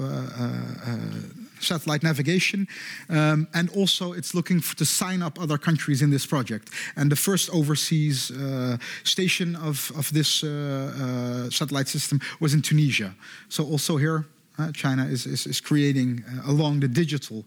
satellite 1.60 2.02
navigation. 2.02 2.66
Um, 3.08 3.46
and 3.54 3.70
also, 3.70 4.12
it's 4.12 4.34
looking 4.34 4.60
for, 4.60 4.76
to 4.76 4.84
sign 4.84 5.22
up 5.22 5.38
other 5.40 5.58
countries 5.58 6.02
in 6.02 6.10
this 6.10 6.26
project. 6.26 6.70
And 6.96 7.10
the 7.10 7.16
first 7.16 7.50
overseas 7.50 8.30
uh, 8.30 8.76
station 9.04 9.56
of, 9.56 9.92
of 9.96 10.12
this 10.12 10.42
uh, 10.42 10.48
uh, 10.48 11.50
satellite 11.50 11.88
system 11.88 12.20
was 12.40 12.54
in 12.54 12.62
Tunisia. 12.62 13.14
So, 13.48 13.64
also 13.64 13.96
here, 13.96 14.26
China 14.74 15.06
is, 15.06 15.26
is, 15.26 15.46
is 15.46 15.60
creating 15.60 16.22
along 16.46 16.80
the 16.80 16.88
digital 16.88 17.44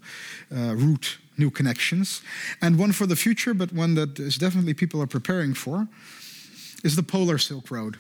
route 0.50 1.20
new 1.38 1.52
connections. 1.52 2.22
And 2.62 2.80
one 2.80 2.92
for 2.92 3.06
the 3.06 3.16
future, 3.16 3.54
but 3.54 3.72
one 3.74 3.96
that 3.96 4.20
is 4.20 4.38
definitely 4.38 4.74
people 4.74 5.02
are 5.02 5.08
preparing 5.08 5.54
for, 5.54 5.88
is 6.84 6.96
the 6.96 7.04
polar 7.04 7.38
Silk 7.38 7.72
Road. 7.72 7.98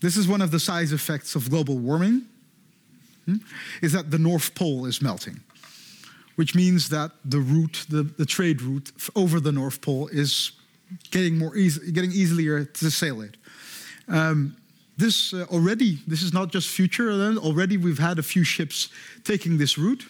This 0.00 0.16
is 0.16 0.28
one 0.28 0.42
of 0.42 0.50
the 0.50 0.60
side 0.60 0.92
effects 0.92 1.34
of 1.34 1.48
global 1.50 1.78
warming, 1.78 2.22
hmm, 3.26 3.36
is 3.82 3.92
that 3.92 4.10
the 4.10 4.18
North 4.18 4.54
Pole 4.54 4.86
is 4.86 5.00
melting, 5.02 5.40
which 6.36 6.54
means 6.54 6.88
that 6.88 7.12
the 7.24 7.40
route, 7.40 7.86
the, 7.88 8.02
the 8.02 8.26
trade 8.26 8.62
route 8.62 8.92
over 9.14 9.40
the 9.40 9.52
North 9.52 9.80
Pole 9.80 10.08
is 10.08 10.52
getting 11.10 11.38
more 11.38 11.56
easy, 11.56 11.92
getting 11.92 12.12
easier 12.12 12.64
to 12.64 12.90
sail 12.90 13.20
it. 13.20 13.36
Um, 14.08 14.56
this 14.96 15.34
uh, 15.34 15.46
already, 15.50 15.98
this 16.06 16.22
is 16.22 16.32
not 16.32 16.52
just 16.52 16.68
future. 16.68 17.10
Already, 17.10 17.76
we've 17.76 17.98
had 17.98 18.18
a 18.18 18.22
few 18.22 18.44
ships 18.44 18.88
taking 19.24 19.58
this 19.58 19.76
route. 19.76 20.04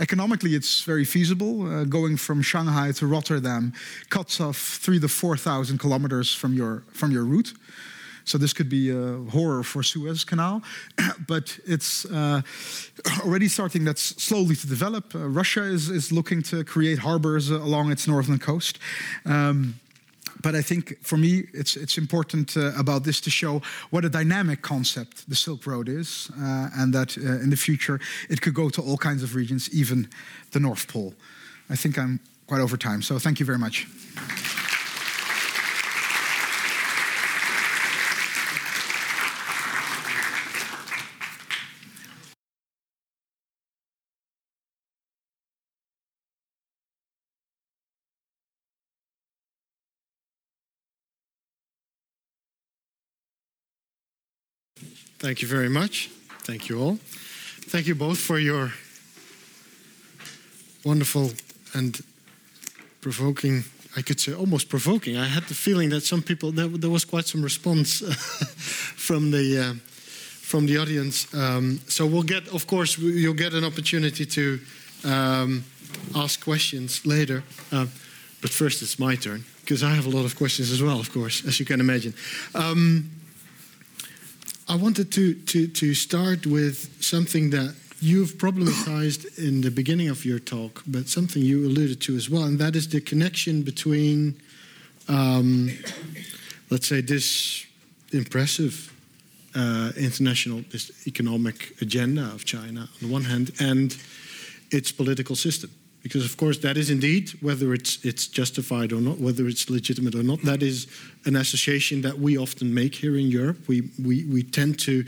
Economically, 0.00 0.54
it's 0.54 0.82
very 0.82 1.04
feasible. 1.04 1.66
Uh, 1.66 1.84
going 1.84 2.16
from 2.16 2.42
Shanghai 2.42 2.92
to 2.92 3.06
Rotterdam 3.06 3.72
cuts 4.08 4.40
off 4.40 4.56
three 4.56 4.98
to 5.00 5.08
4,000 5.08 5.78
kilometers 5.78 6.34
from 6.34 6.54
your, 6.54 6.84
from 6.92 7.10
your 7.12 7.24
route. 7.24 7.52
So 8.24 8.38
this 8.38 8.52
could 8.52 8.68
be 8.68 8.90
a 8.90 9.18
horror 9.30 9.62
for 9.62 9.82
Suez 9.82 10.24
Canal, 10.24 10.62
but 11.26 11.58
it's 11.66 12.04
uh, 12.06 12.42
already 13.24 13.48
starting 13.48 13.84
that's 13.84 14.22
slowly 14.22 14.56
to 14.56 14.66
develop. 14.66 15.14
Uh, 15.14 15.28
Russia 15.28 15.62
is, 15.62 15.88
is 15.88 16.12
looking 16.12 16.42
to 16.44 16.64
create 16.64 16.98
harbors 16.98 17.50
along 17.50 17.90
its 17.90 18.06
northern 18.06 18.38
coast. 18.38 18.78
Um, 19.24 19.74
but 20.42 20.54
I 20.54 20.62
think 20.62 20.98
for 21.02 21.16
me, 21.16 21.44
it's, 21.54 21.76
it's 21.76 21.98
important 21.98 22.56
uh, 22.56 22.72
about 22.76 23.04
this 23.04 23.20
to 23.22 23.30
show 23.30 23.62
what 23.90 24.04
a 24.04 24.08
dynamic 24.08 24.60
concept 24.60 25.28
the 25.28 25.36
Silk 25.36 25.66
Road 25.66 25.88
is, 25.88 26.30
uh, 26.38 26.68
and 26.76 26.92
that 26.92 27.16
uh, 27.16 27.42
in 27.42 27.50
the 27.50 27.56
future 27.56 28.00
it 28.28 28.40
could 28.40 28.54
go 28.54 28.68
to 28.70 28.82
all 28.82 28.96
kinds 28.96 29.22
of 29.22 29.34
regions, 29.34 29.70
even 29.72 30.08
the 30.50 30.60
North 30.60 30.88
Pole. 30.88 31.14
I 31.70 31.76
think 31.76 31.96
I'm 31.96 32.20
quite 32.46 32.60
over 32.60 32.76
time, 32.76 33.02
so 33.02 33.18
thank 33.18 33.38
you 33.40 33.46
very 33.46 33.58
much. 33.58 33.86
Thank 55.22 55.40
you 55.40 55.46
very 55.46 55.68
much. 55.68 56.10
Thank 56.40 56.68
you 56.68 56.80
all. 56.80 56.98
Thank 57.70 57.86
you 57.86 57.94
both 57.94 58.18
for 58.18 58.40
your 58.40 58.72
wonderful 60.84 61.30
and 61.74 62.00
provoking, 63.00 63.62
I 63.96 64.02
could 64.02 64.18
say 64.18 64.34
almost 64.34 64.68
provoking. 64.68 65.16
I 65.16 65.26
had 65.26 65.44
the 65.44 65.54
feeling 65.54 65.90
that 65.90 66.00
some 66.00 66.22
people, 66.22 66.50
there, 66.50 66.90
was 66.90 67.04
quite 67.04 67.26
some 67.26 67.40
response 67.40 68.00
from 68.96 69.30
the. 69.30 69.58
Uh, 69.58 69.74
from 70.42 70.66
the 70.66 70.76
audience, 70.76 71.32
um, 71.32 71.80
so 71.88 72.04
we'll 72.04 72.22
get, 72.24 72.46
of 72.48 72.66
course, 72.66 72.98
you'll 72.98 73.32
get 73.32 73.54
an 73.54 73.64
opportunity 73.64 74.26
to 74.26 74.60
um, 75.02 75.64
ask 76.14 76.44
questions 76.44 77.06
later. 77.06 77.42
Uh, 77.70 77.86
but 78.42 78.50
first, 78.50 78.82
it's 78.82 78.98
my 78.98 79.14
turn 79.16 79.44
because 79.62 79.82
I 79.82 79.94
have 79.94 80.04
a 80.04 80.10
lot 80.10 80.26
of 80.26 80.36
questions 80.36 80.70
as 80.70 80.82
well, 80.82 81.00
of 81.00 81.10
course, 81.10 81.46
as 81.46 81.58
you 81.58 81.64
can 81.64 81.80
imagine. 81.80 82.12
Um, 82.54 83.21
I 84.72 84.76
wanted 84.76 85.12
to, 85.12 85.34
to, 85.34 85.66
to 85.66 85.92
start 85.92 86.46
with 86.46 87.04
something 87.04 87.50
that 87.50 87.74
you've 88.00 88.38
problematized 88.38 89.38
in 89.38 89.60
the 89.60 89.70
beginning 89.70 90.08
of 90.08 90.24
your 90.24 90.38
talk, 90.38 90.82
but 90.86 91.08
something 91.08 91.42
you 91.42 91.66
alluded 91.66 92.00
to 92.00 92.16
as 92.16 92.30
well, 92.30 92.44
and 92.44 92.58
that 92.58 92.74
is 92.74 92.88
the 92.88 93.02
connection 93.02 93.60
between, 93.64 94.34
um, 95.08 95.68
let's 96.70 96.88
say, 96.88 97.02
this 97.02 97.66
impressive 98.12 98.90
uh, 99.54 99.92
international, 99.98 100.62
this 100.70 101.06
economic 101.06 101.74
agenda 101.82 102.22
of 102.32 102.46
China 102.46 102.80
on 102.80 103.08
the 103.08 103.12
one 103.12 103.24
hand, 103.24 103.50
and 103.60 103.98
its 104.70 104.90
political 104.90 105.36
system 105.36 105.70
because 106.02 106.24
of 106.24 106.36
course 106.36 106.58
that 106.58 106.76
is 106.76 106.90
indeed 106.90 107.30
whether 107.40 107.72
it's 107.72 108.04
it's 108.04 108.26
justified 108.26 108.92
or 108.92 109.00
not 109.00 109.18
whether 109.18 109.46
it's 109.46 109.70
legitimate 109.70 110.14
or 110.14 110.22
not 110.22 110.42
that 110.42 110.62
is 110.62 110.86
an 111.24 111.36
association 111.36 112.02
that 112.02 112.18
we 112.18 112.36
often 112.36 112.72
make 112.74 112.94
here 112.94 113.16
in 113.16 113.26
Europe 113.26 113.58
we 113.68 113.90
we, 114.04 114.24
we 114.24 114.42
tend 114.42 114.78
to 114.78 115.04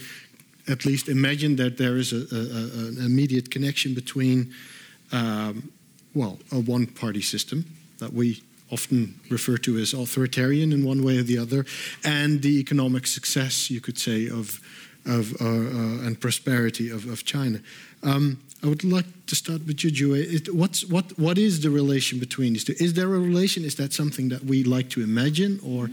at 0.67 0.87
least 0.87 1.09
imagine 1.09 1.57
that 1.57 1.77
there 1.77 1.97
is 1.97 2.13
a, 2.13 2.17
a, 2.17 2.39
an 2.39 2.97
immediate 3.05 3.51
connection 3.51 3.93
between 3.95 4.53
um, 5.13 5.71
well, 6.15 6.39
a 6.53 6.61
one 6.61 6.87
party 6.87 7.21
system 7.21 7.65
that 7.99 8.13
we 8.13 8.43
often 8.71 9.21
refer 9.31 9.57
to 9.59 9.77
as 9.79 9.93
authoritarian 9.93 10.73
in 10.73 10.85
one 10.85 11.05
way 11.05 11.19
or 11.19 11.23
the 11.23 11.39
other, 11.39 11.67
and 12.05 12.43
the 12.43 12.59
economic 12.59 13.07
success, 13.07 13.71
you 13.71 13.81
could 13.81 13.99
say, 13.99 14.29
of, 14.29 14.61
of 15.05 15.41
uh, 15.41 15.45
uh, 15.45 16.07
and 16.07 16.21
prosperity 16.21 16.91
of, 16.91 17.07
of 17.07 17.25
China. 17.25 17.61
Um, 18.03 18.41
I 18.65 18.67
would 18.67 18.83
like 18.83 19.27
to 19.27 19.35
start 19.35 19.67
with 19.67 19.85
you, 19.85 19.91
Yue. 19.91 20.41
What's, 20.51 20.87
what, 20.87 21.19
what 21.19 21.37
is 21.37 21.61
the 21.61 21.69
relation 21.69 22.19
between 22.19 22.55
these 22.55 22.65
two? 22.65 22.75
Is 22.81 22.95
there 22.95 23.15
a 23.15 23.19
relation? 23.19 23.63
Is 23.63 23.75
that 23.75 23.93
something 23.93 24.31
that 24.31 24.43
we 24.43 24.65
like 24.65 24.89
to 24.91 25.03
imagine, 25.03 25.61
or 25.63 25.91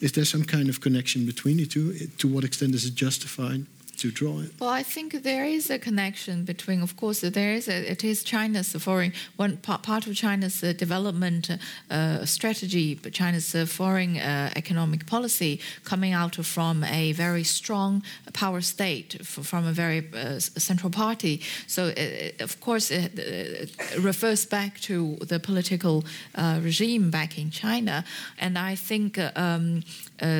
is 0.00 0.12
there 0.12 0.24
some 0.24 0.42
kind 0.42 0.70
of 0.70 0.80
connection 0.80 1.26
between 1.26 1.58
the 1.58 1.66
two? 1.66 2.06
To 2.06 2.26
what 2.26 2.42
extent 2.42 2.74
is 2.74 2.86
it 2.86 2.94
justified? 2.94 3.66
To 3.94 4.10
draw 4.10 4.40
it? 4.40 4.50
Well, 4.60 4.70
I 4.70 4.82
think 4.82 5.22
there 5.22 5.44
is 5.44 5.70
a 5.70 5.78
connection 5.78 6.44
between, 6.44 6.82
of 6.82 6.96
course, 6.96 7.20
there 7.20 7.52
is 7.52 7.68
a, 7.68 7.90
it 7.90 8.04
is 8.04 8.22
China's 8.22 8.72
foreign 8.72 9.12
one 9.36 9.56
part 9.58 10.06
of 10.06 10.14
China's 10.14 10.62
uh, 10.62 10.72
development 10.72 11.50
uh, 11.90 12.24
strategy, 12.24 12.94
but 12.94 13.12
China's 13.12 13.54
uh, 13.54 13.66
foreign 13.66 14.16
uh, 14.16 14.50
economic 14.56 15.06
policy 15.06 15.60
coming 15.84 16.12
out 16.12 16.36
from 16.44 16.84
a 16.84 17.12
very 17.12 17.44
strong 17.44 18.02
power 18.32 18.60
state, 18.60 19.24
from 19.24 19.66
a 19.66 19.72
very 19.72 20.08
uh, 20.14 20.38
central 20.38 20.90
party. 20.90 21.40
So, 21.66 21.88
uh, 21.88 22.42
of 22.44 22.60
course, 22.60 22.90
it, 22.90 23.70
refers 23.98 24.46
back 24.46 24.80
to 24.80 25.16
the 25.20 25.38
political 25.38 26.04
regime 26.36 27.10
back 27.10 27.38
in 27.38 27.50
China, 27.50 28.04
and 28.38 28.58
I 28.58 28.74
think 28.74 29.18
um, 29.36 29.82
Uh, 30.22 30.26
uh, 30.26 30.30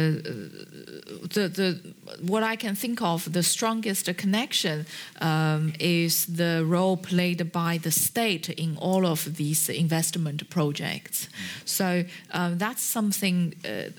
the 1.35 1.49
the 1.49 1.95
what 2.23 2.43
I 2.45 2.57
can 2.57 2.77
think 2.77 3.03
of 3.03 3.33
the 3.33 3.43
strongest 3.43 4.17
connection 4.17 4.87
um, 5.21 5.73
is 5.81 6.27
the 6.27 6.65
role 6.65 6.97
played 6.97 7.51
by 7.51 7.79
the 7.79 7.91
state 7.91 8.49
in 8.51 8.77
all 8.77 9.05
of 9.05 9.37
these 9.37 9.69
investment 9.69 10.49
projects. 10.49 11.27
Mm. 11.27 11.69
So 11.69 12.05
um, 12.31 12.59
that's 12.59 12.83
something. 12.83 13.55
Uh, 13.65 13.91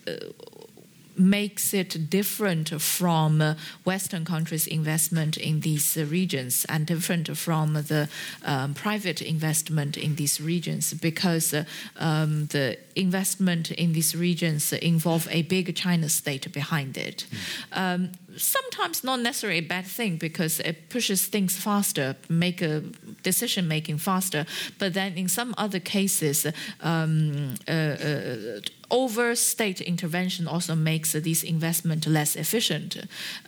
Makes 1.18 1.74
it 1.74 2.10
different 2.10 2.82
from 2.82 3.42
uh, 3.42 3.56
Western 3.84 4.26
countries' 4.26 4.68
investment 4.68 5.38
in 5.38 5.62
these 5.62 5.98
uh, 5.98 6.06
regions 6.06 6.66
and 6.68 6.86
different 6.86 7.38
from 7.38 7.74
the 7.74 8.10
um, 8.44 8.74
private 8.74 9.22
investment 9.22 9.98
in 9.98 10.16
these 10.16 10.42
regions 10.42 10.94
because 10.94 11.54
uh, 11.54 11.64
um, 11.98 12.48
the 12.48 12.78
investment 12.96 13.72
in 13.72 13.94
these 13.94 14.16
regions 14.16 14.74
involve 14.74 15.28
a 15.32 15.44
big 15.44 15.76
China 15.76 16.10
state 16.10 16.52
behind 16.52 16.98
it. 16.98 17.26
Mm. 17.72 17.78
Um, 17.78 18.12
sometimes 18.38 19.04
not 19.04 19.20
necessarily 19.20 19.60
a 19.60 19.68
bad 19.68 19.86
thing 19.86 20.18
because 20.18 20.60
it 20.60 20.90
pushes 20.90 21.26
things 21.28 21.58
faster, 21.58 22.16
make 22.30 22.62
a 22.62 22.82
decision 23.24 23.68
making 23.68 23.98
faster. 23.98 24.46
But 24.80 24.94
then 24.94 25.14
in 25.14 25.28
some 25.28 25.54
other 25.58 25.80
cases, 25.80 26.46
um, 26.82 27.56
uh, 27.68 27.72
uh, 27.72 28.60
over 28.92 29.36
state 29.36 29.82
intervention 29.82 30.48
also 30.48 30.76
makes 30.76 31.14
these 31.14 31.44
investment 31.44 32.08
less 32.08 32.36
efficient. 32.36 32.98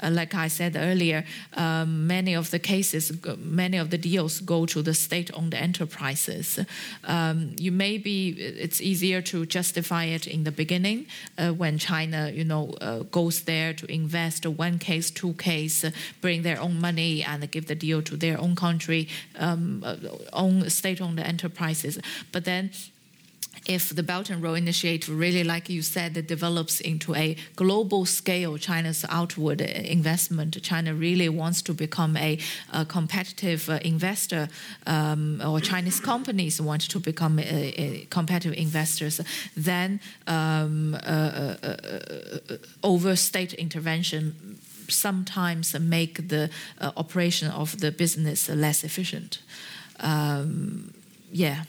Uh, 0.02 0.10
like 0.10 0.34
I 0.34 0.48
said 0.48 0.76
earlier, 0.76 1.26
um, 1.54 2.08
many 2.08 2.36
of 2.36 2.50
the 2.52 2.60
cases, 2.60 3.12
many 3.38 3.78
of 3.78 3.90
the 3.90 3.98
deals 3.98 4.40
go 4.42 4.66
to 4.66 4.82
the 4.82 4.94
state-owned 4.94 5.54
enterprises. 5.54 6.60
Um, 7.04 7.56
you 7.58 7.72
may 7.72 7.98
be, 7.98 8.30
it's 8.30 8.82
easier 8.82 9.22
to 9.24 9.46
justify 9.46 10.06
it 10.06 10.28
in 10.28 10.44
the 10.44 10.52
beginning 10.52 11.06
uh, 11.38 11.52
when 11.52 11.78
China, 11.78 12.32
you 12.34 12.44
know, 12.44 12.74
uh, 12.82 13.00
goes 13.12 13.42
there 13.42 13.74
to 13.74 13.92
invest 13.92 14.46
one 14.46 14.80
case, 14.80 15.12
two 15.12 15.34
case, 15.34 15.86
bring 16.22 16.42
their 16.42 16.60
own 16.60 16.80
money 16.80 17.24
and 17.24 17.50
give 17.52 17.68
the 17.68 17.76
deal 17.76 18.02
to 18.02 18.18
their 18.18 18.40
own 18.40 18.56
country, 18.56 19.08
um, 19.38 19.84
uh, 19.86 19.96
own 20.34 20.70
state-owned 20.70 21.20
enterprises. 21.20 22.00
But 22.32 22.46
then 22.46 22.72
if 23.66 23.96
the 23.96 24.04
Belt 24.04 24.30
and 24.30 24.42
Road 24.42 24.56
Initiative 24.56 25.18
really, 25.18 25.44
like 25.44 25.70
you 25.70 25.82
said, 25.82 26.28
develops 26.28 26.80
into 26.80 27.16
a 27.16 27.36
global 27.56 28.06
scale 28.06 28.58
China's 28.58 29.06
outward 29.10 29.62
investment, 29.62 30.62
China 30.62 30.94
really 30.94 31.30
wants 31.30 31.62
to 31.64 31.74
become 31.74 32.18
a, 32.18 32.38
a 32.74 32.86
competitive 32.86 33.70
uh, 33.70 33.80
investor, 33.84 34.48
um, 34.86 35.42
or 35.46 35.60
Chinese 35.60 36.00
companies 36.00 36.62
want 36.62 36.82
to 36.90 37.00
become 37.00 37.40
a, 37.40 37.44
a 37.44 38.06
competitive 38.10 38.58
investors, 38.58 39.22
then 39.56 40.00
um, 40.28 40.96
uh, 40.96 40.98
uh, 40.98 41.56
uh, 41.64 42.58
over 42.84 43.16
state 43.16 43.54
intervention 43.54 44.58
sometimes 44.90 45.78
make 45.80 46.30
the 46.30 46.50
uh, 46.80 46.92
operation 46.96 47.52
of 47.52 47.80
the 47.80 47.92
business 47.92 48.50
less 48.50 48.84
efficient. 48.84 49.42
Um, 50.00 50.94
yeah. 51.32 51.64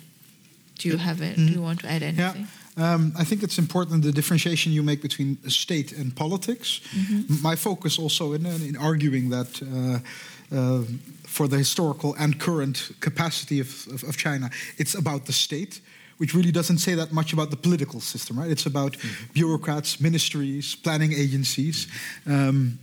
Do 0.79 0.89
you 0.89 0.97
have 0.97 1.21
it? 1.21 1.37
Mm-hmm. 1.37 1.47
Do 1.47 1.53
you 1.53 1.63
want 1.63 1.81
to 1.81 1.91
add 1.91 2.03
anything? 2.03 2.47
Yeah. 2.77 2.95
Um, 2.95 3.13
I 3.19 3.25
think 3.25 3.43
it's 3.43 3.59
important 3.59 4.05
the 4.05 4.13
differentiation 4.13 4.73
you 4.73 4.85
make 4.85 5.03
between 5.03 5.37
state 5.49 5.93
and 5.93 6.15
politics. 6.15 6.81
Mm-hmm. 6.95 7.43
My 7.43 7.57
focus 7.57 7.99
also 7.99 8.33
in, 8.35 8.47
in 8.47 8.77
arguing 8.77 9.31
that 9.31 9.61
uh, 9.63 10.57
uh, 10.57 10.85
for 11.27 11.49
the 11.49 11.59
historical 11.59 12.15
and 12.15 12.39
current 12.39 12.91
capacity 13.01 13.61
of, 13.61 13.87
of, 13.93 14.05
of, 14.05 14.17
China, 14.17 14.49
it's 14.79 14.95
about 14.95 15.27
the 15.27 15.33
state. 15.33 15.81
Which 16.19 16.35
really 16.35 16.51
doesn't 16.51 16.79
say 16.79 16.97
that 16.97 17.13
much 17.13 17.33
about 17.33 17.51
the 17.51 17.57
political 17.57 18.01
system, 18.01 18.41
right? 18.41 18.51
It's 18.51 18.67
about 18.67 18.95
mm-hmm. 18.95 19.33
bureaucrats, 19.35 20.01
ministries, 20.01 20.75
planning 20.75 21.13
agencies. 21.13 21.87
Um, 22.27 22.81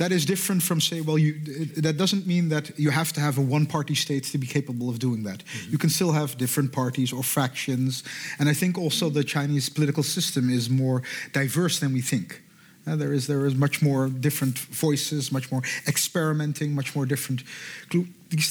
that 0.00 0.12
is 0.12 0.24
different 0.24 0.62
from 0.62 0.80
say, 0.80 1.02
well, 1.02 1.18
you, 1.18 1.34
that 1.76 1.98
doesn't 1.98 2.26
mean 2.26 2.48
that 2.48 2.78
you 2.78 2.88
have 2.90 3.12
to 3.12 3.20
have 3.20 3.36
a 3.36 3.42
one-party 3.42 3.94
state 3.94 4.24
to 4.24 4.38
be 4.38 4.46
capable 4.46 4.88
of 4.88 4.98
doing 4.98 5.24
that. 5.24 5.44
Mm-hmm. 5.44 5.72
You 5.72 5.78
can 5.78 5.90
still 5.90 6.12
have 6.12 6.38
different 6.38 6.72
parties 6.72 7.12
or 7.12 7.22
factions, 7.22 8.02
and 8.38 8.48
I 8.48 8.54
think 8.54 8.78
also 8.78 9.10
the 9.10 9.22
Chinese 9.22 9.68
political 9.68 10.02
system 10.02 10.48
is 10.48 10.70
more 10.70 11.02
diverse 11.34 11.80
than 11.80 11.92
we 11.92 12.00
think. 12.00 12.40
Uh, 12.86 12.96
there 12.96 13.12
is 13.12 13.26
there 13.26 13.44
is 13.44 13.54
much 13.54 13.82
more 13.82 14.08
different 14.08 14.58
voices, 14.58 15.30
much 15.30 15.52
more 15.52 15.62
experimenting, 15.86 16.74
much 16.74 16.96
more 16.96 17.04
different 17.04 17.42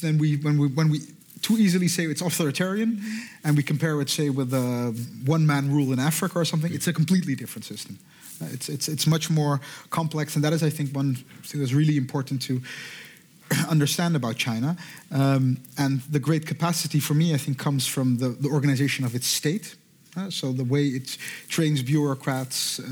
than 0.01 0.19
we 0.19 0.37
when 0.37 0.59
we 0.59 0.67
when 0.67 0.89
we 0.91 0.99
too 1.41 1.57
easily 1.57 1.87
say 1.87 2.03
it's 2.03 2.21
authoritarian, 2.21 2.91
mm-hmm. 2.91 3.47
and 3.47 3.57
we 3.57 3.63
compare 3.63 3.99
it 4.01 4.09
say 4.09 4.29
with 4.29 4.53
a 4.53 4.93
one-man 5.25 5.71
rule 5.71 5.91
in 5.93 5.99
Africa 5.99 6.37
or 6.37 6.45
something. 6.45 6.71
It's 6.71 6.87
a 6.87 6.93
completely 6.93 7.33
different 7.33 7.65
system. 7.65 7.97
It's, 8.41 8.69
it's, 8.69 8.87
it's 8.87 9.07
much 9.07 9.29
more 9.29 9.59
complex, 9.89 10.35
and 10.35 10.43
that 10.43 10.53
is, 10.53 10.63
I 10.63 10.69
think, 10.69 10.91
one 10.95 11.15
thing 11.43 11.61
that's 11.61 11.73
really 11.73 11.97
important 11.97 12.41
to 12.43 12.61
understand 13.69 14.15
about 14.15 14.37
China. 14.37 14.77
Um, 15.11 15.57
and 15.77 16.01
the 16.01 16.19
great 16.19 16.45
capacity 16.45 16.99
for 16.99 17.13
me, 17.13 17.33
I 17.33 17.37
think, 17.37 17.57
comes 17.57 17.87
from 17.87 18.17
the, 18.17 18.29
the 18.29 18.49
organization 18.49 19.05
of 19.05 19.15
its 19.15 19.27
state. 19.27 19.75
Uh, 20.17 20.29
so 20.29 20.51
the 20.51 20.63
way 20.63 20.87
it 20.87 21.17
trains 21.49 21.83
bureaucrats 21.83 22.79
uh, 22.79 22.83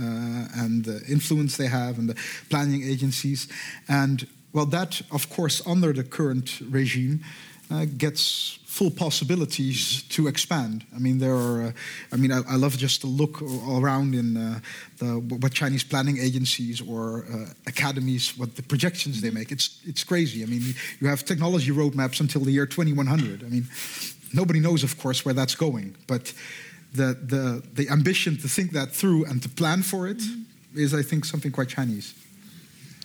and 0.56 0.86
the 0.86 1.04
influence 1.10 1.58
they 1.58 1.68
have 1.68 1.98
and 1.98 2.10
the 2.10 2.16
planning 2.50 2.84
agencies. 2.84 3.48
And 3.88 4.28
well, 4.54 4.68
that, 4.68 5.02
of 5.12 5.30
course, 5.30 5.66
under 5.66 5.94
the 5.94 6.04
current 6.04 6.62
regime, 6.70 7.24
uh, 7.70 7.86
gets 7.98 8.60
full 8.78 8.92
possibilities 8.92 10.04
to 10.04 10.28
expand. 10.28 10.86
I 10.96 11.00
mean, 11.00 11.18
there 11.18 11.36
are. 11.36 11.58
Uh, 11.68 11.72
I 12.14 12.16
mean, 12.16 12.32
I, 12.32 12.42
I, 12.54 12.56
love 12.58 12.78
just 12.78 13.02
to 13.02 13.08
look 13.08 13.42
around 13.42 14.14
in 14.14 14.38
uh, 14.38 14.60
the, 15.00 15.08
what 15.42 15.52
Chinese 15.52 15.84
planning 15.84 16.18
agencies 16.20 16.80
or 16.80 17.26
uh, 17.34 17.46
academies, 17.66 18.38
what 18.38 18.56
the 18.56 18.62
projections 18.62 19.20
they 19.22 19.32
make. 19.32 19.52
It's 19.52 19.82
it's 19.84 20.04
crazy. 20.04 20.44
I 20.44 20.46
mean, 20.46 20.62
you 21.00 21.08
have 21.08 21.26
technology 21.26 21.72
roadmaps 21.72 22.20
until 22.20 22.42
the 22.42 22.52
year 22.52 22.68
2100. 22.68 23.44
I 23.44 23.50
mean, 23.50 23.66
nobody 24.32 24.60
knows, 24.60 24.84
of 24.84 24.98
course, 25.00 25.26
where 25.26 25.34
that's 25.34 25.56
going, 25.56 25.96
but 26.06 26.34
the 26.94 27.18
the 27.34 27.64
the 27.74 27.90
ambition 27.90 28.38
to 28.38 28.48
think 28.48 28.72
that 28.74 28.92
through 28.92 29.26
and 29.26 29.42
to 29.42 29.50
plan 29.50 29.82
for 29.82 30.08
it 30.08 30.22
is, 30.76 30.94
I 30.94 31.04
think, 31.04 31.26
something 31.26 31.52
quite 31.52 31.70
Chinese. 31.70 32.14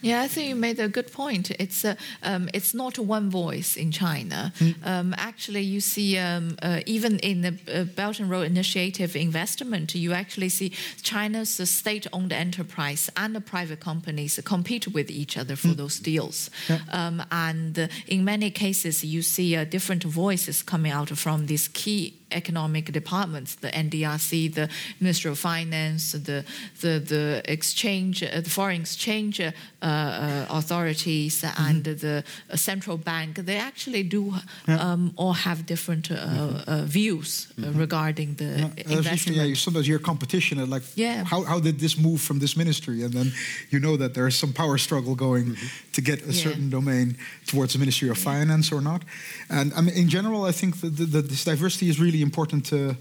Yeah, 0.02 0.24
I 0.24 0.28
think 0.28 0.48
you 0.48 0.56
made 0.56 0.80
a 0.80 0.88
good 0.88 1.12
point. 1.12 1.50
It's 1.58 1.84
uh, 1.84 1.94
um, 2.22 2.48
it's 2.52 2.74
not 2.74 2.98
one 2.98 3.30
voice 3.30 3.76
in 3.76 3.92
China. 3.92 4.52
Mm. 4.58 4.74
Um, 4.84 5.14
actually, 5.16 5.62
you 5.62 5.80
see 5.80 6.18
um, 6.18 6.56
uh, 6.62 6.80
even 6.86 7.18
in 7.20 7.42
the 7.42 7.54
uh, 7.72 7.84
Belt 7.84 8.20
and 8.20 8.28
Road 8.28 8.46
Initiative 8.46 9.16
investment, 9.16 9.94
you 9.94 10.12
actually 10.12 10.48
see 10.48 10.72
China's 11.02 11.60
state-owned 11.70 12.32
enterprise 12.32 13.10
and 13.16 13.34
the 13.34 13.40
private 13.40 13.80
companies 13.80 14.40
compete 14.44 14.88
with 14.88 15.10
each 15.10 15.38
other 15.38 15.56
for 15.56 15.68
mm. 15.68 15.76
those 15.76 16.00
deals. 16.00 16.50
Yeah. 16.68 16.80
Um, 16.90 17.22
and 17.30 17.78
uh, 17.78 17.88
in 18.06 18.24
many 18.24 18.50
cases, 18.50 19.04
you 19.04 19.22
see 19.22 19.56
uh, 19.56 19.64
different 19.64 20.04
voices 20.04 20.62
coming 20.62 20.92
out 20.92 21.10
from 21.10 21.46
these 21.46 21.68
key 21.68 22.14
economic 22.32 22.92
departments, 22.92 23.54
the 23.56 23.68
NDRC, 23.68 24.54
the 24.54 24.68
Ministry 25.00 25.30
of 25.30 25.38
Finance, 25.38 26.12
the 26.12 26.44
the, 26.80 26.98
the 26.98 27.42
exchange, 27.46 28.22
uh, 28.22 28.40
the 28.40 28.50
foreign 28.50 28.80
exchange 28.80 29.40
uh, 29.40 29.52
uh, 29.82 30.46
authorities, 30.50 31.42
mm-hmm. 31.42 31.64
and 31.64 31.84
the 31.84 32.24
central 32.54 32.96
bank. 32.96 33.36
They 33.36 33.56
actually 33.56 34.02
do 34.02 34.34
yeah. 34.68 34.76
um, 34.76 35.12
all 35.16 35.32
have 35.32 35.66
different 35.66 36.10
uh, 36.10 36.14
mm-hmm. 36.14 36.70
Uh, 36.70 36.82
views 36.84 37.30
uh, 37.32 37.62
mm-hmm. 37.62 37.78
regarding 37.78 38.34
the 38.34 38.44
yeah. 38.44 38.98
investment. 38.98 39.36
Yeah, 39.36 39.44
you 39.44 39.54
sometimes 39.54 39.86
hear 39.86 39.98
competition 39.98 40.58
and 40.58 40.70
like, 40.70 40.82
yeah. 40.94 41.24
how 41.24 41.42
how 41.42 41.60
did 41.60 41.78
this 41.78 41.96
move 41.98 42.20
from 42.20 42.38
this 42.38 42.56
ministry, 42.56 43.02
and 43.02 43.12
then 43.12 43.32
you 43.70 43.80
know 43.80 43.96
that 43.96 44.14
there 44.14 44.26
is 44.26 44.36
some 44.36 44.52
power 44.52 44.78
struggle 44.78 45.14
going 45.14 45.46
mm-hmm. 45.46 45.92
to 45.92 46.00
get 46.00 46.22
a 46.22 46.32
certain 46.32 46.70
domain 46.70 47.16
towards 47.46 47.72
the 47.72 47.78
Ministry 47.78 48.08
of 48.08 48.18
Finance 48.18 48.72
or 48.72 48.80
not. 48.80 49.02
And 49.48 49.72
I 49.74 49.80
mean, 49.80 49.94
in 49.94 50.08
general, 50.08 50.44
I 50.44 50.52
think 50.52 50.80
that 50.80 50.96
the, 50.96 51.04
the, 51.04 51.22
this 51.22 51.44
diversity 51.44 51.88
is 51.88 52.00
really 52.00 52.21
important 52.22 52.66
to 52.66 52.96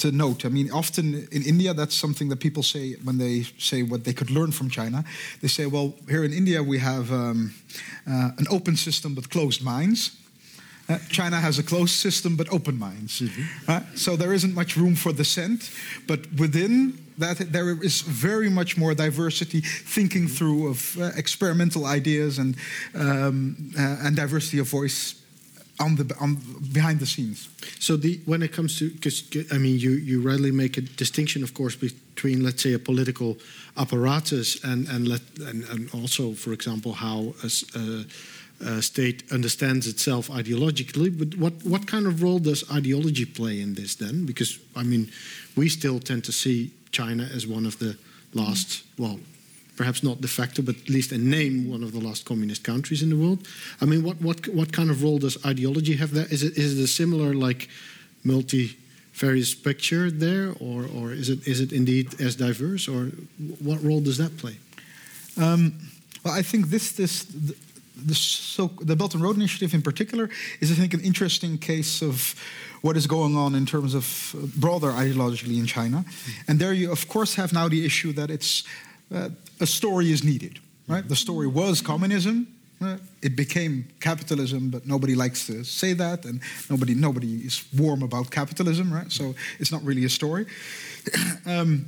to 0.00 0.10
note. 0.10 0.46
I 0.46 0.48
mean, 0.48 0.70
often 0.70 1.28
in 1.30 1.42
India, 1.42 1.74
that's 1.74 1.94
something 1.94 2.30
that 2.30 2.40
people 2.40 2.62
say 2.62 2.96
when 3.04 3.18
they 3.18 3.44
say 3.58 3.82
what 3.82 4.04
they 4.04 4.14
could 4.14 4.30
learn 4.30 4.52
from 4.52 4.70
China. 4.70 5.04
They 5.40 5.48
say, 5.48 5.66
well, 5.66 5.92
here 6.08 6.24
in 6.24 6.32
India 6.32 6.62
we 6.62 6.78
have 6.78 7.12
um, 7.12 7.52
uh, 8.06 8.30
an 8.38 8.46
open 8.50 8.76
system 8.76 9.14
but 9.14 9.28
closed 9.28 9.62
minds. 9.62 10.16
Uh, 10.88 10.98
China 11.08 11.36
has 11.36 11.58
a 11.58 11.62
closed 11.62 11.94
system 11.94 12.34
but 12.36 12.48
open 12.52 12.78
minds. 12.78 13.22
Uh, 13.68 13.80
so 13.94 14.16
there 14.16 14.32
isn't 14.32 14.54
much 14.54 14.76
room 14.76 14.96
for 14.96 15.12
dissent, 15.12 15.70
but 16.06 16.20
within 16.36 16.98
that 17.18 17.38
there 17.52 17.84
is 17.84 18.00
very 18.00 18.48
much 18.48 18.76
more 18.76 18.94
diversity, 18.94 19.60
thinking 19.60 20.26
through 20.26 20.68
of 20.68 20.98
uh, 20.98 21.10
experimental 21.16 21.84
ideas 21.84 22.38
and 22.38 22.56
um, 22.94 23.56
uh, 23.78 24.06
and 24.06 24.16
diversity 24.16 24.58
of 24.58 24.68
voice 24.68 25.19
on 25.80 25.96
the 25.96 26.14
on 26.20 26.36
behind 26.72 27.00
the 27.00 27.06
scenes. 27.06 27.48
So 27.78 27.96
the 27.96 28.20
when 28.26 28.42
it 28.42 28.52
comes 28.52 28.78
to 28.78 28.90
because 28.90 29.24
I 29.50 29.58
mean 29.58 29.78
you 29.78 29.92
you 29.92 30.20
rightly 30.20 30.52
make 30.52 30.76
a 30.76 30.82
distinction, 30.82 31.42
of 31.42 31.54
course, 31.54 31.74
between 31.74 32.44
let's 32.44 32.62
say 32.62 32.74
a 32.74 32.78
political 32.78 33.38
apparatus 33.76 34.62
and 34.62 34.88
and 34.88 35.08
let 35.08 35.22
and, 35.40 35.64
and 35.64 35.90
also, 35.94 36.34
for 36.34 36.52
example, 36.52 36.92
how 36.92 37.34
a, 37.42 37.50
a, 37.78 38.04
a 38.76 38.82
state 38.82 39.24
understands 39.32 39.86
itself 39.86 40.28
ideologically. 40.28 41.10
But 41.18 41.38
what 41.38 41.54
what 41.64 41.86
kind 41.86 42.06
of 42.06 42.22
role 42.22 42.38
does 42.38 42.70
ideology 42.70 43.24
play 43.24 43.60
in 43.60 43.74
this 43.74 43.94
then? 43.94 44.26
Because 44.26 44.58
I 44.76 44.82
mean, 44.82 45.10
we 45.56 45.68
still 45.68 45.98
tend 45.98 46.24
to 46.24 46.32
see 46.32 46.70
China 46.92 47.28
as 47.34 47.46
one 47.46 47.66
of 47.66 47.78
the 47.78 47.96
last 48.34 48.84
well 48.98 49.18
perhaps 49.80 50.02
not 50.02 50.20
de 50.20 50.28
facto, 50.28 50.62
but 50.62 50.76
at 50.76 50.88
least 50.90 51.10
a 51.12 51.16
name, 51.16 51.54
one 51.70 51.82
of 51.82 51.92
the 51.92 52.00
last 52.08 52.26
communist 52.26 52.62
countries 52.62 53.02
in 53.02 53.08
the 53.08 53.16
world. 53.16 53.38
I 53.80 53.86
mean, 53.86 54.02
what 54.02 54.16
what 54.20 54.38
what 54.48 54.70
kind 54.72 54.90
of 54.90 55.02
role 55.02 55.18
does 55.18 55.36
ideology 55.52 55.96
have 55.96 56.10
there? 56.12 56.26
Is 56.30 56.42
it 56.42 56.58
is 56.58 56.78
it 56.78 56.84
a 56.84 56.86
similar 56.86 57.32
like 57.48 57.68
multi-various 58.22 59.54
picture 59.54 60.10
there, 60.10 60.52
or 60.60 60.86
or 60.96 61.14
is 61.14 61.28
it 61.28 61.38
is 61.46 61.60
it 61.60 61.72
indeed 61.72 62.06
as 62.20 62.36
diverse, 62.36 62.90
or 62.92 63.10
what 63.68 63.78
role 63.82 64.02
does 64.02 64.16
that 64.16 64.36
play? 64.36 64.56
Um, 65.36 65.72
well, 66.24 66.38
I 66.40 66.42
think 66.42 66.66
this 66.66 66.92
this. 66.92 67.24
The, 67.24 67.54
the, 68.06 68.14
so 68.14 68.70
the 68.86 68.96
Belt 68.96 69.14
and 69.14 69.22
Road 69.22 69.36
Initiative 69.36 69.76
in 69.76 69.82
particular 69.82 70.30
is, 70.60 70.70
I 70.70 70.74
think, 70.74 70.94
an 70.94 71.00
interesting 71.00 71.58
case 71.58 72.06
of 72.06 72.34
what 72.80 72.96
is 72.96 73.06
going 73.06 73.36
on 73.36 73.54
in 73.54 73.66
terms 73.66 73.94
of 73.94 74.04
broader 74.56 74.92
ideologically 74.92 75.58
in 75.58 75.66
China. 75.66 76.04
And 76.46 76.58
there 76.58 76.72
you, 76.72 76.92
of 76.92 77.06
course, 77.08 77.36
have 77.36 77.52
now 77.52 77.68
the 77.68 77.84
issue 77.84 78.12
that 78.14 78.30
it's 78.30 78.64
uh, 79.14 79.28
a 79.60 79.66
story 79.66 80.10
is 80.10 80.24
needed, 80.24 80.58
right? 80.88 81.06
The 81.06 81.16
story 81.16 81.46
was 81.46 81.80
communism. 81.80 82.46
Uh, 82.82 82.96
it 83.20 83.36
became 83.36 83.86
capitalism, 84.00 84.70
but 84.70 84.86
nobody 84.86 85.14
likes 85.14 85.46
to 85.46 85.64
say 85.64 85.92
that, 85.92 86.24
and 86.24 86.40
nobody 86.70 86.94
nobody 86.94 87.44
is 87.44 87.64
warm 87.76 88.02
about 88.02 88.30
capitalism, 88.30 88.92
right? 88.92 89.12
So 89.12 89.34
it's 89.58 89.70
not 89.70 89.82
really 89.84 90.04
a 90.04 90.08
story. 90.08 90.46
um, 91.46 91.84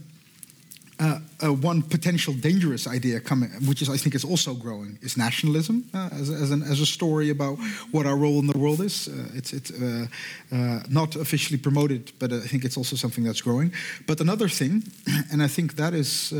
uh, 1.01 1.19
uh, 1.43 1.52
one 1.52 1.82
potential 1.82 2.35
dangerous 2.35 2.86
idea 2.86 3.20
coming, 3.20 3.51
which 3.66 3.82
is 3.82 3.89
I 3.89 3.97
think 3.97 4.14
is 4.14 4.24
also 4.24 4.55
growing, 4.55 4.98
is 5.02 5.16
nationalism 5.16 5.85
uh, 5.94 6.09
as, 6.12 6.31
as, 6.31 6.51
an, 6.51 6.62
as, 6.62 6.81
a 6.81 6.86
story 6.86 7.31
about 7.31 7.59
what 7.90 8.06
our 8.06 8.16
role 8.16 8.39
in 8.39 8.47
the 8.47 8.59
world 8.59 8.81
is. 8.81 9.09
Uh, 9.09 9.12
it's 9.35 9.52
it's 9.52 9.70
uh, 9.70 10.06
uh, 10.52 10.81
not 10.89 11.16
officially 11.16 11.59
promoted, 11.59 12.12
but 12.19 12.32
I 12.32 12.47
think 12.47 12.64
it's 12.64 12.77
also 12.77 12.97
something 12.97 13.24
that's 13.24 13.40
growing. 13.40 13.73
But 14.06 14.20
another 14.20 14.48
thing, 14.48 14.85
and 15.32 15.43
I 15.43 15.48
think 15.48 15.77
that 15.77 15.94
is 15.94 16.32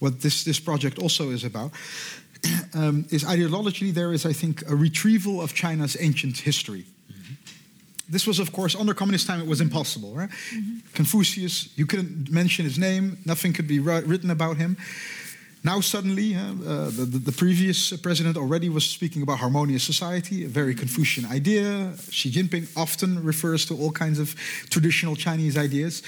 what 0.00 0.20
this 0.20 0.44
this 0.44 0.60
project 0.60 0.98
also 0.98 1.30
is 1.30 1.44
about. 1.44 1.72
Um, 2.74 3.04
is 3.10 3.22
ideologically 3.24 3.92
there 3.92 4.12
is 4.12 4.26
I 4.26 4.32
think 4.32 4.62
a 4.68 4.74
retrieval 4.74 5.40
of 5.40 5.52
China's 5.52 5.96
ancient 6.00 6.38
history 6.38 6.84
this 8.12 8.26
was, 8.26 8.38
of 8.38 8.52
course, 8.52 8.76
under 8.76 8.92
communist 8.92 9.26
time, 9.26 9.40
it 9.40 9.46
was 9.46 9.60
impossible. 9.60 10.14
Right? 10.14 10.28
Mm-hmm. 10.28 10.78
Confucius, 10.92 11.76
you 11.76 11.86
couldn't 11.86 12.30
mention 12.30 12.64
his 12.64 12.78
name, 12.78 13.18
nothing 13.24 13.52
could 13.54 13.66
be 13.66 13.80
written 13.80 14.30
about 14.30 14.58
him. 14.58 14.76
Now, 15.64 15.80
suddenly, 15.80 16.34
uh, 16.34 16.52
the, 16.90 17.06
the, 17.06 17.18
the, 17.18 17.32
previous 17.32 17.96
president 17.98 18.36
already 18.36 18.68
was 18.68 18.84
speaking 18.84 19.22
about 19.22 19.38
harmonious 19.38 19.84
society, 19.84 20.44
a 20.44 20.48
very 20.48 20.74
Confucian 20.74 21.24
idea. 21.24 21.92
Xi 22.10 22.32
Jinping 22.32 22.66
often 22.76 23.22
refers 23.22 23.64
to 23.66 23.76
all 23.78 23.92
kinds 23.92 24.18
of 24.18 24.34
traditional 24.70 25.14
Chinese 25.14 25.56
ideas. 25.56 26.02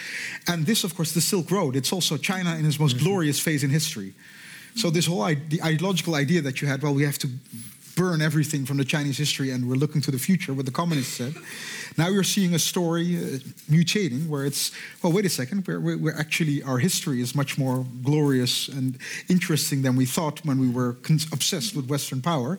And 0.48 0.66
this, 0.66 0.82
of 0.82 0.96
course, 0.96 1.12
the 1.12 1.20
Silk 1.20 1.52
Road, 1.52 1.76
it's 1.76 1.92
also 1.92 2.16
China 2.16 2.56
in 2.56 2.66
its 2.66 2.80
most 2.80 2.96
mm-hmm. 2.96 3.04
glorious 3.04 3.38
phase 3.38 3.62
in 3.62 3.70
history. 3.70 4.12
So, 4.74 4.90
this 4.90 5.06
whole 5.06 5.24
the 5.24 5.62
ideological 5.62 6.16
idea 6.16 6.42
that 6.42 6.60
you 6.60 6.66
had, 6.66 6.82
well, 6.82 6.94
we 6.94 7.04
have 7.04 7.18
to 7.18 7.28
burn 7.96 8.20
everything 8.20 8.66
from 8.66 8.76
the 8.76 8.84
Chinese 8.84 9.18
history 9.18 9.50
and 9.50 9.68
we're 9.68 9.76
looking 9.76 10.00
to 10.02 10.10
the 10.10 10.18
future, 10.18 10.52
what 10.52 10.66
the 10.66 10.72
communists 10.72 11.14
said. 11.14 11.34
Now 11.96 12.08
you're 12.08 12.24
seeing 12.24 12.54
a 12.54 12.58
story 12.58 13.16
uh, 13.16 13.38
mutating 13.70 14.28
where 14.28 14.44
it's, 14.44 14.72
well, 15.02 15.12
wait 15.12 15.24
a 15.24 15.28
second, 15.28 15.66
we're, 15.66 15.96
we're, 15.96 16.16
actually, 16.16 16.62
our 16.62 16.78
history 16.78 17.20
is 17.20 17.34
much 17.34 17.56
more 17.56 17.86
glorious 18.02 18.68
and 18.68 18.98
interesting 19.28 19.82
than 19.82 19.96
we 19.96 20.06
thought 20.06 20.44
when 20.44 20.58
we 20.58 20.68
were 20.68 20.96
obsessed 21.32 21.76
with 21.76 21.88
Western 21.88 22.20
power. 22.20 22.58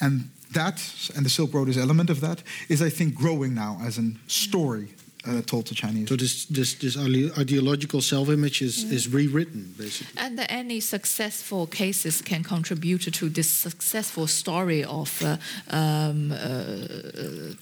And 0.00 0.30
that, 0.52 0.82
and 1.16 1.24
the 1.24 1.30
Silk 1.30 1.54
Road 1.54 1.68
is 1.68 1.78
element 1.78 2.10
of 2.10 2.20
that, 2.20 2.42
is, 2.68 2.82
I 2.82 2.90
think, 2.90 3.14
growing 3.14 3.54
now 3.54 3.78
as 3.82 3.98
a 3.98 4.12
story 4.26 4.94
uh, 5.26 5.42
told 5.42 5.66
to 5.66 5.74
Chinese. 5.74 6.08
So 6.08 6.16
this 6.16 6.46
this, 6.46 6.74
this 6.74 6.96
ideological 6.96 8.00
self-image 8.00 8.62
is, 8.62 8.90
is 8.90 9.08
rewritten, 9.08 9.74
basically. 9.78 10.20
And 10.22 10.40
any 10.48 10.80
successful 10.80 11.66
cases 11.66 12.22
can 12.22 12.42
contribute 12.42 13.12
to 13.12 13.28
this 13.28 13.48
successful 13.48 14.26
story 14.26 14.84
of 14.84 15.22
uh, 15.22 15.36
um, 15.70 16.32
uh, 16.32 16.36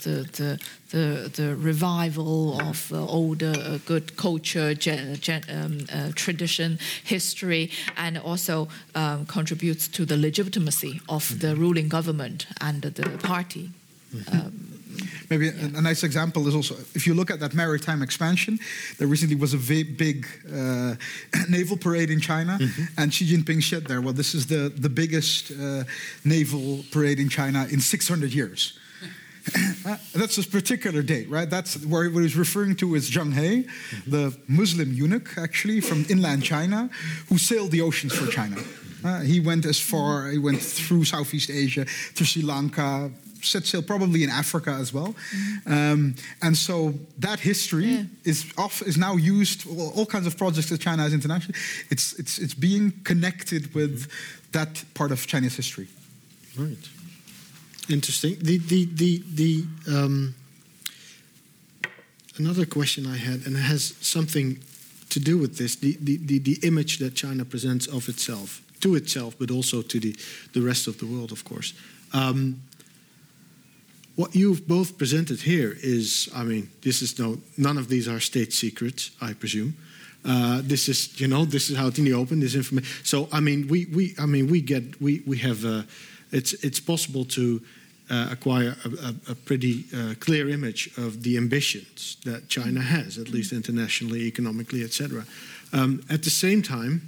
the, 0.04 0.28
the, 0.32 0.60
the, 0.90 1.30
the 1.34 1.56
revival 1.56 2.60
of 2.60 2.92
uh, 2.92 3.06
older 3.06 3.52
uh, 3.56 3.78
good 3.86 4.16
culture, 4.16 4.74
gen, 4.74 5.16
gen, 5.16 5.42
um, 5.48 5.78
uh, 5.92 6.12
tradition, 6.14 6.78
history, 7.04 7.70
and 7.96 8.18
also 8.18 8.68
um, 8.94 9.26
contributes 9.26 9.88
to 9.88 10.04
the 10.04 10.16
legitimacy 10.16 11.00
of 11.06 11.30
mm 11.30 11.36
-hmm. 11.36 11.40
the 11.40 11.54
ruling 11.54 11.88
government 11.88 12.46
and 12.60 12.82
the 12.82 13.08
party. 13.18 13.70
Mm 14.12 14.20
-hmm. 14.24 14.80
Maybe 15.30 15.48
a, 15.48 15.78
a, 15.78 15.80
nice 15.80 16.02
example 16.02 16.46
is 16.48 16.54
also 16.54 16.74
if 16.94 17.06
you 17.06 17.14
look 17.14 17.30
at 17.30 17.40
that 17.40 17.54
maritime 17.54 18.02
expansion, 18.02 18.58
there 18.98 19.08
recently 19.08 19.36
was 19.36 19.54
a 19.54 19.58
big 19.58 20.26
uh, 20.52 20.94
naval 21.48 21.76
parade 21.76 22.10
in 22.10 22.20
China, 22.20 22.58
mm-hmm. 22.60 22.84
and 22.98 23.12
Xi 23.12 23.24
Jinping 23.26 23.62
said 23.62 23.86
there, 23.86 24.00
well, 24.00 24.12
this 24.12 24.34
is 24.34 24.46
the, 24.46 24.68
the 24.68 24.88
biggest 24.88 25.52
uh, 25.52 25.84
naval 26.24 26.84
parade 26.90 27.18
in 27.18 27.28
China 27.28 27.66
in 27.70 27.80
600 27.80 28.32
years. 28.32 28.78
Uh, 29.84 29.96
that's 30.14 30.38
a 30.38 30.48
particular 30.48 31.02
date, 31.02 31.28
right? 31.28 31.50
That's 31.50 31.84
where 31.84 32.08
what 32.08 32.22
he's 32.22 32.36
referring 32.36 32.76
to 32.76 32.94
is 32.94 33.10
Zheng 33.10 33.34
He, 33.34 33.64
mm-hmm. 33.64 34.10
the 34.10 34.38
Muslim 34.46 34.92
eunuch, 34.92 35.36
actually 35.36 35.80
from 35.80 36.06
inland 36.08 36.44
China, 36.44 36.88
who 37.28 37.38
sailed 37.38 37.72
the 37.72 37.80
oceans 37.80 38.14
for 38.14 38.30
China. 38.30 38.58
Uh, 39.04 39.20
he 39.20 39.40
went 39.40 39.66
as 39.66 39.80
far, 39.80 40.28
he 40.28 40.38
went 40.38 40.60
through 40.62 41.04
Southeast 41.04 41.50
Asia, 41.50 41.84
through 41.84 42.26
Sri 42.26 42.42
Lanka, 42.42 43.10
set 43.42 43.66
sail 43.66 43.82
probably 43.82 44.22
in 44.22 44.30
Africa 44.30 44.70
as 44.70 44.92
well. 44.92 45.14
Mm-hmm. 45.14 45.72
Um, 45.72 46.14
and 46.40 46.56
so 46.56 46.94
that 47.18 47.40
history 47.40 47.86
yeah. 47.86 48.04
is 48.24 48.52
off, 48.56 48.82
is 48.82 48.96
now 48.96 49.16
used 49.16 49.66
all, 49.68 49.90
all 49.96 50.06
kinds 50.06 50.26
of 50.26 50.36
projects 50.36 50.68
that 50.70 50.80
China 50.80 51.02
has 51.02 51.12
internationally. 51.12 51.58
It's 51.90 52.18
it's 52.18 52.38
it's 52.38 52.54
being 52.54 52.92
connected 53.04 53.74
with 53.74 54.10
that 54.52 54.84
part 54.94 55.12
of 55.12 55.26
Chinese 55.26 55.56
history. 55.56 55.88
Right. 56.56 56.88
Interesting. 57.88 58.36
The 58.40 58.58
the 58.58 58.84
the 58.94 59.22
the 59.34 59.64
um, 59.88 60.34
another 62.38 62.66
question 62.66 63.06
I 63.06 63.16
had, 63.16 63.46
and 63.46 63.56
it 63.56 63.62
has 63.62 63.94
something 64.00 64.58
to 65.10 65.20
do 65.20 65.38
with 65.38 65.56
this: 65.56 65.76
the 65.76 65.96
the 66.00 66.16
the, 66.18 66.38
the 66.38 66.58
image 66.62 66.98
that 66.98 67.14
China 67.14 67.44
presents 67.44 67.86
of 67.86 68.08
itself 68.08 68.62
to 68.80 68.96
itself, 68.96 69.34
but 69.38 69.50
also 69.50 69.82
to 69.82 70.00
the 70.00 70.14
the 70.52 70.60
rest 70.60 70.86
of 70.86 70.98
the 70.98 71.06
world, 71.06 71.32
of 71.32 71.44
course. 71.44 71.72
Um, 72.12 72.60
what 74.22 74.36
you've 74.36 74.68
both 74.68 74.98
presented 74.98 75.40
here 75.40 75.76
is, 75.82 76.30
I 76.32 76.44
mean, 76.44 76.70
this 76.82 77.02
is 77.02 77.18
no, 77.18 77.38
none 77.58 77.76
of 77.76 77.88
these 77.88 78.06
are 78.06 78.20
state 78.20 78.52
secrets, 78.52 79.10
I 79.20 79.32
presume. 79.32 79.74
Uh, 80.24 80.60
this 80.62 80.88
is, 80.88 81.20
you 81.20 81.26
know, 81.26 81.44
this 81.44 81.70
is 81.70 81.76
out 81.76 81.98
in 81.98 82.04
the 82.04 82.12
open. 82.12 82.38
This 82.38 82.54
information. 82.54 83.04
So, 83.04 83.28
I 83.32 83.40
mean, 83.40 83.66
we, 83.66 83.86
we, 83.86 84.14
I 84.20 84.26
mean, 84.26 84.46
we 84.46 84.60
get, 84.60 85.02
we, 85.02 85.24
we 85.26 85.38
have, 85.38 85.64
uh, 85.64 85.82
it's, 86.30 86.52
it's 86.62 86.78
possible 86.78 87.24
to 87.24 87.60
uh, 88.10 88.28
acquire 88.30 88.76
a, 88.84 88.88
a, 88.88 89.32
a 89.32 89.34
pretty 89.34 89.86
uh, 89.92 90.14
clear 90.20 90.48
image 90.48 90.96
of 90.96 91.24
the 91.24 91.36
ambitions 91.36 92.16
that 92.24 92.48
China 92.48 92.80
has, 92.80 93.18
at 93.18 93.28
least 93.28 93.52
internationally, 93.52 94.28
economically, 94.28 94.84
etc. 94.84 95.24
Um, 95.72 96.00
at 96.08 96.22
the 96.22 96.30
same 96.30 96.62
time, 96.62 97.02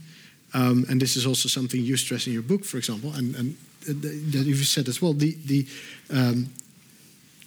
um, 0.53 0.85
and 0.89 1.01
this 1.01 1.15
is 1.15 1.27
also 1.27 1.49
something 1.49 1.81
you 1.81 1.97
stress 1.97 2.27
in 2.27 2.33
your 2.33 2.43
book, 2.43 2.65
for 2.65 2.77
example, 2.77 3.13
and, 3.15 3.37
and 3.37 3.57
that 3.87 4.45
you've 4.47 4.67
said 4.67 4.89
as 4.89 5.01
well, 5.01 5.13
the, 5.13 5.37
the 5.45 5.67
um, 6.11 6.49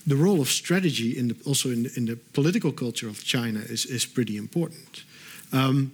the 0.08 0.16
role 0.16 0.40
of 0.40 0.48
strategy 0.48 1.18
in 1.18 1.28
the, 1.28 1.36
also 1.46 1.70
in 1.70 1.84
the, 1.84 1.94
in 1.98 2.06
the, 2.06 2.16
political 2.34 2.72
culture 2.72 3.10
of 3.10 3.24
China 3.24 3.60
is, 3.60 3.86
is 3.86 4.06
pretty 4.06 4.38
important. 4.38 5.04
Um, 5.52 5.92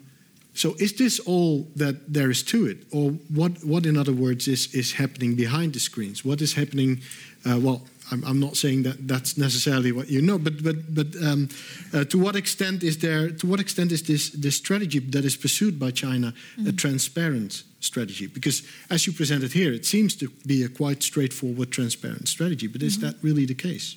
so 0.53 0.75
is 0.77 0.93
this 0.93 1.19
all 1.21 1.67
that 1.75 2.13
there 2.13 2.29
is 2.29 2.43
to 2.43 2.67
it? 2.67 2.77
Or 2.91 3.09
what, 3.33 3.63
what 3.63 3.87
in 3.87 3.97
other 3.97 4.13
words, 4.13 4.47
is, 4.47 4.73
is 4.75 4.93
happening 4.93 5.35
behind 5.35 5.73
the 5.73 5.79
screens? 5.79 6.23
What 6.23 6.41
is 6.41 6.53
happening, 6.53 7.01
uh, 7.43 7.59
well, 7.59 7.81
I'm, 8.11 8.23
I'm, 8.25 8.39
not 8.39 8.55
saying 8.55 8.83
that 8.83 9.07
that's 9.07 9.37
necessarily 9.37 9.91
what 9.91 10.09
you 10.09 10.21
know, 10.21 10.37
but 10.37 10.61
but 10.61 10.93
but 10.93 11.07
um, 11.23 11.47
uh, 11.93 12.03
to 12.03 12.19
what 12.19 12.35
extent 12.35 12.83
is 12.83 12.97
there? 12.97 13.31
To 13.31 13.47
what 13.47 13.61
extent 13.61 13.91
is 13.93 14.03
this 14.03 14.29
this 14.29 14.57
strategy 14.57 14.99
that 14.99 15.23
is 15.23 15.37
pursued 15.37 15.79
by 15.79 15.91
China 15.91 16.33
mm-hmm. 16.57 16.67
a 16.67 16.73
transparent 16.73 17.63
strategy? 17.79 18.27
Because 18.27 18.61
as 18.89 19.07
you 19.07 19.13
presented 19.13 19.53
here, 19.53 19.71
it 19.71 19.85
seems 19.85 20.15
to 20.17 20.27
be 20.45 20.63
a 20.63 20.69
quite 20.69 21.01
straightforward, 21.01 21.71
transparent 21.71 22.27
strategy. 22.27 22.67
But 22.67 22.83
is 22.83 22.97
mm-hmm. 22.97 23.07
that 23.07 23.15
really 23.23 23.45
the 23.45 23.55
case? 23.55 23.95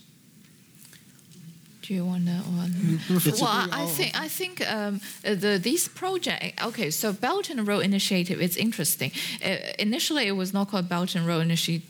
Do 1.86 1.94
you 1.94 2.04
want 2.04 2.26
to? 2.26 2.32
Mm, 2.32 3.40
well, 3.40 3.68
I 3.70 3.86
think 3.86 4.20
I 4.20 4.26
think 4.26 4.54
um, 4.68 5.00
the 5.22 5.60
these 5.62 5.86
project. 5.86 6.60
Okay, 6.64 6.90
so 6.90 7.12
Belt 7.12 7.48
and 7.48 7.64
Road 7.66 7.84
Initiative. 7.84 8.40
is 8.40 8.56
interesting. 8.56 9.12
Uh, 9.44 9.56
initially, 9.78 10.26
it 10.26 10.32
was 10.32 10.52
not 10.52 10.68
called 10.70 10.88
Belt 10.88 11.14
and 11.14 11.24
Road 11.26 11.46
Initi 11.46 11.82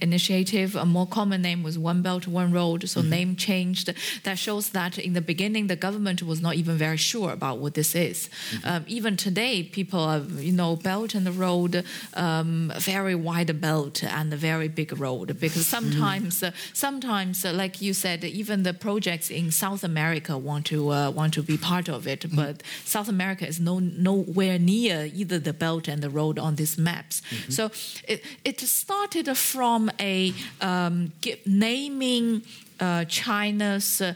Initiative. 0.00 0.74
A 0.74 0.86
more 0.86 1.06
common 1.06 1.42
name 1.42 1.62
was 1.62 1.78
One 1.78 2.00
Belt 2.00 2.26
One 2.26 2.50
Road. 2.52 2.88
So 2.88 3.00
mm 3.00 3.06
-hmm. 3.06 3.10
name 3.10 3.34
changed. 3.36 3.94
That 4.22 4.38
shows 4.38 4.68
that 4.70 4.98
in 4.98 5.12
the 5.12 5.20
beginning, 5.32 5.68
the 5.68 5.78
government 5.86 6.22
was 6.22 6.40
not 6.40 6.54
even 6.54 6.78
very 6.78 6.98
sure 6.98 7.30
about 7.32 7.60
what 7.60 7.74
this 7.74 7.94
is. 7.94 8.28
Mm 8.28 8.58
-hmm. 8.58 8.76
um, 8.76 8.82
even 8.98 9.16
today, 9.16 9.54
people 9.64 9.98
are 9.98 10.22
you 10.48 10.54
know 10.54 10.76
Belt 10.76 11.14
and 11.14 11.24
the 11.24 11.36
Road, 11.46 11.84
um, 12.16 12.72
very 12.78 13.14
wide 13.14 13.52
belt 13.60 14.02
and 14.02 14.32
a 14.32 14.36
very 14.36 14.68
big 14.68 14.90
road 14.98 15.26
because 15.40 15.66
sometimes, 15.76 16.34
mm 16.40 16.48
-hmm. 16.48 16.52
uh, 16.52 16.76
sometimes, 16.86 17.44
uh, 17.44 17.62
like 17.62 17.84
you 17.84 17.94
said, 17.94 18.24
even 18.24 18.62
the 18.62 18.72
projects 18.72 19.30
in 19.30 19.41
in 19.42 19.50
South 19.50 19.84
America 19.84 20.38
want 20.38 20.66
to 20.66 20.90
uh, 20.90 21.10
want 21.10 21.34
to 21.34 21.42
be 21.42 21.56
part 21.56 21.88
of 21.88 22.06
it, 22.06 22.20
mm-hmm. 22.20 22.36
but 22.36 22.62
South 22.84 23.08
America 23.08 23.46
is 23.46 23.58
no 23.60 23.78
nowhere 23.78 24.58
near 24.58 25.10
either 25.14 25.38
the 25.38 25.52
belt 25.52 25.88
and 25.88 26.02
the 26.02 26.10
road 26.10 26.38
on 26.38 26.56
these 26.56 26.78
maps. 26.78 27.20
Mm-hmm. 27.20 27.52
So 27.52 27.64
it 28.12 28.24
it 28.44 28.60
started 28.60 29.36
from 29.36 29.90
a 29.98 30.32
um, 30.60 31.12
naming 31.46 32.42
uh, 32.80 33.04
China's 33.06 34.00
uh, 34.00 34.14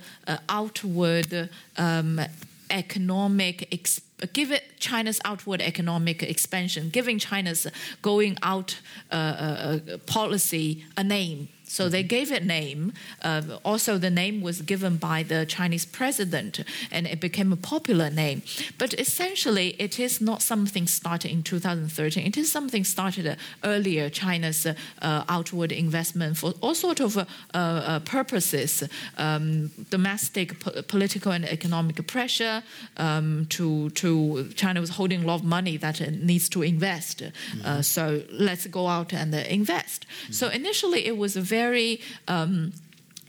outward 0.48 1.50
um, 1.76 2.20
economic 2.70 3.72
expansion 3.72 4.04
give 4.32 4.50
it 4.50 4.64
China's 4.78 5.20
outward 5.26 5.60
economic 5.60 6.22
expansion, 6.22 6.88
giving 6.88 7.18
China's 7.18 7.66
going 8.00 8.38
out 8.42 8.80
uh, 9.12 9.14
uh, 9.14 9.78
policy 10.06 10.84
a 10.96 11.04
name 11.04 11.48
so 11.66 11.88
they 11.88 12.02
gave 12.02 12.30
it 12.30 12.44
name. 12.44 12.92
Uh, 13.22 13.42
also, 13.64 13.98
the 13.98 14.10
name 14.10 14.40
was 14.40 14.62
given 14.62 14.96
by 14.96 15.22
the 15.22 15.44
Chinese 15.46 15.84
president, 15.84 16.60
and 16.92 17.06
it 17.06 17.20
became 17.20 17.52
a 17.52 17.56
popular 17.56 18.08
name. 18.08 18.42
But 18.78 18.94
essentially, 18.94 19.74
it 19.78 19.98
is 19.98 20.20
not 20.20 20.42
something 20.42 20.86
started 20.86 21.30
in 21.30 21.42
2013. 21.42 22.26
It 22.26 22.36
is 22.36 22.50
something 22.50 22.84
started 22.84 23.36
earlier. 23.64 24.08
China's 24.08 24.66
uh, 24.66 24.74
outward 25.28 25.72
investment 25.72 26.36
for 26.36 26.54
all 26.60 26.74
sorts 26.74 27.00
of 27.00 27.18
uh, 27.18 27.24
uh, 27.54 28.00
purposes, 28.00 28.84
um, 29.18 29.70
domestic 29.90 30.60
po- 30.60 30.82
political 30.82 31.32
and 31.32 31.44
economic 31.44 32.06
pressure. 32.06 32.62
Um, 32.96 33.46
to 33.50 33.90
to 33.90 34.48
China 34.54 34.80
was 34.80 34.90
holding 34.90 35.24
a 35.24 35.26
lot 35.26 35.40
of 35.40 35.44
money 35.44 35.76
that 35.78 36.00
it 36.00 36.22
needs 36.22 36.48
to 36.50 36.62
invest. 36.62 37.22
Uh, 37.22 37.26
mm-hmm. 37.26 37.80
so 37.82 38.22
let's 38.30 38.66
go 38.66 38.86
out 38.86 39.12
and 39.12 39.34
invest. 39.34 40.06
Mm-hmm. 40.06 40.32
So 40.32 40.48
initially, 40.48 41.06
it 41.06 41.16
was 41.16 41.36
a 41.36 41.40
very 41.40 41.65
very 41.66 42.00
um, 42.28 42.72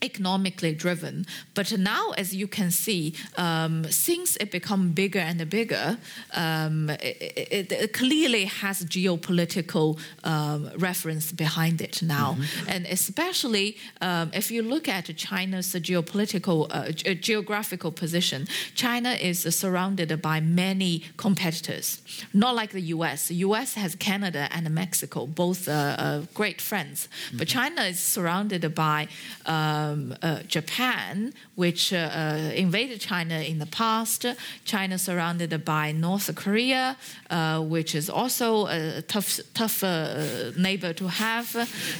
economically 0.01 0.73
driven. 0.73 1.25
But 1.53 1.77
now, 1.77 2.11
as 2.17 2.35
you 2.35 2.47
can 2.47 2.71
see, 2.71 3.13
um, 3.37 3.85
since 3.85 4.35
it 4.37 4.51
become 4.51 4.91
bigger 4.91 5.19
and 5.19 5.49
bigger, 5.49 5.97
um, 6.33 6.89
it, 6.89 7.71
it, 7.71 7.93
clearly 7.93 8.45
has 8.45 8.85
geopolitical 8.85 9.99
um, 10.23 10.69
reference 10.77 11.31
behind 11.31 11.81
it 11.81 12.01
now. 12.01 12.33
Mm-hmm. 12.33 12.69
And 12.69 12.85
especially 12.85 13.77
um, 14.01 14.29
if 14.33 14.51
you 14.51 14.61
look 14.61 14.87
at 14.87 15.05
China's 15.15 15.67
geopolitical, 15.73 16.67
uh, 16.69 16.91
geographical 16.91 17.91
position, 17.91 18.47
China 18.75 19.11
is 19.11 19.43
surrounded 19.55 20.21
by 20.21 20.39
many 20.39 21.03
competitors, 21.17 22.01
not 22.33 22.55
like 22.55 22.71
the 22.71 22.81
US. 22.95 23.29
The 23.29 23.35
US 23.35 23.73
has 23.75 23.95
Canada 23.95 24.47
and 24.51 24.69
Mexico, 24.69 25.25
both 25.25 25.67
uh, 25.67 25.71
uh, 25.71 26.21
great 26.33 26.61
friends. 26.61 27.07
Mm-hmm. 27.07 27.37
But 27.37 27.47
China 27.47 27.81
is 27.83 27.99
surrounded 27.99 28.75
by 28.75 29.07
uh, 29.45 29.86
um, 29.87 30.15
uh, 30.21 30.43
Japan, 30.43 31.33
which 31.55 31.93
uh, 31.93 31.97
uh, 31.97 32.51
invaded 32.55 32.99
China 32.99 33.39
in 33.39 33.59
the 33.59 33.65
past. 33.65 34.25
China 34.65 34.97
surrounded 34.97 35.65
by 35.65 35.91
North 35.91 36.33
Korea, 36.35 36.97
uh, 37.29 37.61
which 37.61 37.95
is 37.95 38.09
also 38.09 38.67
a 38.67 39.01
tough, 39.01 39.39
tough 39.53 39.83
uh, 39.83 40.51
neighbor 40.57 40.93
to 40.93 41.07
have. 41.07 41.47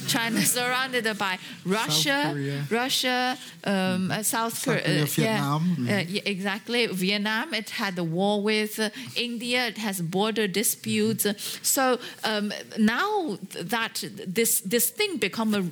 China 0.06 0.40
surrounded 0.56 1.06
by 1.18 1.38
Russia, 1.64 2.64
Russia, 2.70 3.36
um, 3.64 4.12
South 4.22 4.62
Korea, 4.64 5.04
Vietnam. 5.06 5.76
Yeah, 5.80 6.00
yeah, 6.00 6.22
exactly. 6.24 6.86
Vietnam. 6.86 7.54
It 7.54 7.70
had 7.70 7.98
a 7.98 8.04
war 8.04 8.42
with 8.42 8.78
India. 9.16 9.66
It 9.66 9.78
has 9.78 10.00
border 10.00 10.46
disputes. 10.46 11.26
So 11.62 11.98
um, 12.24 12.52
now 12.78 13.38
that 13.60 14.04
this 14.26 14.60
this 14.60 14.90
thing 14.90 15.16
become 15.18 15.54
a 15.54 15.62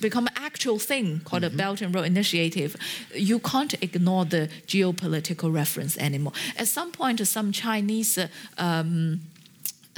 become 0.00 0.26
an 0.26 0.34
actual 0.36 0.78
thing 0.78 1.20
called 1.24 1.44
mm-hmm. 1.50 1.58
Belt 1.58 1.82
and 1.82 1.94
Road 1.94 2.06
Initiative, 2.06 2.76
you 3.14 3.38
can't 3.38 3.74
ignore 3.82 4.24
the 4.24 4.48
geopolitical 4.66 5.52
reference 5.52 5.96
anymore. 5.98 6.32
At 6.56 6.68
some 6.68 6.92
point, 6.92 7.26
some 7.26 7.52
Chinese 7.52 8.18
um, 8.18 8.28
uh, 8.58 9.29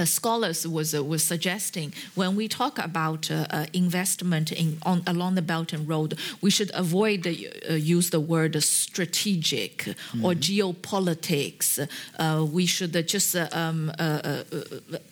scholars 0.06 0.66
was 0.66 0.94
uh, 0.94 1.04
was 1.04 1.22
suggesting 1.22 1.92
when 2.14 2.36
we 2.36 2.48
talk 2.48 2.78
about 2.78 3.30
uh, 3.30 3.46
uh 3.50 3.66
investment 3.72 4.52
in 4.52 4.78
on 4.82 5.02
along 5.06 5.34
the 5.34 5.42
Belt 5.42 5.72
and 5.72 5.88
Road, 5.88 6.18
we 6.40 6.50
should 6.50 6.70
avoid 6.74 7.26
uh, 7.26 7.74
use 7.74 8.10
the 8.10 8.20
word 8.20 8.62
strategic 8.62 9.76
mm-hmm. 9.78 10.24
or 10.24 10.34
geopolitics. 10.34 11.88
Uh, 12.18 12.44
we 12.44 12.66
should 12.66 12.92
just 13.06 13.36
um, 13.36 13.92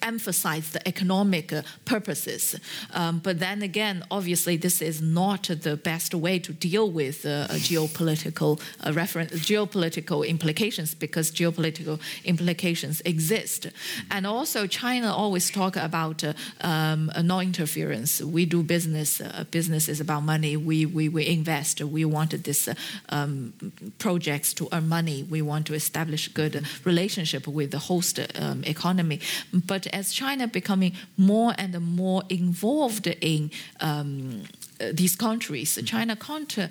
emphasize 0.03 0.71
the 0.71 0.87
economic 0.87 1.53
purposes. 1.85 2.57
Um, 2.93 3.19
but 3.19 3.39
then 3.39 3.63
again, 3.63 4.05
obviously, 4.11 4.57
this 4.57 4.83
is 4.83 5.01
not 5.01 5.45
the 5.45 5.77
best 5.77 6.15
way 6.15 6.39
to 6.39 6.53
deal 6.53 6.91
with 6.91 7.23
geopolitical 7.69 8.61
reference, 8.95 9.33
geopolitical 9.33 10.27
implications 10.27 10.95
because 10.95 11.31
geopolitical 11.31 12.01
implications 12.25 13.01
exist, 13.05 13.67
and 14.11 14.27
also 14.27 14.67
China 14.81 15.13
always 15.13 15.51
talk 15.51 15.77
about 15.77 16.25
uh, 16.25 16.33
um, 16.63 17.11
non-interference. 17.23 18.23
We 18.23 18.47
do 18.47 18.63
business. 18.63 19.21
Uh, 19.21 19.45
business 19.51 19.89
is 19.89 20.01
about 20.01 20.23
money. 20.23 20.57
We 20.57 20.87
we, 20.87 21.09
we 21.09 21.27
invest. 21.27 21.83
We 21.83 22.05
wanted 22.07 22.45
this 22.45 22.67
uh, 22.67 22.75
um, 23.11 23.53
projects 23.99 24.55
to 24.55 24.69
earn 24.73 24.89
money. 24.89 25.23
We 25.23 25.43
want 25.43 25.67
to 25.67 25.75
establish 25.75 26.29
good 26.29 26.65
relationship 26.85 27.47
with 27.47 27.71
the 27.73 27.79
host 27.79 28.21
um, 28.21 28.65
economy. 28.65 29.21
But 29.53 29.87
as 29.89 30.15
China 30.15 30.47
becoming 30.47 30.93
more 31.17 31.53
and 31.59 31.79
more 31.81 32.23
involved 32.31 33.07
in 33.07 33.51
um, 33.81 34.43
uh, 34.43 34.60
these 34.93 35.17
countries, 35.17 35.79
China 35.85 36.17
can't 36.17 36.59
uh, 36.59 36.69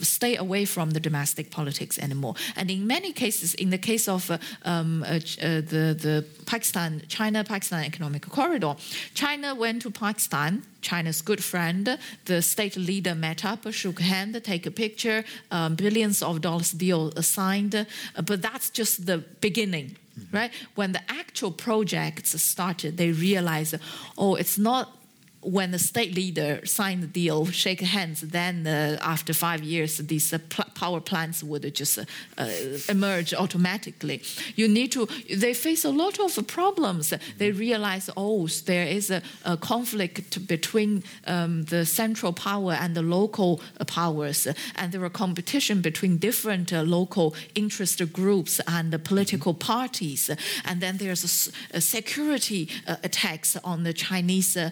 stay 0.00 0.36
away 0.36 0.64
from 0.64 0.90
the 0.90 1.00
domestic 1.00 1.50
politics 1.50 1.98
anymore. 1.98 2.34
And 2.56 2.70
in 2.70 2.86
many 2.86 3.12
cases, 3.12 3.54
in 3.54 3.70
the 3.70 3.78
case 3.78 4.08
of 4.08 4.30
uh, 4.30 4.38
um, 4.64 5.02
uh, 5.02 5.18
the, 5.18 5.96
the 5.98 6.24
Pakistan, 6.46 7.02
China-Pakistan 7.08 7.84
economic 7.84 8.28
corridor, 8.28 8.74
China 9.14 9.54
went 9.54 9.82
to 9.82 9.90
Pakistan 9.90 10.62
China's 10.82 11.22
good 11.22 11.42
friend. 11.42 11.98
The 12.26 12.42
state 12.42 12.76
leader 12.76 13.14
met 13.14 13.44
up, 13.44 13.72
shook 13.72 14.00
hand, 14.00 14.38
take 14.44 14.66
a 14.66 14.70
picture, 14.70 15.24
um, 15.50 15.76
billions 15.76 16.22
of 16.22 16.40
dollars 16.40 16.72
deal 16.72 17.12
signed. 17.22 17.74
Uh, 17.74 17.84
but 18.22 18.42
that's 18.42 18.68
just 18.68 19.06
the 19.06 19.18
beginning, 19.40 19.96
mm-hmm. 20.18 20.36
right? 20.36 20.50
When 20.74 20.92
the 20.92 21.00
actual 21.08 21.52
projects 21.52 22.40
started, 22.42 22.96
they 22.96 23.12
realized, 23.12 23.76
oh, 24.18 24.34
it's 24.34 24.58
not 24.58 24.96
when 25.42 25.72
the 25.72 25.78
state 25.78 26.14
leader 26.14 26.64
signed 26.64 27.02
the 27.02 27.06
deal, 27.06 27.46
shake 27.46 27.80
hands, 27.80 28.20
then 28.20 28.66
uh, 28.66 28.98
after 29.00 29.34
five 29.34 29.62
years, 29.62 29.98
these 29.98 30.32
uh, 30.32 30.38
pl- 30.48 30.64
power 30.74 31.00
plants 31.00 31.42
would 31.42 31.74
just 31.74 31.98
uh, 31.98 32.04
uh, 32.38 32.48
emerge 32.88 33.34
automatically. 33.34 34.22
You 34.54 34.68
need 34.68 34.92
to, 34.92 35.06
they 35.34 35.54
face 35.54 35.84
a 35.84 35.90
lot 35.90 36.18
of 36.20 36.46
problems. 36.46 37.12
They 37.38 37.50
realize, 37.50 38.08
oh, 38.16 38.46
there 38.66 38.86
is 38.86 39.10
a, 39.10 39.22
a 39.44 39.56
conflict 39.56 40.46
between 40.46 41.02
um, 41.26 41.64
the 41.64 41.84
central 41.84 42.32
power 42.32 42.72
and 42.72 42.94
the 42.94 43.02
local 43.02 43.60
uh, 43.80 43.84
powers, 43.84 44.46
and 44.76 44.92
there 44.92 45.04
are 45.04 45.10
competition 45.10 45.80
between 45.80 46.18
different 46.18 46.72
uh, 46.72 46.82
local 46.82 47.34
interest 47.54 48.00
groups 48.12 48.60
and 48.68 48.92
the 48.92 48.98
political 48.98 49.54
parties. 49.54 50.30
And 50.64 50.80
then 50.80 50.98
there's 50.98 51.50
a, 51.72 51.76
a 51.78 51.80
security 51.80 52.68
attacks 52.86 53.56
on 53.64 53.82
the 53.82 53.92
Chinese 53.92 54.56
uh, 54.56 54.70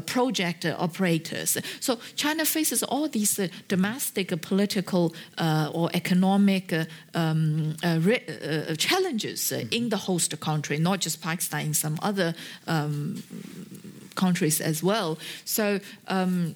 project 0.00 0.64
operators. 0.64 1.58
So 1.80 1.98
China 2.14 2.44
faces 2.44 2.82
all 2.82 3.08
these 3.08 3.38
uh, 3.38 3.48
domestic 3.68 4.40
political 4.42 5.14
uh, 5.38 5.70
or 5.72 5.90
economic 5.94 6.72
um, 7.14 7.76
challenges 8.76 9.52
in 9.52 9.88
the 9.88 9.96
host 9.96 10.38
country, 10.40 10.78
not 10.78 11.00
just 11.00 11.20
Pakistan, 11.20 11.66
in 11.66 11.74
some 11.74 11.98
other 12.02 12.34
um, 12.66 13.22
countries 14.14 14.60
as 14.60 14.82
well. 14.82 15.18
So 15.44 15.80
um, 16.08 16.54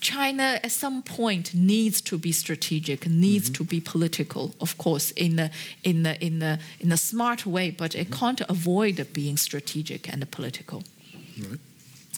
China 0.00 0.58
at 0.64 0.72
some 0.72 1.02
point 1.02 1.54
needs 1.54 2.00
to 2.02 2.18
be 2.18 2.32
strategic, 2.32 3.06
needs 3.06 3.50
Mm-hmm. 3.50 3.64
to 3.64 3.64
be 3.64 3.80
political, 3.80 4.54
of 4.60 4.76
course, 4.76 5.12
in 5.12 5.38
a, 5.38 5.50
in 5.82 6.06
a, 6.06 6.16
in 6.20 6.42
a, 6.42 6.58
in 6.80 6.92
a 6.92 6.96
smart 6.96 7.46
way, 7.46 7.70
but 7.70 7.94
it 7.94 8.10
can't 8.10 8.40
avoid 8.48 9.06
being 9.12 9.36
strategic 9.36 10.12
and 10.12 10.28
political. 10.30 10.82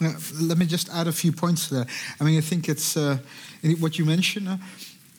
Uh, 0.02 0.12
let 0.40 0.58
me 0.58 0.66
just 0.66 0.88
add 0.90 1.06
a 1.06 1.12
few 1.12 1.30
points 1.30 1.68
to 1.68 1.74
that. 1.76 1.88
I 2.20 2.24
mean, 2.24 2.36
I 2.36 2.40
think 2.40 2.68
it's 2.68 2.96
uh, 2.96 3.18
what 3.78 3.96
you 3.96 4.04
mentioned. 4.04 4.48
Uh, 4.48 4.56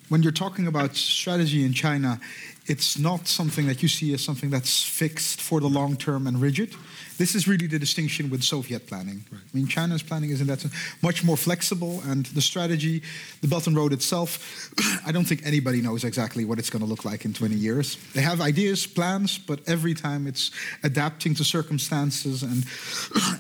when 0.09 0.21
you're 0.21 0.33
talking 0.33 0.67
about 0.67 0.95
strategy 0.95 1.63
in 1.63 1.73
China, 1.73 2.19
it's 2.65 2.99
not 2.99 3.27
something 3.27 3.67
that 3.67 3.81
you 3.81 3.87
see 3.87 4.13
as 4.13 4.23
something 4.23 4.49
that's 4.49 4.83
fixed 4.83 5.41
for 5.41 5.59
the 5.61 5.67
long 5.67 5.95
term 5.95 6.27
and 6.27 6.41
rigid. 6.41 6.75
This 7.17 7.35
is 7.35 7.47
really 7.47 7.67
the 7.67 7.79
distinction 7.79 8.29
with 8.29 8.43
Soviet 8.43 8.87
planning. 8.87 9.23
I 9.31 9.37
mean, 9.53 9.67
China's 9.67 10.03
planning 10.03 10.31
is 10.31 10.41
in 10.41 10.47
that 10.47 10.61
sense 10.61 10.73
much 11.01 11.23
more 11.23 11.37
flexible, 11.37 12.01
and 12.05 12.25
the 12.27 12.41
strategy, 12.41 13.01
the 13.41 13.47
Belt 13.47 13.67
and 13.67 13.75
Road 13.75 13.93
itself, 13.93 14.69
I 15.05 15.11
don't 15.11 15.25
think 15.25 15.45
anybody 15.45 15.81
knows 15.81 16.03
exactly 16.03 16.45
what 16.45 16.59
it's 16.59 16.69
going 16.69 16.83
to 16.83 16.89
look 16.89 17.05
like 17.05 17.25
in 17.25 17.33
20 17.33 17.55
years. 17.55 17.97
They 18.13 18.21
have 18.21 18.41
ideas, 18.41 18.85
plans, 18.85 19.37
but 19.37 19.59
every 19.67 19.93
time 19.93 20.27
it's 20.27 20.51
adapting 20.83 21.35
to 21.35 21.43
circumstances. 21.43 22.43
And 22.43 22.65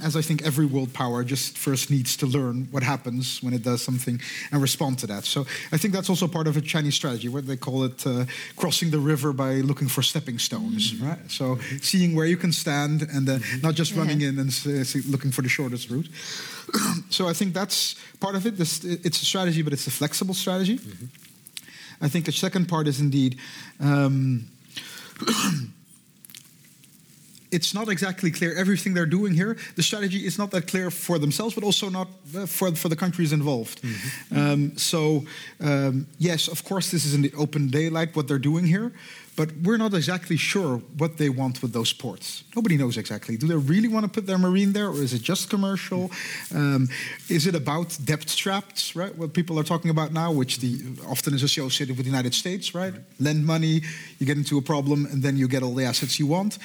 as 0.03 0.15
I 0.15 0.21
think 0.21 0.45
every 0.45 0.65
world 0.65 0.93
power 0.93 1.23
just 1.23 1.57
first 1.57 1.91
needs 1.91 2.15
to 2.17 2.25
learn 2.25 2.67
what 2.71 2.83
happens 2.83 3.41
when 3.43 3.53
it 3.53 3.63
does 3.63 3.81
something 3.81 4.21
and 4.51 4.61
respond 4.61 4.99
to 4.99 5.07
that. 5.07 5.25
So 5.25 5.45
I 5.71 5.77
think 5.77 5.93
that's 5.93 6.09
also 6.09 6.27
part 6.27 6.47
of 6.47 6.57
a 6.57 6.61
Chinese 6.61 6.95
strategy, 6.95 7.27
what 7.27 7.47
they 7.47 7.57
call 7.57 7.83
it 7.83 8.05
uh, 8.07 8.25
crossing 8.55 8.91
the 8.91 8.99
river 8.99 9.33
by 9.33 9.55
looking 9.55 9.87
for 9.87 10.01
stepping 10.01 10.39
stones, 10.39 10.95
right? 11.01 11.19
So 11.29 11.57
seeing 11.81 12.15
where 12.15 12.25
you 12.25 12.37
can 12.37 12.51
stand 12.51 13.01
and 13.01 13.27
uh, 13.27 13.39
not 13.65 13.75
just 13.75 13.95
running 13.95 14.21
in 14.21 14.39
and 14.39 14.49
s- 14.49 14.67
s- 14.95 15.05
looking 15.07 15.31
for 15.31 15.41
the 15.43 15.49
shortest 15.49 15.89
route. 15.89 16.09
so 17.09 17.27
I 17.27 17.33
think 17.33 17.53
that's 17.53 17.95
part 18.19 18.35
of 18.35 18.45
it. 18.45 18.57
This, 18.57 18.83
it's 18.83 19.21
a 19.21 19.25
strategy, 19.25 19.61
but 19.63 19.73
it's 19.73 19.87
a 19.87 19.91
flexible 19.91 20.33
strategy. 20.35 20.79
I 22.01 22.09
think 22.09 22.25
the 22.25 22.31
second 22.31 22.67
part 22.67 22.87
is 22.87 22.99
indeed. 22.99 23.37
Um, 23.79 24.47
it's 27.51 27.73
not 27.73 27.87
exactly 27.89 28.31
clear 28.31 28.53
everything 28.57 28.93
they're 28.95 29.05
doing 29.19 29.33
here. 29.33 29.55
The 29.75 29.83
strategy 29.83 30.25
is 30.25 30.37
not 30.37 30.51
that 30.51 30.67
clear 30.67 30.91
for 30.91 31.19
themselves, 31.19 31.55
but 31.55 31.63
also 31.63 31.89
not 31.89 32.07
uh, 32.35 32.45
for 32.45 32.75
for 32.75 32.89
the 32.89 32.95
countries 32.95 33.31
involved. 33.31 33.79
Um, 34.35 34.77
so 34.77 35.23
um, 35.59 36.07
yes, 36.17 36.47
of 36.49 36.63
course, 36.63 36.91
this 36.91 37.05
is 37.05 37.13
in 37.13 37.21
the 37.21 37.31
open 37.37 37.69
daylight 37.69 38.15
what 38.15 38.27
they're 38.27 38.43
doing 38.51 38.65
here, 38.67 38.91
but 39.35 39.51
we're 39.63 39.77
not 39.77 39.93
exactly 39.93 40.37
sure 40.37 40.77
what 40.97 41.17
they 41.17 41.29
want 41.29 41.61
with 41.61 41.73
those 41.73 41.93
ports. 41.93 42.43
Nobody 42.55 42.77
knows 42.77 42.97
exactly. 42.97 43.37
Do 43.37 43.47
they 43.47 43.55
really 43.55 43.87
want 43.87 44.05
to 44.05 44.09
put 44.09 44.25
their 44.25 44.37
marine 44.37 44.73
there, 44.73 44.87
or 44.87 45.01
is 45.01 45.13
it 45.13 45.21
just 45.21 45.49
commercial? 45.49 46.11
Um, 46.53 46.87
is 47.29 47.45
it 47.45 47.55
about 47.55 47.97
depth 48.05 48.35
traps, 48.35 48.95
right? 48.95 49.15
What 49.17 49.33
people 49.33 49.59
are 49.59 49.63
talking 49.63 49.91
about 49.91 50.13
now, 50.13 50.31
which 50.31 50.59
the 50.59 50.81
often 51.07 51.33
is 51.33 51.43
associated 51.43 51.97
with 51.97 52.05
the 52.05 52.11
United 52.11 52.33
States, 52.33 52.73
right? 52.73 52.93
Lend 53.19 53.45
money, 53.45 53.81
you 54.19 54.25
get 54.25 54.37
into 54.37 54.57
a 54.57 54.61
problem, 54.61 55.05
and 55.05 55.21
then 55.21 55.37
you 55.37 55.47
get 55.47 55.63
all 55.63 55.73
the 55.73 55.85
assets 55.85 56.19
you 56.19 56.27
want 56.27 56.57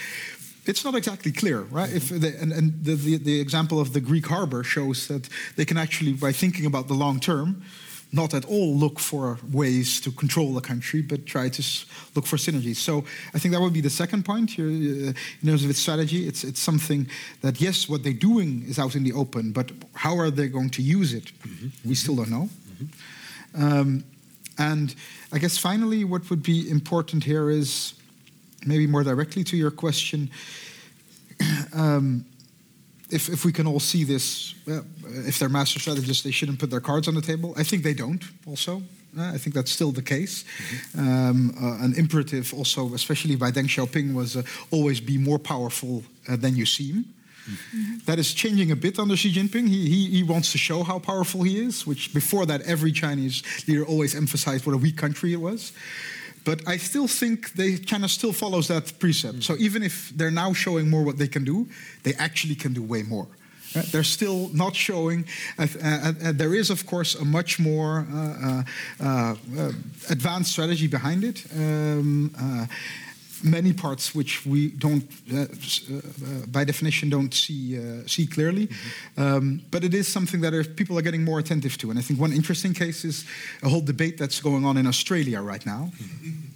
it's 0.66 0.84
not 0.84 0.94
exactly 0.94 1.32
clear, 1.32 1.60
right? 1.62 1.90
If 1.90 2.10
the, 2.10 2.36
and 2.40 2.52
and 2.52 2.84
the, 2.84 2.94
the, 2.94 3.16
the 3.16 3.40
example 3.40 3.80
of 3.80 3.92
the 3.92 4.00
Greek 4.00 4.26
harbor 4.26 4.62
shows 4.62 5.08
that 5.08 5.28
they 5.56 5.64
can 5.64 5.78
actually, 5.78 6.12
by 6.12 6.32
thinking 6.32 6.66
about 6.66 6.86
the 6.86 6.94
long 6.94 7.18
term, 7.18 7.62
not 8.12 8.34
at 8.34 8.44
all 8.46 8.74
look 8.74 8.98
for 8.98 9.38
ways 9.52 10.00
to 10.00 10.10
control 10.10 10.52
the 10.52 10.60
country, 10.60 11.02
but 11.02 11.26
try 11.26 11.48
to 11.48 11.62
look 12.14 12.26
for 12.26 12.36
synergies. 12.36 12.76
So 12.76 13.04
I 13.34 13.38
think 13.38 13.54
that 13.54 13.60
would 13.60 13.72
be 13.72 13.80
the 13.80 13.90
second 13.90 14.24
point 14.24 14.50
here. 14.50 14.66
Uh, 14.66 15.12
in 15.42 15.46
terms 15.46 15.64
of 15.64 15.70
its 15.70 15.78
strategy, 15.78 16.26
it's 16.26 16.44
it's 16.44 16.60
something 16.60 17.08
that 17.40 17.60
yes, 17.60 17.88
what 17.88 18.02
they're 18.02 18.12
doing 18.12 18.64
is 18.66 18.78
out 18.78 18.96
in 18.96 19.04
the 19.04 19.12
open, 19.12 19.52
but 19.52 19.70
how 19.94 20.18
are 20.18 20.30
they 20.30 20.48
going 20.48 20.70
to 20.70 20.82
use 20.82 21.14
it? 21.14 21.32
We 21.84 21.94
still 21.94 22.16
don't 22.16 22.30
know. 22.30 22.48
Um, 23.54 24.04
and 24.58 24.94
I 25.32 25.38
guess 25.38 25.56
finally, 25.58 26.04
what 26.04 26.28
would 26.30 26.42
be 26.42 26.68
important 26.70 27.24
here 27.24 27.50
is 27.50 27.94
maybe 28.66 28.86
more 28.86 29.02
directly 29.02 29.44
to 29.44 29.56
your 29.56 29.70
question. 29.70 30.30
um, 31.72 32.24
if, 33.10 33.28
if 33.28 33.44
we 33.44 33.52
can 33.52 33.66
all 33.66 33.80
see 33.80 34.04
this, 34.04 34.54
well, 34.66 34.84
if 35.26 35.38
they're 35.38 35.48
master 35.48 35.78
strategists, 35.78 36.22
they 36.22 36.30
shouldn't 36.30 36.58
put 36.58 36.70
their 36.70 36.80
cards 36.80 37.08
on 37.08 37.14
the 37.14 37.22
table. 37.22 37.54
I 37.56 37.64
think 37.64 37.82
they 37.82 37.94
don't, 37.94 38.22
also. 38.46 38.82
Uh, 39.18 39.32
I 39.34 39.38
think 39.38 39.54
that's 39.54 39.72
still 39.72 39.90
the 39.90 40.02
case. 40.02 40.44
Um, 40.96 41.52
uh, 41.60 41.84
an 41.84 41.94
imperative, 41.96 42.54
also, 42.54 42.94
especially 42.94 43.36
by 43.36 43.50
Deng 43.50 43.66
Xiaoping, 43.66 44.14
was 44.14 44.36
uh, 44.36 44.42
always 44.70 45.00
be 45.00 45.18
more 45.18 45.38
powerful 45.38 46.04
uh, 46.28 46.36
than 46.36 46.56
you 46.56 46.66
seem. 46.66 47.04
That 48.06 48.18
is 48.18 48.32
changing 48.32 48.70
a 48.70 48.76
bit 48.76 48.98
under 48.98 49.16
Xi 49.16 49.32
Jinping. 49.32 49.68
He, 49.68 49.88
he, 49.88 50.06
he 50.06 50.22
wants 50.22 50.52
to 50.52 50.58
show 50.58 50.84
how 50.84 51.00
powerful 51.00 51.42
he 51.42 51.58
is, 51.58 51.86
which 51.86 52.14
before 52.14 52.46
that, 52.46 52.60
every 52.62 52.92
Chinese 52.92 53.42
leader 53.66 53.84
always 53.84 54.14
emphasized 54.14 54.66
what 54.66 54.74
a 54.74 54.78
weak 54.78 54.96
country 54.96 55.32
it 55.32 55.40
was. 55.40 55.72
But 56.44 56.66
I 56.66 56.78
still 56.78 57.06
think 57.06 57.52
they, 57.52 57.76
China 57.76 58.08
still 58.08 58.32
follows 58.32 58.66
that 58.68 58.98
precept. 58.98 59.42
So 59.42 59.56
even 59.58 59.82
if 59.82 60.10
they're 60.16 60.30
now 60.30 60.52
showing 60.52 60.88
more 60.88 61.04
what 61.04 61.18
they 61.18 61.28
can 61.28 61.44
do, 61.44 61.66
they 62.02 62.14
actually 62.14 62.54
can 62.54 62.72
do 62.72 62.82
way 62.82 63.02
more. 63.02 63.26
Uh, 63.76 63.82
they're 63.92 64.02
still 64.02 64.50
not 64.52 64.74
showing. 64.74 65.24
Uh, 65.58 65.66
uh, 65.82 66.12
uh, 66.24 66.32
there 66.32 66.54
is, 66.54 66.70
of 66.70 66.86
course, 66.86 67.14
a 67.14 67.24
much 67.24 67.58
more 67.60 68.06
uh, 68.12 68.18
uh, 68.18 68.62
uh, 69.00 69.34
uh, 69.58 69.72
advanced 70.08 70.50
strategy 70.50 70.88
behind 70.88 71.24
it. 71.24 71.44
Um, 71.54 72.34
uh, 72.36 72.66
many 73.42 73.72
parts 73.72 74.14
which 74.14 74.44
we 74.46 74.68
don't, 74.68 75.04
uh, 75.32 75.42
uh, 75.42 76.46
by 76.48 76.64
definition, 76.64 77.10
don't 77.10 77.32
see 77.32 77.78
uh, 77.78 78.06
see 78.06 78.26
clearly. 78.26 78.68
Um, 79.16 79.62
but 79.70 79.84
it 79.84 79.94
is 79.94 80.08
something 80.08 80.40
that 80.42 80.54
are, 80.54 80.64
people 80.64 80.98
are 80.98 81.02
getting 81.02 81.24
more 81.24 81.38
attentive 81.38 81.76
to. 81.78 81.90
And 81.90 81.98
I 81.98 82.02
think 82.02 82.20
one 82.20 82.32
interesting 82.32 82.74
case 82.74 83.04
is 83.04 83.24
a 83.62 83.68
whole 83.68 83.80
debate 83.80 84.18
that's 84.18 84.40
going 84.40 84.64
on 84.64 84.76
in 84.76 84.86
Australia 84.86 85.40
right 85.40 85.64
now, 85.66 85.90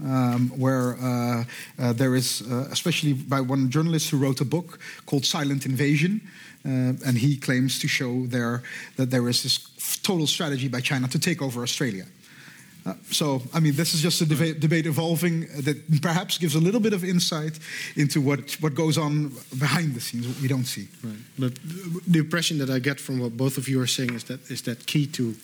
um, 0.00 0.50
where 0.56 0.96
uh, 1.00 1.44
uh, 1.78 1.92
there 1.92 2.14
is, 2.14 2.42
uh, 2.42 2.68
especially 2.70 3.12
by 3.12 3.40
one 3.40 3.70
journalist 3.70 4.10
who 4.10 4.18
wrote 4.18 4.40
a 4.40 4.44
book 4.44 4.78
called 5.06 5.24
Silent 5.24 5.66
Invasion. 5.66 6.20
Uh, 6.66 6.96
and 7.06 7.18
he 7.18 7.36
claims 7.36 7.78
to 7.78 7.86
show 7.86 8.24
there 8.26 8.62
that 8.96 9.10
there 9.10 9.28
is 9.28 9.42
this 9.42 9.58
total 10.02 10.26
strategy 10.26 10.66
by 10.66 10.80
China 10.80 11.06
to 11.06 11.18
take 11.18 11.42
over 11.42 11.62
Australia. 11.62 12.06
Uh, 12.86 12.92
so, 13.10 13.42
I 13.54 13.60
mean, 13.60 13.74
this 13.74 13.94
is 13.94 14.02
just 14.02 14.20
a 14.20 14.26
debate, 14.26 14.60
debate 14.60 14.86
evolving 14.86 15.44
uh, 15.44 15.62
that 15.62 16.02
perhaps 16.02 16.36
gives 16.36 16.54
a 16.54 16.60
little 16.60 16.80
bit 16.80 16.92
of 16.92 17.02
insight 17.02 17.58
into 17.96 18.20
what, 18.20 18.52
what 18.60 18.74
goes 18.74 18.98
on 18.98 19.32
behind 19.58 19.94
the 19.94 20.00
scenes, 20.00 20.28
what 20.28 20.40
we 20.40 20.48
don't 20.48 20.66
see. 20.66 20.88
Right. 21.02 21.16
But 21.38 21.58
the 22.06 22.18
impression 22.18 22.58
that 22.58 22.68
I 22.68 22.78
get 22.78 23.00
from 23.00 23.20
what 23.20 23.36
both 23.36 23.56
of 23.56 23.68
you 23.68 23.80
are 23.80 23.86
saying 23.86 24.14
is 24.14 24.24
that 24.24 24.50
is 24.50 24.62
that 24.62 24.86
key 24.86 25.06
to 25.06 25.34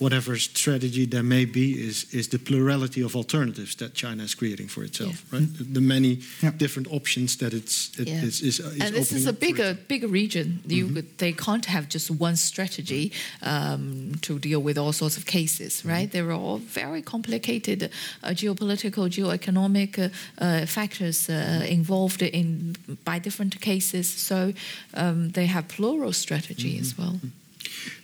whatever 0.00 0.38
strategy 0.38 1.06
there 1.06 1.22
may 1.22 1.44
be 1.46 1.60
is 1.88 2.06
is 2.10 2.28
the 2.28 2.38
plurality 2.38 3.02
of 3.04 3.14
alternatives 3.14 3.74
that 3.74 3.94
China 3.94 4.22
is 4.24 4.34
creating 4.34 4.68
for 4.70 4.82
itself, 4.84 5.22
right? 5.32 5.46
The, 5.58 5.64
the 5.74 5.80
many 5.80 6.18
Yeah. 6.42 6.56
different 6.56 6.88
options 6.88 7.36
that 7.36 7.52
it's 7.52 7.90
it 7.98 8.06
Yeah. 8.08 8.24
is 8.26 8.40
is, 8.40 8.58
is 8.58 8.80
and 8.80 8.94
this 8.94 9.12
is 9.12 9.26
a 9.26 9.32
bigger 9.32 9.76
bigger 9.88 10.08
region. 10.12 10.60
You 10.66 10.84
Mm-hmm. 10.86 10.94
could, 10.94 11.06
they 11.18 11.32
can't 11.32 11.66
have 11.66 11.86
just 11.92 12.10
one 12.10 12.36
strategy 12.36 13.10
um, 13.42 14.12
to 14.20 14.38
deal 14.38 14.62
with 14.62 14.78
all 14.78 14.92
sorts 14.92 15.16
of 15.16 15.24
cases, 15.24 15.72
Mm-hmm. 15.80 15.90
right? 15.94 16.10
There 16.10 16.24
are 16.28 16.40
all 16.40 16.58
very 16.74 17.02
complicated 17.02 17.82
uh, 18.22 18.34
geopolitical, 18.34 19.08
geoeconomic 19.08 19.98
uh, 19.98 20.08
uh, 20.44 20.66
factors 20.66 21.28
uh, 21.28 21.66
involved 21.68 22.22
in 22.22 22.76
by 23.04 23.20
different 23.20 23.60
cases. 23.60 24.06
So 24.08 24.52
um, 24.94 25.30
they 25.32 25.46
have 25.46 25.64
plural 25.68 26.12
strategy 26.12 26.78
as 26.80 26.92
Mm-hmm. 26.92 27.02
well. 27.02 27.20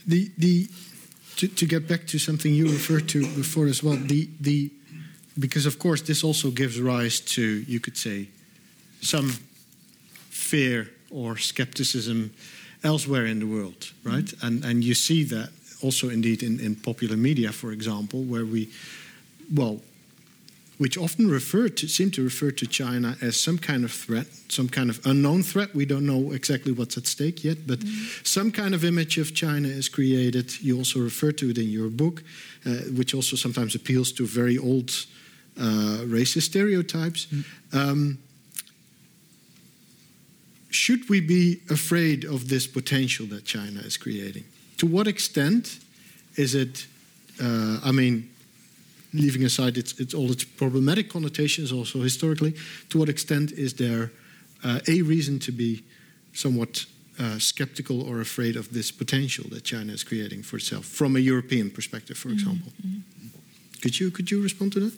The 0.07 0.31
the 0.39 0.69
to, 1.37 1.49
to 1.49 1.67
get 1.67 1.87
back 1.87 2.07
to 2.07 2.19
something 2.19 2.53
you 2.53 2.67
referred 2.67 3.09
to 3.09 3.21
before 3.35 3.67
as 3.67 3.83
well. 3.83 3.97
The 3.97 4.29
the 4.41 4.71
because 5.39 5.67
of 5.67 5.79
course 5.79 6.03
this 6.03 6.25
also 6.25 6.51
gives 6.51 6.81
rise 6.81 7.21
to 7.21 7.43
you 7.43 7.81
could 7.81 7.97
say 7.97 8.29
some 9.01 9.29
fear 10.31 10.89
or 11.11 11.37
skepticism 11.37 12.31
elsewhere 12.83 13.27
in 13.27 13.39
the 13.39 13.47
world, 13.47 13.93
right? 14.05 14.25
Mm-hmm. 14.25 14.47
And 14.47 14.65
and 14.65 14.85
you 14.85 14.95
see 14.95 15.25
that 15.25 15.51
also 15.83 16.09
indeed 16.09 16.43
in, 16.43 16.61
in 16.61 16.75
popular 16.75 17.17
media, 17.17 17.53
for 17.53 17.73
example, 17.73 18.23
where 18.25 18.45
we 18.45 18.69
well 19.55 19.81
which 20.79 20.99
often 20.99 21.31
refer 21.31 21.69
to 21.69 21.89
seem 21.89 22.11
to 22.11 22.23
refer 22.23 22.51
to 22.51 22.67
China 22.67 23.17
as 23.23 23.41
some 23.41 23.59
kind 23.59 23.85
of 23.85 23.93
threat, 23.93 24.27
some 24.49 24.69
kind 24.69 24.91
of 24.91 25.05
unknown 25.07 25.43
threat. 25.43 25.75
We 25.75 25.87
don't 25.87 26.07
know 26.07 26.33
exactly 26.33 26.73
what's 26.73 26.99
at 26.99 27.07
stake 27.07 27.45
yet, 27.45 27.67
but 27.67 27.79
some 28.25 28.53
kind 28.53 28.75
of 28.75 28.85
image 28.85 29.17
of 29.19 29.35
China 29.35 29.69
is 29.69 29.89
created. 29.89 30.61
You 30.61 30.77
also 30.77 31.01
refer 31.01 31.33
to 31.33 31.51
it 31.51 31.59
in 31.59 31.69
your 31.69 31.89
book, 31.89 32.23
uh, 32.67 32.71
which 32.95 33.15
also 33.15 33.37
sometimes 33.37 33.75
appeals 33.75 34.13
to 34.13 34.27
very 34.27 34.59
old 34.59 34.91
uh, 35.59 36.05
racist 36.05 36.43
stereotypes. 36.43 37.27
Um, 37.73 38.19
should 40.71 41.09
we 41.09 41.21
be 41.21 41.63
afraid 41.71 42.25
of 42.25 42.49
this 42.49 42.67
potential 42.67 43.27
that 43.27 43.47
China 43.47 43.81
is 43.81 43.97
creating? 43.97 44.45
To 44.79 44.87
what 44.87 45.07
extent 45.07 45.79
is 46.37 46.55
it? 46.55 46.87
Uh, 47.43 47.81
I 47.83 47.93
mean, 47.93 48.29
leaving 49.17 49.45
aside 49.45 49.77
its, 49.77 49.93
its 50.01 50.15
all 50.15 50.31
its 50.31 50.45
problematic 50.45 51.09
connotations, 51.09 51.73
also 51.73 52.03
historically, 52.03 52.55
to 52.89 52.99
what 52.99 53.09
extent 53.09 53.53
is 53.53 53.75
there 53.75 54.11
uh, 54.65 54.81
a 54.89 55.03
reason 55.03 55.39
to 55.39 55.53
be 55.53 55.83
somewhat 56.33 56.87
uh, 57.19 57.39
skeptical 57.39 58.03
or 58.03 58.21
afraid 58.21 58.57
of 58.57 58.69
this 58.73 58.93
potential 58.93 59.45
that 59.51 59.65
China 59.65 59.93
is 59.93 60.05
creating 60.05 60.43
for 60.45 60.57
itself 60.57 60.85
from 60.85 61.17
a 61.17 61.19
European 61.21 61.71
perspective, 61.71 62.17
for 62.19 62.31
example. 62.31 62.73
Could 63.83 63.99
you 64.01 64.11
could 64.11 64.31
you 64.31 64.43
respond 64.43 64.73
to 64.73 64.81
that? 64.81 64.93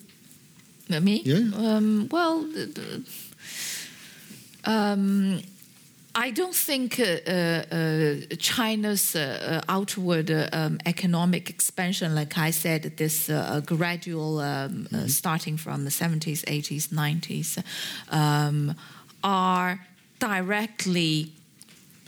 Uh, 0.97 0.99
Me? 1.01 1.21
Yeah. 1.25 1.51
Um, 1.55 2.07
well, 2.11 2.41
the- 2.53 2.65
the- 2.65 3.03
um, 4.65 5.41
I 6.15 6.31
don't 6.31 6.55
think 6.55 6.99
uh, 6.99 7.03
uh, 7.03 7.31
uh, 7.71 8.15
China's 8.39 9.15
uh, 9.15 9.61
uh, 9.67 9.71
outward 9.71 10.31
uh, 10.31 10.49
um, 10.51 10.79
economic 10.85 11.49
expansion, 11.49 12.15
like 12.15 12.37
I 12.37 12.51
said, 12.51 12.97
this 12.97 13.29
uh, 13.29 13.61
gradual 13.65 14.39
um, 14.39 14.87
uh, 14.91 15.07
starting 15.07 15.55
from 15.57 15.83
the 15.85 15.91
70s, 15.91 16.43
80s, 16.45 16.87
90s, 16.87 17.63
um, 18.11 18.75
are 19.23 19.79
directly 20.19 21.31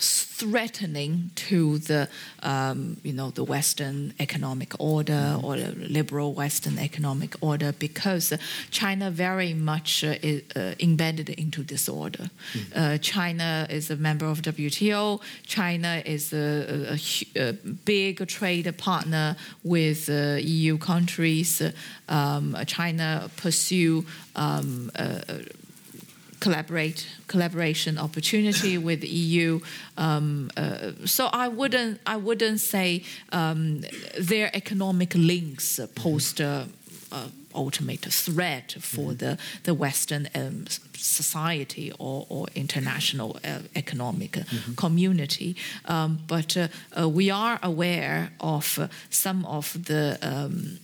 threatening 0.01 1.31
to 1.35 1.77
the 1.79 2.07
um, 2.43 2.97
you 3.03 3.13
know 3.13 3.29
the 3.31 3.43
Western 3.43 4.13
economic 4.19 4.73
order 4.79 5.37
or 5.43 5.57
the 5.57 5.71
liberal 5.89 6.33
Western 6.33 6.77
economic 6.79 7.35
order 7.41 7.71
because 7.79 8.31
uh, 8.31 8.37
China 8.71 9.11
very 9.11 9.53
much 9.53 10.03
uh, 10.03 10.15
is 10.21 10.41
uh, 10.55 10.73
embedded 10.79 11.29
into 11.29 11.63
this 11.63 11.87
order. 11.89 12.29
Uh, 12.75 12.97
China 12.97 13.67
is 13.69 13.91
a 13.91 13.95
member 13.95 14.25
of 14.25 14.41
WTO. 14.41 15.21
China 15.45 16.01
is 16.05 16.33
a, 16.33 16.95
a- 16.95 17.49
a 17.49 17.53
big 17.85 18.27
trade 18.27 18.75
partner 18.77 19.35
with 19.63 20.09
uh, 20.09 20.37
EU 20.41 20.77
countries. 20.77 21.61
Um, 22.09 22.55
China 22.65 23.29
pursue 23.37 24.05
um, 24.35 24.89
collaborate 26.41 27.07
collaboration 27.27 27.97
opportunity 27.97 28.77
with 28.87 28.99
the 28.99 29.07
EU. 29.07 29.61
Um, 29.97 30.51
uh, 30.57 30.91
so 31.05 31.29
I 31.31 31.47
wouldn't 31.47 32.01
I 32.05 32.17
wouldn't 32.17 32.59
say 32.59 33.03
um, 33.31 33.85
their 34.19 34.49
economic 34.53 35.15
links 35.15 35.79
pose 35.95 36.39
a, 36.39 36.67
a 37.11 37.29
ultimate 37.53 38.05
threat 38.13 38.75
for 38.79 39.13
the 39.13 39.37
the 39.63 39.73
Western 39.73 40.27
um, 40.35 40.65
society 40.95 41.91
or, 41.99 42.25
or 42.29 42.47
international 42.55 43.37
uh, 43.43 43.59
economic 43.75 44.37
uh, 44.37 44.43
community. 44.75 45.55
Um, 45.85 46.19
but 46.27 46.57
uh, 46.57 46.67
uh, 46.99 47.09
we 47.09 47.31
are 47.31 47.59
aware 47.61 48.31
of 48.39 48.79
uh, 48.79 48.87
some 49.09 49.45
of 49.45 49.85
the 49.85 50.17
um, 50.21 50.79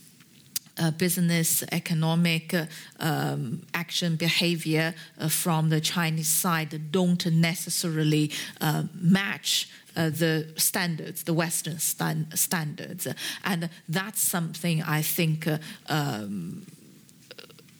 uh, 0.78 0.90
business, 0.92 1.62
economic 1.72 2.54
uh, 2.54 2.66
um, 3.00 3.62
action 3.74 4.16
behavior 4.16 4.94
uh, 5.18 5.28
from 5.28 5.68
the 5.68 5.80
Chinese 5.80 6.28
side 6.28 6.92
don't 6.92 7.26
necessarily 7.26 8.30
uh, 8.60 8.84
match. 8.94 9.68
Uh, 9.96 10.10
the 10.10 10.46
standards, 10.54 11.24
the 11.24 11.34
Western 11.34 11.76
stan- 11.80 12.28
standards, 12.32 13.08
and 13.42 13.68
that's 13.88 14.22
something 14.22 14.80
I 14.80 15.02
think 15.02 15.48
uh, 15.48 15.58
um, 15.88 16.66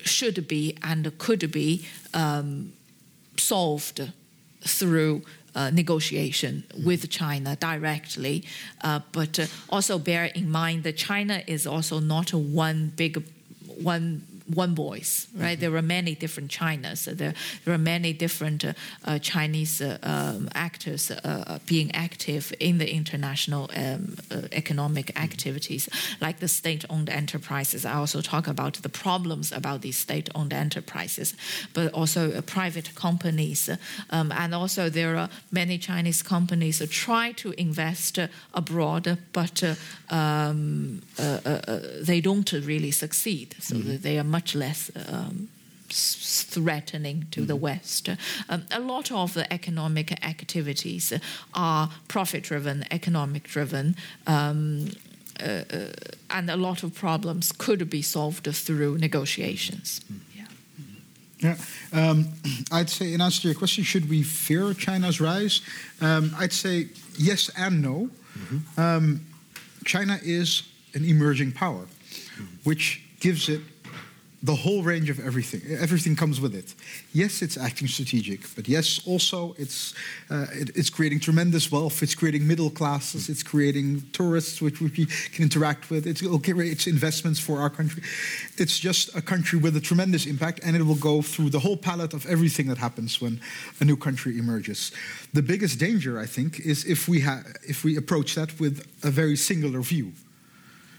should 0.00 0.48
be 0.48 0.76
and 0.82 1.16
could 1.18 1.52
be 1.52 1.86
um, 2.14 2.72
solved 3.36 4.12
through 4.62 5.22
negotiation 5.70 6.64
with 6.84 7.08
China 7.10 7.56
directly. 7.56 8.44
Uh, 8.82 9.00
but 9.12 9.38
uh, 9.38 9.46
also 9.68 9.98
bear 9.98 10.26
in 10.26 10.50
mind 10.50 10.84
that 10.84 10.96
China 10.96 11.42
is 11.46 11.66
also 11.66 11.98
not 12.00 12.32
one 12.32 12.92
big 12.96 13.22
one 13.80 14.22
one 14.54 14.74
voice, 14.74 15.26
right? 15.34 15.60
There 15.60 15.74
are 15.76 15.82
many 15.82 16.14
different 16.14 16.50
Chinas. 16.50 16.98
So 16.98 17.12
there, 17.12 17.34
there 17.64 17.74
are 17.74 17.78
many 17.78 18.12
different 18.12 18.64
uh, 18.64 18.72
uh, 19.04 19.18
Chinese 19.18 19.80
uh, 19.80 19.98
um, 20.02 20.48
actors 20.54 21.10
uh, 21.10 21.58
being 21.66 21.94
active 21.94 22.52
in 22.58 22.78
the 22.78 22.90
international 22.90 23.70
um, 23.76 24.16
uh, 24.30 24.48
economic 24.52 25.18
activities, 25.18 25.88
like 26.20 26.38
the 26.38 26.48
state-owned 26.48 27.10
enterprises. 27.10 27.84
I 27.84 27.94
also 27.94 28.20
talk 28.20 28.48
about 28.48 28.74
the 28.82 28.88
problems 28.88 29.52
about 29.52 29.82
these 29.82 29.98
state-owned 29.98 30.52
enterprises, 30.52 31.34
but 31.74 31.92
also 31.92 32.32
uh, 32.32 32.40
private 32.42 32.94
companies, 32.94 33.70
um, 34.10 34.32
and 34.32 34.54
also 34.54 34.88
there 34.90 35.16
are 35.16 35.28
many 35.50 35.78
Chinese 35.78 36.22
companies 36.22 36.78
that 36.78 36.90
try 36.90 37.32
to 37.32 37.52
invest 37.58 38.18
uh, 38.18 38.28
abroad, 38.54 39.18
but 39.32 39.62
uh, 39.62 39.74
um, 40.10 41.02
uh, 41.18 41.40
uh, 41.44 41.60
uh, 41.68 41.80
they 42.02 42.20
don't 42.20 42.52
really 42.52 42.90
succeed. 42.90 43.54
So 43.60 43.76
that 43.78 44.02
they 44.02 44.18
are 44.18 44.24
much 44.38 44.54
less. 44.54 44.90
Um, 45.08 45.48
threatening 45.90 47.26
to 47.30 47.46
the 47.46 47.56
West. 47.56 48.10
Um, 48.50 48.66
a 48.70 48.78
lot 48.78 49.10
of 49.10 49.32
the 49.32 49.50
economic 49.50 50.12
activities 50.22 51.12
are 51.54 51.88
profit 52.08 52.42
driven, 52.42 52.84
economic 52.90 53.44
driven. 53.44 53.96
Um, 54.26 54.88
uh, 55.40 55.64
uh, 55.72 55.92
and 56.28 56.50
a 56.50 56.56
lot 56.56 56.82
of 56.82 56.92
problems 56.94 57.52
could 57.52 57.88
be 57.88 58.02
solved 58.02 58.46
through 58.54 58.98
negotiations. 58.98 60.02
Yeah. 60.36 60.44
Yeah, 61.40 61.56
um, 61.92 62.26
I'd 62.70 62.90
say 62.90 63.14
in 63.14 63.20
answer 63.22 63.40
to 63.42 63.48
your 63.48 63.58
question, 63.58 63.84
should 63.84 64.10
we 64.10 64.22
fear 64.22 64.74
China's 64.74 65.20
rise? 65.20 65.62
Um, 66.00 66.32
I'd 66.38 66.52
say 66.52 66.88
yes 67.16 67.50
and 67.56 67.80
no. 67.80 68.10
Um, 68.76 69.20
China 69.84 70.18
is 70.22 70.62
an 70.94 71.04
emerging 71.04 71.52
power, 71.52 71.86
which 72.64 73.00
gives 73.20 73.48
it 73.48 73.60
the 74.42 74.54
whole 74.54 74.82
range 74.82 75.10
of 75.10 75.18
everything. 75.18 75.60
Everything 75.78 76.14
comes 76.14 76.40
with 76.40 76.54
it. 76.54 76.74
Yes, 77.12 77.42
it's 77.42 77.56
acting 77.56 77.88
strategic, 77.88 78.40
but 78.54 78.68
yes, 78.68 79.00
also 79.04 79.54
it's 79.58 79.94
uh, 80.30 80.46
it, 80.52 80.70
it's 80.76 80.90
creating 80.90 81.18
tremendous 81.18 81.72
wealth. 81.72 82.02
It's 82.02 82.14
creating 82.14 82.46
middle 82.46 82.70
classes. 82.70 83.28
It's 83.28 83.42
creating 83.42 84.02
tourists, 84.12 84.62
which 84.62 84.80
we 84.80 84.90
can 84.90 85.42
interact 85.42 85.90
with. 85.90 86.06
It's 86.06 86.22
okay, 86.22 86.52
it's 86.52 86.86
investments 86.86 87.40
for 87.40 87.58
our 87.58 87.70
country. 87.70 88.02
It's 88.56 88.78
just 88.78 89.14
a 89.16 89.22
country 89.22 89.58
with 89.58 89.76
a 89.76 89.80
tremendous 89.80 90.26
impact, 90.26 90.60
and 90.62 90.76
it 90.76 90.82
will 90.82 90.94
go 90.94 91.20
through 91.20 91.50
the 91.50 91.60
whole 91.60 91.76
palette 91.76 92.14
of 92.14 92.24
everything 92.26 92.68
that 92.68 92.78
happens 92.78 93.20
when 93.20 93.40
a 93.80 93.84
new 93.84 93.96
country 93.96 94.38
emerges. 94.38 94.92
The 95.32 95.42
biggest 95.42 95.80
danger, 95.80 96.18
I 96.20 96.26
think, 96.26 96.60
is 96.60 96.84
if 96.84 97.08
we 97.08 97.20
ha- 97.20 97.42
if 97.68 97.82
we 97.82 97.96
approach 97.96 98.36
that 98.36 98.60
with 98.60 98.86
a 99.02 99.10
very 99.10 99.36
singular 99.36 99.80
view. 99.80 100.12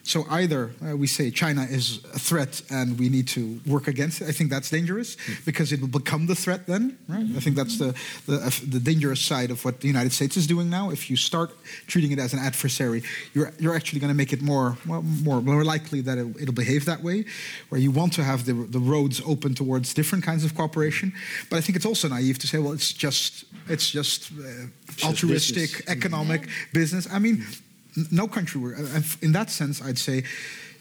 So 0.09 0.25
either 0.31 0.71
uh, 0.83 0.97
we 0.97 1.05
say 1.05 1.29
China 1.29 1.67
is 1.69 2.03
a 2.15 2.17
threat 2.17 2.63
and 2.71 2.97
we 2.97 3.09
need 3.09 3.27
to 3.27 3.59
work 3.67 3.87
against 3.87 4.21
it. 4.21 4.27
I 4.27 4.31
think 4.31 4.49
that's 4.49 4.71
dangerous 4.71 5.17
because 5.45 5.71
it 5.71 5.81
will 5.81 5.99
become 6.01 6.25
the 6.25 6.33
threat 6.33 6.65
then. 6.65 6.97
Right? 7.07 7.27
I 7.37 7.39
think 7.39 7.55
that's 7.55 7.77
the 7.77 7.93
the, 8.25 8.37
uh, 8.37 8.49
the 8.75 8.79
dangerous 8.79 9.21
side 9.21 9.51
of 9.51 9.63
what 9.63 9.81
the 9.81 9.87
United 9.87 10.11
States 10.11 10.35
is 10.35 10.47
doing 10.47 10.67
now. 10.67 10.89
If 10.89 11.11
you 11.11 11.15
start 11.15 11.51
treating 11.85 12.11
it 12.11 12.17
as 12.17 12.33
an 12.33 12.39
adversary, 12.39 13.03
you're 13.35 13.51
you're 13.59 13.75
actually 13.75 13.99
going 13.99 14.13
to 14.15 14.17
make 14.17 14.33
it 14.33 14.41
more 14.41 14.77
well, 14.87 15.03
more 15.03 15.41
more 15.41 15.63
likely 15.63 16.01
that 16.01 16.17
it, 16.17 16.27
it'll 16.41 16.55
behave 16.55 16.85
that 16.85 17.03
way. 17.03 17.25
Where 17.69 17.79
you 17.79 17.91
want 17.91 18.13
to 18.13 18.23
have 18.23 18.45
the 18.45 18.53
the 18.53 18.79
roads 18.79 19.21
open 19.27 19.53
towards 19.53 19.93
different 19.93 20.23
kinds 20.25 20.43
of 20.43 20.55
cooperation, 20.55 21.13
but 21.51 21.57
I 21.59 21.61
think 21.61 21.75
it's 21.75 21.85
also 21.85 22.07
naive 22.07 22.39
to 22.39 22.47
say, 22.47 22.57
well, 22.57 22.73
it's 22.73 22.93
just 22.93 23.45
it's 23.67 23.91
just 23.91 24.31
uh, 24.31 25.05
altruistic 25.07 25.71
business. 25.71 25.97
economic 25.97 26.49
business. 26.73 27.07
I 27.13 27.19
mean 27.19 27.35
n- 27.35 27.68
no 28.11 28.27
country 28.27 28.59
were 28.61 28.75
uh, 28.75 29.01
in 29.21 29.31
that 29.31 29.49
sense 29.49 29.81
i'd 29.81 29.97
say 29.97 30.23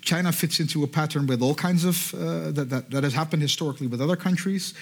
china 0.00 0.32
fits 0.32 0.60
into 0.60 0.84
a 0.84 0.86
pattern 0.86 1.26
with 1.26 1.42
all 1.42 1.54
kinds 1.54 1.84
of 1.84 2.14
uh, 2.14 2.50
that, 2.50 2.68
that, 2.70 2.90
that 2.90 3.04
has 3.04 3.14
happened 3.14 3.42
historically 3.42 3.86
with 3.86 4.00
other 4.00 4.16
countries 4.16 4.74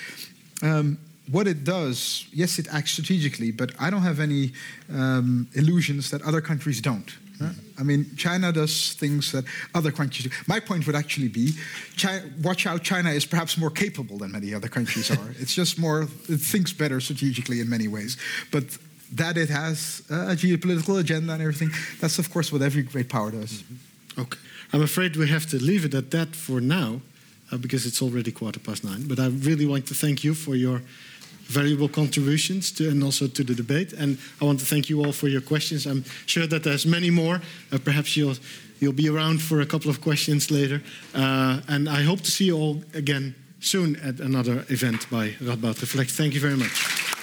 um, 0.62 0.98
what 1.30 1.46
it 1.46 1.64
does 1.64 2.26
yes 2.32 2.58
it 2.58 2.66
acts 2.72 2.92
strategically 2.92 3.50
but 3.50 3.70
i 3.80 3.90
don't 3.90 4.02
have 4.02 4.20
any 4.20 4.52
um, 4.92 5.48
illusions 5.54 6.10
that 6.10 6.22
other 6.22 6.40
countries 6.40 6.80
don't 6.80 7.16
huh? 7.40 7.50
I 7.78 7.82
mean, 7.82 8.06
China 8.16 8.52
does 8.52 8.94
things 8.94 9.32
that 9.32 9.44
other 9.74 9.92
countries 9.92 10.24
do. 10.24 10.30
My 10.46 10.60
point 10.60 10.86
would 10.86 10.96
actually 10.96 11.28
be, 11.28 11.52
China, 11.96 12.24
watch 12.42 12.66
out, 12.66 12.82
China 12.82 13.10
is 13.10 13.26
perhaps 13.26 13.56
more 13.56 13.70
capable 13.70 14.18
than 14.18 14.32
many 14.32 14.54
other 14.54 14.68
countries 14.68 15.10
are. 15.10 15.30
it's 15.38 15.54
just 15.54 15.78
more, 15.78 16.02
it 16.28 16.40
thinks 16.40 16.72
better 16.72 17.00
strategically 17.00 17.60
in 17.60 17.68
many 17.68 17.88
ways. 17.88 18.16
But 18.50 18.64
that 19.12 19.36
it 19.36 19.48
has 19.48 20.02
a 20.10 20.34
geopolitical 20.34 20.98
agenda 20.98 21.32
and 21.32 21.42
everything. 21.42 21.70
That's, 22.00 22.18
of 22.18 22.30
course, 22.30 22.52
what 22.52 22.62
every 22.62 22.82
great 22.82 23.08
power 23.08 23.30
does. 23.30 23.62
Okay. 24.18 24.38
I'm 24.72 24.82
afraid 24.82 25.16
we 25.16 25.28
have 25.28 25.46
to 25.50 25.62
leave 25.62 25.84
it 25.84 25.94
at 25.94 26.10
that 26.10 26.34
for 26.34 26.60
now 26.60 27.00
uh, 27.52 27.56
because 27.56 27.86
it's 27.86 28.02
already 28.02 28.32
quarter 28.32 28.60
past 28.60 28.84
nine. 28.84 29.06
But 29.06 29.18
I 29.18 29.28
really 29.28 29.66
want 29.66 29.86
to 29.86 29.94
thank 29.94 30.24
you 30.24 30.34
for 30.34 30.56
your 30.56 30.82
valuable 31.44 31.88
contributions 31.88 32.72
to, 32.72 32.88
and 32.88 33.02
also 33.04 33.28
to 33.28 33.44
the 33.44 33.54
debate. 33.54 33.92
And 33.92 34.18
I 34.40 34.44
want 34.44 34.58
to 34.60 34.66
thank 34.66 34.90
you 34.90 35.04
all 35.04 35.12
for 35.12 35.28
your 35.28 35.40
questions. 35.40 35.86
I'm 35.86 36.04
sure 36.26 36.46
that 36.48 36.64
there's 36.64 36.84
many 36.84 37.10
more. 37.10 37.40
Uh, 37.70 37.78
perhaps 37.78 38.16
you'll, 38.16 38.36
you'll 38.80 38.92
be 38.92 39.08
around 39.08 39.40
for 39.40 39.60
a 39.60 39.66
couple 39.66 39.88
of 39.88 40.00
questions 40.00 40.50
later. 40.50 40.82
Uh, 41.14 41.60
and 41.68 41.88
I 41.88 42.02
hope 42.02 42.20
to 42.22 42.30
see 42.30 42.46
you 42.46 42.56
all 42.56 42.82
again 42.94 43.34
soon 43.60 43.96
at 43.96 44.18
another 44.18 44.64
event 44.68 45.08
by 45.10 45.30
Radboud 45.40 45.80
Reflect. 45.80 46.10
Thank 46.10 46.34
you 46.34 46.40
very 46.40 46.56
much. 46.56 47.15